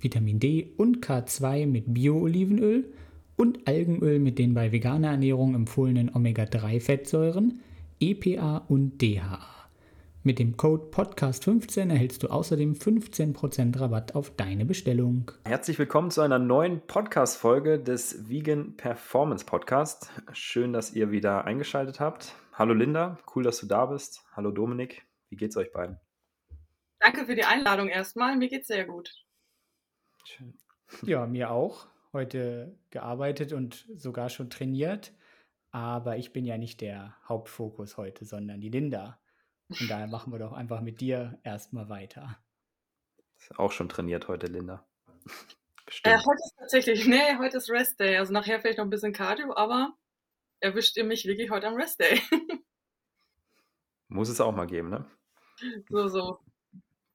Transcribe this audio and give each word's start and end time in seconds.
Vitamin 0.00 0.38
D 0.38 0.72
und 0.76 1.04
K2 1.04 1.66
mit 1.66 1.92
Bio-Olivenöl 1.92 2.92
und 3.36 3.66
Algenöl 3.66 4.20
mit 4.20 4.38
den 4.38 4.54
bei 4.54 4.70
veganer 4.70 5.10
Ernährung 5.10 5.54
empfohlenen 5.54 6.14
Omega-3-Fettsäuren, 6.14 7.60
EPA 8.00 8.58
und 8.68 9.02
DHA. 9.02 9.58
Mit 10.22 10.38
dem 10.38 10.56
Code 10.56 10.88
Podcast15 10.92 11.90
erhältst 11.90 12.22
du 12.22 12.28
außerdem 12.28 12.74
15% 12.74 13.80
Rabatt 13.80 14.14
auf 14.14 14.34
deine 14.36 14.64
Bestellung. 14.64 15.32
Herzlich 15.44 15.78
willkommen 15.78 16.10
zu 16.10 16.20
einer 16.20 16.38
neuen 16.38 16.80
Podcast-Folge 16.80 17.80
des 17.80 18.28
Vegan 18.28 18.76
Performance 18.76 19.44
Podcast. 19.44 20.10
Schön, 20.32 20.72
dass 20.72 20.92
ihr 20.94 21.10
wieder 21.10 21.44
eingeschaltet 21.44 21.98
habt. 21.98 22.34
Hallo 22.52 22.74
Linda, 22.74 23.18
cool, 23.34 23.42
dass 23.42 23.58
du 23.58 23.66
da 23.66 23.86
bist. 23.86 24.22
Hallo 24.32 24.50
Dominik, 24.50 25.06
wie 25.28 25.36
geht's 25.36 25.56
euch 25.56 25.72
beiden? 25.72 25.98
Danke 27.00 27.26
für 27.26 27.34
die 27.34 27.44
Einladung 27.44 27.88
erstmal. 27.88 28.36
Mir 28.36 28.48
geht's 28.48 28.68
sehr 28.68 28.84
gut. 28.84 29.10
Schön. 30.28 30.58
Ja, 31.02 31.26
mir 31.26 31.50
auch. 31.50 31.86
Heute 32.12 32.76
gearbeitet 32.90 33.52
und 33.52 33.86
sogar 33.94 34.28
schon 34.28 34.50
trainiert. 34.50 35.12
Aber 35.70 36.16
ich 36.16 36.32
bin 36.32 36.44
ja 36.44 36.58
nicht 36.58 36.80
der 36.80 37.16
Hauptfokus 37.26 37.96
heute, 37.96 38.24
sondern 38.24 38.60
die 38.60 38.68
Linda. 38.68 39.18
Und 39.68 39.88
daher 39.88 40.06
machen 40.08 40.32
wir 40.32 40.38
doch 40.38 40.52
einfach 40.52 40.82
mit 40.82 41.00
dir 41.00 41.38
erstmal 41.44 41.88
weiter. 41.88 42.38
Ist 43.38 43.58
auch 43.58 43.72
schon 43.72 43.88
trainiert 43.88 44.28
heute, 44.28 44.46
Linda. 44.46 44.86
Äh, 46.04 46.18
heute 46.18 46.36
ist 46.44 46.54
tatsächlich, 46.58 47.06
nee, 47.06 47.38
heute 47.38 47.56
ist 47.56 47.70
Rest 47.70 47.98
Day. 47.98 48.18
Also 48.18 48.30
nachher 48.30 48.60
vielleicht 48.60 48.76
noch 48.76 48.84
ein 48.84 48.90
bisschen 48.90 49.14
Cardio, 49.14 49.56
aber 49.56 49.96
erwischt 50.60 50.98
ihr 50.98 51.04
mich 51.04 51.24
wirklich 51.24 51.50
heute 51.50 51.66
am 51.66 51.76
Rest 51.76 51.98
Day. 51.98 52.20
Muss 54.08 54.28
es 54.28 54.38
auch 54.38 54.54
mal 54.54 54.66
geben, 54.66 54.90
ne? 54.90 55.06
So, 55.88 56.08
so 56.08 56.40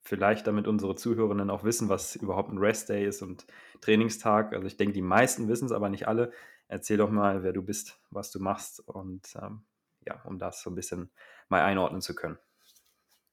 vielleicht 0.04 0.46
damit 0.48 0.68
unsere 0.68 0.96
Zuhörenden 0.96 1.50
auch 1.50 1.64
wissen, 1.64 1.90
was 1.90 2.16
überhaupt 2.16 2.52
ein 2.52 2.58
Rest 2.58 2.90
Day 2.90 3.06
ist 3.06 3.22
und 3.22 3.46
Trainingstag. 3.82 4.54
Also 4.54 4.68
ich 4.68 4.78
denke, 4.78 4.94
die 4.94 5.02
meisten 5.02 5.48
wissen 5.48 5.66
es, 5.66 5.72
aber 5.72 5.90
nicht 5.90 6.08
alle. 6.08 6.32
Erzähl 6.68 6.98
doch 6.98 7.10
mal, 7.10 7.44
wer 7.44 7.54
du 7.54 7.62
bist, 7.62 8.00
was 8.10 8.32
du 8.32 8.40
machst 8.40 8.80
und 8.88 9.34
ähm, 9.42 9.66
ja, 10.06 10.22
um 10.26 10.40
das 10.40 10.62
so 10.62 10.70
ein 10.70 10.76
bisschen 10.76 11.12
mal 11.48 11.64
einordnen 11.64 12.02
zu 12.02 12.16
können. 12.16 12.38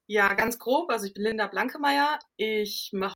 Ja, 0.06 0.34
ganz 0.34 0.58
grob. 0.58 0.90
Also 0.90 1.06
ich 1.06 1.14
bin 1.14 1.24
Linda 1.24 1.46
Blankemeier. 1.46 2.18
Ich 2.36 2.90
mache 2.92 3.14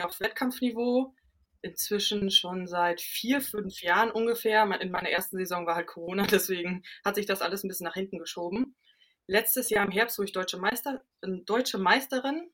auf 0.00 0.20
Wettkampfniveau 0.20 1.14
inzwischen 1.62 2.30
schon 2.30 2.66
seit 2.66 3.00
vier, 3.00 3.40
fünf 3.40 3.82
Jahren 3.82 4.10
ungefähr. 4.10 4.64
In 4.80 4.90
meiner 4.90 5.10
ersten 5.10 5.36
Saison 5.36 5.66
war 5.66 5.74
halt 5.74 5.86
Corona, 5.86 6.26
deswegen 6.30 6.82
hat 7.04 7.16
sich 7.16 7.26
das 7.26 7.42
alles 7.42 7.64
ein 7.64 7.68
bisschen 7.68 7.84
nach 7.84 7.94
hinten 7.94 8.18
geschoben. 8.18 8.76
Letztes 9.26 9.70
Jahr 9.70 9.84
im 9.84 9.92
Herbst 9.92 10.18
wurde 10.18 10.26
ich 10.26 10.32
deutsche, 10.32 10.58
Meister, 10.58 11.02
deutsche 11.20 11.78
Meisterin 11.78 12.50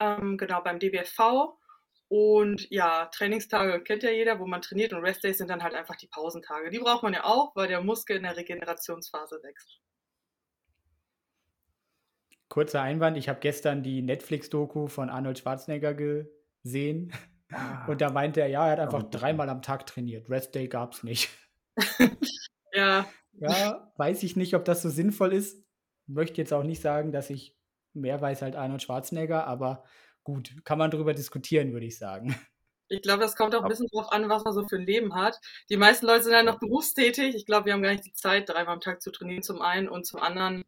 ähm, 0.00 0.36
genau 0.36 0.62
beim 0.62 0.78
DBFV. 0.78 1.56
Und 2.08 2.68
ja, 2.70 3.06
Trainingstage 3.06 3.84
kennt 3.84 4.02
ja 4.02 4.10
jeder, 4.10 4.40
wo 4.40 4.46
man 4.46 4.62
trainiert 4.62 4.92
und 4.92 5.04
Restdays 5.04 5.38
sind 5.38 5.48
dann 5.48 5.62
halt 5.62 5.74
einfach 5.74 5.94
die 5.94 6.08
Pausentage. 6.08 6.70
Die 6.70 6.80
braucht 6.80 7.04
man 7.04 7.12
ja 7.12 7.24
auch, 7.24 7.54
weil 7.54 7.68
der 7.68 7.82
Muskel 7.82 8.16
in 8.16 8.24
der 8.24 8.36
Regenerationsphase 8.36 9.40
wächst. 9.44 9.80
Kurzer 12.48 12.82
Einwand, 12.82 13.16
ich 13.16 13.28
habe 13.28 13.38
gestern 13.38 13.84
die 13.84 14.02
Netflix-Doku 14.02 14.88
von 14.88 15.08
Arnold 15.08 15.38
Schwarzenegger 15.38 15.94
gesehen. 15.94 17.12
Ah. 17.52 17.86
Und 17.86 18.00
da 18.00 18.10
meinte 18.10 18.40
er, 18.40 18.48
ja, 18.48 18.66
er 18.66 18.72
hat 18.72 18.80
einfach 18.80 19.04
dreimal 19.04 19.48
am 19.48 19.62
Tag 19.62 19.86
trainiert. 19.86 20.28
Restday 20.28 20.66
gab 20.66 20.94
es 20.94 21.04
nicht. 21.04 21.30
ja. 22.72 23.06
Ja, 23.34 23.92
weiß 23.96 24.24
ich 24.24 24.34
nicht, 24.34 24.54
ob 24.54 24.64
das 24.64 24.82
so 24.82 24.88
sinnvoll 24.88 25.32
ist. 25.32 25.64
Möchte 26.06 26.40
jetzt 26.40 26.52
auch 26.52 26.64
nicht 26.64 26.82
sagen, 26.82 27.12
dass 27.12 27.30
ich 27.30 27.56
mehr 27.94 28.20
weiß 28.20 28.42
halt 28.42 28.56
Arnold 28.56 28.82
Schwarzenegger, 28.82 29.46
aber 29.46 29.84
gut, 30.24 30.52
kann 30.64 30.78
man 30.78 30.90
darüber 30.90 31.14
diskutieren, 31.14 31.72
würde 31.72 31.86
ich 31.86 31.98
sagen. 31.98 32.36
Ich 32.88 33.02
glaube, 33.02 33.22
das 33.22 33.36
kommt 33.36 33.54
auch 33.54 33.62
ein 33.62 33.68
bisschen 33.68 33.86
drauf 33.86 34.10
an, 34.10 34.28
was 34.28 34.42
man 34.42 34.52
so 34.52 34.66
für 34.66 34.76
ein 34.76 34.84
Leben 34.84 35.14
hat. 35.14 35.38
Die 35.68 35.76
meisten 35.76 36.06
Leute 36.06 36.24
sind 36.24 36.32
ja 36.32 36.42
noch 36.42 36.58
berufstätig. 36.58 37.36
Ich 37.36 37.46
glaube, 37.46 37.66
wir 37.66 37.72
haben 37.72 37.82
gar 37.82 37.92
nicht 37.92 38.04
die 38.04 38.12
Zeit, 38.12 38.48
dreimal 38.48 38.74
am 38.74 38.80
Tag 38.80 39.00
zu 39.00 39.12
trainieren, 39.12 39.44
zum 39.44 39.62
einen 39.62 39.88
und 39.88 40.06
zum 40.06 40.20
anderen. 40.20 40.64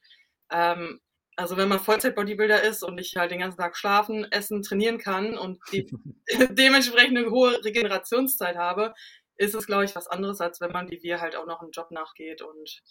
Ähm, 0.49 1.01
also 1.35 1.57
wenn 1.57 1.69
man 1.69 1.81
Vollzeit-Bodybuilder 1.81 2.63
ist 2.63 2.85
und 2.85 2.99
ich 2.99 3.17
halt 3.17 3.33
den 3.33 3.41
ganzen 3.41 3.59
Tag 3.59 3.77
schlafen, 3.77 4.31
essen, 4.31 4.63
trainieren 4.63 4.99
kann 4.99 5.37
und 5.37 5.59
die, 5.73 5.91
dementsprechend 6.51 7.19
eine 7.19 7.31
hohe 7.31 7.65
Regenerationszeit 7.65 8.57
habe, 8.57 8.95
ist 9.37 9.55
es, 9.55 9.67
glaube 9.67 9.85
ich, 9.85 9.97
was 9.97 10.07
anderes, 10.07 10.41
als 10.41 10.61
wenn 10.61 10.71
man 10.71 10.91
wie 10.91 11.03
wir 11.03 11.21
halt 11.21 11.35
auch 11.35 11.47
noch 11.47 11.61
einen 11.61 11.73
Job 11.73 11.91
nachgeht 11.91 12.43
und 12.43 12.83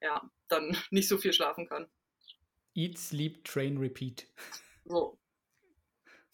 ja, 0.00 0.22
dann 0.48 0.76
nicht 0.90 1.08
so 1.08 1.18
viel 1.18 1.32
schlafen 1.32 1.68
kann. 1.68 1.88
Eat, 2.76 2.98
Sleep, 2.98 3.44
Train, 3.44 3.78
Repeat. 3.78 4.26
So. 4.84 5.18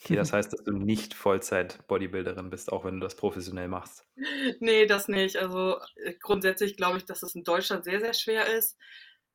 Okay, 0.05 0.17
das 0.17 0.33
heißt, 0.33 0.53
dass 0.53 0.65
du 0.65 0.73
nicht 0.73 1.15
Vollzeit-Bodybuilderin 1.15 2.51
bist, 2.51 2.73
auch 2.73 2.85
wenn 2.85 2.99
du 2.99 3.01
das 3.01 3.17
professionell 3.17 3.69
machst. 3.69 4.05
Nee, 4.61 4.87
das 4.87 5.09
nicht. 5.09 5.37
Also 5.37 5.79
äh, 5.97 6.15
grundsätzlich 6.21 6.77
glaube 6.77 6.99
ich, 6.99 7.05
dass 7.05 7.23
es 7.23 7.35
in 7.35 7.45
Deutschland 7.45 7.85
sehr, 7.85 8.01
sehr 8.01 8.15
schwer 8.15 8.47
ist. 8.47 8.77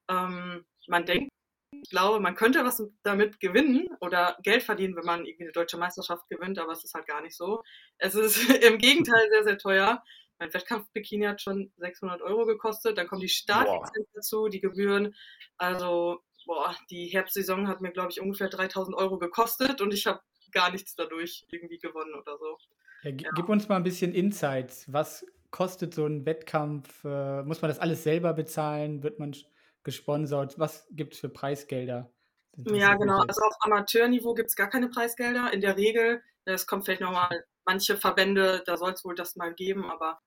Ähm, 0.09 0.65
man 0.87 1.05
denkt, 1.05 1.31
ich 1.71 1.89
glaube, 1.89 2.19
man 2.19 2.35
könnte 2.35 2.63
was 2.65 2.83
damit 3.03 3.39
gewinnen 3.39 3.87
oder 4.01 4.37
Geld 4.43 4.63
verdienen, 4.63 4.95
wenn 4.95 5.05
man 5.05 5.25
irgendwie 5.25 5.43
eine 5.43 5.51
deutsche 5.53 5.77
Meisterschaft 5.77 6.27
gewinnt, 6.29 6.59
aber 6.59 6.73
es 6.73 6.83
ist 6.83 6.93
halt 6.93 7.07
gar 7.07 7.21
nicht 7.21 7.35
so. 7.35 7.61
Es 7.97 8.15
ist 8.15 8.37
im 8.63 8.77
Gegenteil 8.77 9.29
sehr, 9.29 9.43
sehr 9.43 9.57
teuer. 9.57 10.03
Mein 10.39 10.53
Wettkampf-Bikini 10.53 11.25
hat 11.25 11.41
schon 11.41 11.71
600 11.77 12.21
Euro 12.21 12.45
gekostet, 12.45 12.97
dann 12.97 13.07
kommen 13.07 13.21
die 13.21 13.29
Startlizenz 13.29 14.07
dazu, 14.13 14.49
die 14.49 14.61
Gebühren. 14.61 15.15
Also 15.57 16.21
boah, 16.47 16.75
die 16.89 17.05
Herbstsaison 17.07 17.67
hat 17.67 17.81
mir, 17.81 17.91
glaube 17.91 18.09
ich, 18.11 18.19
ungefähr 18.19 18.49
3000 18.49 18.97
Euro 18.97 19.19
gekostet 19.19 19.81
und 19.81 19.93
ich 19.93 20.07
habe 20.07 20.21
gar 20.51 20.71
nichts 20.71 20.95
dadurch 20.95 21.45
irgendwie 21.51 21.77
gewonnen 21.77 22.15
oder 22.15 22.37
so. 22.37 22.57
Ja, 23.03 23.11
ja. 23.11 23.29
Gib 23.35 23.49
uns 23.49 23.69
mal 23.69 23.75
ein 23.75 23.83
bisschen 23.83 24.13
Insights. 24.13 24.91
Was 24.91 25.25
kostet 25.51 25.93
so 25.93 26.05
ein 26.05 26.25
Wettkampf? 26.25 27.03
Äh, 27.03 27.43
muss 27.43 27.61
man 27.61 27.69
das 27.69 27.79
alles 27.79 28.03
selber 28.03 28.33
bezahlen? 28.33 29.03
Wird 29.03 29.19
man 29.19 29.35
gesponsert? 29.83 30.57
Was 30.57 30.87
gibt 30.91 31.13
es 31.13 31.19
für 31.19 31.29
Preisgelder? 31.29 32.11
Ja, 32.55 32.95
genau. 32.95 33.19
Also 33.19 33.41
auf 33.41 33.55
Amateurniveau 33.59 34.33
gibt 34.33 34.49
es 34.49 34.55
gar 34.55 34.69
keine 34.69 34.89
Preisgelder. 34.89 35.53
In 35.53 35.61
der 35.61 35.77
Regel, 35.77 36.23
es 36.45 36.65
kommt 36.65 36.85
vielleicht 36.85 37.01
nochmal 37.01 37.45
manche 37.65 37.97
Verbände, 37.97 38.63
da 38.65 38.77
soll 38.77 38.93
es 38.93 39.05
wohl 39.05 39.15
das 39.15 39.35
mal 39.35 39.53
geben, 39.53 39.85
aber 39.91 40.19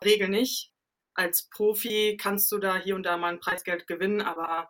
in 0.00 0.08
der 0.08 0.12
Regel 0.12 0.28
nicht. 0.28 0.72
Als 1.14 1.48
Profi 1.48 2.16
kannst 2.20 2.50
du 2.50 2.58
da 2.58 2.76
hier 2.76 2.94
und 2.94 3.04
da 3.04 3.16
mal 3.16 3.32
ein 3.32 3.40
Preisgeld 3.40 3.86
gewinnen, 3.86 4.20
aber 4.20 4.68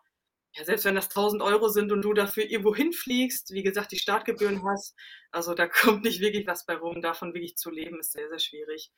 ja, 0.57 0.65
selbst 0.65 0.87
wenn 0.87 0.95
das 0.95 1.09
1000 1.09 1.43
Euro 1.43 1.69
sind 1.69 1.93
und 1.93 2.03
du 2.03 2.15
dafür 2.15 2.45
irgendwo 2.45 2.75
hinfliegst, 2.75 3.53
wie 3.53 3.63
gesagt, 3.63 3.93
die 3.93 3.99
Startgebühren 3.99 4.65
hast, 4.65 4.97
also 5.31 5.55
da 5.55 5.69
kommt 5.69 6.05
nicht 6.05 6.21
wirklich 6.21 6.47
was 6.47 6.65
bei 6.65 6.77
rum. 6.77 7.03
Davon 7.03 7.35
wirklich 7.35 7.57
zu 7.57 7.71
leben, 7.71 8.01
ist 8.01 8.13
sehr, 8.13 8.29
sehr 8.29 8.39
schwierig. 8.39 8.91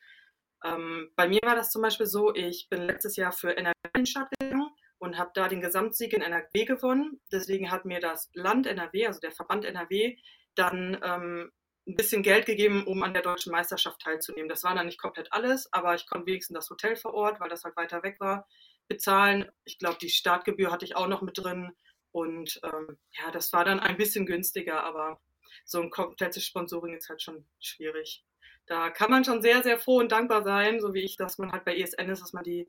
Ähm, 0.63 1.11
bei 1.15 1.27
mir 1.27 1.39
war 1.43 1.55
das 1.55 1.71
zum 1.71 1.81
Beispiel 1.81 2.05
so, 2.05 2.33
ich 2.33 2.67
bin 2.69 2.83
letztes 2.83 3.17
Jahr 3.17 3.31
für 3.31 3.55
NRW 3.57 3.73
in 3.93 4.01
den 4.01 4.05
Start 4.05 4.29
gegangen 4.39 4.69
und 4.99 5.17
habe 5.17 5.31
da 5.33 5.47
den 5.49 5.61
Gesamtsieg 5.61 6.13
in 6.13 6.21
NRW 6.21 6.65
gewonnen. 6.65 7.19
Deswegen 7.31 7.71
hat 7.71 7.85
mir 7.85 7.99
das 7.99 8.29
Land 8.33 8.65
NRW, 8.65 9.07
also 9.07 9.19
der 9.19 9.31
Verband 9.31 9.65
NRW, 9.65 10.17
dann 10.55 10.97
ähm, 11.03 11.51
ein 11.87 11.95
bisschen 11.95 12.23
Geld 12.23 12.45
gegeben, 12.45 12.85
um 12.85 13.03
an 13.03 13.13
der 13.13 13.21
deutschen 13.21 13.51
Meisterschaft 13.51 14.01
teilzunehmen. 14.01 14.49
Das 14.49 14.63
war 14.63 14.75
dann 14.75 14.85
nicht 14.85 14.99
komplett 14.99 15.31
alles, 15.31 15.71
aber 15.73 15.95
ich 15.95 16.07
konnte 16.07 16.27
wenigstens 16.27 16.55
das 16.55 16.69
Hotel 16.69 16.95
vor 16.95 17.13
Ort, 17.13 17.39
weil 17.41 17.49
das 17.49 17.63
halt 17.63 17.75
weiter 17.75 18.03
weg 18.03 18.17
war 18.19 18.47
bezahlen. 18.89 19.49
Ich 19.63 19.79
glaube, 19.79 19.97
die 20.01 20.09
Startgebühr 20.09 20.71
hatte 20.71 20.83
ich 20.83 20.95
auch 20.97 21.07
noch 21.07 21.21
mit 21.21 21.37
drin. 21.37 21.71
Und 22.11 22.59
ähm, 22.63 22.97
ja, 23.11 23.31
das 23.31 23.53
war 23.53 23.63
dann 23.63 23.79
ein 23.79 23.97
bisschen 23.97 24.25
günstiger, 24.25 24.83
aber 24.83 25.21
so 25.63 25.81
ein 25.81 25.91
komplettes 25.91 26.45
Sponsoring 26.45 26.95
ist 26.95 27.09
halt 27.09 27.21
schon 27.21 27.45
schwierig. 27.59 28.25
Da 28.65 28.89
kann 28.89 29.09
man 29.09 29.23
schon 29.23 29.41
sehr, 29.41 29.63
sehr 29.63 29.79
froh 29.79 29.97
und 29.97 30.11
dankbar 30.11 30.43
sein, 30.43 30.79
so 30.79 30.93
wie 30.93 31.01
ich, 31.01 31.15
dass 31.15 31.37
man 31.37 31.51
halt 31.51 31.65
bei 31.65 31.75
ESN 31.77 32.09
ist, 32.09 32.21
dass 32.21 32.33
man 32.33 32.43
die 32.43 32.67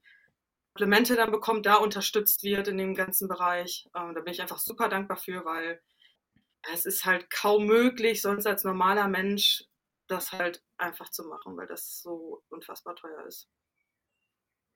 Komplemente 0.74 1.16
dann 1.16 1.32
bekommt, 1.32 1.66
da 1.66 1.74
unterstützt 1.74 2.42
wird 2.42 2.68
in 2.68 2.78
dem 2.78 2.94
ganzen 2.94 3.28
Bereich. 3.28 3.88
Ähm, 3.94 4.14
da 4.14 4.20
bin 4.20 4.32
ich 4.32 4.40
einfach 4.40 4.58
super 4.58 4.88
dankbar 4.88 5.16
für, 5.16 5.44
weil 5.44 5.80
es 6.72 6.86
ist 6.86 7.04
halt 7.04 7.30
kaum 7.30 7.66
möglich, 7.66 8.22
sonst 8.22 8.46
als 8.46 8.64
normaler 8.64 9.08
Mensch 9.08 9.64
das 10.06 10.32
halt 10.32 10.62
einfach 10.76 11.10
zu 11.10 11.24
machen, 11.24 11.56
weil 11.56 11.66
das 11.66 12.02
so 12.02 12.42
unfassbar 12.48 12.96
teuer 12.96 13.24
ist. 13.26 13.48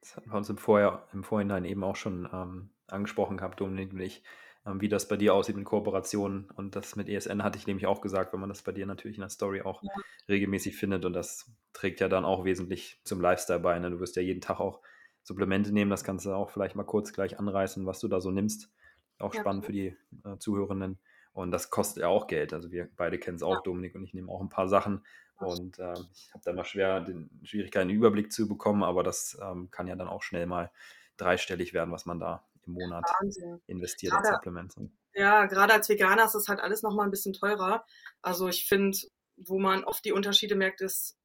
Das 0.05 0.17
hatten 0.17 0.31
wir 0.31 0.37
uns 0.37 0.51
im, 0.51 0.59
Vorjahr, 0.59 1.09
im 1.15 1.25
Vorhinein 1.25 1.65
eben 1.65 1.83
auch 1.83 1.97
schon 1.97 2.29
ähm, 2.31 2.69
angesprochen 2.89 3.39
gehabt, 3.39 3.59
Dominik 3.59 3.95
und 3.95 4.01
ich. 4.01 4.23
ähm, 4.67 4.79
wie 4.83 4.91
das 4.91 5.09
bei 5.09 5.17
dir 5.17 5.33
aussieht 5.33 5.57
mit 5.57 5.65
Kooperationen. 5.65 6.51
Und 6.57 6.77
das 6.77 6.95
mit 6.95 7.09
ESN 7.09 7.43
hatte 7.43 7.57
ich 7.57 7.67
nämlich 7.67 7.87
auch 7.87 8.03
gesagt, 8.03 8.35
wenn 8.35 8.41
man 8.41 8.51
das 8.51 8.61
bei 8.61 8.73
dir 8.73 8.85
natürlich 8.85 9.17
in 9.17 9.23
der 9.23 9.31
Story 9.31 9.63
auch 9.63 9.83
ja. 9.83 9.91
regelmäßig 10.29 10.77
findet. 10.77 11.07
Und 11.07 11.15
das 11.15 11.51
trägt 11.73 12.01
ja 12.01 12.09
dann 12.11 12.27
auch 12.27 12.45
wesentlich 12.45 13.01
zum 13.05 13.23
Lifestyle 13.23 13.61
bei. 13.61 13.79
Ne? 13.79 13.91
Du 13.91 13.99
wirst 13.99 14.17
ja 14.17 14.23
jeden 14.23 14.43
Tag 14.43 14.61
auch 14.61 14.83
Supplemente 15.23 15.73
nehmen. 15.73 15.91
Das 15.91 16.05
kannst 16.05 16.27
du 16.27 16.35
auch 16.35 16.51
vielleicht 16.51 16.77
mal 16.77 16.85
kurz 16.85 17.15
gleich 17.15 17.39
anreißen, 17.39 17.87
was 17.87 18.01
du 18.01 18.09
da 18.09 18.21
so 18.21 18.31
nimmst. 18.31 18.71
Auch 19.19 19.33
ja. 19.33 19.41
spannend 19.41 19.65
für 19.65 19.73
die 19.73 19.97
äh, 20.25 20.37
Zuhörenden. 20.39 20.99
Und 21.35 21.51
das 21.51 21.69
kostet 21.69 22.03
ja 22.03 22.09
auch 22.09 22.27
Geld. 22.29 22.55
Also 22.55 22.71
wir 22.71 22.89
beide 22.97 23.19
kennen 23.19 23.37
es 23.37 23.43
auch. 23.43 23.63
Dominik 23.63 23.95
und 23.95 24.05
ich 24.05 24.15
nehme 24.15 24.33
auch 24.33 24.41
ein 24.41 24.49
paar 24.49 24.69
Sachen. 24.69 25.05
Und 25.37 25.79
äh, 25.79 25.95
ich 26.15 26.33
habe 26.33 26.45
da 26.45 26.53
mal 26.53 26.65
schwer 26.65 27.01
den 27.01 27.29
Schwierigkeiten, 27.43 27.89
einen 27.89 27.99
Überblick 27.99 28.33
zu 28.33 28.49
bekommen, 28.49 28.85
aber 28.85 29.03
das 29.03 29.37
ähm, 29.43 29.69
kann 29.71 29.89
ja 29.89 29.97
dann 29.97 30.09
auch 30.09 30.23
schnell 30.23 30.47
mal 30.47 30.71
dreistellig 31.17 31.75
werden, 31.75 31.91
was 31.91 32.07
man 32.07 32.21
da 32.21 32.45
im 32.67 32.75
Monat 32.75 33.05
Wahnsinn. 33.21 33.61
investiert 33.67 34.15
in 34.17 34.25
Supplements. 34.25 34.77
Ja, 35.13 35.47
gerade 35.47 35.75
als 35.75 35.89
Veganer 35.89 36.25
ist 36.25 36.35
es 36.35 36.49
halt 36.49 36.61
alles 36.61 36.83
nochmal 36.83 37.07
ein 37.07 37.11
bisschen 37.11 37.33
teurer. 37.33 37.85
Also 38.23 38.49
ich 38.49 38.67
finde, 38.67 38.97
wo 39.37 39.59
man 39.59 39.85
oft 39.85 40.05
die 40.05 40.13
Unterschiede 40.13 40.55
merkt, 40.55 40.81
ist 40.81 41.19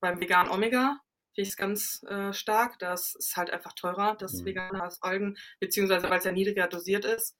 beim 0.00 0.20
veganen 0.20 0.52
Omega, 0.52 1.00
finde 1.34 1.42
ich 1.42 1.48
es 1.48 1.56
ganz 1.56 2.02
äh, 2.08 2.32
stark. 2.32 2.78
Das 2.78 3.14
ist 3.14 3.36
halt 3.36 3.50
einfach 3.50 3.72
teurer, 3.72 4.16
das 4.16 4.34
mhm. 4.34 4.44
Vegane 4.46 4.82
als 4.82 5.02
Algen, 5.02 5.36
beziehungsweise 5.60 6.08
weil 6.08 6.18
es 6.18 6.24
ja 6.24 6.32
niedriger 6.32 6.68
dosiert 6.68 7.04
ist. 7.04 7.36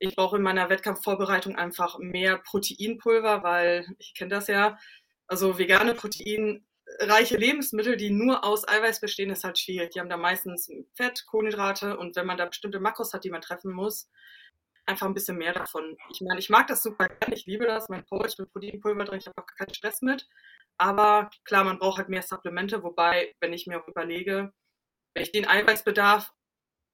Ich 0.00 0.16
brauche 0.16 0.36
in 0.36 0.42
meiner 0.42 0.70
Wettkampfvorbereitung 0.70 1.56
einfach 1.56 1.98
mehr 1.98 2.38
Proteinpulver, 2.38 3.42
weil 3.42 3.86
ich 3.98 4.14
kenne 4.14 4.30
das 4.30 4.48
ja. 4.48 4.78
Also 5.26 5.58
vegane 5.58 5.94
proteinreiche 5.94 7.36
Lebensmittel, 7.36 7.96
die 7.98 8.10
nur 8.10 8.42
aus 8.42 8.66
Eiweiß 8.66 9.00
bestehen, 9.00 9.30
ist 9.30 9.44
halt 9.44 9.58
schwierig. 9.58 9.90
Die 9.90 10.00
haben 10.00 10.08
da 10.08 10.16
meistens 10.16 10.70
Fett, 10.94 11.26
Kohlenhydrate 11.26 11.98
und 11.98 12.16
wenn 12.16 12.26
man 12.26 12.38
da 12.38 12.46
bestimmte 12.46 12.80
Makros 12.80 13.12
hat, 13.12 13.24
die 13.24 13.30
man 13.30 13.42
treffen 13.42 13.72
muss, 13.72 14.08
einfach 14.86 15.06
ein 15.06 15.14
bisschen 15.14 15.36
mehr 15.36 15.52
davon. 15.52 15.98
Ich 16.10 16.22
meine, 16.22 16.40
ich 16.40 16.48
mag 16.48 16.66
das 16.66 16.82
super 16.82 17.06
gerne, 17.06 17.34
ich 17.34 17.44
liebe 17.44 17.66
das, 17.66 17.90
mein 17.90 18.06
Porridge 18.06 18.36
mit 18.38 18.52
Proteinpulver 18.52 19.04
drin, 19.04 19.18
ich 19.18 19.26
habe 19.26 19.36
auch 19.40 19.46
keinen 19.58 19.74
Stress 19.74 20.00
mit. 20.00 20.26
Aber 20.78 21.30
klar, 21.44 21.64
man 21.64 21.78
braucht 21.78 21.98
halt 21.98 22.08
mehr 22.08 22.22
Supplemente, 22.22 22.82
wobei, 22.82 23.34
wenn 23.40 23.52
ich 23.52 23.66
mir 23.66 23.80
auch 23.82 23.86
überlege, 23.86 24.54
wenn 25.14 25.22
ich 25.22 25.32
den 25.32 25.46
Eiweißbedarf 25.46 26.32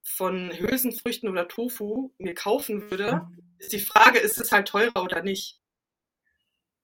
von 0.08 0.52
Hülsenfrüchten 0.52 1.28
oder 1.28 1.48
Tofu 1.48 2.12
mir 2.18 2.34
kaufen 2.34 2.90
würde, 2.90 3.26
ist 3.58 3.72
die 3.72 3.80
Frage, 3.80 4.20
ist 4.20 4.40
es 4.40 4.52
halt 4.52 4.68
teurer 4.68 5.02
oder 5.02 5.20
nicht? 5.22 5.60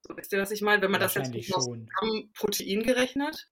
So, 0.00 0.16
wisst 0.16 0.32
ihr, 0.32 0.40
was 0.40 0.50
ich 0.50 0.60
meine? 0.60 0.82
Wenn 0.82 0.90
man 0.90 1.00
das 1.00 1.14
jetzt 1.14 1.32
aus 1.54 1.70
Protein 2.34 2.82
gerechnet? 2.82 3.48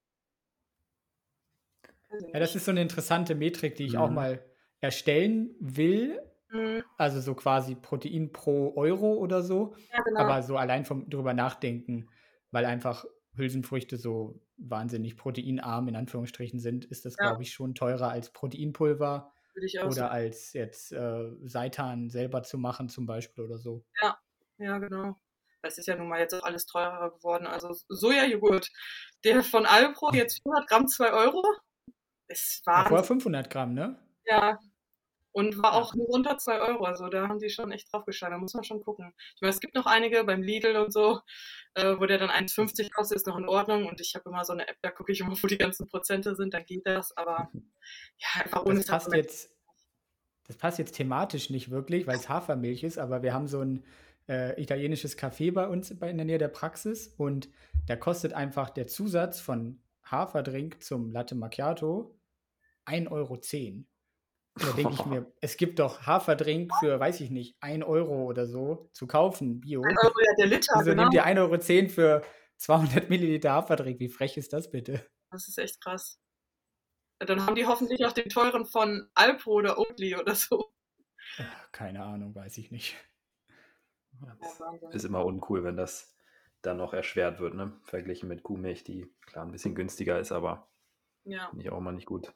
Ja, 2.32 2.40
das 2.40 2.56
ist 2.56 2.64
so 2.64 2.72
eine 2.72 2.82
interessante 2.82 3.36
Metrik, 3.36 3.76
die 3.76 3.84
ich 3.84 3.92
mhm. 3.92 4.00
auch 4.00 4.10
mal 4.10 4.44
erstellen 4.80 5.54
will. 5.60 6.20
Mhm. 6.50 6.82
Also 6.98 7.20
so 7.20 7.36
quasi 7.36 7.76
Protein 7.76 8.32
pro 8.32 8.74
Euro 8.74 9.14
oder 9.14 9.42
so. 9.42 9.76
Ja, 9.92 10.02
genau. 10.02 10.20
Aber 10.20 10.42
so 10.42 10.56
allein 10.56 10.84
vom 10.84 11.08
drüber 11.08 11.32
nachdenken, 11.32 12.08
weil 12.50 12.64
einfach 12.64 13.04
Hülsenfrüchte 13.36 13.96
so 13.96 14.42
wahnsinnig 14.56 15.16
proteinarm 15.16 15.86
in 15.86 15.94
Anführungsstrichen 15.94 16.58
sind, 16.58 16.84
ist 16.86 17.04
das, 17.04 17.14
ja. 17.16 17.28
glaube 17.28 17.44
ich, 17.44 17.52
schon 17.52 17.76
teurer 17.76 18.08
als 18.08 18.32
Proteinpulver 18.32 19.32
oder 19.54 19.92
so. 19.92 20.04
als 20.04 20.52
jetzt 20.52 20.92
äh, 20.92 21.30
Seitan 21.44 22.10
selber 22.10 22.42
zu 22.42 22.58
machen 22.58 22.88
zum 22.88 23.06
Beispiel 23.06 23.44
oder 23.44 23.58
so. 23.58 23.84
Ja, 24.02 24.18
ja, 24.58 24.78
genau. 24.78 25.16
Es 25.62 25.76
ist 25.78 25.86
ja 25.86 25.96
nun 25.96 26.08
mal 26.08 26.20
jetzt 26.20 26.34
auch 26.34 26.42
alles 26.42 26.66
teurer 26.66 27.10
geworden. 27.10 27.46
Also 27.46 27.74
Sojajoghurt, 27.88 28.70
der 29.24 29.42
von 29.42 29.66
Alpro 29.66 30.12
jetzt 30.12 30.42
400 30.42 30.68
Gramm 30.68 30.88
2 30.88 31.12
Euro. 31.12 31.42
Es 32.26 32.62
war 32.64 32.86
vorher 32.86 33.04
500 33.04 33.50
Gramm, 33.50 33.74
ne? 33.74 33.98
Ja. 34.24 34.58
Und 35.32 35.62
war 35.62 35.74
auch 35.74 35.94
nur 35.94 36.08
unter 36.08 36.38
2 36.38 36.60
Euro. 36.60 36.84
Also 36.84 37.08
da 37.08 37.28
haben 37.28 37.38
die 37.38 37.50
schon 37.50 37.70
echt 37.70 37.92
drauf 37.92 38.04
geschaut. 38.04 38.32
Da 38.32 38.38
muss 38.38 38.54
man 38.54 38.64
schon 38.64 38.80
gucken. 38.82 39.14
Ich 39.36 39.40
meine, 39.40 39.52
es 39.52 39.60
gibt 39.60 39.74
noch 39.74 39.86
einige 39.86 40.24
beim 40.24 40.42
Lidl 40.42 40.76
und 40.76 40.92
so, 40.92 41.20
äh, 41.74 41.94
wo 41.98 42.06
der 42.06 42.18
dann 42.18 42.30
1,50 42.30 42.92
kostet, 42.92 43.16
ist 43.16 43.26
noch 43.26 43.38
in 43.38 43.48
Ordnung. 43.48 43.86
Und 43.86 44.00
ich 44.00 44.14
habe 44.14 44.28
immer 44.28 44.44
so 44.44 44.52
eine 44.52 44.66
App, 44.66 44.76
da 44.82 44.90
gucke 44.90 45.12
ich 45.12 45.20
immer, 45.20 45.36
wo 45.40 45.46
die 45.46 45.58
ganzen 45.58 45.86
Prozente 45.86 46.34
sind, 46.34 46.54
dann 46.54 46.64
geht 46.64 46.86
das. 46.86 47.16
Aber 47.16 47.50
ja, 48.18 48.42
einfach 48.42 48.64
ohne 48.64 48.78
das 48.78 48.86
passt 48.86 49.14
jetzt, 49.14 49.54
Das 50.46 50.56
passt 50.56 50.78
jetzt 50.78 50.96
thematisch 50.96 51.50
nicht 51.50 51.70
wirklich, 51.70 52.06
weil 52.06 52.16
es 52.16 52.28
Hafermilch 52.28 52.82
ist, 52.82 52.98
aber 52.98 53.22
wir 53.22 53.32
haben 53.32 53.46
so 53.46 53.60
ein 53.60 53.84
äh, 54.28 54.60
italienisches 54.60 55.16
Café 55.18 55.52
bei 55.52 55.68
uns 55.68 55.90
in 55.90 55.98
der 55.98 56.24
Nähe 56.24 56.38
der 56.38 56.48
Praxis 56.48 57.08
und 57.16 57.48
da 57.86 57.96
kostet 57.96 58.32
einfach 58.32 58.70
der 58.70 58.86
Zusatz 58.86 59.40
von 59.40 59.82
Haferdrink 60.04 60.82
zum 60.82 61.10
Latte 61.10 61.34
Macchiato 61.34 62.18
1,10 62.86 63.10
Euro. 63.10 63.40
Da 64.60 64.72
denke 64.72 64.92
ich 64.92 65.04
mir, 65.06 65.26
es 65.40 65.56
gibt 65.56 65.78
doch 65.78 66.06
Haferdrink 66.06 66.72
für, 66.80 67.00
weiß 67.00 67.20
ich 67.20 67.30
nicht, 67.30 67.56
1 67.60 67.84
Euro 67.84 68.24
oder 68.24 68.46
so 68.46 68.90
zu 68.92 69.06
kaufen, 69.06 69.60
Bio. 69.60 69.82
1 69.82 69.98
Euro 70.04 70.14
ja 70.20 70.34
der 70.38 70.46
Liter, 70.46 70.74
Wieso 70.76 70.90
genau. 70.90 71.02
nehmt 71.04 71.14
ihr 71.14 71.26
1,10 71.26 71.38
Euro 71.38 71.88
für 71.88 72.22
200 72.56 73.10
Milliliter 73.10 73.52
Haferdrink? 73.52 74.00
Wie 74.00 74.08
frech 74.08 74.36
ist 74.36 74.52
das 74.52 74.70
bitte? 74.70 75.06
Das 75.30 75.48
ist 75.48 75.58
echt 75.58 75.82
krass. 75.82 76.20
Dann 77.18 77.44
haben 77.44 77.54
die 77.54 77.66
hoffentlich 77.66 78.04
auch 78.06 78.12
den 78.12 78.28
teuren 78.28 78.64
von 78.64 79.08
Alpro 79.14 79.52
oder 79.52 79.78
Oatly 79.78 80.16
oder 80.16 80.34
so. 80.34 80.72
Keine 81.72 82.02
Ahnung, 82.02 82.34
weiß 82.34 82.58
ich 82.58 82.70
nicht. 82.70 82.96
Ja, 84.22 84.36
ist 84.90 85.04
immer 85.04 85.24
uncool, 85.24 85.64
wenn 85.64 85.76
das 85.76 86.16
dann 86.62 86.76
noch 86.76 86.92
erschwert 86.92 87.40
wird, 87.40 87.54
ne? 87.54 87.78
Verglichen 87.84 88.28
mit 88.28 88.42
Kuhmilch, 88.42 88.84
die 88.84 89.14
klar 89.22 89.44
ein 89.44 89.52
bisschen 89.52 89.74
günstiger 89.74 90.18
ist, 90.18 90.32
aber 90.32 90.68
ja. 91.24 91.48
finde 91.48 91.64
ich 91.64 91.70
auch 91.70 91.80
mal 91.80 91.92
nicht 91.92 92.06
gut. 92.06 92.32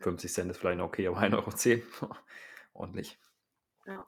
50 0.00 0.32
Cent 0.32 0.50
ist 0.50 0.58
vielleicht 0.58 0.80
okay, 0.80 1.06
aber 1.08 1.18
1,10 1.20 1.82
Euro 2.02 2.14
ordentlich. 2.72 3.18
Ja. 3.86 4.06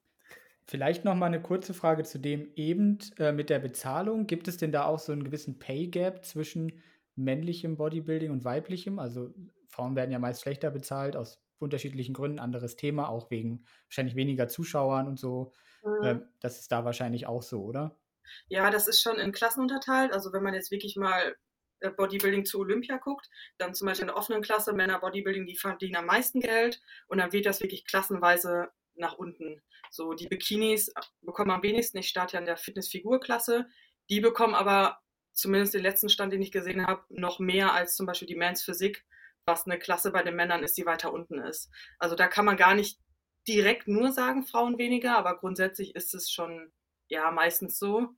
Vielleicht 0.66 1.04
noch 1.04 1.14
mal 1.14 1.26
eine 1.26 1.40
kurze 1.40 1.72
Frage 1.72 2.04
zu 2.04 2.18
dem 2.18 2.52
eben 2.54 2.98
äh, 3.18 3.32
mit 3.32 3.48
der 3.48 3.58
Bezahlung. 3.58 4.26
Gibt 4.26 4.48
es 4.48 4.58
denn 4.58 4.72
da 4.72 4.84
auch 4.84 4.98
so 4.98 5.12
einen 5.12 5.24
gewissen 5.24 5.58
Pay 5.58 5.86
Gap 5.88 6.24
zwischen 6.24 6.82
männlichem 7.16 7.76
Bodybuilding 7.76 8.30
und 8.30 8.44
weiblichem? 8.44 8.98
Also 8.98 9.32
Frauen 9.68 9.96
werden 9.96 10.10
ja 10.10 10.18
meist 10.18 10.42
schlechter 10.42 10.70
bezahlt 10.70 11.16
aus 11.16 11.42
unterschiedlichen 11.58 12.14
Gründen, 12.14 12.38
anderes 12.38 12.76
Thema, 12.76 13.08
auch 13.08 13.30
wegen 13.30 13.64
wahrscheinlich 13.86 14.14
weniger 14.14 14.48
Zuschauern 14.48 15.08
und 15.08 15.18
so. 15.18 15.54
Mhm. 15.82 16.04
Ähm, 16.04 16.28
das 16.40 16.60
ist 16.60 16.70
da 16.70 16.84
wahrscheinlich 16.84 17.26
auch 17.26 17.42
so, 17.42 17.62
oder? 17.62 17.96
Ja, 18.48 18.70
das 18.70 18.88
ist 18.88 19.00
schon 19.00 19.18
in 19.18 19.32
Klassen 19.32 19.62
unterteilt. 19.62 20.12
Also 20.12 20.32
wenn 20.32 20.42
man 20.42 20.54
jetzt 20.54 20.70
wirklich 20.70 20.96
mal 20.96 21.22
äh, 21.22 21.34
Bodybuilding 21.80 22.44
zu 22.44 22.58
Olympia 22.60 22.96
guckt, 22.96 23.28
dann 23.58 23.74
zum 23.74 23.86
Beispiel 23.86 24.02
in 24.02 24.08
der 24.08 24.16
offenen 24.16 24.42
Klasse 24.42 24.72
Männer 24.72 24.98
Bodybuilding, 24.98 25.46
die 25.46 25.56
verdienen 25.56 25.96
am 25.96 26.06
meisten 26.06 26.40
Geld 26.40 26.80
und 27.06 27.18
dann 27.18 27.32
wird 27.32 27.46
das 27.46 27.60
wirklich 27.60 27.84
klassenweise 27.86 28.70
nach 28.94 29.14
unten. 29.14 29.62
So 29.90 30.12
die 30.12 30.28
Bikinis 30.28 30.92
bekommen 31.22 31.50
am 31.50 31.62
wenigsten. 31.62 31.98
Ich 31.98 32.08
starte 32.08 32.34
ja 32.34 32.40
in 32.40 32.46
der 32.46 32.56
Fitnessfigurklasse. 32.56 33.66
Die 34.10 34.20
bekommen 34.20 34.54
aber 34.54 34.98
zumindest 35.32 35.74
den 35.74 35.82
letzten 35.82 36.08
Stand, 36.08 36.32
den 36.32 36.42
ich 36.42 36.52
gesehen 36.52 36.86
habe, 36.86 37.04
noch 37.08 37.38
mehr 37.38 37.72
als 37.72 37.94
zum 37.94 38.06
Beispiel 38.06 38.28
die 38.28 38.34
Mans 38.34 38.62
Physik, 38.62 39.04
was 39.46 39.66
eine 39.66 39.78
Klasse 39.78 40.10
bei 40.10 40.22
den 40.22 40.36
Männern 40.36 40.62
ist, 40.62 40.76
die 40.76 40.86
weiter 40.86 41.12
unten 41.12 41.38
ist. 41.38 41.70
Also 41.98 42.16
da 42.16 42.26
kann 42.26 42.44
man 42.44 42.56
gar 42.56 42.74
nicht 42.74 42.98
direkt 43.46 43.88
nur 43.88 44.12
sagen, 44.12 44.44
Frauen 44.44 44.78
weniger, 44.78 45.16
aber 45.16 45.38
grundsätzlich 45.38 45.94
ist 45.94 46.14
es 46.14 46.30
schon 46.30 46.72
ja 47.08 47.30
meistens 47.30 47.78
so. 47.78 48.08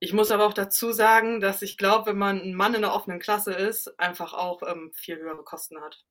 Ich 0.00 0.12
muss 0.12 0.30
aber 0.30 0.46
auch 0.46 0.54
dazu 0.54 0.92
sagen, 0.92 1.40
dass 1.40 1.62
ich 1.62 1.76
glaube, 1.76 2.10
wenn 2.10 2.18
man 2.18 2.40
ein 2.40 2.54
Mann 2.54 2.74
in 2.74 2.82
der 2.82 2.94
offenen 2.94 3.18
Klasse 3.18 3.52
ist, 3.52 3.98
einfach 3.98 4.32
auch 4.32 4.62
ähm, 4.62 4.92
viel 4.94 5.16
höhere 5.16 5.42
Kosten 5.42 5.80
hat. 5.80 6.04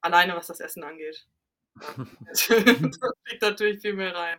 Alleine 0.00 0.36
was 0.36 0.46
das 0.46 0.60
Essen 0.60 0.84
angeht. 0.84 1.26
Ja. 1.80 2.06
das 2.26 2.48
liegt 2.48 3.42
natürlich 3.42 3.80
viel 3.80 3.94
mehr 3.94 4.14
rein, 4.14 4.38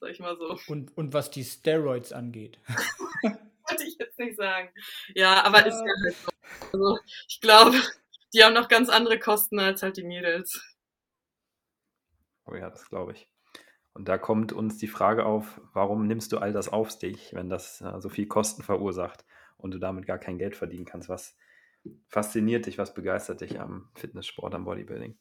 sag 0.00 0.10
ich 0.10 0.20
mal 0.20 0.36
so. 0.36 0.58
Und, 0.66 0.96
und 0.96 1.14
was 1.14 1.30
die 1.30 1.44
Steroids 1.44 2.12
angeht. 2.12 2.58
Wollte 3.22 3.84
ich 3.84 3.96
jetzt 3.98 4.18
nicht 4.18 4.36
sagen. 4.36 4.70
Ja, 5.14 5.44
aber 5.44 5.60
ja. 5.60 5.66
ist 5.66 5.80
ja 5.80 5.94
halt 6.04 6.16
so. 6.16 6.30
Also, 6.72 6.98
ich 7.28 7.40
glaube, 7.40 7.80
die 8.34 8.44
haben 8.44 8.54
noch 8.54 8.68
ganz 8.68 8.88
andere 8.88 9.18
Kosten 9.18 9.58
als 9.58 9.82
halt 9.82 9.96
die 9.96 10.04
Mädels. 10.04 10.60
Oh 12.44 12.54
ja, 12.54 12.68
das 12.68 12.88
glaube 12.88 13.12
ich. 13.12 13.31
Und 13.94 14.08
da 14.08 14.16
kommt 14.16 14.52
uns 14.52 14.78
die 14.78 14.88
Frage 14.88 15.26
auf, 15.26 15.60
warum 15.74 16.06
nimmst 16.06 16.32
du 16.32 16.38
all 16.38 16.52
das 16.52 16.68
auf 16.68 16.96
dich, 16.98 17.34
wenn 17.34 17.50
das 17.50 17.84
so 17.98 18.08
viel 18.08 18.26
Kosten 18.26 18.62
verursacht 18.62 19.24
und 19.58 19.72
du 19.72 19.78
damit 19.78 20.06
gar 20.06 20.18
kein 20.18 20.38
Geld 20.38 20.56
verdienen 20.56 20.86
kannst? 20.86 21.08
Was 21.08 21.36
fasziniert 22.08 22.66
dich, 22.66 22.78
was 22.78 22.94
begeistert 22.94 23.42
dich 23.42 23.60
am 23.60 23.90
Fitnesssport, 23.94 24.54
am 24.54 24.64
Bodybuilding? 24.64 25.18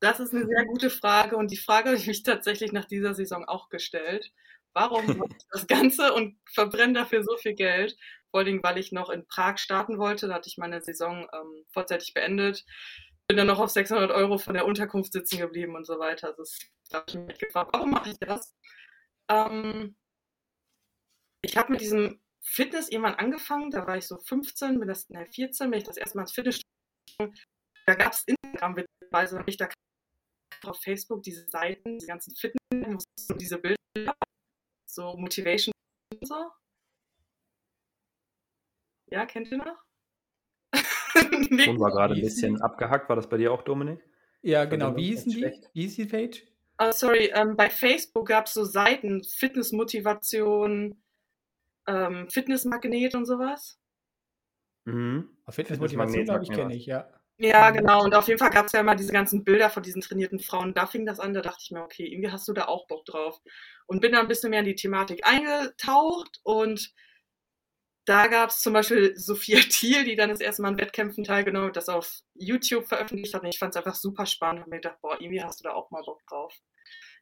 Das 0.00 0.20
ist 0.20 0.34
eine 0.34 0.46
sehr 0.46 0.66
gute 0.66 0.90
Frage 0.90 1.36
und 1.36 1.50
die 1.50 1.56
Frage 1.56 1.88
habe 1.88 1.96
ich 1.96 2.06
mich 2.06 2.22
tatsächlich 2.22 2.72
nach 2.72 2.84
dieser 2.84 3.14
Saison 3.14 3.44
auch 3.44 3.68
gestellt. 3.68 4.32
Warum 4.72 5.06
mache 5.18 5.30
ich 5.38 5.46
das 5.50 5.66
Ganze 5.66 6.12
und 6.12 6.36
verbrenne 6.52 6.94
dafür 6.94 7.22
so 7.22 7.36
viel 7.36 7.54
Geld? 7.54 7.96
Vor 8.30 8.40
allem, 8.40 8.62
weil 8.62 8.78
ich 8.78 8.92
noch 8.92 9.08
in 9.08 9.26
Prag 9.26 9.58
starten 9.58 9.98
wollte. 9.98 10.28
Da 10.28 10.34
hatte 10.34 10.48
ich 10.48 10.58
meine 10.58 10.82
Saison 10.82 11.26
ähm, 11.32 11.64
vorzeitig 11.70 12.12
beendet 12.12 12.66
bin 13.28 13.36
dann 13.36 13.46
noch 13.46 13.58
auf 13.58 13.70
600 13.70 14.10
Euro 14.10 14.38
von 14.38 14.54
der 14.54 14.66
Unterkunft 14.66 15.12
sitzen 15.12 15.38
geblieben 15.38 15.74
und 15.74 15.86
so 15.86 15.98
weiter. 15.98 16.32
Das 16.36 16.58
habe 16.92 17.04
ich 17.08 17.14
mich 17.16 17.38
gefragt, 17.38 17.70
warum 17.72 17.90
mache 17.90 18.10
ich 18.10 18.18
das? 18.18 18.54
Ähm, 19.28 19.96
ich 21.42 21.56
habe 21.56 21.72
mit 21.72 21.80
diesem 21.80 22.20
Fitness 22.40 22.88
irgendwann 22.88 23.16
angefangen, 23.16 23.70
da 23.70 23.86
war 23.86 23.96
ich 23.96 24.06
so 24.06 24.18
15, 24.18 24.78
bin 24.78 24.88
das, 24.88 25.08
ne, 25.10 25.26
14, 25.26 25.70
bin 25.70 25.78
ich 25.78 25.84
das 25.84 25.96
erste 25.96 26.16
Mal 26.16 26.22
ins 26.22 26.32
Fitness. 26.32 26.60
Da 27.86 27.94
gab 27.94 28.12
es 28.12 28.24
Instagram, 28.26 28.76
witzigerweise, 28.76 29.42
ich 29.46 29.56
da 29.56 29.68
auf 30.64 30.80
Facebook 30.80 31.22
diese 31.22 31.48
Seiten, 31.48 31.98
diese 31.98 32.06
ganzen 32.06 32.34
Fitness, 32.36 33.04
diese 33.40 33.58
Bilder, 33.58 34.14
so 34.88 35.16
Motivation 35.16 35.72
und 36.12 36.26
so. 36.26 36.50
Ja, 39.10 39.26
kennt 39.26 39.50
ihr 39.50 39.58
noch? 39.58 39.85
Ton 41.64 41.80
war 41.80 41.90
gerade 41.90 42.14
ein 42.14 42.20
bisschen 42.20 42.60
abgehackt. 42.60 43.08
War 43.08 43.16
das 43.16 43.28
bei 43.28 43.36
dir 43.36 43.52
auch, 43.52 43.62
Dominik? 43.62 44.00
Ja, 44.42 44.64
genau. 44.64 44.96
Wie 44.96 45.06
hießen 45.06 45.32
die? 45.32 45.52
Wie 45.72 45.82
hieß 45.82 45.96
die 45.96 46.06
Page? 46.06 46.42
Oh, 46.78 46.92
sorry, 46.92 47.30
ähm, 47.34 47.56
bei 47.56 47.70
Facebook 47.70 48.28
gab 48.28 48.46
es 48.46 48.54
so 48.54 48.64
Seiten, 48.64 49.24
Fitnessmotivation, 49.24 51.00
ähm, 51.86 52.28
Fitnessmagnet 52.28 53.14
und 53.14 53.24
sowas. 53.24 53.78
Mhm. 54.84 55.30
Fitnessmotivation, 55.48 56.24
glaube 56.24 56.44
ich, 56.44 56.50
kenne 56.50 56.74
ich, 56.74 56.86
ja. 56.86 57.08
Ja, 57.38 57.70
genau. 57.70 58.02
Und 58.02 58.14
auf 58.14 58.28
jeden 58.28 58.38
Fall 58.38 58.50
gab 58.50 58.66
es 58.66 58.72
ja 58.72 58.80
immer 58.80 58.94
diese 58.94 59.12
ganzen 59.12 59.44
Bilder 59.44 59.68
von 59.68 59.82
diesen 59.82 60.00
trainierten 60.00 60.38
Frauen. 60.38 60.72
Da 60.72 60.86
fing 60.86 61.04
das 61.04 61.20
an, 61.20 61.34
da 61.34 61.42
dachte 61.42 61.60
ich 61.62 61.70
mir, 61.70 61.82
okay, 61.82 62.06
irgendwie 62.06 62.30
hast 62.30 62.48
du 62.48 62.52
da 62.52 62.66
auch 62.66 62.86
Bock 62.86 63.04
drauf. 63.04 63.40
Und 63.86 64.00
bin 64.00 64.12
da 64.12 64.20
ein 64.20 64.28
bisschen 64.28 64.50
mehr 64.50 64.60
in 64.60 64.66
die 64.66 64.74
Thematik 64.74 65.26
eingetaucht 65.26 66.40
und 66.44 66.94
da 68.06 68.28
gab 68.28 68.50
es 68.50 68.60
zum 68.60 68.72
Beispiel 68.72 69.14
Sophia 69.16 69.60
Thiel, 69.60 70.04
die 70.04 70.16
dann 70.16 70.30
das 70.30 70.40
erste 70.40 70.62
Mal 70.62 70.68
an 70.68 70.78
Wettkämpfen 70.78 71.24
teilgenommen 71.24 71.68
hat, 71.68 71.76
das 71.76 71.88
auf 71.88 72.20
YouTube 72.34 72.86
veröffentlicht 72.86 73.34
hat. 73.34 73.42
Und 73.42 73.48
ich 73.48 73.58
fand 73.58 73.74
es 73.74 73.76
einfach 73.76 73.94
super 73.94 74.26
spannend 74.26 74.64
und 74.64 74.70
mir 74.70 74.76
gedacht, 74.76 75.00
boah, 75.02 75.20
irgendwie 75.20 75.42
hast 75.42 75.60
du 75.60 75.64
da 75.64 75.74
auch 75.74 75.90
mal 75.90 76.02
Bock 76.04 76.24
drauf. 76.26 76.54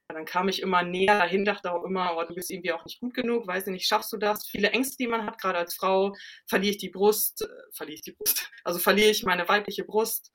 Und 0.07 0.17
dann 0.17 0.27
kam 0.27 0.51
ich 0.51 0.61
immer 0.61 0.83
näher 0.83 1.19
dahin, 1.19 1.47
dachte 1.47 1.73
auch 1.73 1.83
immer, 1.83 2.15
oh, 2.17 2.25
du 2.25 2.35
bist 2.35 2.51
irgendwie 2.51 2.73
auch 2.73 2.85
nicht 2.85 3.01
gut 3.01 3.15
genug, 3.15 3.47
weiß 3.47 3.67
nicht, 3.69 3.87
schaffst 3.87 4.13
du 4.13 4.19
das? 4.19 4.47
Viele 4.47 4.71
Ängste, 4.71 4.99
die 4.99 5.07
man 5.07 5.25
hat, 5.25 5.41
gerade 5.41 5.59
als 5.59 5.75
Frau, 5.75 6.15
verliere 6.47 6.73
ich 6.73 6.79
die 6.79 6.91
Brust, 6.91 7.41
äh, 7.41 7.49
verliere 7.73 7.95
ich 7.95 8.03
die 8.03 8.13
Brust, 8.13 8.51
also 8.65 8.79
verliere 8.79 9.09
ich 9.09 9.25
meine 9.25 9.49
weibliche 9.49 9.85
Brust, 9.85 10.31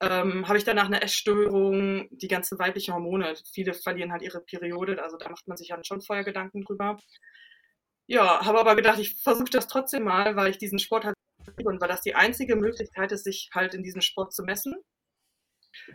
ähm, 0.00 0.46
habe 0.46 0.58
ich 0.58 0.64
danach 0.64 0.86
eine 0.86 1.00
Essstörung, 1.00 2.08
die 2.10 2.28
ganzen 2.28 2.58
weiblichen 2.58 2.92
Hormone. 2.92 3.34
Viele 3.54 3.72
verlieren 3.72 4.12
halt 4.12 4.20
ihre 4.22 4.42
Periode, 4.42 5.02
also 5.02 5.16
da 5.16 5.30
macht 5.30 5.48
man 5.48 5.56
sich 5.56 5.68
dann 5.68 5.84
schon 5.84 6.02
vorher 6.02 6.24
Gedanken 6.24 6.62
drüber. 6.62 6.98
Ja, 8.06 8.44
habe 8.44 8.60
aber 8.60 8.76
gedacht, 8.76 8.98
ich 8.98 9.16
versuche 9.22 9.50
das 9.50 9.66
trotzdem 9.66 10.04
mal, 10.04 10.36
weil 10.36 10.50
ich 10.50 10.58
diesen 10.58 10.78
Sport 10.78 11.04
halt 11.04 11.16
liebe 11.56 11.68
und 11.68 11.80
weil 11.80 11.88
das 11.88 12.02
die 12.02 12.14
einzige 12.14 12.56
Möglichkeit 12.56 13.12
ist, 13.12 13.24
sich 13.24 13.50
halt 13.54 13.74
in 13.74 13.82
diesem 13.82 14.00
Sport 14.00 14.32
zu 14.32 14.42
messen. 14.42 14.74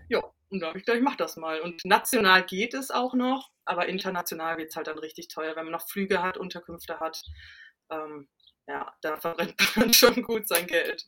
Ja, 0.09 0.21
und 0.49 0.59
da 0.59 0.67
habe 0.67 0.79
ich 0.79 0.85
gedacht, 0.85 0.97
ich 0.97 1.03
mache 1.03 1.17
das 1.17 1.37
mal. 1.37 1.61
Und 1.61 1.83
national 1.85 2.43
geht 2.43 2.73
es 2.73 2.91
auch 2.91 3.13
noch, 3.13 3.51
aber 3.65 3.87
international 3.87 4.57
wird 4.57 4.69
es 4.69 4.75
halt 4.75 4.87
dann 4.87 4.99
richtig 4.99 5.27
teuer, 5.27 5.55
wenn 5.55 5.65
man 5.65 5.73
noch 5.73 5.87
Flüge 5.87 6.21
hat, 6.21 6.37
Unterkünfte 6.37 6.99
hat. 6.99 7.21
Ähm, 7.89 8.27
ja, 8.67 8.93
da 9.01 9.17
verbrennt 9.17 9.55
man 9.75 9.93
schon 9.93 10.21
gut 10.23 10.47
sein 10.47 10.67
Geld. 10.67 11.07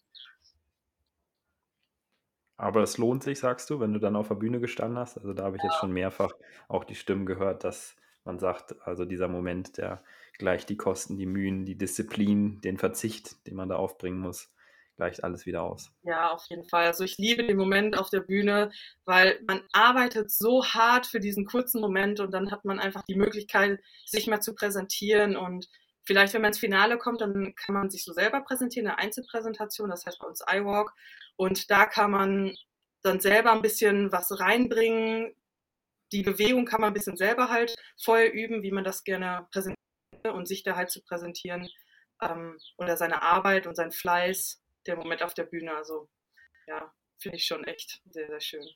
Aber 2.58 2.84
es 2.84 3.00
lohnt 3.00 3.24
sich, 3.24 3.40
sagst 3.40 3.70
du, 3.72 3.80
wenn 3.80 3.94
du 3.94 4.00
dann 4.00 4.16
auf 4.16 4.28
der 4.28 4.36
Bühne 4.36 4.60
gestanden 4.60 5.00
hast. 5.00 5.18
Also 5.18 5.34
da 5.34 5.46
habe 5.46 5.58
ich 5.58 5.64
ja. 5.64 5.70
jetzt 5.70 5.80
schon 5.80 5.92
mehrfach 5.92 6.32
auch 6.68 6.84
die 6.84 6.96
Stimmen 6.96 7.26
gehört, 7.26 7.64
dass 7.64 7.96
man 8.24 8.40
sagt, 8.40 8.76
also 8.86 9.06
dieser 9.06 9.28
Moment, 9.28 9.78
der 9.78 10.04
gleicht 10.38 10.70
die 10.70 10.78
Kosten, 10.78 11.18
die 11.18 11.26
Mühen, 11.26 11.66
die 11.66 11.78
Disziplin, 11.78 12.62
den 12.62 12.78
Verzicht, 12.78 13.46
den 13.48 13.56
man 13.56 13.70
da 13.70 13.76
aufbringen 13.76 14.20
muss, 14.20 14.52
gleicht 14.98 15.24
alles 15.24 15.46
wieder 15.46 15.64
aus. 15.64 15.92
Ja, 16.04 16.32
auf 16.32 16.46
jeden 16.50 16.64
Fall. 16.64 16.86
Also 16.86 17.04
ich 17.04 17.18
liebe 17.18 17.46
den 17.46 17.58
Moment 17.58 17.98
auf 17.98 18.10
der 18.10 18.20
Bühne, 18.20 18.72
weil 19.06 19.40
man 19.48 19.62
arbeitet 19.72 20.32
so 20.32 20.64
hart 20.66 21.08
für 21.08 21.20
diesen 21.20 21.46
kurzen 21.46 21.82
Moment 21.82 22.20
und 22.20 22.32
dann 22.32 22.52
hat 22.52 22.66
man 22.66 22.80
einfach 22.80 23.04
die 23.04 23.16
Möglichkeit, 23.16 23.80
sich 24.06 24.28
mal 24.28 24.42
zu 24.42 24.54
präsentieren 24.54 25.36
und 25.36 25.70
vielleicht, 26.04 26.34
wenn 26.34 26.42
man 26.42 26.50
ins 26.50 26.60
Finale 26.60 26.98
kommt, 26.98 27.22
dann 27.22 27.56
kann 27.56 27.74
man 27.74 27.90
sich 27.90 28.04
so 28.04 28.14
selber 28.14 28.42
präsentieren, 28.42 28.88
eine 28.88 29.00
Einzelpräsentation, 29.00 29.90
das 29.90 30.06
heißt 30.06 30.20
bei 30.20 30.28
uns 30.28 30.42
iWalk 30.42 30.94
und 31.36 31.72
da 31.72 31.86
kann 31.86 32.12
man 32.12 32.56
dann 33.02 33.20
selber 33.20 33.52
ein 33.52 33.62
bisschen 33.62 34.12
was 34.12 34.40
reinbringen. 34.40 35.34
Die 36.12 36.24
Bewegung 36.24 36.66
kann 36.66 36.82
man 36.82 36.90
ein 36.90 36.94
bisschen 36.94 37.18
selber 37.18 37.50
halt 37.50 37.76
vorher 38.02 38.34
üben, 38.34 38.64
wie 38.64 38.72
man 38.72 38.84
das 38.84 39.04
gerne 39.04 39.48
präsentiert 39.52 39.78
und 40.34 40.48
sich 40.48 40.64
da 40.64 40.76
halt 40.76 40.92
zu 40.92 41.02
präsentieren 41.04 41.70
ähm, 42.22 42.58
oder 42.78 42.98
seine 42.98 43.22
Arbeit 43.22 43.68
und 43.68 43.76
sein 43.76 43.92
Fleiß 43.92 44.62
der 44.88 44.98
Moment 44.98 45.24
auf 45.24 45.34
der 45.34 45.46
Bühne. 45.46 45.74
Also 45.74 46.10
ja, 46.68 46.94
finde 47.18 47.38
ich 47.38 47.46
schon 47.46 47.64
echt 47.64 48.02
sehr, 48.10 48.28
sehr 48.28 48.42
schön. 48.42 48.68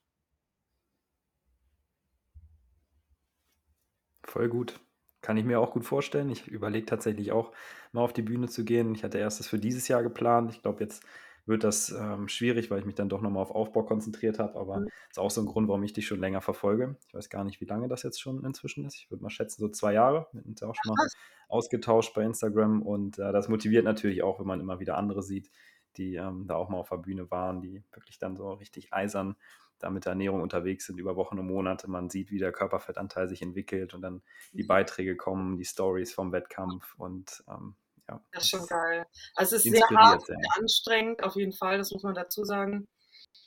Voll 4.24 4.50
gut. 4.50 4.80
Kann 5.22 5.38
ich 5.38 5.46
mir 5.46 5.60
auch 5.60 5.72
gut 5.72 5.86
vorstellen. 5.86 6.30
Ich 6.30 6.48
überlege 6.48 6.86
tatsächlich 6.86 7.32
auch 7.32 7.52
mal 7.92 8.02
auf 8.02 8.14
die 8.14 8.22
Bühne 8.22 8.48
zu 8.48 8.64
gehen. 8.64 8.94
Ich 8.94 9.04
hatte 9.04 9.18
erst 9.18 9.40
das 9.40 9.48
für 9.48 9.58
dieses 9.60 9.88
Jahr 9.88 10.04
geplant. 10.04 10.52
Ich 10.52 10.62
glaube, 10.62 10.84
jetzt 10.84 11.04
wird 11.46 11.64
das 11.64 11.92
ähm, 11.92 12.28
schwierig, 12.28 12.72
weil 12.72 12.80
ich 12.80 12.86
mich 12.86 12.96
dann 12.96 13.10
doch 13.10 13.22
nochmal 13.22 13.44
auf 13.44 13.52
Aufbau 13.52 13.84
konzentriert 13.84 14.40
habe. 14.40 14.60
Aber 14.60 14.80
mhm. 14.80 14.88
ist 15.10 15.20
auch 15.20 15.32
so 15.32 15.42
ein 15.42 15.48
Grund, 15.48 15.68
warum 15.68 15.84
ich 15.84 15.94
dich 15.94 16.08
schon 16.08 16.20
länger 16.20 16.42
verfolge. 16.42 16.98
Ich 17.08 17.14
weiß 17.14 17.30
gar 17.30 17.44
nicht, 17.44 17.62
wie 17.62 17.66
lange 17.66 17.88
das 17.88 18.04
jetzt 18.04 18.20
schon 18.20 18.44
inzwischen 18.44 18.86
ist. 18.86 18.96
Ich 18.96 19.12
würde 19.12 19.24
mal 19.24 19.30
schätzen, 19.30 19.62
so 19.62 19.70
zwei 19.70 19.94
Jahre. 19.94 20.28
Wir 20.32 20.42
sind 20.42 20.62
ja 20.62 20.68
auch 20.68 20.76
schon 20.76 20.96
mal 20.96 21.08
ausgetauscht 21.48 22.14
bei 22.14 22.24
Instagram. 22.24 22.82
Und 22.82 23.20
äh, 23.20 23.32
das 23.32 23.48
motiviert 23.48 23.86
natürlich 23.86 24.24
auch, 24.24 24.40
wenn 24.40 24.48
man 24.48 24.60
immer 24.60 24.80
wieder 24.80 24.98
andere 24.98 25.22
sieht, 25.22 25.52
die 25.98 26.16
ähm, 26.16 26.46
da 26.48 26.56
auch 26.56 26.70
mal 26.70 26.78
auf 26.78 26.90
der 26.90 26.98
Bühne 26.98 27.30
waren, 27.30 27.62
die 27.62 27.84
wirklich 27.94 28.18
dann 28.18 28.36
so 28.36 28.54
richtig 28.54 28.94
eisern 28.94 29.36
da 29.80 29.90
mit 29.90 30.06
der 30.06 30.12
Ernährung 30.12 30.42
unterwegs 30.42 30.86
sind 30.86 31.00
über 31.00 31.16
Wochen 31.16 31.38
und 31.38 31.48
Monate. 31.48 31.90
Man 31.90 32.10
sieht, 32.10 32.32
wie 32.32 32.40
der 32.40 32.52
Körperfettanteil 32.52 33.28
sich 33.28 33.42
entwickelt 33.42 33.94
und 33.94 34.02
dann 34.02 34.22
die 34.54 34.64
mhm. 34.64 34.68
Beiträge 34.68 35.16
kommen, 35.16 35.58
die 35.58 35.66
Stories 35.66 36.14
vom 36.14 36.32
Wettkampf 36.32 36.96
und 36.98 37.44
ähm, 37.50 37.76
ja. 38.10 38.22
Das 38.32 38.44
ist 38.44 38.50
schon 38.50 38.68
geil. 38.68 39.06
Also 39.36 39.56
es 39.56 39.66
ist 39.66 39.72
sehr 39.72 39.88
hart, 39.90 40.26
sehr 40.26 40.38
anstrengend, 40.58 41.24
auf 41.24 41.36
jeden 41.36 41.54
Fall, 41.54 41.78
das 41.78 41.92
muss 41.92 42.04
man 42.04 42.16
dazu 42.16 42.44
sagen. 42.44 42.88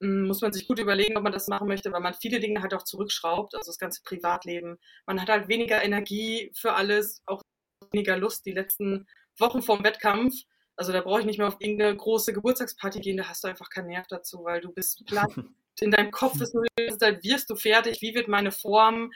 Hm, 0.00 0.26
muss 0.26 0.40
man 0.40 0.52
sich 0.52 0.66
gut 0.68 0.78
überlegen, 0.78 1.16
ob 1.16 1.24
man 1.24 1.32
das 1.32 1.48
machen 1.48 1.68
möchte, 1.68 1.92
weil 1.92 2.00
man 2.00 2.14
viele 2.14 2.40
Dinge 2.40 2.62
halt 2.62 2.74
auch 2.74 2.84
zurückschraubt, 2.84 3.54
also 3.54 3.68
das 3.70 3.78
ganze 3.78 4.02
Privatleben. 4.02 4.78
Man 5.06 5.20
hat 5.20 5.28
halt 5.28 5.48
weniger 5.48 5.82
Energie 5.82 6.52
für 6.54 6.74
alles, 6.74 7.22
auch 7.26 7.42
weniger 7.90 8.16
Lust 8.16 8.46
die 8.46 8.52
letzten 8.52 9.06
Wochen 9.38 9.62
vorm 9.62 9.84
Wettkampf. 9.84 10.34
Also 10.76 10.92
da 10.92 11.00
brauche 11.00 11.20
ich 11.20 11.26
nicht 11.26 11.38
mehr 11.38 11.48
auf 11.48 11.56
irgendeine 11.58 11.96
große 11.96 12.32
Geburtstagsparty 12.32 13.00
gehen, 13.00 13.16
da 13.16 13.28
hast 13.28 13.42
du 13.42 13.48
einfach 13.48 13.68
keinen 13.68 13.88
Nerv 13.88 14.06
dazu, 14.06 14.44
weil 14.44 14.60
du 14.60 14.72
bist 14.72 15.04
platt. 15.06 15.32
In 15.80 15.90
deinem 15.92 16.10
Kopf 16.10 16.40
ist 16.40 16.54
nur 16.54 16.64
die 16.64 16.84
ganze 16.84 16.98
Zeit, 16.98 17.24
wirst 17.24 17.50
du 17.50 17.56
fertig, 17.56 18.00
wie 18.00 18.14
wird 18.14 18.28
meine 18.28 18.50
Form? 18.50 19.12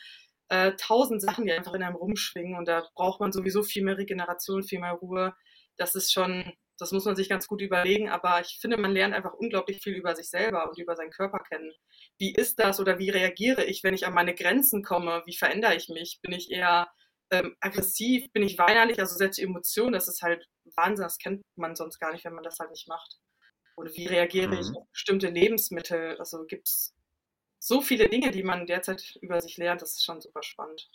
Äh, 0.53 0.77
tausend 0.77 1.23
Sachen, 1.23 1.47
die 1.47 1.53
einfach 1.53 1.73
in 1.73 1.83
einem 1.83 1.97
rumschwingen 1.97 2.59
und 2.59 2.69
da 2.69 2.87
braucht 2.95 3.21
man 3.21 3.33
sowieso 3.33 3.63
viel 3.63 3.83
mehr 3.83 3.97
Regeneration, 3.97 4.63
viel 4.63 4.81
mehr 4.81 4.93
Ruhe. 4.93 5.35
Das 5.79 5.95
ist 5.95 6.13
schon, 6.13 6.53
das 6.77 6.93
muss 6.93 7.07
man 7.07 7.17
sich 7.17 7.31
ganz 7.31 7.47
gut 7.49 7.63
überlegen, 7.63 8.11
aber 8.11 8.39
ich 8.43 8.59
finde, 8.61 8.77
man 8.77 8.93
lernt 8.93 9.15
einfach 9.15 9.33
unglaublich 9.33 9.81
viel 9.81 9.95
über 9.95 10.15
sich 10.15 10.29
selber 10.29 10.69
und 10.69 10.77
über 10.79 10.95
seinen 10.95 11.11
Körper 11.11 11.39
kennen. 11.39 11.73
Wie 12.19 12.35
ist 12.35 12.59
das 12.59 12.81
oder 12.81 12.99
wie 12.99 13.09
reagiere 13.09 13.65
ich, 13.65 13.83
wenn 13.83 13.95
ich 13.95 14.07
an 14.07 14.13
meine 14.13 14.35
Grenzen 14.35 14.83
komme? 14.83 15.23
Wie 15.25 15.35
verändere 15.35 15.75
ich 15.75 15.89
mich? 15.89 16.21
Bin 16.21 16.33
ich 16.33 16.51
eher 16.51 16.87
ähm, 17.31 17.57
aggressiv? 17.61 18.31
Bin 18.35 18.43
ich 18.43 18.59
weinerlich? 18.59 19.01
Also 19.01 19.17
selbst 19.17 19.39
Emotionen, 19.39 19.95
das 19.95 20.07
ist 20.07 20.21
halt 20.21 20.47
Wahnsinn, 20.77 21.05
das 21.05 21.17
kennt 21.17 21.41
man 21.57 21.77
sonst 21.77 21.99
gar 21.99 22.13
nicht, 22.13 22.27
wenn 22.27 22.35
man 22.35 22.45
das 22.45 22.59
halt 22.59 22.73
nicht 22.73 22.89
macht. 22.89 23.17
Oder 23.75 23.91
wie 23.95 24.07
reagiere 24.07 24.49
mhm. 24.49 24.61
ich 24.61 24.67
auf 24.77 24.87
bestimmte 24.93 25.31
Lebensmittel? 25.31 26.19
Also 26.19 26.45
gibt 26.45 26.69
es 26.69 26.95
so 27.65 27.81
viele 27.81 28.09
Dinge, 28.09 28.33
die 28.33 28.43
man 28.43 28.67
derzeit 28.67 29.17
über 29.23 29.41
sich 29.41 29.57
lernt, 29.57 29.83
das 29.83 29.93
ist 29.93 30.05
schon 30.05 30.21
super 30.21 30.43
spannend. 30.43 30.91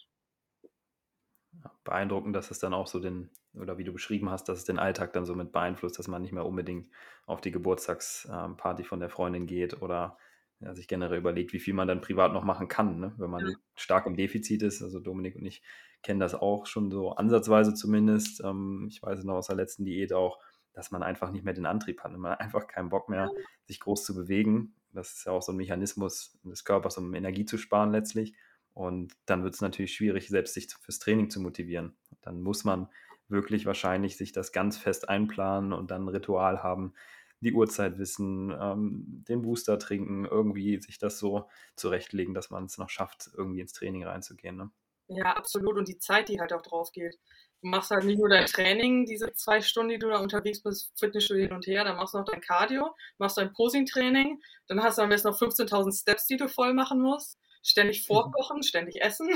Beeindruckend, 1.85 2.35
dass 2.35 2.51
es 2.51 2.59
dann 2.59 2.73
auch 2.73 2.87
so 2.87 2.99
den, 2.99 3.29
oder 3.53 3.77
wie 3.77 3.85
du 3.85 3.93
beschrieben 3.93 4.29
hast, 4.29 4.49
dass 4.49 4.57
es 4.59 4.65
den 4.65 4.77
Alltag 4.77 5.13
dann 5.13 5.25
so 5.25 5.33
mit 5.33 5.53
beeinflusst, 5.53 5.97
dass 5.97 6.09
man 6.09 6.21
nicht 6.21 6.33
mehr 6.33 6.45
unbedingt 6.45 6.89
auf 7.25 7.39
die 7.39 7.51
Geburtstagsparty 7.51 8.83
von 8.83 8.99
der 8.99 9.09
Freundin 9.09 9.47
geht 9.47 9.81
oder 9.81 10.17
ja, 10.59 10.75
sich 10.75 10.89
generell 10.89 11.19
überlegt, 11.19 11.53
wie 11.53 11.61
viel 11.61 11.73
man 11.73 11.87
dann 11.87 12.01
privat 12.01 12.33
noch 12.33 12.43
machen 12.43 12.67
kann, 12.67 12.99
ne? 12.99 13.13
wenn 13.17 13.29
man 13.29 13.47
ja. 13.47 13.55
stark 13.75 14.05
im 14.05 14.17
Defizit 14.17 14.61
ist. 14.61 14.81
Also 14.81 14.99
Dominik 14.99 15.37
und 15.37 15.45
ich 15.45 15.63
kennen 16.03 16.19
das 16.19 16.35
auch 16.35 16.65
schon 16.65 16.91
so 16.91 17.11
ansatzweise 17.11 17.75
zumindest. 17.75 18.43
Ähm, 18.43 18.87
ich 18.89 19.01
weiß 19.01 19.19
es 19.19 19.25
noch 19.25 19.35
aus 19.35 19.47
der 19.47 19.55
letzten 19.55 19.85
Diät 19.85 20.11
auch, 20.11 20.39
dass 20.73 20.91
man 20.91 21.01
einfach 21.01 21.31
nicht 21.31 21.45
mehr 21.45 21.53
den 21.53 21.65
Antrieb 21.65 22.03
hat. 22.03 22.11
Man 22.11 22.33
hat 22.33 22.41
einfach 22.41 22.67
keinen 22.67 22.89
Bock 22.89 23.07
mehr, 23.07 23.31
sich 23.65 23.79
groß 23.79 24.03
zu 24.03 24.13
bewegen. 24.13 24.75
Das 24.97 25.13
ist 25.13 25.25
ja 25.25 25.31
auch 25.31 25.41
so 25.41 25.51
ein 25.51 25.57
Mechanismus 25.57 26.37
des 26.43 26.63
Körpers, 26.65 26.97
um 26.97 27.13
Energie 27.13 27.45
zu 27.45 27.57
sparen 27.57 27.91
letztlich. 27.91 28.33
Und 28.73 29.13
dann 29.25 29.43
wird 29.43 29.55
es 29.55 29.61
natürlich 29.61 29.93
schwierig, 29.93 30.27
selbst 30.27 30.53
sich 30.53 30.67
fürs 30.81 30.99
Training 30.99 31.29
zu 31.29 31.39
motivieren. 31.39 31.95
Dann 32.21 32.41
muss 32.41 32.63
man 32.63 32.89
wirklich 33.27 33.65
wahrscheinlich 33.65 34.17
sich 34.17 34.31
das 34.31 34.51
ganz 34.51 34.77
fest 34.77 35.09
einplanen 35.09 35.73
und 35.73 35.91
dann 35.91 36.03
ein 36.03 36.09
Ritual 36.09 36.63
haben, 36.63 36.93
die 37.39 37.53
Uhrzeit 37.53 37.97
wissen, 37.99 38.51
ähm, 38.59 39.23
den 39.27 39.41
Booster 39.41 39.77
trinken, 39.77 40.25
irgendwie 40.25 40.81
sich 40.81 40.97
das 40.97 41.19
so 41.19 41.47
zurechtlegen, 41.75 42.33
dass 42.33 42.49
man 42.49 42.65
es 42.65 42.77
noch 42.77 42.89
schafft, 42.89 43.29
irgendwie 43.35 43.61
ins 43.61 43.73
Training 43.73 44.05
reinzugehen. 44.05 44.57
Ne? 44.57 44.71
Ja, 45.07 45.35
absolut. 45.35 45.77
Und 45.77 45.87
die 45.87 45.99
Zeit, 45.99 46.29
die 46.29 46.39
halt 46.39 46.53
auch 46.53 46.61
drauf 46.61 46.91
geht. 46.91 47.17
Du 47.61 47.69
machst 47.69 47.89
halt 47.89 48.05
nicht 48.05 48.19
nur 48.19 48.29
dein 48.29 48.45
Training, 48.45 49.05
diese 49.05 49.33
zwei 49.33 49.61
Stunden, 49.61 49.89
die 49.89 49.99
du 49.99 50.09
da 50.09 50.19
unterwegs 50.19 50.61
bist, 50.61 50.91
Fitnessstudio 50.97 51.45
hin 51.45 51.55
und 51.55 51.65
her, 51.65 51.83
dann 51.83 51.97
machst 51.97 52.13
du 52.13 52.19
noch 52.19 52.25
dein 52.25 52.41
Cardio, 52.41 52.95
machst 53.17 53.37
dein 53.37 53.51
Posing-Training, 53.51 54.41
dann 54.67 54.83
hast 54.83 54.97
du 54.97 55.01
am 55.01 55.09
besten 55.09 55.29
noch 55.29 55.39
15.000 55.39 55.99
Steps, 55.99 56.27
die 56.27 56.37
du 56.37 56.47
voll 56.47 56.73
machen 56.73 57.01
musst, 57.01 57.39
ständig 57.63 58.03
mhm. 58.03 58.13
vorkochen, 58.13 58.57
mhm. 58.57 58.63
ständig 58.63 59.01
essen. 59.01 59.29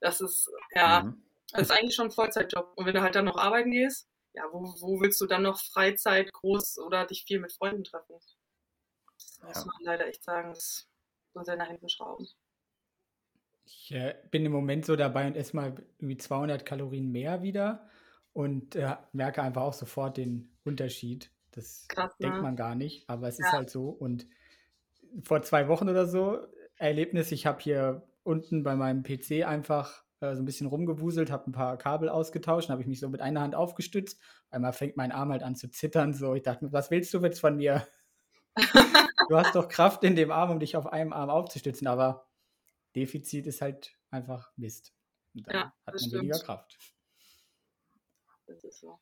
Das 0.00 0.20
ist, 0.20 0.50
ja, 0.74 1.04
mhm. 1.04 1.24
das 1.52 1.62
ist 1.62 1.70
eigentlich 1.70 1.94
schon 1.94 2.08
ein 2.08 2.10
Vollzeitjob. 2.10 2.74
Und 2.76 2.84
wenn 2.84 2.94
du 2.94 3.00
halt 3.00 3.14
dann 3.14 3.24
noch 3.24 3.38
arbeiten 3.38 3.70
gehst, 3.70 4.06
ja, 4.34 4.42
wo, 4.52 4.60
wo 4.80 5.00
willst 5.00 5.18
du 5.20 5.26
dann 5.26 5.42
noch 5.42 5.58
Freizeit 5.58 6.30
groß 6.30 6.78
oder 6.80 7.06
dich 7.06 7.24
viel 7.26 7.40
mit 7.40 7.52
Freunden 7.52 7.84
treffen? 7.84 8.16
Das 9.16 9.40
muss 9.40 9.56
ja. 9.56 9.64
man 9.64 9.82
leider 9.82 10.06
echt 10.06 10.22
sagen, 10.22 10.52
das 10.52 10.88
soll 11.32 11.44
seine 11.44 11.64
Händen 11.64 11.88
schrauben. 11.88 12.28
Ich 13.66 13.92
äh, 13.92 14.14
bin 14.30 14.44
im 14.44 14.52
Moment 14.52 14.84
so 14.84 14.96
dabei 14.96 15.26
und 15.26 15.36
esse 15.36 15.56
mal 15.56 15.74
irgendwie 15.98 16.16
200 16.16 16.66
Kalorien 16.66 17.10
mehr 17.10 17.42
wieder 17.42 17.88
und 18.32 18.76
äh, 18.76 18.96
merke 19.12 19.42
einfach 19.42 19.62
auch 19.62 19.72
sofort 19.72 20.16
den 20.16 20.50
Unterschied. 20.64 21.30
Das 21.52 21.86
Krass, 21.88 22.12
ne? 22.18 22.26
denkt 22.26 22.42
man 22.42 22.56
gar 22.56 22.74
nicht, 22.74 23.08
aber 23.08 23.28
es 23.28 23.38
ja. 23.38 23.46
ist 23.46 23.52
halt 23.52 23.70
so. 23.70 23.88
Und 23.88 24.26
vor 25.22 25.42
zwei 25.42 25.68
Wochen 25.68 25.88
oder 25.88 26.06
so, 26.06 26.40
Erlebnis, 26.76 27.30
ich 27.32 27.46
habe 27.46 27.60
hier 27.60 28.06
unten 28.24 28.62
bei 28.62 28.74
meinem 28.74 29.02
PC 29.02 29.46
einfach 29.46 30.04
äh, 30.20 30.34
so 30.34 30.42
ein 30.42 30.44
bisschen 30.44 30.66
rumgewuselt, 30.66 31.30
habe 31.30 31.50
ein 31.50 31.52
paar 31.52 31.76
Kabel 31.76 32.08
ausgetauscht, 32.08 32.70
habe 32.70 32.82
ich 32.82 32.88
mich 32.88 33.00
so 33.00 33.08
mit 33.08 33.20
einer 33.20 33.40
Hand 33.40 33.54
aufgestützt. 33.54 34.20
Einmal 34.50 34.72
fängt 34.72 34.96
mein 34.96 35.12
Arm 35.12 35.30
halt 35.30 35.42
an 35.42 35.54
zu 35.54 35.70
zittern. 35.70 36.12
So, 36.14 36.34
ich 36.34 36.42
dachte, 36.42 36.72
was 36.72 36.90
willst 36.90 37.14
du 37.14 37.20
jetzt 37.20 37.40
von 37.40 37.56
mir? 37.56 37.86
du 39.28 39.36
hast 39.36 39.54
doch 39.54 39.68
Kraft 39.68 40.04
in 40.04 40.16
dem 40.16 40.30
Arm, 40.30 40.50
um 40.50 40.60
dich 40.60 40.76
auf 40.76 40.92
einem 40.92 41.12
Arm 41.12 41.30
aufzustützen, 41.30 41.86
aber 41.86 42.26
Defizit 42.94 43.46
ist 43.46 43.60
halt 43.60 43.96
einfach 44.10 44.52
Mist. 44.56 44.94
Und 45.34 45.46
dann 45.46 45.54
ja, 45.54 45.64
hat 45.86 45.94
man 45.94 45.98
stimmt. 45.98 46.14
weniger 46.14 46.38
Kraft. 46.38 46.78
Das 48.46 48.62
ist 48.64 48.80
so. 48.80 49.00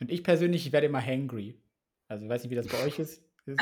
Und 0.00 0.10
ich 0.10 0.22
persönlich, 0.22 0.66
ich 0.66 0.72
werde 0.72 0.86
immer 0.86 1.04
hangry. 1.04 1.60
Also 2.08 2.24
ich 2.24 2.30
weiß 2.30 2.42
nicht, 2.42 2.50
wie 2.50 2.56
das 2.56 2.68
bei 2.68 2.82
euch 2.84 2.98
ist. 2.98 3.22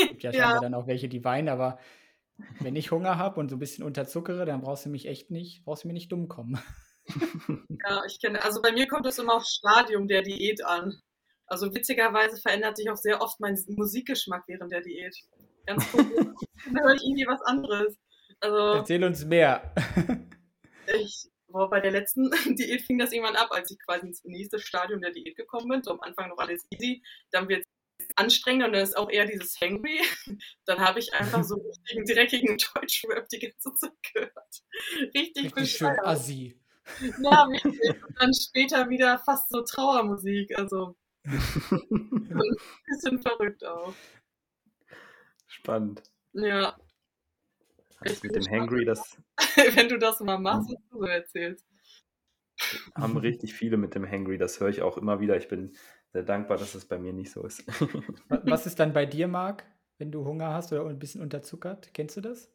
Es 0.00 0.06
gibt 0.10 0.22
ja 0.22 0.32
scheinbar 0.32 0.54
ja. 0.54 0.60
dann 0.60 0.74
auch 0.74 0.86
welche, 0.86 1.08
die 1.08 1.24
weinen, 1.24 1.48
aber 1.48 1.80
wenn 2.60 2.76
ich 2.76 2.92
Hunger 2.92 3.18
habe 3.18 3.40
und 3.40 3.48
so 3.48 3.56
ein 3.56 3.58
bisschen 3.58 3.82
unterzuckere, 3.82 4.46
dann 4.46 4.60
brauchst 4.60 4.86
du 4.86 4.90
mich 4.90 5.06
echt 5.06 5.32
nicht, 5.32 5.64
brauchst 5.64 5.82
du 5.82 5.88
mir 5.88 5.94
nicht 5.94 6.12
dumm 6.12 6.28
kommen. 6.28 6.56
Ja, 7.88 8.02
ich 8.06 8.20
kenne, 8.20 8.42
also 8.42 8.60
bei 8.60 8.72
mir 8.72 8.86
kommt 8.86 9.06
es 9.06 9.18
immer 9.18 9.34
aufs 9.34 9.54
Stadium 9.54 10.08
der 10.08 10.22
Diät 10.22 10.64
an. 10.64 11.00
Also 11.46 11.74
witzigerweise 11.74 12.40
verändert 12.40 12.76
sich 12.76 12.90
auch 12.90 12.96
sehr 12.96 13.22
oft 13.22 13.40
mein 13.40 13.58
Musikgeschmack 13.68 14.44
während 14.46 14.70
der 14.72 14.82
Diät. 14.82 15.16
Ganz 15.66 15.86
cool. 15.94 16.34
dann 16.66 16.82
höre 16.82 16.94
ich 16.94 17.02
irgendwie 17.02 17.26
was 17.26 17.40
anderes. 17.42 17.96
Also, 18.40 18.78
Erzähl 18.78 19.04
uns 19.04 19.24
mehr. 19.24 19.74
ich, 20.86 21.28
boah, 21.48 21.68
bei 21.68 21.80
der 21.80 21.90
letzten 21.90 22.30
Diät 22.56 22.82
fing 22.82 22.98
das 22.98 23.12
irgendwann 23.12 23.36
ab, 23.36 23.48
als 23.50 23.70
ich 23.70 23.78
quasi 23.84 24.06
ins 24.06 24.24
nächste 24.24 24.58
Stadium 24.58 25.00
der 25.00 25.12
Diät 25.12 25.36
gekommen 25.36 25.68
bin. 25.68 25.82
So 25.82 25.92
am 25.92 26.00
Anfang 26.00 26.28
noch 26.28 26.38
alles 26.38 26.66
easy. 26.70 27.02
Dann 27.30 27.48
wird 27.48 27.64
anstrengend 28.16 28.64
und 28.64 28.72
dann 28.72 28.82
ist 28.82 28.96
auch 28.96 29.10
eher 29.10 29.26
dieses 29.26 29.60
Hangry. 29.60 30.00
Dann 30.66 30.78
habe 30.78 30.98
ich 31.00 31.12
einfach 31.14 31.42
so 31.42 31.56
richtigen, 31.86 32.04
dreckigen 32.04 32.56
Deutschrap 32.74 33.28
die 33.28 33.38
ganze 33.40 33.74
Zeit 33.74 33.92
gehört. 34.12 34.62
Richtig, 35.14 35.56
Richtig 35.56 35.72
schön 35.72 35.98
assi. 36.00 36.60
Ja. 37.20 37.44
Und 37.44 38.16
dann 38.18 38.32
später 38.32 38.88
wieder 38.88 39.18
fast 39.18 39.50
so 39.50 39.62
Trauermusik. 39.62 40.56
Also 40.58 40.96
ein 41.24 42.56
bisschen 42.86 43.20
verrückt 43.20 43.64
auch. 43.64 43.92
Spannend. 45.46 46.02
Ja. 46.32 46.78
Also 48.00 48.20
mit 48.22 48.36
dem 48.36 48.50
Hangry, 48.50 48.84
das. 48.84 49.20
Wenn 49.74 49.88
du 49.88 49.98
das 49.98 50.20
mal 50.20 50.38
machst, 50.38 50.70
was 50.70 50.88
du 50.90 50.98
so 50.98 51.04
erzählst. 51.04 51.66
Haben 52.94 53.16
richtig 53.16 53.54
viele 53.54 53.76
mit 53.76 53.94
dem 53.94 54.08
Hangry, 54.08 54.38
das 54.38 54.60
höre 54.60 54.68
ich 54.68 54.82
auch 54.82 54.96
immer 54.98 55.20
wieder. 55.20 55.36
Ich 55.36 55.48
bin 55.48 55.72
sehr 56.12 56.22
dankbar, 56.22 56.56
dass 56.56 56.74
es 56.74 56.86
bei 56.86 56.98
mir 56.98 57.12
nicht 57.12 57.30
so 57.30 57.44
ist. 57.44 57.64
Was 58.28 58.66
ist 58.66 58.80
dann 58.80 58.92
bei 58.92 59.06
dir, 59.06 59.28
Marc, 59.28 59.64
wenn 59.98 60.10
du 60.10 60.24
Hunger 60.24 60.52
hast 60.52 60.72
oder 60.72 60.86
ein 60.86 60.98
bisschen 60.98 61.22
unterzuckert? 61.22 61.92
Kennst 61.94 62.16
du 62.16 62.20
das? 62.20 62.52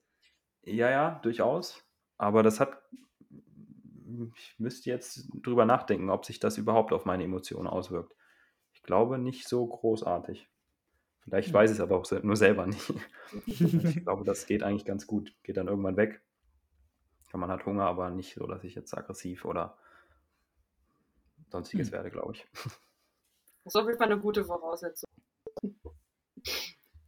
Ja, 0.64 0.90
ja, 0.90 1.20
durchaus. 1.24 1.86
Aber 2.18 2.44
das 2.44 2.60
hat, 2.60 2.82
ich 4.36 4.56
müsste 4.58 4.90
jetzt 4.90 5.28
drüber 5.42 5.66
nachdenken, 5.66 6.10
ob 6.10 6.26
sich 6.26 6.40
das 6.40 6.58
überhaupt 6.58 6.94
auf 6.94 7.06
meine 7.06 7.24
Emotionen 7.24 7.68
auswirkt. 7.68 8.14
Ich 8.74 8.84
glaube 8.84 9.18
nicht 9.18 9.48
so 9.48 9.66
großartig. 9.66 10.50
Vielleicht 11.24 11.50
hm. 11.50 11.54
weiß 11.54 11.72
ich 11.72 11.78
es 11.78 11.82
aber 11.82 11.98
auch 11.98 12.12
nur 12.24 12.36
selber 12.36 12.68
nicht. 12.68 12.94
ich 13.46 13.60
glaube, 14.04 14.24
das 14.24 14.46
geht 14.46 14.64
eigentlich 14.64 14.86
ganz 14.86 15.08
gut. 15.08 15.34
Geht 15.44 15.58
dann 15.58 15.68
irgendwann 15.68 15.98
weg. 15.98 16.22
Man 17.36 17.50
hat 17.50 17.66
Hunger, 17.66 17.86
aber 17.86 18.12
nicht 18.12 18.36
so, 18.36 18.46
dass 18.46 18.64
ich 18.64 18.76
jetzt 18.76 18.96
aggressiv 18.96 19.44
oder 19.44 19.76
sonstiges 21.50 21.88
hm. 21.88 21.94
werde, 21.94 22.12
glaube 22.12 22.34
ich. 22.34 22.48
Das 23.64 23.74
ist 23.74 23.76
auf 23.76 23.88
jeden 23.88 23.98
Fall 23.98 24.12
eine 24.12 24.20
gute 24.20 24.44
Voraussetzung. 24.44 25.10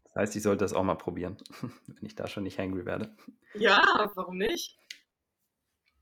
Das 0.06 0.16
heißt, 0.16 0.36
ich 0.36 0.44
sollte 0.44 0.64
das 0.64 0.74
auch 0.74 0.84
mal 0.84 0.96
probieren, 0.96 1.38
wenn 1.88 2.06
ich 2.06 2.16
da 2.16 2.28
schon 2.28 2.44
nicht 2.44 2.58
hangry 2.58 2.86
werde. 2.86 3.16
Ja, 3.54 3.82
warum 4.16 4.38
nicht? 4.38 4.80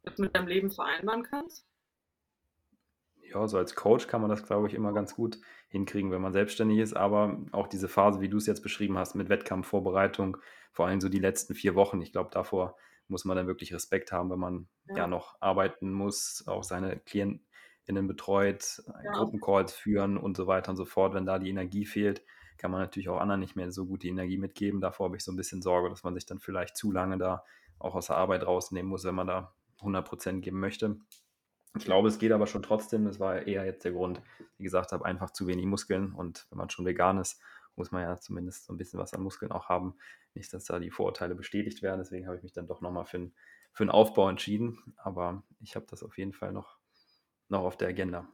Wenn 0.03 0.15
du 0.15 0.21
mit 0.21 0.35
deinem 0.35 0.47
Leben 0.47 0.71
vereinbaren 0.71 1.23
kannst? 1.23 1.65
Ja, 3.31 3.47
so 3.47 3.57
als 3.57 3.75
Coach 3.75 4.07
kann 4.07 4.21
man 4.21 4.29
das, 4.29 4.43
glaube 4.43 4.67
ich, 4.67 4.73
immer 4.73 4.93
ganz 4.93 5.15
gut 5.15 5.39
hinkriegen, 5.69 6.11
wenn 6.11 6.21
man 6.21 6.33
selbstständig 6.33 6.79
ist. 6.79 6.93
Aber 6.93 7.37
auch 7.51 7.67
diese 7.67 7.87
Phase, 7.87 8.21
wie 8.21 8.29
du 8.29 8.37
es 8.37 8.45
jetzt 8.45 8.61
beschrieben 8.61 8.97
hast, 8.97 9.15
mit 9.15 9.29
Wettkampfvorbereitung, 9.29 10.37
vor 10.71 10.87
allem 10.87 11.01
so 11.01 11.09
die 11.09 11.19
letzten 11.19 11.55
vier 11.55 11.75
Wochen, 11.75 12.01
ich 12.01 12.11
glaube, 12.11 12.29
davor 12.31 12.77
muss 13.07 13.25
man 13.25 13.37
dann 13.37 13.47
wirklich 13.47 13.73
Respekt 13.73 14.11
haben, 14.11 14.29
wenn 14.29 14.39
man 14.39 14.67
ja, 14.87 14.97
ja 14.97 15.07
noch 15.07 15.35
arbeiten 15.39 15.91
muss, 15.91 16.43
auch 16.47 16.63
seine 16.63 16.99
Klienten 16.99 17.45
innen 17.85 18.07
betreut, 18.07 18.81
ja. 18.87 19.11
Gruppencalls 19.11 19.73
führen 19.73 20.17
und 20.17 20.37
so 20.37 20.47
weiter 20.47 20.69
und 20.69 20.77
so 20.77 20.85
fort. 20.85 21.13
Wenn 21.13 21.25
da 21.25 21.37
die 21.37 21.49
Energie 21.49 21.85
fehlt, 21.85 22.23
kann 22.57 22.71
man 22.71 22.79
natürlich 22.79 23.09
auch 23.09 23.19
anderen 23.19 23.41
nicht 23.41 23.55
mehr 23.55 23.71
so 23.71 23.85
gut 23.85 24.03
die 24.03 24.09
Energie 24.09 24.37
mitgeben. 24.37 24.79
Davor 24.79 25.07
habe 25.07 25.17
ich 25.17 25.23
so 25.23 25.31
ein 25.31 25.35
bisschen 25.35 25.61
Sorge, 25.61 25.89
dass 25.89 26.03
man 26.03 26.13
sich 26.13 26.25
dann 26.25 26.39
vielleicht 26.39 26.77
zu 26.77 26.91
lange 26.91 27.17
da 27.17 27.43
auch 27.79 27.95
aus 27.95 28.07
der 28.07 28.17
Arbeit 28.17 28.45
rausnehmen 28.45 28.89
muss, 28.89 29.03
wenn 29.03 29.15
man 29.15 29.27
da 29.27 29.53
100% 29.81 30.39
geben 30.39 30.59
möchte. 30.59 30.97
Ich 31.77 31.85
glaube, 31.85 32.07
es 32.07 32.19
geht 32.19 32.31
aber 32.31 32.47
schon 32.47 32.63
trotzdem. 32.63 33.05
Das 33.05 33.19
war 33.19 33.47
eher 33.47 33.65
jetzt 33.65 33.83
der 33.83 33.93
Grund, 33.93 34.21
wie 34.57 34.63
gesagt 34.63 34.91
habe, 34.91 35.05
einfach 35.05 35.31
zu 35.31 35.47
wenig 35.47 35.65
Muskeln. 35.65 36.13
Und 36.13 36.45
wenn 36.49 36.57
man 36.57 36.69
schon 36.69 36.85
vegan 36.85 37.17
ist, 37.17 37.41
muss 37.75 37.91
man 37.91 38.03
ja 38.03 38.19
zumindest 38.19 38.65
so 38.65 38.73
ein 38.73 38.77
bisschen 38.77 38.99
was 38.99 39.13
an 39.13 39.21
Muskeln 39.21 39.51
auch 39.51 39.69
haben. 39.69 39.95
Nicht, 40.35 40.53
dass 40.53 40.65
da 40.65 40.79
die 40.79 40.91
Vorurteile 40.91 41.35
bestätigt 41.35 41.81
werden. 41.81 41.99
Deswegen 41.99 42.27
habe 42.27 42.37
ich 42.37 42.43
mich 42.43 42.53
dann 42.53 42.67
doch 42.67 42.81
nochmal 42.81 43.05
für, 43.05 43.31
für 43.71 43.83
einen 43.83 43.89
Aufbau 43.89 44.29
entschieden. 44.29 44.93
Aber 44.97 45.43
ich 45.61 45.75
habe 45.75 45.87
das 45.89 46.03
auf 46.03 46.17
jeden 46.17 46.33
Fall 46.33 46.51
noch 46.51 46.77
noch 47.53 47.63
auf 47.63 47.77
der 47.77 47.87
Agenda. 47.87 48.27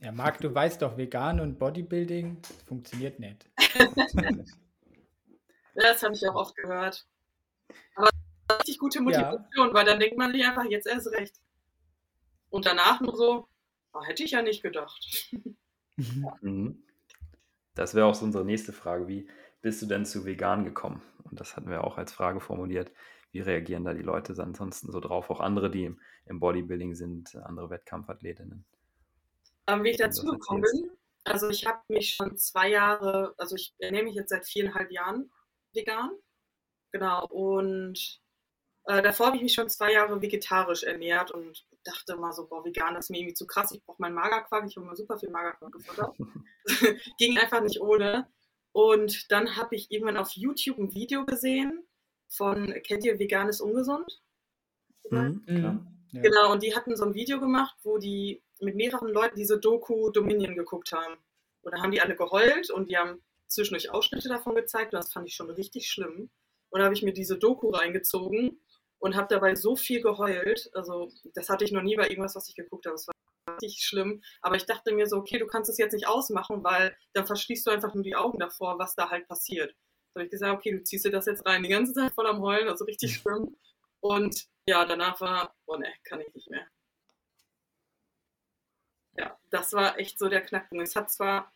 Ja, 0.00 0.12
Marc, 0.12 0.38
du 0.38 0.54
weißt 0.54 0.80
doch, 0.82 0.96
vegan 0.96 1.40
und 1.40 1.58
Bodybuilding 1.58 2.40
funktioniert 2.66 3.18
nicht. 3.18 3.50
das 5.74 6.02
habe 6.04 6.14
ich 6.14 6.28
auch 6.28 6.36
oft 6.36 6.54
gehört. 6.54 7.04
Aber 7.96 8.08
richtig 8.60 8.78
gute 8.78 9.00
Motivation, 9.00 9.68
ja. 9.68 9.74
weil 9.74 9.84
dann 9.84 9.98
denkt 9.98 10.16
man 10.16 10.30
sich 10.32 10.46
einfach, 10.46 10.64
jetzt 10.66 10.86
erst 10.86 11.08
recht. 11.08 11.40
Und 12.50 12.66
danach 12.66 13.00
nur 13.00 13.16
so, 13.16 13.48
oh, 13.92 14.02
hätte 14.04 14.24
ich 14.24 14.32
ja 14.32 14.42
nicht 14.42 14.62
gedacht. 14.62 15.32
Mhm. 16.42 16.84
Das 17.74 17.96
wäre 17.96 18.06
auch 18.06 18.14
so 18.14 18.24
unsere 18.24 18.44
nächste 18.44 18.72
Frage. 18.72 19.08
Wie 19.08 19.28
bist 19.62 19.82
du 19.82 19.86
denn 19.86 20.06
zu 20.06 20.24
vegan 20.24 20.64
gekommen? 20.64 21.02
Und 21.24 21.40
das 21.40 21.56
hatten 21.56 21.68
wir 21.68 21.82
auch 21.82 21.98
als 21.98 22.12
Frage 22.12 22.38
formuliert 22.38 22.92
wie 23.32 23.40
reagieren 23.40 23.84
da 23.84 23.94
die 23.94 24.02
Leute 24.02 24.34
ansonsten 24.38 24.90
so 24.90 25.00
drauf? 25.00 25.30
Auch 25.30 25.40
andere, 25.40 25.70
die 25.70 25.84
im, 25.84 26.00
im 26.26 26.40
Bodybuilding 26.40 26.94
sind, 26.94 27.34
andere 27.36 27.70
Wettkampfathletinnen. 27.70 28.64
Ähm, 29.66 29.84
wie 29.84 29.90
ich 29.90 29.98
dazu 29.98 30.24
gekommen 30.26 30.62
bin, 30.62 30.90
also 31.24 31.48
ich 31.48 31.66
habe 31.66 31.80
mich 31.88 32.14
schon 32.14 32.36
zwei 32.38 32.70
Jahre, 32.70 33.34
also 33.36 33.56
ich 33.56 33.74
ernähre 33.78 34.04
mich 34.04 34.14
jetzt 34.14 34.30
seit 34.30 34.46
viereinhalb 34.46 34.90
Jahren 34.90 35.30
vegan. 35.72 36.10
Genau, 36.90 37.26
und 37.26 38.20
äh, 38.88 39.02
davor 39.02 39.26
habe 39.26 39.36
ich 39.36 39.42
mich 39.42 39.52
schon 39.52 39.68
zwei 39.68 39.92
Jahre 39.92 40.22
vegetarisch 40.22 40.82
ernährt 40.82 41.30
und 41.30 41.62
dachte 41.84 42.14
immer 42.14 42.32
so, 42.32 42.46
boah, 42.46 42.64
vegan 42.64 42.96
ist 42.96 43.10
mir 43.10 43.18
irgendwie 43.18 43.34
zu 43.34 43.46
krass, 43.46 43.70
ich 43.70 43.84
brauche 43.84 44.00
meinen 44.00 44.14
Magerquark, 44.14 44.64
ich 44.66 44.76
habe 44.76 44.86
immer 44.86 44.96
super 44.96 45.18
viel 45.18 45.28
Magerquark 45.28 45.72
gefuttert. 45.72 46.16
Ging 47.18 47.36
einfach 47.36 47.60
nicht 47.60 47.82
ohne. 47.82 48.26
Und 48.72 49.30
dann 49.30 49.56
habe 49.56 49.76
ich 49.76 49.90
irgendwann 49.90 50.16
auf 50.16 50.30
YouTube 50.32 50.78
ein 50.78 50.94
Video 50.94 51.26
gesehen, 51.26 51.86
von, 52.28 52.74
kennt 52.82 53.04
ihr 53.04 53.18
Veganes 53.18 53.60
Ungesund? 53.60 54.22
Mhm, 55.10 55.42
mhm. 55.46 55.62
ja. 56.12 56.22
Genau, 56.22 56.52
und 56.52 56.62
die 56.62 56.74
hatten 56.74 56.96
so 56.96 57.04
ein 57.04 57.14
Video 57.14 57.40
gemacht, 57.40 57.76
wo 57.82 57.98
die 57.98 58.42
mit 58.60 58.74
mehreren 58.74 59.08
Leuten 59.08 59.36
diese 59.36 59.60
Doku 59.60 60.08
Dominion 60.10 60.54
geguckt 60.54 60.92
haben. 60.92 61.14
Und 61.60 61.74
da 61.74 61.82
haben 61.82 61.90
die 61.90 62.00
alle 62.00 62.16
geheult 62.16 62.70
und 62.70 62.88
die 62.88 62.96
haben 62.96 63.20
zwischendurch 63.48 63.90
Ausschnitte 63.90 64.30
davon 64.30 64.54
gezeigt 64.54 64.94
und 64.94 64.98
das 64.98 65.12
fand 65.12 65.28
ich 65.28 65.34
schon 65.34 65.50
richtig 65.50 65.90
schlimm. 65.90 66.30
Und 66.70 66.78
da 66.78 66.84
habe 66.84 66.94
ich 66.94 67.02
mir 67.02 67.12
diese 67.12 67.36
Doku 67.36 67.68
reingezogen 67.68 68.58
und 68.98 69.16
habe 69.16 69.28
dabei 69.28 69.54
so 69.54 69.76
viel 69.76 70.02
geheult. 70.02 70.70
Also 70.74 71.10
das 71.34 71.48
hatte 71.48 71.64
ich 71.64 71.72
noch 71.72 71.82
nie 71.82 71.96
bei 71.96 72.08
irgendwas, 72.08 72.34
was 72.34 72.48
ich 72.48 72.54
geguckt 72.54 72.86
habe. 72.86 72.94
Das 72.94 73.06
war 73.06 73.14
richtig 73.60 73.84
schlimm. 73.84 74.22
Aber 74.42 74.56
ich 74.56 74.66
dachte 74.66 74.92
mir 74.92 75.06
so, 75.06 75.16
okay, 75.16 75.38
du 75.38 75.46
kannst 75.46 75.70
es 75.70 75.78
jetzt 75.78 75.92
nicht 75.92 76.08
ausmachen, 76.08 76.64
weil 76.64 76.96
dann 77.12 77.26
verschließt 77.26 77.66
du 77.66 77.70
einfach 77.70 77.94
nur 77.94 78.04
die 78.04 78.16
Augen 78.16 78.38
davor, 78.38 78.78
was 78.78 78.94
da 78.94 79.10
halt 79.10 79.28
passiert 79.28 79.74
habe 80.18 80.26
ich 80.26 80.30
gesagt, 80.30 80.52
okay, 80.52 80.72
du 80.72 80.82
ziehst 80.82 81.04
dir 81.04 81.10
das 81.10 81.26
jetzt 81.26 81.46
rein, 81.46 81.62
die 81.62 81.68
ganze 81.68 81.92
Zeit 81.92 82.12
voll 82.12 82.26
am 82.26 82.42
Heulen, 82.42 82.68
also 82.68 82.84
richtig 82.84 83.14
schlimm. 83.16 83.56
Und 84.00 84.48
ja, 84.66 84.84
danach 84.84 85.20
war, 85.20 85.54
oh 85.66 85.76
ne, 85.76 85.92
kann 86.04 86.20
ich 86.20 86.34
nicht 86.34 86.50
mehr. 86.50 86.66
Ja, 89.16 89.38
das 89.50 89.72
war 89.72 89.98
echt 89.98 90.18
so 90.18 90.28
der 90.28 90.42
Knackpunkt. 90.42 90.86
Es 90.86 90.96
hat 90.96 91.10
zwar 91.10 91.52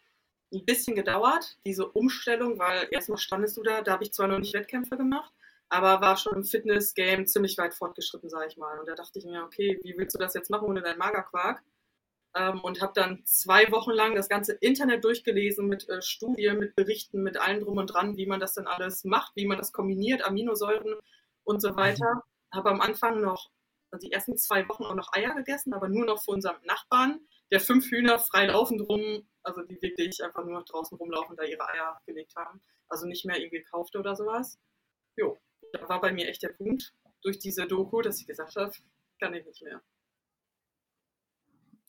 ein 0.52 0.64
bisschen 0.64 0.96
gedauert, 0.96 1.58
diese 1.64 1.88
Umstellung, 1.88 2.58
weil 2.58 2.88
erstmal 2.90 3.18
standest 3.18 3.56
du 3.56 3.62
da, 3.62 3.82
da 3.82 3.92
habe 3.92 4.04
ich 4.04 4.12
zwar 4.12 4.28
noch 4.28 4.38
nicht 4.38 4.54
Wettkämpfe 4.54 4.96
gemacht, 4.96 5.32
aber 5.72 6.00
war 6.00 6.16
schon 6.16 6.34
im 6.34 6.44
Fitness-Game 6.44 7.26
ziemlich 7.26 7.56
weit 7.58 7.74
fortgeschritten, 7.74 8.28
sage 8.28 8.46
ich 8.48 8.56
mal. 8.56 8.78
Und 8.78 8.88
da 8.88 8.94
dachte 8.94 9.18
ich 9.18 9.24
mir, 9.24 9.42
okay, 9.42 9.78
wie 9.82 9.96
willst 9.96 10.14
du 10.14 10.18
das 10.18 10.34
jetzt 10.34 10.50
machen 10.50 10.68
ohne 10.68 10.82
deinen 10.82 10.98
Magerquark? 10.98 11.62
ähm, 12.34 12.60
und 12.60 12.80
habe 12.80 12.92
dann 12.94 13.24
zwei 13.24 13.70
Wochen 13.72 13.90
lang 13.90 14.14
das 14.14 14.28
ganze 14.28 14.52
Internet 14.54 15.04
durchgelesen 15.04 15.68
mit 15.68 15.88
äh, 15.88 16.00
Studien, 16.00 16.58
mit 16.58 16.74
Berichten, 16.74 17.22
mit 17.22 17.36
allem 17.36 17.60
drum 17.60 17.78
und 17.78 17.88
dran, 17.88 18.16
wie 18.16 18.26
man 18.26 18.40
das 18.40 18.54
dann 18.54 18.66
alles 18.66 19.04
macht, 19.04 19.36
wie 19.36 19.46
man 19.46 19.58
das 19.58 19.72
kombiniert, 19.72 20.24
Aminosäuren 20.24 20.94
und 21.44 21.60
so 21.60 21.76
weiter. 21.76 22.22
habe 22.52 22.70
am 22.70 22.80
Anfang 22.80 23.20
noch 23.20 23.50
also 23.90 24.06
die 24.06 24.12
ersten 24.12 24.38
zwei 24.38 24.66
Wochen 24.70 24.84
auch 24.84 24.94
noch 24.94 25.12
Eier 25.12 25.34
gegessen, 25.34 25.74
aber 25.74 25.88
nur 25.88 26.06
noch 26.06 26.22
für 26.22 26.30
unseren 26.30 26.56
Nachbarn, 26.64 27.20
der 27.50 27.60
fünf 27.60 27.90
Hühner 27.90 28.18
frei 28.18 28.46
laufend 28.46 28.88
rum, 28.88 29.28
also 29.42 29.62
die 29.62 29.80
wirklich 29.82 30.24
einfach 30.24 30.44
nur 30.44 30.54
noch 30.54 30.64
draußen 30.64 30.96
rumlaufen, 30.96 31.36
da 31.36 31.44
ihre 31.44 31.68
Eier 31.68 32.00
gelegt 32.06 32.34
haben. 32.36 32.62
Also 32.88 33.06
nicht 33.06 33.26
mehr 33.26 33.38
irgendwie 33.38 33.58
gekauft 33.58 33.94
oder 33.96 34.16
sowas. 34.16 34.58
Jo, 35.16 35.36
da 35.72 35.88
war 35.88 36.00
bei 36.00 36.12
mir 36.12 36.28
echt 36.28 36.42
der 36.42 36.52
Punkt 36.52 36.94
durch 37.22 37.38
diese 37.38 37.66
Doku, 37.66 38.02
dass 38.02 38.20
ich 38.20 38.26
gesagt 38.26 38.56
habe, 38.56 38.72
kann 39.20 39.34
ich 39.34 39.44
nicht 39.46 39.62
mehr. 39.62 39.82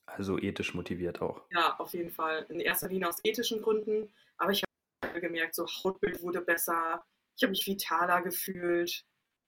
Also 0.05 0.37
ethisch 0.37 0.73
motiviert 0.73 1.21
auch. 1.21 1.45
Ja, 1.51 1.77
auf 1.79 1.93
jeden 1.93 2.11
Fall. 2.11 2.45
In 2.49 2.59
erster 2.59 2.89
Linie 2.89 3.09
aus 3.09 3.19
ethischen 3.23 3.61
Gründen. 3.61 4.13
Aber 4.37 4.51
ich 4.51 4.63
habe 5.03 5.21
gemerkt, 5.21 5.55
so 5.55 5.65
Hautbild 5.65 6.21
wurde 6.21 6.41
besser. 6.41 7.03
Ich 7.35 7.43
habe 7.43 7.51
mich 7.51 7.65
vitaler 7.65 8.21
gefühlt. 8.21 9.05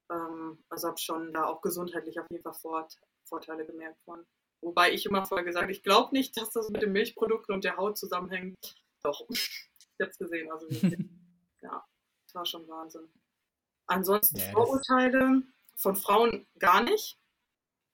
Ähm, 0.09 0.63
also 0.69 0.87
habe 0.87 0.97
schon 0.97 1.33
da 1.33 1.45
auch 1.45 1.61
gesundheitlich 1.61 2.19
auf 2.19 2.29
jeden 2.29 2.43
Fall 2.43 2.53
Fort 2.53 2.99
Vorteile 3.27 3.65
gemerkt 3.65 3.99
von. 4.05 4.25
Wobei 4.61 4.91
ich 4.93 5.05
immer 5.05 5.25
vorher 5.25 5.45
gesagt 5.45 5.63
habe, 5.63 5.71
ich 5.71 5.83
glaube 5.83 6.13
nicht, 6.13 6.37
dass 6.37 6.51
das 6.51 6.69
mit 6.69 6.81
den 6.81 6.91
Milchprodukten 6.91 7.53
und 7.53 7.63
der 7.63 7.77
Haut 7.77 7.97
zusammenhängt. 7.97 8.55
Doch, 9.03 9.27
ich 9.29 9.99
habe 9.99 10.11
es 10.11 10.17
gesehen. 10.17 10.51
Also 10.51 10.67
ja, 11.61 11.85
das 12.25 12.35
war 12.35 12.45
schon 12.45 12.67
Wahnsinn. 12.67 13.09
Ansonsten 13.87 14.37
ja, 14.37 14.51
Vorurteile 14.51 15.43
von 15.75 15.95
Frauen 15.95 16.47
gar 16.59 16.83
nicht. 16.83 17.17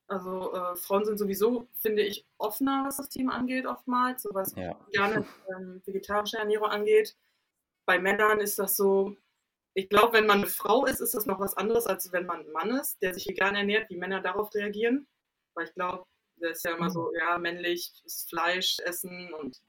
Also 0.08 0.54
äh, 0.54 0.76
Frauen 0.76 1.06
sind 1.06 1.18
sowieso, 1.18 1.68
finde 1.78 2.02
ich, 2.02 2.26
offener, 2.38 2.84
was 2.86 2.98
das 2.98 3.10
Thema 3.10 3.34
angeht, 3.34 3.66
oftmals, 3.66 4.24
so 4.24 4.30
was 4.34 4.54
ja. 4.56 4.78
gerne 4.92 5.26
ähm, 5.56 5.82
vegetarische 5.86 6.38
Ernährung 6.38 6.70
angeht. 6.70 7.16
Bei 7.86 7.98
Männern 7.98 8.40
ist 8.40 8.60
das 8.60 8.76
so, 8.76 9.16
ich 9.74 9.88
glaube, 9.90 10.14
wenn 10.14 10.28
man 10.28 10.40
eine 10.40 10.48
Frau 10.48 10.86
ist, 10.86 11.00
ist 11.00 11.14
das 11.14 11.26
noch 11.26 11.40
was 11.40 11.56
anderes, 11.56 11.88
als 11.88 12.12
wenn 12.12 12.26
man 12.26 12.42
ein 12.42 12.52
Mann 12.52 12.72
ist, 12.72 13.02
der 13.02 13.14
sich 13.14 13.28
vegan 13.28 13.56
ernährt, 13.56 13.90
wie 13.90 13.98
Männer 13.98 14.22
darauf 14.22 14.54
reagieren. 14.54 15.08
Weil 15.54 15.68
ich 15.68 15.74
glaube, 15.74 16.06
das 16.38 16.58
ist 16.58 16.66
ja 16.66 16.76
immer 16.76 16.90
so, 16.90 17.14
ja, 17.14 17.38
männlich 17.38 18.02
ist 18.04 18.30
Fleisch 18.30 18.80
essen 18.80 19.34
und 19.34 19.62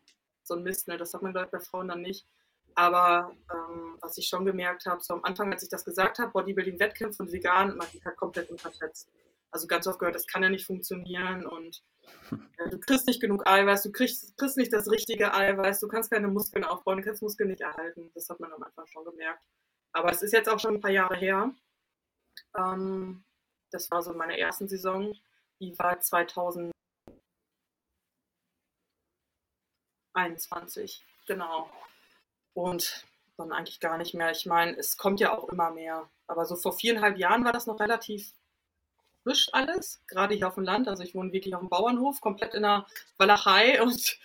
so 0.42 0.54
ein 0.54 0.62
Mist, 0.62 0.88
ne? 0.88 0.96
das 0.96 1.14
hat 1.14 1.22
man, 1.22 1.32
glaube 1.32 1.46
ich, 1.46 1.52
bei 1.52 1.60
Frauen 1.60 1.88
dann 1.88 2.02
nicht. 2.02 2.26
Aber 2.74 3.34
ähm, 3.52 3.98
was 4.00 4.18
ich 4.18 4.28
schon 4.28 4.44
gemerkt 4.44 4.86
habe, 4.86 5.02
so 5.02 5.14
am 5.14 5.24
Anfang, 5.24 5.52
als 5.52 5.62
ich 5.62 5.68
das 5.68 5.84
gesagt 5.84 6.18
habe, 6.18 6.32
Bodybuilding-Wettkämpfe 6.32 7.22
und 7.22 7.32
vegan, 7.32 7.76
man 7.76 7.86
die 7.92 8.02
halt 8.04 8.16
komplett 8.16 8.50
unterschätzt. 8.50 9.08
Also 9.50 9.66
ganz 9.66 9.86
oft 9.86 9.98
gehört, 9.98 10.14
das 10.14 10.26
kann 10.26 10.42
ja 10.42 10.48
nicht 10.48 10.66
funktionieren 10.66 11.46
und 11.46 11.82
äh, 12.30 12.70
du 12.70 12.80
kriegst 12.80 13.06
nicht 13.06 13.20
genug 13.20 13.46
Eiweiß, 13.46 13.82
du 13.82 13.92
kriegst, 13.92 14.34
kriegst 14.38 14.56
nicht 14.56 14.72
das 14.72 14.90
richtige 14.90 15.34
Eiweiß, 15.34 15.78
du 15.80 15.88
kannst 15.88 16.10
keine 16.10 16.28
Muskeln 16.28 16.64
aufbauen, 16.64 16.98
du 16.98 17.04
kannst 17.04 17.20
Muskeln 17.20 17.50
nicht 17.50 17.60
erhalten. 17.60 18.10
Das 18.14 18.30
hat 18.30 18.40
man 18.40 18.50
am 18.52 18.62
Anfang 18.62 18.86
schon 18.86 19.04
gemerkt. 19.04 19.44
Aber 19.92 20.10
es 20.10 20.22
ist 20.22 20.32
jetzt 20.32 20.48
auch 20.48 20.58
schon 20.58 20.76
ein 20.76 20.80
paar 20.80 20.90
Jahre 20.90 21.16
her. 21.16 21.54
Ähm, 22.56 23.24
das 23.70 23.90
war 23.90 24.02
so 24.02 24.14
meine 24.14 24.38
ersten 24.38 24.68
Saison. 24.68 25.14
Die 25.60 25.78
war 25.78 26.00
2021, 26.00 26.72
genau. 31.26 31.70
Und 32.54 33.04
dann 33.36 33.52
eigentlich 33.52 33.80
gar 33.80 33.98
nicht 33.98 34.14
mehr. 34.14 34.30
Ich 34.30 34.46
meine, 34.46 34.76
es 34.76 34.96
kommt 34.96 35.20
ja 35.20 35.36
auch 35.36 35.48
immer 35.48 35.70
mehr. 35.70 36.08
Aber 36.26 36.44
so 36.44 36.56
vor 36.56 36.72
viereinhalb 36.72 37.18
Jahren 37.18 37.44
war 37.44 37.52
das 37.52 37.66
noch 37.66 37.80
relativ 37.80 38.32
frisch 39.22 39.48
alles, 39.52 40.02
gerade 40.08 40.34
hier 40.34 40.48
auf 40.48 40.54
dem 40.54 40.64
Land. 40.64 40.88
Also 40.88 41.02
ich 41.02 41.14
wohne 41.14 41.32
wirklich 41.32 41.54
auf 41.54 41.60
dem 41.60 41.68
Bauernhof, 41.68 42.20
komplett 42.20 42.54
in 42.54 42.62
der 42.62 42.86
Walachei 43.18 43.80
und 43.82 44.18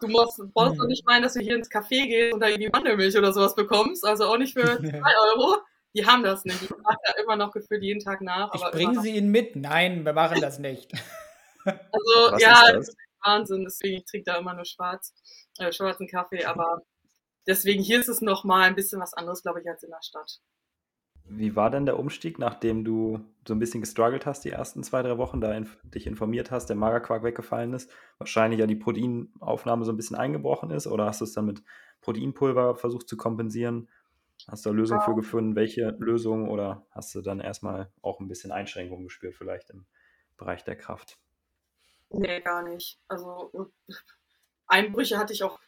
du 0.00 0.08
musst, 0.08 0.40
brauchst 0.52 0.78
doch 0.78 0.84
hm. 0.84 0.88
nicht 0.88 1.06
meinen, 1.06 1.22
dass 1.22 1.34
du 1.34 1.40
hier 1.40 1.56
ins 1.56 1.70
Café 1.70 2.06
gehst 2.06 2.34
und 2.34 2.40
da 2.40 2.48
irgendwie 2.48 2.70
Mandelmilch 2.70 3.16
oder 3.16 3.32
sowas 3.32 3.54
bekommst. 3.54 4.04
Also 4.04 4.26
auch 4.26 4.38
nicht 4.38 4.54
für 4.54 4.78
zwei 4.78 5.12
Euro. 5.32 5.58
Die 5.94 6.06
haben 6.06 6.22
das 6.22 6.44
nicht. 6.44 6.60
Ich 6.60 6.68
frage 6.68 6.98
ja 7.06 7.22
immer 7.22 7.36
noch 7.36 7.52
gefühlt 7.52 7.82
jeden 7.82 8.00
Tag 8.00 8.20
nach. 8.20 8.52
ich 8.54 8.60
bringe 8.70 9.00
sie 9.00 9.16
ihnen 9.16 9.30
mit. 9.30 9.56
Nein, 9.56 10.04
wir 10.04 10.12
machen 10.12 10.40
das 10.42 10.58
nicht. 10.58 10.92
Also 11.64 12.32
Was 12.32 12.42
ja, 12.42 12.60
das? 12.66 12.72
das 12.72 12.88
ist 12.90 12.96
Wahnsinn. 13.24 13.64
Deswegen 13.64 13.96
ich 13.96 14.04
trinke 14.04 14.30
da 14.30 14.36
immer 14.36 14.52
nur 14.52 14.66
schwarz, 14.66 15.14
äh, 15.58 15.72
schwarzen 15.72 16.06
Kaffee. 16.06 16.44
Aber 16.44 16.82
deswegen 17.46 17.82
hier 17.82 18.00
ist 18.00 18.08
es 18.08 18.20
nochmal 18.20 18.62
ein 18.62 18.74
bisschen 18.74 19.00
was 19.00 19.14
anderes, 19.14 19.42
glaube 19.42 19.60
ich, 19.60 19.68
als 19.68 19.82
in 19.82 19.90
der 19.90 20.02
Stadt. 20.02 20.40
Wie 21.28 21.56
war 21.56 21.70
denn 21.70 21.86
der 21.86 21.98
Umstieg, 21.98 22.38
nachdem 22.38 22.84
du 22.84 23.20
so 23.46 23.54
ein 23.54 23.58
bisschen 23.58 23.80
gestruggelt 23.80 24.26
hast, 24.26 24.44
die 24.44 24.50
ersten 24.50 24.84
zwei, 24.84 25.02
drei 25.02 25.18
Wochen, 25.18 25.40
da 25.40 25.52
inf 25.52 25.76
dich 25.82 26.06
informiert 26.06 26.52
hast, 26.52 26.66
der 26.66 26.76
Magerquark 26.76 27.24
weggefallen 27.24 27.74
ist, 27.74 27.90
wahrscheinlich 28.18 28.60
ja 28.60 28.66
die 28.66 28.76
Proteinaufnahme 28.76 29.84
so 29.84 29.92
ein 29.92 29.96
bisschen 29.96 30.16
eingebrochen 30.16 30.70
ist, 30.70 30.86
oder 30.86 31.06
hast 31.06 31.20
du 31.20 31.24
es 31.24 31.32
dann 31.32 31.46
mit 31.46 31.64
Proteinpulver 32.00 32.76
versucht 32.76 33.08
zu 33.08 33.16
kompensieren? 33.16 33.88
Hast 34.46 34.64
du 34.64 34.70
da 34.70 34.76
Lösungen 34.76 35.00
für 35.00 35.16
gefunden? 35.16 35.56
Welche 35.56 35.96
Lösung? 35.98 36.48
Oder 36.48 36.86
hast 36.90 37.14
du 37.14 37.22
dann 37.22 37.40
erstmal 37.40 37.90
auch 38.02 38.20
ein 38.20 38.28
bisschen 38.28 38.52
Einschränkungen 38.52 39.04
gespürt, 39.04 39.34
vielleicht 39.34 39.70
im 39.70 39.86
Bereich 40.36 40.62
der 40.62 40.76
Kraft? 40.76 41.18
Nee, 42.10 42.40
gar 42.40 42.62
nicht. 42.62 43.00
Also 43.08 43.72
Einbrüche 44.66 45.18
hatte 45.18 45.32
ich 45.32 45.42
auch 45.42 45.58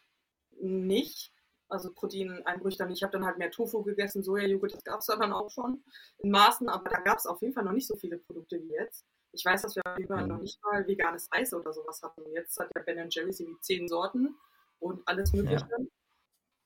nicht 0.61 1.33
also 1.69 1.93
Proteineinbrüche 1.93 2.79
dann. 2.79 2.91
Ich 2.91 3.03
habe 3.03 3.13
dann 3.13 3.25
halt 3.25 3.39
mehr 3.39 3.51
Tofu 3.51 3.83
gegessen, 3.83 4.23
Sojajoghurt, 4.23 4.75
das 4.75 4.85
gab 4.85 5.01
es 5.01 5.07
dann 5.07 5.33
auch 5.33 5.51
schon 5.51 5.83
in 6.19 6.31
Maßen, 6.31 6.69
aber 6.69 6.89
da 6.89 7.01
gab 7.01 7.19
es 7.19 7.27
auf 7.27 7.41
jeden 7.43 7.55
Fall 7.55 7.65
noch 7.65 7.73
nicht 7.73 7.87
so 7.87 7.97
viele 7.97 8.19
Produkte 8.19 8.61
wie 8.63 8.73
jetzt. 8.73 9.05
Ich 9.33 9.45
weiß, 9.45 9.63
dass 9.63 9.77
wir 9.77 9.83
mhm. 9.99 10.29
noch 10.29 10.41
nicht 10.41 10.63
mal 10.65 10.87
veganes 10.87 11.29
Eis 11.31 11.53
oder 11.53 11.73
sowas 11.73 12.03
hatten. 12.03 12.23
Jetzt 12.33 12.59
hat 12.59 12.71
der 12.75 12.81
Ben 12.81 13.09
Jerry's 13.11 13.41
irgendwie 13.41 13.61
zehn 13.61 13.89
Sorten 13.89 14.37
und 14.79 15.07
alles 15.07 15.33
Mögliche. 15.33 15.67
Ja. 15.71 15.79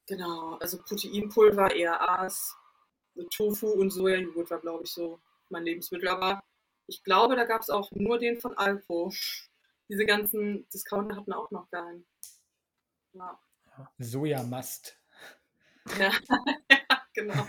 Genau, 0.06 0.56
also 0.56 0.78
Proteinpulver, 0.78 1.74
ERAs, 1.74 2.56
Tofu 3.30 3.68
und 3.68 3.90
Sojajoghurt 3.90 4.50
war, 4.50 4.60
glaube 4.60 4.84
ich, 4.84 4.92
so 4.92 5.20
mein 5.48 5.64
Lebensmittel. 5.64 6.08
Aber 6.08 6.42
ich 6.86 7.02
glaube, 7.04 7.36
da 7.36 7.44
gab 7.44 7.62
es 7.62 7.70
auch 7.70 7.90
nur 7.92 8.18
den 8.18 8.40
von 8.40 8.56
Alpro. 8.56 9.12
Diese 9.88 10.04
ganzen 10.04 10.68
Discounter 10.70 11.16
hatten 11.16 11.32
auch 11.32 11.50
noch 11.50 11.70
keinen. 11.70 12.06
Ja. 13.12 13.38
Sojamast. 13.98 14.98
Ja, 15.98 16.12
genau. 17.12 17.44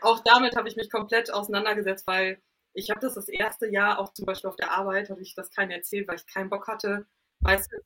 Auch 0.00 0.20
damit 0.24 0.56
habe 0.56 0.68
ich 0.68 0.76
mich 0.76 0.90
komplett 0.90 1.30
auseinandergesetzt, 1.30 2.06
weil 2.06 2.40
ich 2.72 2.88
habe 2.88 3.00
das 3.00 3.14
das 3.14 3.28
erste 3.28 3.66
Jahr 3.66 3.98
auch 3.98 4.12
zum 4.14 4.24
Beispiel 4.24 4.48
auf 4.48 4.56
der 4.56 4.70
Arbeit, 4.70 5.10
habe 5.10 5.20
ich 5.20 5.34
das 5.34 5.50
keinen 5.50 5.70
erzählt, 5.70 6.08
weil 6.08 6.16
ich 6.16 6.26
keinen 6.26 6.48
Bock 6.48 6.66
hatte. 6.66 7.06
Weißt 7.40 7.70
du, 7.70 7.76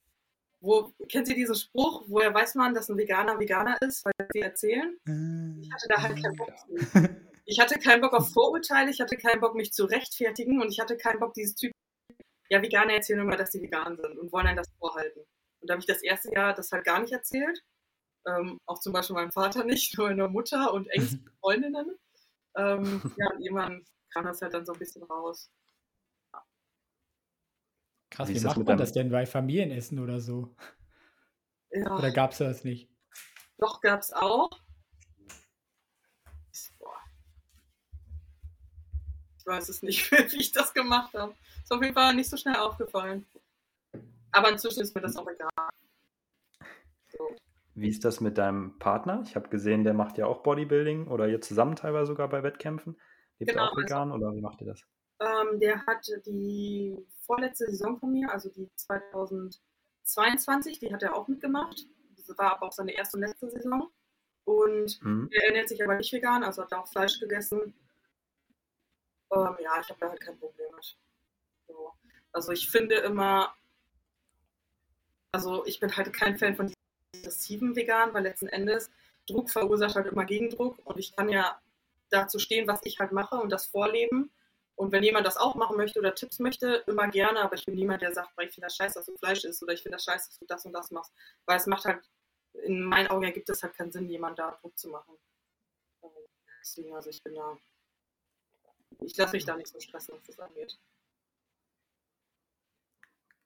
wo, 0.60 0.92
kennt 1.08 1.28
ihr 1.28 1.34
diesen 1.34 1.54
Spruch, 1.54 2.04
woher 2.08 2.34
weiß 2.34 2.54
man, 2.56 2.74
dass 2.74 2.88
ein 2.88 2.98
Veganer 2.98 3.38
Veganer 3.38 3.76
ist, 3.80 4.04
weil 4.04 4.12
sie 4.32 4.40
erzählen? 4.40 4.96
Ich 5.62 5.72
hatte 5.72 5.88
da 5.88 6.02
halt 6.02 6.22
keinen 6.22 6.36
Bock 6.36 6.56
zu. 6.58 6.66
Ich 7.46 7.58
hatte 7.58 7.80
keinen 7.80 8.00
Bock 8.00 8.12
auf 8.12 8.32
Vorurteile, 8.32 8.92
ich 8.92 9.00
hatte 9.00 9.16
keinen 9.16 9.40
Bock, 9.40 9.56
mich 9.56 9.72
zu 9.72 9.84
rechtfertigen 9.84 10.62
und 10.62 10.68
ich 10.68 10.78
hatte 10.78 10.96
keinen 10.96 11.18
Bock, 11.18 11.34
dieses 11.34 11.56
Typ, 11.56 11.72
ja, 12.48 12.62
Veganer 12.62 12.92
erzählen 12.92 13.18
immer, 13.18 13.36
dass 13.36 13.50
sie 13.50 13.60
vegan 13.60 13.96
sind 13.96 14.18
und 14.18 14.30
wollen 14.30 14.46
dann 14.46 14.56
das 14.56 14.68
vorhalten. 14.78 15.20
Und 15.60 15.68
da 15.68 15.74
habe 15.74 15.80
ich 15.80 15.86
das 15.86 16.02
erste 16.02 16.32
Jahr 16.32 16.54
das 16.54 16.72
halt 16.72 16.84
gar 16.84 17.00
nicht 17.00 17.12
erzählt. 17.12 17.62
Ähm, 18.26 18.58
auch 18.66 18.80
zum 18.80 18.92
Beispiel 18.92 19.14
meinem 19.14 19.32
Vater 19.32 19.64
nicht, 19.64 19.96
nur 19.96 20.08
meiner 20.08 20.28
Mutter 20.28 20.72
und 20.72 20.86
engsten 20.90 21.30
Freundinnen. 21.40 21.98
Ähm, 22.56 23.02
ja, 23.16 23.30
und 23.30 23.40
irgendwann 23.40 23.84
kam 24.12 24.24
das 24.24 24.42
halt 24.42 24.54
dann 24.54 24.66
so 24.66 24.72
ein 24.72 24.78
bisschen 24.78 25.02
raus. 25.04 25.50
Ja. 26.32 26.42
Krass, 28.10 28.28
wie, 28.28 28.34
wie 28.34 28.44
macht 28.44 28.58
man 28.58 28.78
das 28.78 28.92
denn 28.92 29.10
bei 29.10 29.26
Familienessen 29.26 29.98
oder 29.98 30.20
so? 30.20 30.54
Ja. 31.70 31.96
Oder 31.96 32.10
gab 32.10 32.32
es 32.32 32.38
das 32.38 32.64
nicht? 32.64 32.90
Doch, 33.58 33.80
gab 33.80 34.00
es 34.00 34.12
auch. 34.12 34.50
Ich 39.38 39.46
weiß 39.46 39.68
es 39.68 39.82
nicht, 39.82 40.10
wie 40.10 40.36
ich 40.36 40.52
das 40.52 40.74
gemacht 40.74 41.14
habe. 41.14 41.34
Ist 41.62 41.72
auf 41.72 41.82
jeden 41.82 41.94
Fall 41.94 42.14
nicht 42.14 42.28
so 42.28 42.36
schnell 42.36 42.56
aufgefallen. 42.56 43.26
Aber 44.32 44.50
inzwischen 44.50 44.80
ist 44.80 44.94
mir 44.94 45.00
das 45.00 45.16
auch 45.16 45.28
egal. 45.28 45.48
So. 47.08 47.36
Wie 47.74 47.88
ist 47.88 48.04
das 48.04 48.20
mit 48.20 48.38
deinem 48.38 48.78
Partner? 48.78 49.22
Ich 49.24 49.36
habe 49.36 49.48
gesehen, 49.48 49.84
der 49.84 49.94
macht 49.94 50.18
ja 50.18 50.26
auch 50.26 50.42
Bodybuilding 50.42 51.06
oder 51.06 51.28
ihr 51.28 51.40
zusammen 51.40 51.76
teilweise 51.76 52.06
sogar 52.06 52.28
bei 52.28 52.42
Wettkämpfen. 52.42 53.00
Lebt 53.38 53.52
genau, 53.52 53.64
auch 53.64 53.70
also 53.70 53.82
vegan 53.82 54.12
also, 54.12 54.24
oder 54.24 54.36
wie 54.36 54.40
macht 54.40 54.60
ihr 54.60 54.66
das? 54.66 54.82
Ähm, 55.20 55.60
der 55.60 55.84
hat 55.86 56.06
die 56.26 56.96
vorletzte 57.26 57.66
Saison 57.66 57.98
von 57.98 58.12
mir, 58.12 58.30
also 58.30 58.50
die 58.50 58.68
2022, 58.74 60.78
die 60.78 60.92
hat 60.92 61.02
er 61.02 61.16
auch 61.16 61.28
mitgemacht. 61.28 61.86
Das 62.16 62.38
war 62.38 62.52
aber 62.52 62.66
auch 62.66 62.72
seine 62.72 62.92
erste 62.92 63.16
und 63.16 63.24
letzte 63.24 63.50
Saison. 63.50 63.90
Und 64.44 65.02
mhm. 65.02 65.28
er 65.30 65.46
ernährt 65.46 65.68
sich 65.68 65.82
aber 65.82 65.96
nicht 65.96 66.12
vegan, 66.12 66.42
also 66.42 66.62
hat 66.62 66.72
auch 66.72 66.88
Fleisch 66.88 67.20
gegessen. 67.20 67.74
Ähm, 69.32 69.56
ja, 69.60 69.80
ich 69.80 69.88
habe 69.88 70.00
da 70.00 70.08
halt 70.08 70.20
kein 70.20 70.38
Problem 70.38 70.74
mit. 70.74 70.98
So. 71.66 71.92
Also 72.32 72.52
ich 72.52 72.70
finde 72.70 72.96
immer, 72.96 73.54
also 75.32 75.64
ich 75.66 75.80
bin 75.80 75.96
halt 75.96 76.12
kein 76.12 76.38
Fan 76.38 76.56
von 76.56 76.72
aggressiven 77.16 77.76
Vegan, 77.76 78.12
weil 78.14 78.22
letzten 78.22 78.48
Endes 78.48 78.90
Druck 79.26 79.50
verursacht 79.50 79.96
halt 79.96 80.06
immer 80.06 80.24
Gegendruck 80.24 80.78
und 80.84 80.98
ich 80.98 81.14
kann 81.14 81.28
ja 81.28 81.60
dazu 82.10 82.38
stehen, 82.38 82.66
was 82.66 82.80
ich 82.84 82.98
halt 82.98 83.12
mache 83.12 83.36
und 83.36 83.50
das 83.50 83.66
vorleben. 83.66 84.30
Und 84.74 84.92
wenn 84.92 85.02
jemand 85.02 85.26
das 85.26 85.36
auch 85.36 85.54
machen 85.56 85.76
möchte 85.76 85.98
oder 85.98 86.14
Tipps 86.14 86.38
möchte, 86.38 86.82
immer 86.86 87.06
gerne, 87.08 87.40
aber 87.40 87.54
ich 87.54 87.66
bin 87.66 87.74
niemand, 87.74 88.02
der 88.02 88.14
sagt, 88.14 88.30
ich 88.40 88.54
finde 88.54 88.66
das 88.66 88.76
scheiße, 88.76 88.94
dass 88.94 89.06
du 89.06 89.16
Fleisch 89.16 89.44
isst 89.44 89.62
oder 89.62 89.74
ich 89.74 89.82
finde 89.82 89.96
das 89.96 90.04
scheiße, 90.04 90.28
dass 90.28 90.38
du 90.38 90.46
das 90.46 90.64
und 90.64 90.72
das 90.72 90.90
machst. 90.90 91.12
Weil 91.44 91.58
es 91.58 91.66
macht 91.66 91.84
halt, 91.84 92.02
in 92.64 92.82
meinen 92.82 93.08
Augen 93.08 93.24
ergibt 93.24 93.50
es 93.50 93.62
halt 93.62 93.74
keinen 93.74 93.92
Sinn, 93.92 94.08
jemand 94.08 94.38
da 94.38 94.52
Druck 94.60 94.76
zu 94.78 94.88
machen. 94.88 95.14
Deswegen, 96.62 96.94
also 96.94 97.10
ich 97.10 97.22
bin 97.22 97.34
da 97.34 97.58
ich 99.02 99.16
lasse 99.16 99.32
mich 99.32 99.44
da 99.44 99.56
nicht 99.56 99.68
so 99.68 99.80
stressen, 99.80 100.14
was 100.14 100.22
das 100.24 100.38
angeht. 100.38 100.78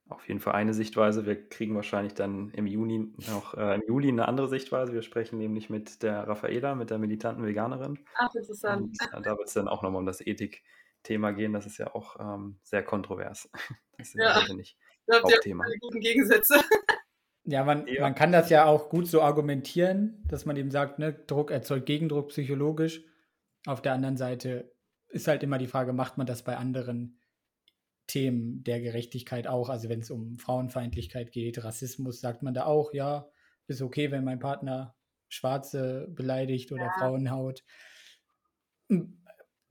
Auf 0.07 0.27
jeden 0.27 0.39
Fall 0.39 0.53
eine 0.53 0.73
Sichtweise. 0.75 1.25
Wir 1.25 1.49
kriegen 1.49 1.73
wahrscheinlich 1.75 2.13
dann 2.13 2.51
im 2.51 2.67
Juni 2.67 3.11
noch 3.27 3.55
äh, 3.55 3.75
im 3.75 3.83
Juli 3.87 4.09
eine 4.09 4.27
andere 4.27 4.47
Sichtweise. 4.47 4.93
Wir 4.93 5.01
sprechen 5.01 5.39
nämlich 5.39 5.69
mit 5.71 6.03
der 6.03 6.27
Raffaela, 6.27 6.75
mit 6.75 6.91
der 6.91 6.99
militanten 6.99 7.43
Veganerin. 7.45 7.97
Ach, 8.15 8.33
interessant. 8.35 8.83
Und, 8.83 9.01
äh, 9.13 9.21
da 9.23 9.35
wird 9.37 9.47
es 9.47 9.53
dann 9.55 9.67
auch 9.67 9.81
nochmal 9.81 9.99
um 10.01 10.05
das 10.05 10.21
Ethik-Thema 10.21 11.31
gehen. 11.31 11.53
Das 11.53 11.65
ist 11.65 11.79
ja 11.79 11.93
auch 11.95 12.17
ähm, 12.19 12.59
sehr 12.63 12.83
kontrovers. 12.83 13.49
Das 13.97 14.09
ist 14.09 14.15
ja 14.15 14.35
heute 14.41 14.55
nicht 14.55 14.77
Da 15.07 15.21
Hauptthema. 15.23 15.63
guten 15.81 15.99
Gegensätze. 16.01 16.55
Ja, 17.47 17.63
man, 17.63 17.85
Ja. 17.87 18.01
man 18.01 18.15
kann 18.15 18.31
das 18.31 18.49
ja 18.49 18.65
auch 18.65 18.89
gut 18.89 19.05
so 19.07 19.21
argumentieren, 19.21 20.23
dass 20.27 20.47
man 20.47 20.57
eben 20.57 20.71
sagt, 20.71 20.97
ne, 20.97 21.13
Druck 21.13 21.51
erzeugt 21.51 21.85
Gegendruck 21.85 22.29
psychologisch. 22.29 23.03
Auf 23.67 23.83
der 23.83 23.93
anderen 23.93 24.17
Seite 24.17 24.73
ist 25.09 25.27
halt 25.27 25.43
immer 25.43 25.59
die 25.59 25.67
Frage, 25.67 25.93
macht 25.93 26.17
man 26.17 26.25
das 26.25 26.41
bei 26.43 26.57
anderen 26.57 27.19
Themen 28.07 28.63
der 28.63 28.81
Gerechtigkeit 28.81 29.47
auch? 29.47 29.69
Also 29.69 29.89
wenn 29.89 29.99
es 29.99 30.11
um 30.11 30.37
Frauenfeindlichkeit 30.37 31.31
geht, 31.31 31.63
Rassismus, 31.63 32.21
sagt 32.21 32.43
man 32.43 32.53
da 32.53 32.65
auch, 32.65 32.93
ja, 32.93 33.29
ist 33.67 33.81
okay, 33.81 34.11
wenn 34.11 34.23
mein 34.23 34.39
Partner 34.39 34.95
Schwarze 35.27 36.07
beleidigt 36.09 36.71
oder 36.71 36.91
Frauen 36.99 37.31
haut. 37.31 37.63
M- 38.89 39.21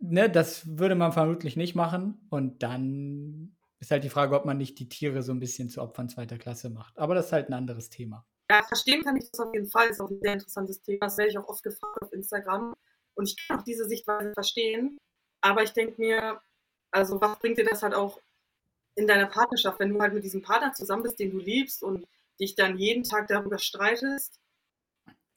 Ne, 0.06 0.28
das 0.28 0.78
würde 0.78 0.96
man 0.96 1.12
vermutlich 1.12 1.56
nicht 1.56 1.74
machen. 1.74 2.26
Und 2.28 2.62
dann 2.62 3.56
ist 3.78 3.90
halt 3.90 4.04
die 4.04 4.10
Frage, 4.10 4.36
ob 4.36 4.44
man 4.44 4.58
nicht 4.58 4.78
die 4.78 4.88
Tiere 4.88 5.22
so 5.22 5.32
ein 5.32 5.40
bisschen 5.40 5.70
zu 5.70 5.80
Opfern 5.80 6.10
zweiter 6.10 6.36
Klasse 6.36 6.68
macht. 6.68 6.98
Aber 6.98 7.14
das 7.14 7.26
ist 7.26 7.32
halt 7.32 7.48
ein 7.48 7.54
anderes 7.54 7.88
Thema. 7.88 8.26
Ja, 8.50 8.62
verstehen 8.64 9.02
kann 9.02 9.16
ich 9.16 9.30
das 9.30 9.40
auf 9.40 9.54
jeden 9.54 9.68
Fall. 9.68 9.88
Das 9.88 9.96
ist 9.96 10.00
auch 10.02 10.10
ein 10.10 10.20
sehr 10.20 10.34
interessantes 10.34 10.82
Thema. 10.82 10.98
Das 11.00 11.16
werde 11.16 11.30
ich 11.30 11.38
auch 11.38 11.48
oft 11.48 11.62
gefragt 11.62 12.02
auf 12.02 12.12
Instagram. 12.12 12.74
Und 13.14 13.28
ich 13.28 13.36
kann 13.46 13.58
auch 13.60 13.64
diese 13.64 13.88
Sichtweise 13.88 14.32
verstehen. 14.34 14.98
Aber 15.40 15.62
ich 15.62 15.70
denke 15.70 15.94
mir, 15.98 16.40
also 16.94 17.20
was 17.20 17.38
bringt 17.38 17.58
dir 17.58 17.64
das 17.64 17.82
halt 17.82 17.94
auch 17.94 18.20
in 18.94 19.06
deiner 19.06 19.26
Partnerschaft, 19.26 19.80
wenn 19.80 19.90
du 19.92 20.00
halt 20.00 20.14
mit 20.14 20.24
diesem 20.24 20.42
Partner 20.42 20.72
zusammen 20.72 21.02
bist, 21.02 21.18
den 21.18 21.30
du 21.32 21.38
liebst 21.38 21.82
und 21.82 22.06
dich 22.40 22.54
dann 22.54 22.78
jeden 22.78 23.02
Tag 23.04 23.26
darüber 23.28 23.58
streitest? 23.58 24.40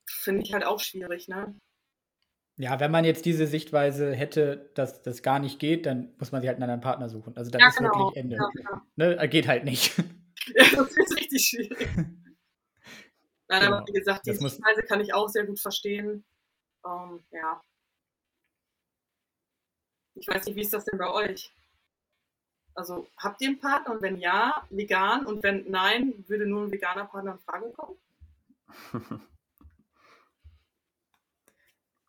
Finde 0.05 0.43
ich 0.43 0.53
halt 0.53 0.63
auch 0.65 0.79
schwierig, 0.79 1.27
ne? 1.27 1.55
Ja, 2.59 2.79
wenn 2.79 2.91
man 2.91 3.05
jetzt 3.05 3.25
diese 3.25 3.45
Sichtweise 3.45 4.13
hätte, 4.15 4.71
dass 4.73 5.01
das 5.03 5.21
gar 5.21 5.39
nicht 5.39 5.59
geht, 5.59 5.85
dann 5.85 6.13
muss 6.17 6.31
man 6.31 6.41
sich 6.41 6.47
halt 6.47 6.55
einen 6.57 6.63
anderen 6.63 6.81
Partner 6.81 7.07
suchen. 7.09 7.35
Also 7.37 7.51
dann 7.51 7.61
Ja, 7.61 7.67
ist 7.67 7.77
genau. 7.77 7.93
wirklich 7.93 8.17
Ende. 8.17 8.35
Ja, 8.37 8.49
ja. 8.71 8.81
Ne, 8.95 9.29
geht 9.29 9.47
halt 9.47 9.63
nicht. 9.63 9.95
Ja, 9.97 10.03
das 10.75 10.97
ist 10.97 11.17
richtig 11.17 11.47
schwierig. 11.47 11.87
Nein, 13.49 13.63
aber 13.63 13.77
Genau. 13.77 13.87
wie 13.87 13.93
gesagt, 13.93 14.25
die 14.25 14.31
Das 14.31 14.39
muss- 14.41 14.55
Sichtweise 14.55 14.81
kann 14.83 15.01
ich 15.01 15.13
auch 15.13 15.29
sehr 15.29 15.45
gut 15.45 15.59
verstehen. 15.59 16.25
Ähm, 16.85 17.23
ja. 17.31 17.61
Ich 20.19 20.27
weiß 20.27 20.45
nicht, 20.45 20.55
wie 20.55 20.61
ist 20.61 20.73
das 20.73 20.85
denn 20.85 20.97
bei 20.99 21.09
euch? 21.09 21.51
Also, 22.73 23.07
habt 23.17 23.41
ihr 23.41 23.49
einen 23.49 23.59
Partner 23.59 23.93
und 23.95 24.01
wenn 24.01 24.17
ja, 24.19 24.63
vegan 24.69 25.25
und 25.25 25.41
wenn 25.43 25.69
nein, 25.69 26.23
würde 26.27 26.45
nur 26.45 26.63
ein 26.63 26.71
veganer 26.71 27.05
Partner 27.05 27.33
in 27.33 27.39
Frage 27.39 27.71
kommen? 27.71 27.97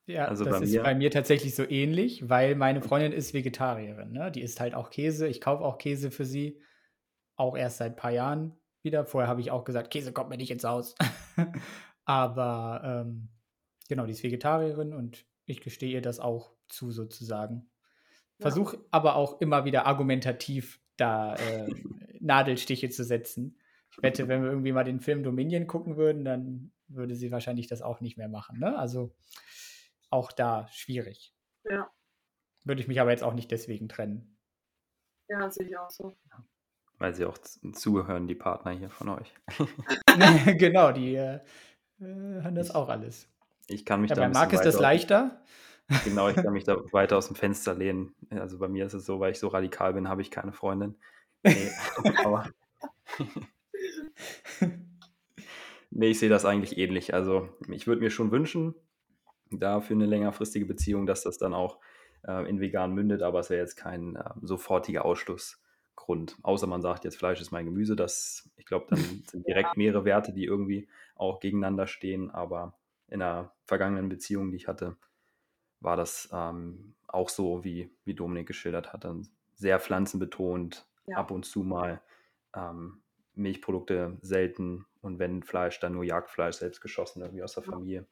Ja, 0.06 0.24
Also 0.24 0.44
das 0.44 0.58
bei 0.58 0.64
ist 0.64 0.72
mir- 0.72 0.82
bei 0.82 0.94
mir 0.94 1.10
tatsächlich 1.10 1.54
so 1.54 1.64
ähnlich, 1.68 2.30
weil 2.30 2.54
meine 2.54 2.80
Freundin 2.80 3.12
ist 3.12 3.34
Vegetarierin. 3.34 4.10
Ne? 4.12 4.32
Die 4.32 4.40
isst 4.40 4.58
halt 4.58 4.74
auch 4.74 4.88
Käse. 4.88 5.28
Ich 5.28 5.40
kaufe 5.42 5.62
auch 5.62 5.76
Käse 5.76 6.10
für 6.10 6.24
sie. 6.24 6.62
Auch 7.36 7.56
erst 7.56 7.76
seit 7.76 7.92
ein 7.92 7.96
paar 7.96 8.10
Jahren 8.10 8.58
wieder. 8.82 9.04
Vorher 9.04 9.28
habe 9.28 9.42
ich 9.42 9.50
auch 9.50 9.64
gesagt, 9.64 9.90
Käse 9.90 10.12
kommt 10.14 10.30
mir 10.30 10.38
nicht 10.38 10.50
ins 10.50 10.64
Haus. 10.64 10.94
Aber 12.06 12.80
ähm, 13.06 13.28
genau, 13.90 14.06
die 14.06 14.12
ist 14.12 14.22
Vegetarierin 14.22 14.94
und 14.94 15.26
ich 15.44 15.60
gestehe 15.60 15.90
ihr 15.92 16.02
das 16.02 16.20
auch 16.20 16.54
zu, 16.68 16.90
sozusagen. 16.90 17.70
Ja. 18.38 18.42
Versuche 18.42 18.78
aber 18.90 19.16
auch 19.16 19.40
immer 19.40 19.64
wieder 19.64 19.86
argumentativ 19.86 20.80
da 20.96 21.34
äh, 21.36 21.68
Nadelstiche 22.20 22.88
zu 22.90 23.04
setzen. 23.04 23.58
Ich 23.90 24.02
wette, 24.02 24.28
wenn 24.28 24.42
wir 24.42 24.50
irgendwie 24.50 24.72
mal 24.72 24.84
den 24.84 25.00
Film 25.00 25.22
Dominion 25.22 25.66
gucken 25.66 25.96
würden, 25.96 26.24
dann 26.24 26.72
würde 26.88 27.14
sie 27.14 27.30
wahrscheinlich 27.32 27.66
das 27.66 27.82
auch 27.82 28.00
nicht 28.00 28.16
mehr 28.16 28.28
machen. 28.28 28.58
Ne? 28.58 28.78
Also 28.78 29.14
auch 30.10 30.32
da 30.32 30.66
schwierig. 30.68 31.34
Ja, 31.68 31.90
Würde 32.64 32.80
ich 32.80 32.88
mich 32.88 33.00
aber 33.00 33.10
jetzt 33.10 33.22
auch 33.22 33.34
nicht 33.34 33.50
deswegen 33.50 33.88
trennen. 33.88 34.38
ja, 35.28 35.50
sehe 35.50 35.66
ich 35.68 35.76
auch 35.76 35.90
so. 35.90 36.16
Weil 36.98 37.14
sie 37.14 37.24
auch 37.26 37.38
z- 37.38 37.76
zuhören, 37.76 38.26
die 38.26 38.34
Partner 38.34 38.72
hier 38.72 38.90
von 38.90 39.08
euch. 39.10 39.32
genau, 40.58 40.92
die 40.92 41.14
äh, 41.14 41.40
äh, 42.00 42.42
haben 42.42 42.54
das 42.54 42.70
auch 42.74 42.88
alles. 42.88 43.28
Ich 43.68 43.84
kann 43.84 44.00
mich 44.00 44.10
Ja, 44.10 44.16
da 44.16 44.22
bei 44.22 44.26
ein 44.26 44.32
Marc 44.32 44.52
ist 44.52 44.64
das 44.64 44.80
leichter. 44.80 45.42
Genau, 46.04 46.28
ich 46.28 46.36
kann 46.36 46.52
mich 46.52 46.64
da 46.64 46.76
weiter 46.92 47.16
aus 47.16 47.28
dem 47.28 47.36
Fenster 47.36 47.74
lehnen. 47.74 48.14
Also 48.30 48.58
bei 48.58 48.68
mir 48.68 48.84
ist 48.84 48.92
es 48.92 49.06
so, 49.06 49.20
weil 49.20 49.32
ich 49.32 49.38
so 49.38 49.48
radikal 49.48 49.94
bin, 49.94 50.08
habe 50.08 50.20
ich 50.20 50.30
keine 50.30 50.52
Freundin. 50.52 50.96
Nee, 51.42 51.70
aber 52.24 52.50
nee, 55.90 56.10
ich 56.10 56.18
sehe 56.18 56.28
das 56.28 56.44
eigentlich 56.44 56.76
ähnlich. 56.76 57.14
Also 57.14 57.48
ich 57.68 57.86
würde 57.86 58.02
mir 58.02 58.10
schon 58.10 58.30
wünschen, 58.30 58.74
da 59.50 59.80
für 59.80 59.94
eine 59.94 60.06
längerfristige 60.06 60.66
Beziehung, 60.66 61.06
dass 61.06 61.22
das 61.22 61.38
dann 61.38 61.54
auch 61.54 61.78
äh, 62.26 62.48
in 62.48 62.60
vegan 62.60 62.92
mündet, 62.92 63.22
aber 63.22 63.40
es 63.40 63.50
wäre 63.50 63.60
jetzt 63.60 63.76
kein 63.76 64.16
äh, 64.16 64.30
sofortiger 64.42 65.04
Ausschlussgrund. 65.06 66.36
Außer 66.42 66.66
man 66.66 66.82
sagt 66.82 67.04
jetzt, 67.04 67.16
Fleisch 67.16 67.40
ist 67.40 67.50
mein 67.50 67.64
Gemüse. 67.64 67.96
Das, 67.96 68.50
ich 68.56 68.66
glaube, 68.66 68.86
dann 68.90 69.22
sind 69.26 69.46
direkt 69.46 69.76
mehrere 69.76 70.04
Werte, 70.04 70.32
die 70.32 70.44
irgendwie 70.44 70.88
auch 71.14 71.40
gegeneinander 71.40 71.86
stehen. 71.86 72.30
Aber 72.30 72.74
in 73.08 73.22
einer 73.22 73.52
vergangenen 73.64 74.08
Beziehung, 74.10 74.50
die 74.50 74.56
ich 74.56 74.68
hatte, 74.68 74.96
war 75.80 75.96
das 75.96 76.28
ähm, 76.32 76.94
auch 77.06 77.28
so, 77.28 77.64
wie, 77.64 77.90
wie 78.04 78.14
Dominik 78.14 78.46
geschildert 78.46 78.92
hat, 78.92 79.04
dann 79.04 79.28
sehr 79.54 79.80
pflanzenbetont, 79.80 80.86
Ja. 81.06 81.16
ab 81.16 81.30
und 81.30 81.44
zu 81.44 81.62
mal 81.64 82.02
ähm, 82.54 83.02
Milchprodukte 83.34 84.18
selten 84.22 84.86
und 85.00 85.18
wenn 85.18 85.42
Fleisch, 85.42 85.80
dann 85.80 85.92
nur 85.94 86.04
Jagdfleisch, 86.04 86.56
selbst 86.56 86.80
geschossen, 86.80 87.22
irgendwie 87.22 87.42
aus 87.42 87.54
der 87.54 87.62
Ja. 87.64 87.70
Familie. 87.70 88.06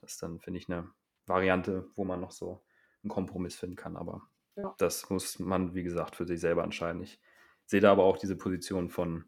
Das 0.00 0.12
ist 0.12 0.22
dann, 0.22 0.40
finde 0.40 0.58
ich, 0.60 0.68
eine 0.68 0.90
Variante, 1.26 1.88
wo 1.96 2.04
man 2.04 2.20
noch 2.20 2.30
so 2.30 2.62
einen 3.02 3.10
Kompromiss 3.10 3.56
finden 3.56 3.76
kann. 3.76 3.96
Aber 3.96 4.22
Ja. 4.56 4.76
das 4.78 5.08
muss 5.10 5.38
man, 5.38 5.74
wie 5.74 5.82
gesagt, 5.82 6.16
für 6.16 6.26
sich 6.26 6.40
selber 6.40 6.64
entscheiden. 6.64 7.02
Ich 7.02 7.20
sehe 7.64 7.80
da 7.80 7.92
aber 7.92 8.04
auch 8.04 8.18
diese 8.18 8.36
Position 8.36 8.90
von, 8.90 9.24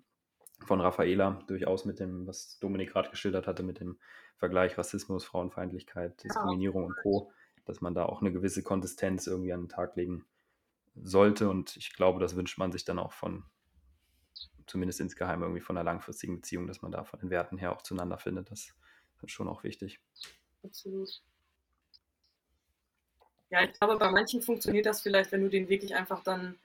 von 0.67 0.81
Raffaela 0.81 1.43
durchaus 1.47 1.85
mit 1.85 2.01
dem, 2.01 2.27
was 2.27 2.59
Dominik 2.61 2.91
gerade 2.93 3.11
geschildert 3.11 3.47
hatte, 3.47 3.63
mit 3.63 3.81
dem 3.81 3.99
Vergleich 4.37 4.79
Rassismus, 4.79 5.25
Frauenfeindlichkeit, 5.25 6.23
Diskriminierung 6.25 6.85
und 6.85 6.97
Co., 6.97 7.33
dass 7.69 7.81
man 7.81 7.95
da 7.95 8.07
auch 8.07 8.21
eine 8.21 8.33
gewisse 8.33 8.63
Konsistenz 8.63 9.27
irgendwie 9.27 9.53
an 9.53 9.63
den 9.63 9.69
Tag 9.69 9.95
legen 9.97 10.25
sollte. 10.95 11.49
Und 11.49 11.77
ich 11.77 11.95
glaube, 11.95 12.19
das 12.19 12.35
wünscht 12.35 12.59
man 12.59 12.73
sich 12.73 12.85
dann 12.85 12.99
auch 12.99 13.13
von, 13.13 13.45
zumindest 14.67 15.01
insgeheim 15.01 15.43
irgendwie 15.43 15.61
von 15.61 15.77
einer 15.77 15.85
langfristigen 15.85 16.37
Beziehung, 16.37 16.67
dass 16.67 16.83
man 16.83 16.93
da 16.93 17.05
von 17.05 17.21
den 17.21 17.31
Werten 17.31 17.59
her 17.59 17.73
auch 17.73 17.83
zueinander 17.83 18.19
findet. 18.19 18.51
Das 18.51 18.75
ist 19.23 19.31
schon 19.31 19.49
auch 19.49 19.63
wichtig. 19.65 20.01
Absolut. 20.65 21.23
Ja, 23.51 23.63
ich 23.63 23.73
glaube, 23.75 23.97
bei 23.99 24.11
manchen 24.11 24.43
funktioniert 24.43 24.87
das 24.87 25.01
vielleicht, 25.01 25.33
wenn 25.33 25.43
du 25.43 25.49
den 25.49 25.69
wirklich 25.69 25.95
einfach 25.95 26.23
dann 26.23 26.57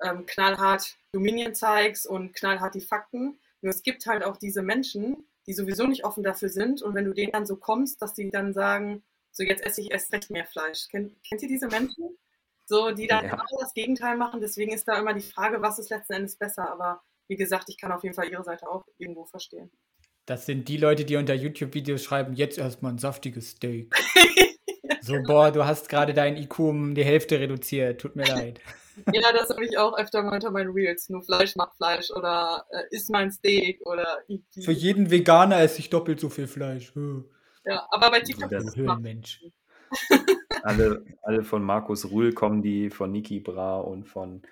ähm, 0.00 0.24
knallhart 0.26 0.96
Dominion 1.12 1.54
zeigst 1.54 2.06
und 2.06 2.34
knallhart 2.34 2.74
die 2.74 2.80
Fakten. 2.80 3.38
Nur 3.60 3.70
es 3.70 3.82
gibt 3.82 4.06
halt 4.06 4.24
auch 4.24 4.36
diese 4.36 4.62
Menschen, 4.62 5.24
die 5.46 5.52
sowieso 5.52 5.86
nicht 5.86 6.04
offen 6.04 6.22
dafür 6.22 6.48
sind 6.48 6.82
und 6.82 6.94
wenn 6.94 7.04
du 7.04 7.12
denen 7.12 7.32
dann 7.32 7.46
so 7.46 7.56
kommst, 7.56 8.00
dass 8.00 8.14
die 8.14 8.30
dann 8.30 8.54
sagen, 8.54 9.02
so 9.32 9.42
jetzt 9.42 9.64
esse 9.64 9.80
ich 9.80 9.90
erst 9.90 10.12
recht 10.12 10.30
mehr 10.30 10.46
Fleisch. 10.46 10.88
Kennt, 10.90 11.12
kennt 11.28 11.42
ihr 11.42 11.48
diese 11.48 11.68
Menschen? 11.68 12.16
So, 12.66 12.90
die 12.92 13.06
dann 13.06 13.24
Ja. 13.24 13.30
genau 13.32 13.44
das 13.60 13.74
Gegenteil 13.74 14.16
machen. 14.16 14.40
Deswegen 14.40 14.72
ist 14.72 14.86
da 14.86 14.98
immer 14.98 15.12
die 15.14 15.20
Frage, 15.22 15.60
was 15.60 15.78
ist 15.78 15.90
letzten 15.90 16.12
Endes 16.14 16.36
besser. 16.36 16.70
Aber 16.70 17.02
wie 17.28 17.36
gesagt, 17.36 17.64
ich 17.68 17.78
kann 17.78 17.92
auf 17.92 18.02
jeden 18.02 18.14
Fall 18.14 18.28
ihre 18.28 18.44
Seite 18.44 18.68
auch 18.68 18.84
irgendwo 18.98 19.24
verstehen. 19.24 19.70
Das 20.26 20.46
sind 20.46 20.68
die 20.68 20.76
Leute, 20.76 21.04
die 21.04 21.16
unter 21.16 21.34
YouTube-Videos 21.34 22.04
schreiben, 22.04 22.34
jetzt 22.34 22.58
erstmal 22.58 22.92
ein 22.92 22.98
saftiges 22.98 23.50
Steak. 23.50 23.94
So, 25.02 25.16
boah, 25.22 25.50
du 25.50 25.64
hast 25.64 25.88
gerade 25.88 26.12
dein 26.12 26.36
IQ 26.36 26.58
um 26.58 26.94
die 26.94 27.04
Hälfte 27.04 27.40
reduziert. 27.40 28.00
Tut 28.00 28.16
mir 28.16 28.26
leid. 28.26 28.60
Ja, 29.14 29.32
das 29.32 29.48
habe 29.48 29.64
ich 29.64 29.78
auch 29.78 29.96
öfter 29.96 30.22
mal 30.22 30.34
unter 30.34 30.50
meinen 30.50 30.72
Reels. 30.72 31.08
Nur 31.08 31.22
Fleisch 31.22 31.56
macht 31.56 31.74
Fleisch 31.76 32.10
oder 32.10 32.66
äh, 32.70 32.82
isst 32.94 33.08
mein 33.08 33.32
Steak 33.32 33.80
oder. 33.86 34.18
Für 34.62 34.72
jeden 34.72 35.10
Veganer 35.10 35.58
esse 35.60 35.78
ich 35.78 35.88
doppelt 35.88 36.20
so 36.20 36.28
viel 36.28 36.46
Fleisch. 36.46 36.92
Ja, 37.64 37.86
aber 37.90 38.10
bei 38.10 38.20
TikTok 38.20 38.50
Das- 38.50 38.64
ist. 38.64 38.76
Höhlenmensch. 38.76 39.44
Alle, 40.62 41.04
alle 41.22 41.42
von 41.42 41.62
Markus 41.64 42.10
Rühl 42.10 42.32
kommen, 42.32 42.62
die 42.62 42.90
von 42.90 43.10
Niki 43.12 43.40
Bra 43.40 43.80
und 43.80 44.04
von, 44.04 44.42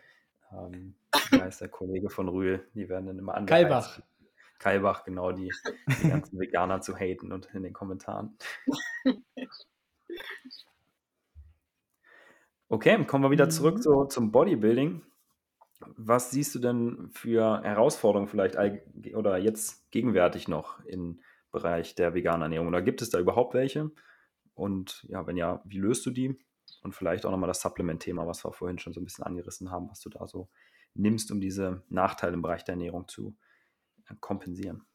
ähm, 0.52 0.94
wie 1.30 1.40
heißt 1.40 1.60
der 1.60 1.68
Kollege 1.68 2.10
von 2.10 2.28
Rühl, 2.28 2.66
die 2.74 2.88
werden 2.88 3.06
dann 3.06 3.18
immer 3.18 3.34
angeheizt. 3.34 3.68
Kalbach. 3.70 4.00
Kalbach, 4.58 5.04
genau, 5.04 5.30
die, 5.32 5.52
die 6.02 6.08
ganzen 6.08 6.38
Veganer 6.40 6.80
zu 6.80 6.96
haten 6.96 7.30
und 7.32 7.46
in 7.54 7.62
den 7.62 7.72
Kommentaren. 7.72 8.36
Okay, 12.68 13.04
kommen 13.04 13.24
wir 13.24 13.30
wieder 13.30 13.48
zurück 13.48 13.76
Mhm. 13.76 13.82
so 13.82 14.04
zum 14.04 14.32
Bodybuilding. 14.32 15.02
Was 15.96 16.30
siehst 16.32 16.54
du 16.54 16.58
denn 16.58 17.10
für 17.12 17.62
Herausforderungen 17.62 18.28
vielleicht 18.28 18.56
oder 19.14 19.38
jetzt 19.38 19.90
gegenwärtig 19.92 20.48
noch 20.48 20.84
im 20.84 21.20
Bereich 21.50 21.94
der 21.94 22.14
veganen 22.14 22.42
Ernährung? 22.42 22.68
Oder 22.68 22.82
gibt 22.82 23.02
es 23.02 23.10
da 23.10 23.18
überhaupt 23.18 23.54
welche? 23.54 23.90
Und 24.54 25.06
ja, 25.08 25.26
wenn 25.26 25.36
ja, 25.36 25.62
wie 25.64 25.78
löst 25.78 26.04
du 26.06 26.10
die? 26.10 26.38
Und 26.82 26.94
vielleicht 26.94 27.24
auch 27.24 27.30
nochmal 27.30 27.48
das 27.48 27.60
Supplement-Thema, 27.60 28.26
was 28.26 28.44
wir 28.44 28.52
vorhin 28.52 28.78
schon 28.78 28.92
so 28.92 29.00
ein 29.00 29.04
bisschen 29.04 29.24
angerissen 29.24 29.70
haben, 29.70 29.88
was 29.88 30.00
du 30.00 30.10
da 30.10 30.26
so 30.26 30.48
nimmst, 30.94 31.30
um 31.30 31.40
diese 31.40 31.82
Nachteile 31.88 32.34
im 32.34 32.42
Bereich 32.42 32.64
der 32.64 32.74
Ernährung 32.74 33.08
zu 33.08 33.36
äh, 34.08 34.14
kompensieren. 34.20 34.86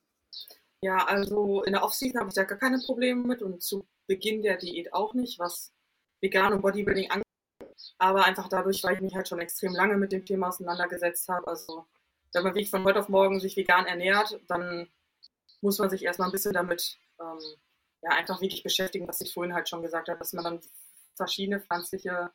Ja, 0.81 1.05
also 1.05 1.63
in 1.63 1.73
der 1.73 1.83
Offseason 1.83 2.19
habe 2.19 2.29
ich 2.29 2.35
da 2.35 2.43
gar 2.43 2.57
keine 2.57 2.79
Probleme 2.79 3.25
mit 3.25 3.41
und 3.41 3.63
zu 3.63 3.87
Beginn 4.05 4.41
der 4.41 4.57
Diät 4.57 4.93
auch 4.93 5.13
nicht, 5.13 5.39
was 5.39 5.73
Vegan 6.19 6.53
und 6.53 6.61
Bodybuilding 6.61 7.09
angeht. 7.09 7.23
Aber 7.97 8.25
einfach 8.25 8.49
dadurch, 8.49 8.83
weil 8.83 8.95
ich 8.95 9.01
mich 9.01 9.15
halt 9.15 9.27
schon 9.27 9.39
extrem 9.39 9.73
lange 9.73 9.95
mit 9.97 10.11
dem 10.11 10.25
Thema 10.25 10.49
auseinandergesetzt 10.49 11.29
habe. 11.29 11.47
Also 11.47 11.85
wenn 12.33 12.43
man 12.43 12.53
wirklich 12.53 12.69
von 12.69 12.83
heute 12.83 12.99
auf 12.99 13.09
morgen 13.09 13.39
sich 13.39 13.55
vegan 13.55 13.85
ernährt, 13.85 14.39
dann 14.47 14.89
muss 15.63 15.79
man 15.79 15.89
sich 15.89 16.03
erstmal 16.03 16.27
ein 16.27 16.31
bisschen 16.31 16.53
damit 16.53 16.97
ähm, 17.19 17.39
ja, 18.01 18.11
einfach 18.11 18.41
wirklich 18.41 18.63
beschäftigen, 18.63 19.07
was 19.07 19.21
ich 19.21 19.33
vorhin 19.33 19.53
halt 19.53 19.69
schon 19.69 19.81
gesagt 19.81 20.09
habe, 20.09 20.19
dass 20.19 20.33
man 20.33 20.43
dann 20.43 20.59
verschiedene 21.15 21.61
pflanzliche 21.61 22.31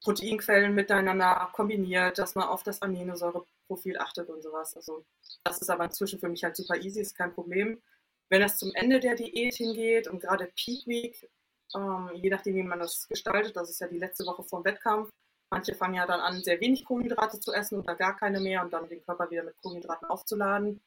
Proteinquellen 0.00 0.74
miteinander 0.74 1.50
kombiniert, 1.52 2.18
dass 2.18 2.34
man 2.34 2.48
auf 2.48 2.62
das 2.62 2.80
Aminosäureprofil 2.82 3.98
achtet 3.98 4.28
und 4.28 4.42
sowas. 4.42 4.76
Also 4.76 5.04
das 5.44 5.60
ist 5.60 5.70
aber 5.70 5.84
inzwischen 5.84 6.20
für 6.20 6.28
mich 6.28 6.44
halt 6.44 6.56
super 6.56 6.76
easy, 6.76 7.00
ist 7.00 7.16
kein 7.16 7.34
Problem. 7.34 7.80
Wenn 8.28 8.42
es 8.42 8.58
zum 8.58 8.72
Ende 8.74 9.00
der 9.00 9.16
Diät 9.16 9.54
hingeht 9.54 10.08
und 10.08 10.20
gerade 10.20 10.50
Peak 10.56 10.86
Week, 10.86 11.30
ähm, 11.74 12.10
je 12.14 12.30
nachdem, 12.30 12.54
wie 12.54 12.62
man 12.62 12.78
das 12.78 13.08
gestaltet, 13.08 13.56
das 13.56 13.70
ist 13.70 13.80
ja 13.80 13.88
die 13.88 13.98
letzte 13.98 14.24
Woche 14.24 14.42
vor 14.44 14.60
dem 14.60 14.66
Wettkampf, 14.66 15.10
manche 15.50 15.74
fangen 15.74 15.94
ja 15.94 16.06
dann 16.06 16.20
an, 16.20 16.42
sehr 16.42 16.60
wenig 16.60 16.84
Kohlenhydrate 16.84 17.40
zu 17.40 17.52
essen 17.52 17.80
oder 17.80 17.94
gar 17.94 18.16
keine 18.16 18.40
mehr 18.40 18.62
und 18.62 18.72
dann 18.72 18.88
den 18.88 19.02
Körper 19.02 19.30
wieder 19.30 19.42
mit 19.42 19.56
Kohlenhydraten 19.58 20.08
aufzuladen 20.08 20.80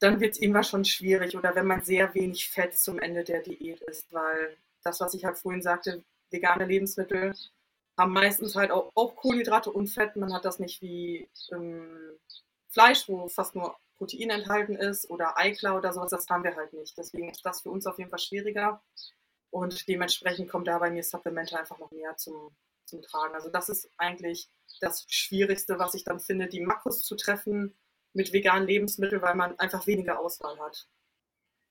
dann 0.00 0.18
wird 0.18 0.32
es 0.32 0.38
immer 0.38 0.62
schon 0.62 0.84
schwierig 0.84 1.36
oder 1.36 1.54
wenn 1.54 1.66
man 1.66 1.82
sehr 1.82 2.14
wenig 2.14 2.50
Fett 2.50 2.76
zum 2.76 2.98
Ende 2.98 3.22
der 3.22 3.42
Diät 3.42 3.80
isst, 3.82 4.12
weil 4.12 4.56
das, 4.82 5.00
was 5.00 5.14
ich 5.14 5.24
halt 5.24 5.38
vorhin 5.38 5.62
sagte, 5.62 6.02
vegane 6.30 6.64
Lebensmittel 6.64 7.34
haben 7.98 8.12
meistens 8.12 8.56
halt 8.56 8.70
auch, 8.70 8.90
auch 8.94 9.14
Kohlenhydrate 9.14 9.70
und 9.70 9.88
Fett. 9.88 10.16
Man 10.16 10.32
hat 10.32 10.46
das 10.46 10.58
nicht 10.58 10.80
wie 10.80 11.28
im 11.50 12.18
Fleisch, 12.68 13.08
wo 13.08 13.28
fast 13.28 13.54
nur 13.54 13.76
Protein 13.98 14.30
enthalten 14.30 14.74
ist 14.74 15.10
oder 15.10 15.36
Eiklar 15.36 15.76
oder 15.76 15.92
sowas, 15.92 16.10
das 16.10 16.28
haben 16.30 16.44
wir 16.44 16.56
halt 16.56 16.72
nicht. 16.72 16.96
Deswegen 16.96 17.28
ist 17.28 17.44
das 17.44 17.60
für 17.60 17.70
uns 17.70 17.86
auf 17.86 17.98
jeden 17.98 18.08
Fall 18.08 18.18
schwieriger 18.18 18.82
und 19.50 19.86
dementsprechend 19.86 20.48
kommt 20.48 20.68
da 20.68 20.78
bei 20.78 20.90
mir 20.90 21.02
Supplemente 21.02 21.58
einfach 21.58 21.78
noch 21.78 21.90
mehr 21.90 22.16
zum, 22.16 22.56
zum 22.86 23.02
Tragen. 23.02 23.34
Also 23.34 23.50
das 23.50 23.68
ist 23.68 23.90
eigentlich 23.98 24.48
das 24.80 25.04
Schwierigste, 25.10 25.78
was 25.78 25.92
ich 25.92 26.04
dann 26.04 26.20
finde, 26.20 26.46
die 26.46 26.60
Makros 26.60 27.02
zu 27.02 27.16
treffen 27.16 27.74
mit 28.12 28.32
veganen 28.32 28.66
Lebensmitteln, 28.66 29.22
weil 29.22 29.34
man 29.34 29.58
einfach 29.58 29.86
weniger 29.86 30.18
Auswahl 30.18 30.58
hat. 30.58 30.88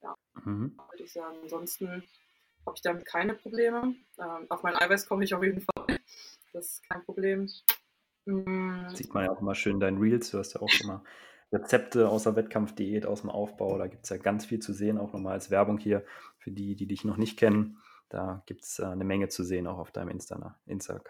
Ja, 0.02 0.16
mhm. 0.44 0.78
würde 0.90 1.04
ich 1.04 1.12
sagen. 1.12 1.38
Ansonsten 1.44 2.04
habe 2.66 2.76
ich 2.76 2.82
damit 2.82 3.06
keine 3.06 3.34
Probleme. 3.34 3.96
Ähm, 4.18 4.46
auf 4.50 4.64
mein 4.64 4.76
Eiweiß 4.76 5.08
komme 5.08 5.24
ich 5.24 5.34
auf 5.34 5.44
jeden 5.44 5.62
Fall. 5.62 6.00
Das 6.54 6.66
ist 6.66 6.90
kein 6.90 7.04
Problem. 7.04 7.50
Mhm. 8.26 8.90
Sieht 8.94 9.14
man 9.14 9.26
ja 9.26 9.32
auch 9.32 9.42
immer 9.42 9.56
schön 9.56 9.74
in 9.74 9.80
deinen 9.80 10.00
Reels. 10.00 10.32
Du 10.32 10.38
hast 10.38 10.54
ja 10.54 10.62
auch 10.62 10.82
immer 10.82 11.04
Rezepte 11.52 12.10
aus 12.10 12.24
der 12.24 12.36
Wettkampfdiät, 12.36 13.06
aus 13.06 13.22
dem 13.22 13.30
Aufbau. 13.30 13.78
Da 13.78 13.88
gibt 13.88 14.04
es 14.04 14.10
ja 14.10 14.18
ganz 14.18 14.46
viel 14.46 14.60
zu 14.60 14.74
sehen, 14.74 14.98
auch 14.98 15.14
nochmal 15.14 15.34
als 15.34 15.52
Werbung 15.52 15.78
hier 15.78 16.06
für 16.38 16.52
die, 16.52 16.76
die 16.76 16.88
dich 16.88 17.04
noch 17.04 17.18
nicht 17.18 17.38
kennen. 17.38 17.82
Da 18.10 18.44
gibt 18.46 18.64
es 18.64 18.80
äh, 18.80 18.86
eine 18.86 19.04
Menge 19.04 19.30
zu 19.30 19.44
sehen, 19.44 19.68
auch 19.68 19.78
auf 19.78 19.92
deinem 19.92 20.10
Insta-Kanal. 20.10 20.56
Insta 20.66 21.02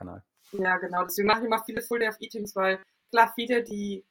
ja, 0.52 0.78
genau. 0.78 1.04
Deswegen 1.04 1.28
mache 1.28 1.40
ich 1.40 1.46
immer 1.46 1.64
viele 1.64 1.82
Full 1.82 2.00
Day 2.00 2.10
of 2.10 2.20
Eatings, 2.20 2.56
weil 2.56 2.80
klar, 3.12 3.32
viele, 3.36 3.64
die 3.64 4.06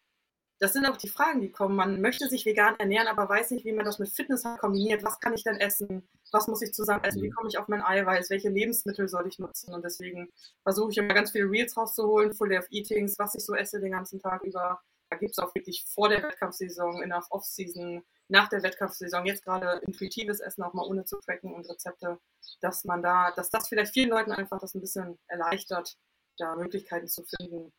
das 0.60 0.72
sind 0.72 0.86
auch 0.86 0.96
die 0.96 1.08
Fragen, 1.08 1.40
die 1.40 1.52
kommen. 1.52 1.76
Man 1.76 2.00
möchte 2.00 2.28
sich 2.28 2.44
vegan 2.44 2.74
ernähren, 2.78 3.06
aber 3.06 3.28
weiß 3.28 3.52
nicht, 3.52 3.64
wie 3.64 3.72
man 3.72 3.84
das 3.84 3.98
mit 3.98 4.08
Fitness 4.08 4.44
kombiniert. 4.58 5.04
Was 5.04 5.20
kann 5.20 5.34
ich 5.34 5.44
denn 5.44 5.56
essen? 5.56 6.08
Was 6.32 6.48
muss 6.48 6.62
ich 6.62 6.72
zusammen 6.72 7.04
essen? 7.04 7.22
Wie 7.22 7.28
mhm. 7.28 7.34
komme 7.34 7.48
ich 7.48 7.58
auf 7.58 7.68
mein 7.68 7.82
Eiweiß? 7.82 8.30
Welche 8.30 8.48
Lebensmittel 8.48 9.08
soll 9.08 9.28
ich 9.28 9.38
nutzen? 9.38 9.72
Und 9.72 9.84
deswegen 9.84 10.32
versuche 10.64 10.90
ich 10.90 10.98
immer 10.98 11.14
ganz 11.14 11.30
viele 11.30 11.48
Reels 11.48 11.76
rauszuholen, 11.76 12.34
Full 12.34 12.48
Day 12.48 12.58
of 12.58 12.66
Eatings, 12.70 13.18
was 13.18 13.34
ich 13.36 13.44
so 13.44 13.54
esse 13.54 13.80
den 13.80 13.92
ganzen 13.92 14.18
Tag 14.20 14.42
über. 14.42 14.80
Da 15.10 15.16
gibt 15.16 15.32
es 15.32 15.38
auch 15.38 15.54
wirklich 15.54 15.86
vor 15.86 16.08
der 16.08 16.22
Wettkampfsaison, 16.22 17.02
in 17.02 17.08
der 17.10 17.24
Off-Season, 17.30 18.04
nach 18.28 18.48
der 18.48 18.62
Wettkampfsaison, 18.62 19.24
jetzt 19.24 19.42
gerade 19.42 19.80
intuitives 19.86 20.40
Essen 20.40 20.62
auch 20.62 20.74
mal 20.74 20.84
ohne 20.86 21.04
zu 21.04 21.18
tracken 21.18 21.54
und 21.54 21.66
Rezepte, 21.68 22.18
dass 22.60 22.84
man 22.84 23.02
da, 23.02 23.30
dass 23.30 23.48
das 23.48 23.68
vielleicht 23.68 23.94
vielen 23.94 24.10
Leuten 24.10 24.32
einfach 24.32 24.60
das 24.60 24.74
ein 24.74 24.82
bisschen 24.82 25.18
erleichtert, 25.28 25.96
da 26.36 26.56
Möglichkeiten 26.56 27.08
zu 27.08 27.24
finden, 27.24 27.72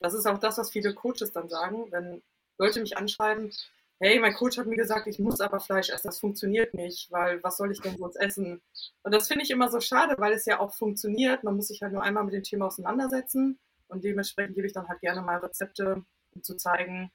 das 0.00 0.14
ist 0.14 0.26
auch 0.26 0.38
das, 0.38 0.58
was 0.58 0.70
viele 0.70 0.94
Coaches 0.94 1.32
dann 1.32 1.48
sagen, 1.48 1.90
wenn 1.90 2.22
Leute 2.58 2.80
mich 2.80 2.96
anschreiben, 2.96 3.52
hey, 3.98 4.18
mein 4.20 4.34
Coach 4.34 4.58
hat 4.58 4.66
mir 4.66 4.76
gesagt, 4.76 5.06
ich 5.06 5.18
muss 5.18 5.40
aber 5.40 5.60
Fleisch 5.60 5.88
essen, 5.88 6.08
das 6.08 6.18
funktioniert 6.18 6.74
nicht, 6.74 7.10
weil 7.10 7.42
was 7.42 7.56
soll 7.56 7.72
ich 7.72 7.80
denn 7.80 7.96
sonst 7.96 8.16
essen? 8.16 8.60
Und 9.02 9.12
das 9.12 9.28
finde 9.28 9.44
ich 9.44 9.50
immer 9.50 9.70
so 9.70 9.80
schade, 9.80 10.16
weil 10.18 10.32
es 10.32 10.44
ja 10.44 10.60
auch 10.60 10.74
funktioniert. 10.74 11.44
Man 11.44 11.56
muss 11.56 11.68
sich 11.68 11.82
halt 11.82 11.92
nur 11.92 12.02
einmal 12.02 12.24
mit 12.24 12.34
dem 12.34 12.42
Thema 12.42 12.66
auseinandersetzen 12.66 13.58
und 13.88 14.04
dementsprechend 14.04 14.54
gebe 14.54 14.66
ich 14.66 14.72
dann 14.72 14.88
halt 14.88 15.00
gerne 15.00 15.22
mal 15.22 15.38
Rezepte, 15.38 16.04
um 16.34 16.42
zu 16.42 16.56
zeigen, 16.56 17.10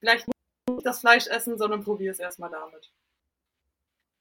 vielleicht 0.00 0.26
muss 0.26 0.36
ich 0.68 0.74
nicht 0.74 0.86
das 0.86 1.00
Fleisch 1.00 1.26
essen, 1.26 1.58
sondern 1.58 1.84
probiere 1.84 2.12
es 2.12 2.18
erstmal 2.18 2.50
damit. 2.50 2.90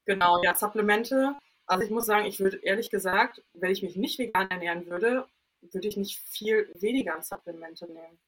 Genau, 0.05 0.41
ja, 0.43 0.55
Supplemente. 0.55 1.35
Also 1.67 1.85
ich 1.85 1.91
muss 1.91 2.05
sagen, 2.05 2.25
ich 2.25 2.39
würde 2.39 2.57
ehrlich 2.57 2.89
gesagt, 2.89 3.41
wenn 3.53 3.71
ich 3.71 3.83
mich 3.83 3.95
nicht 3.95 4.19
vegan 4.19 4.49
ernähren 4.49 4.87
würde, 4.87 5.25
würde 5.61 5.87
ich 5.87 5.97
nicht 5.97 6.19
viel 6.19 6.69
weniger 6.79 7.15
an 7.15 7.23
Supplemente 7.23 7.85
nehmen. 7.85 8.19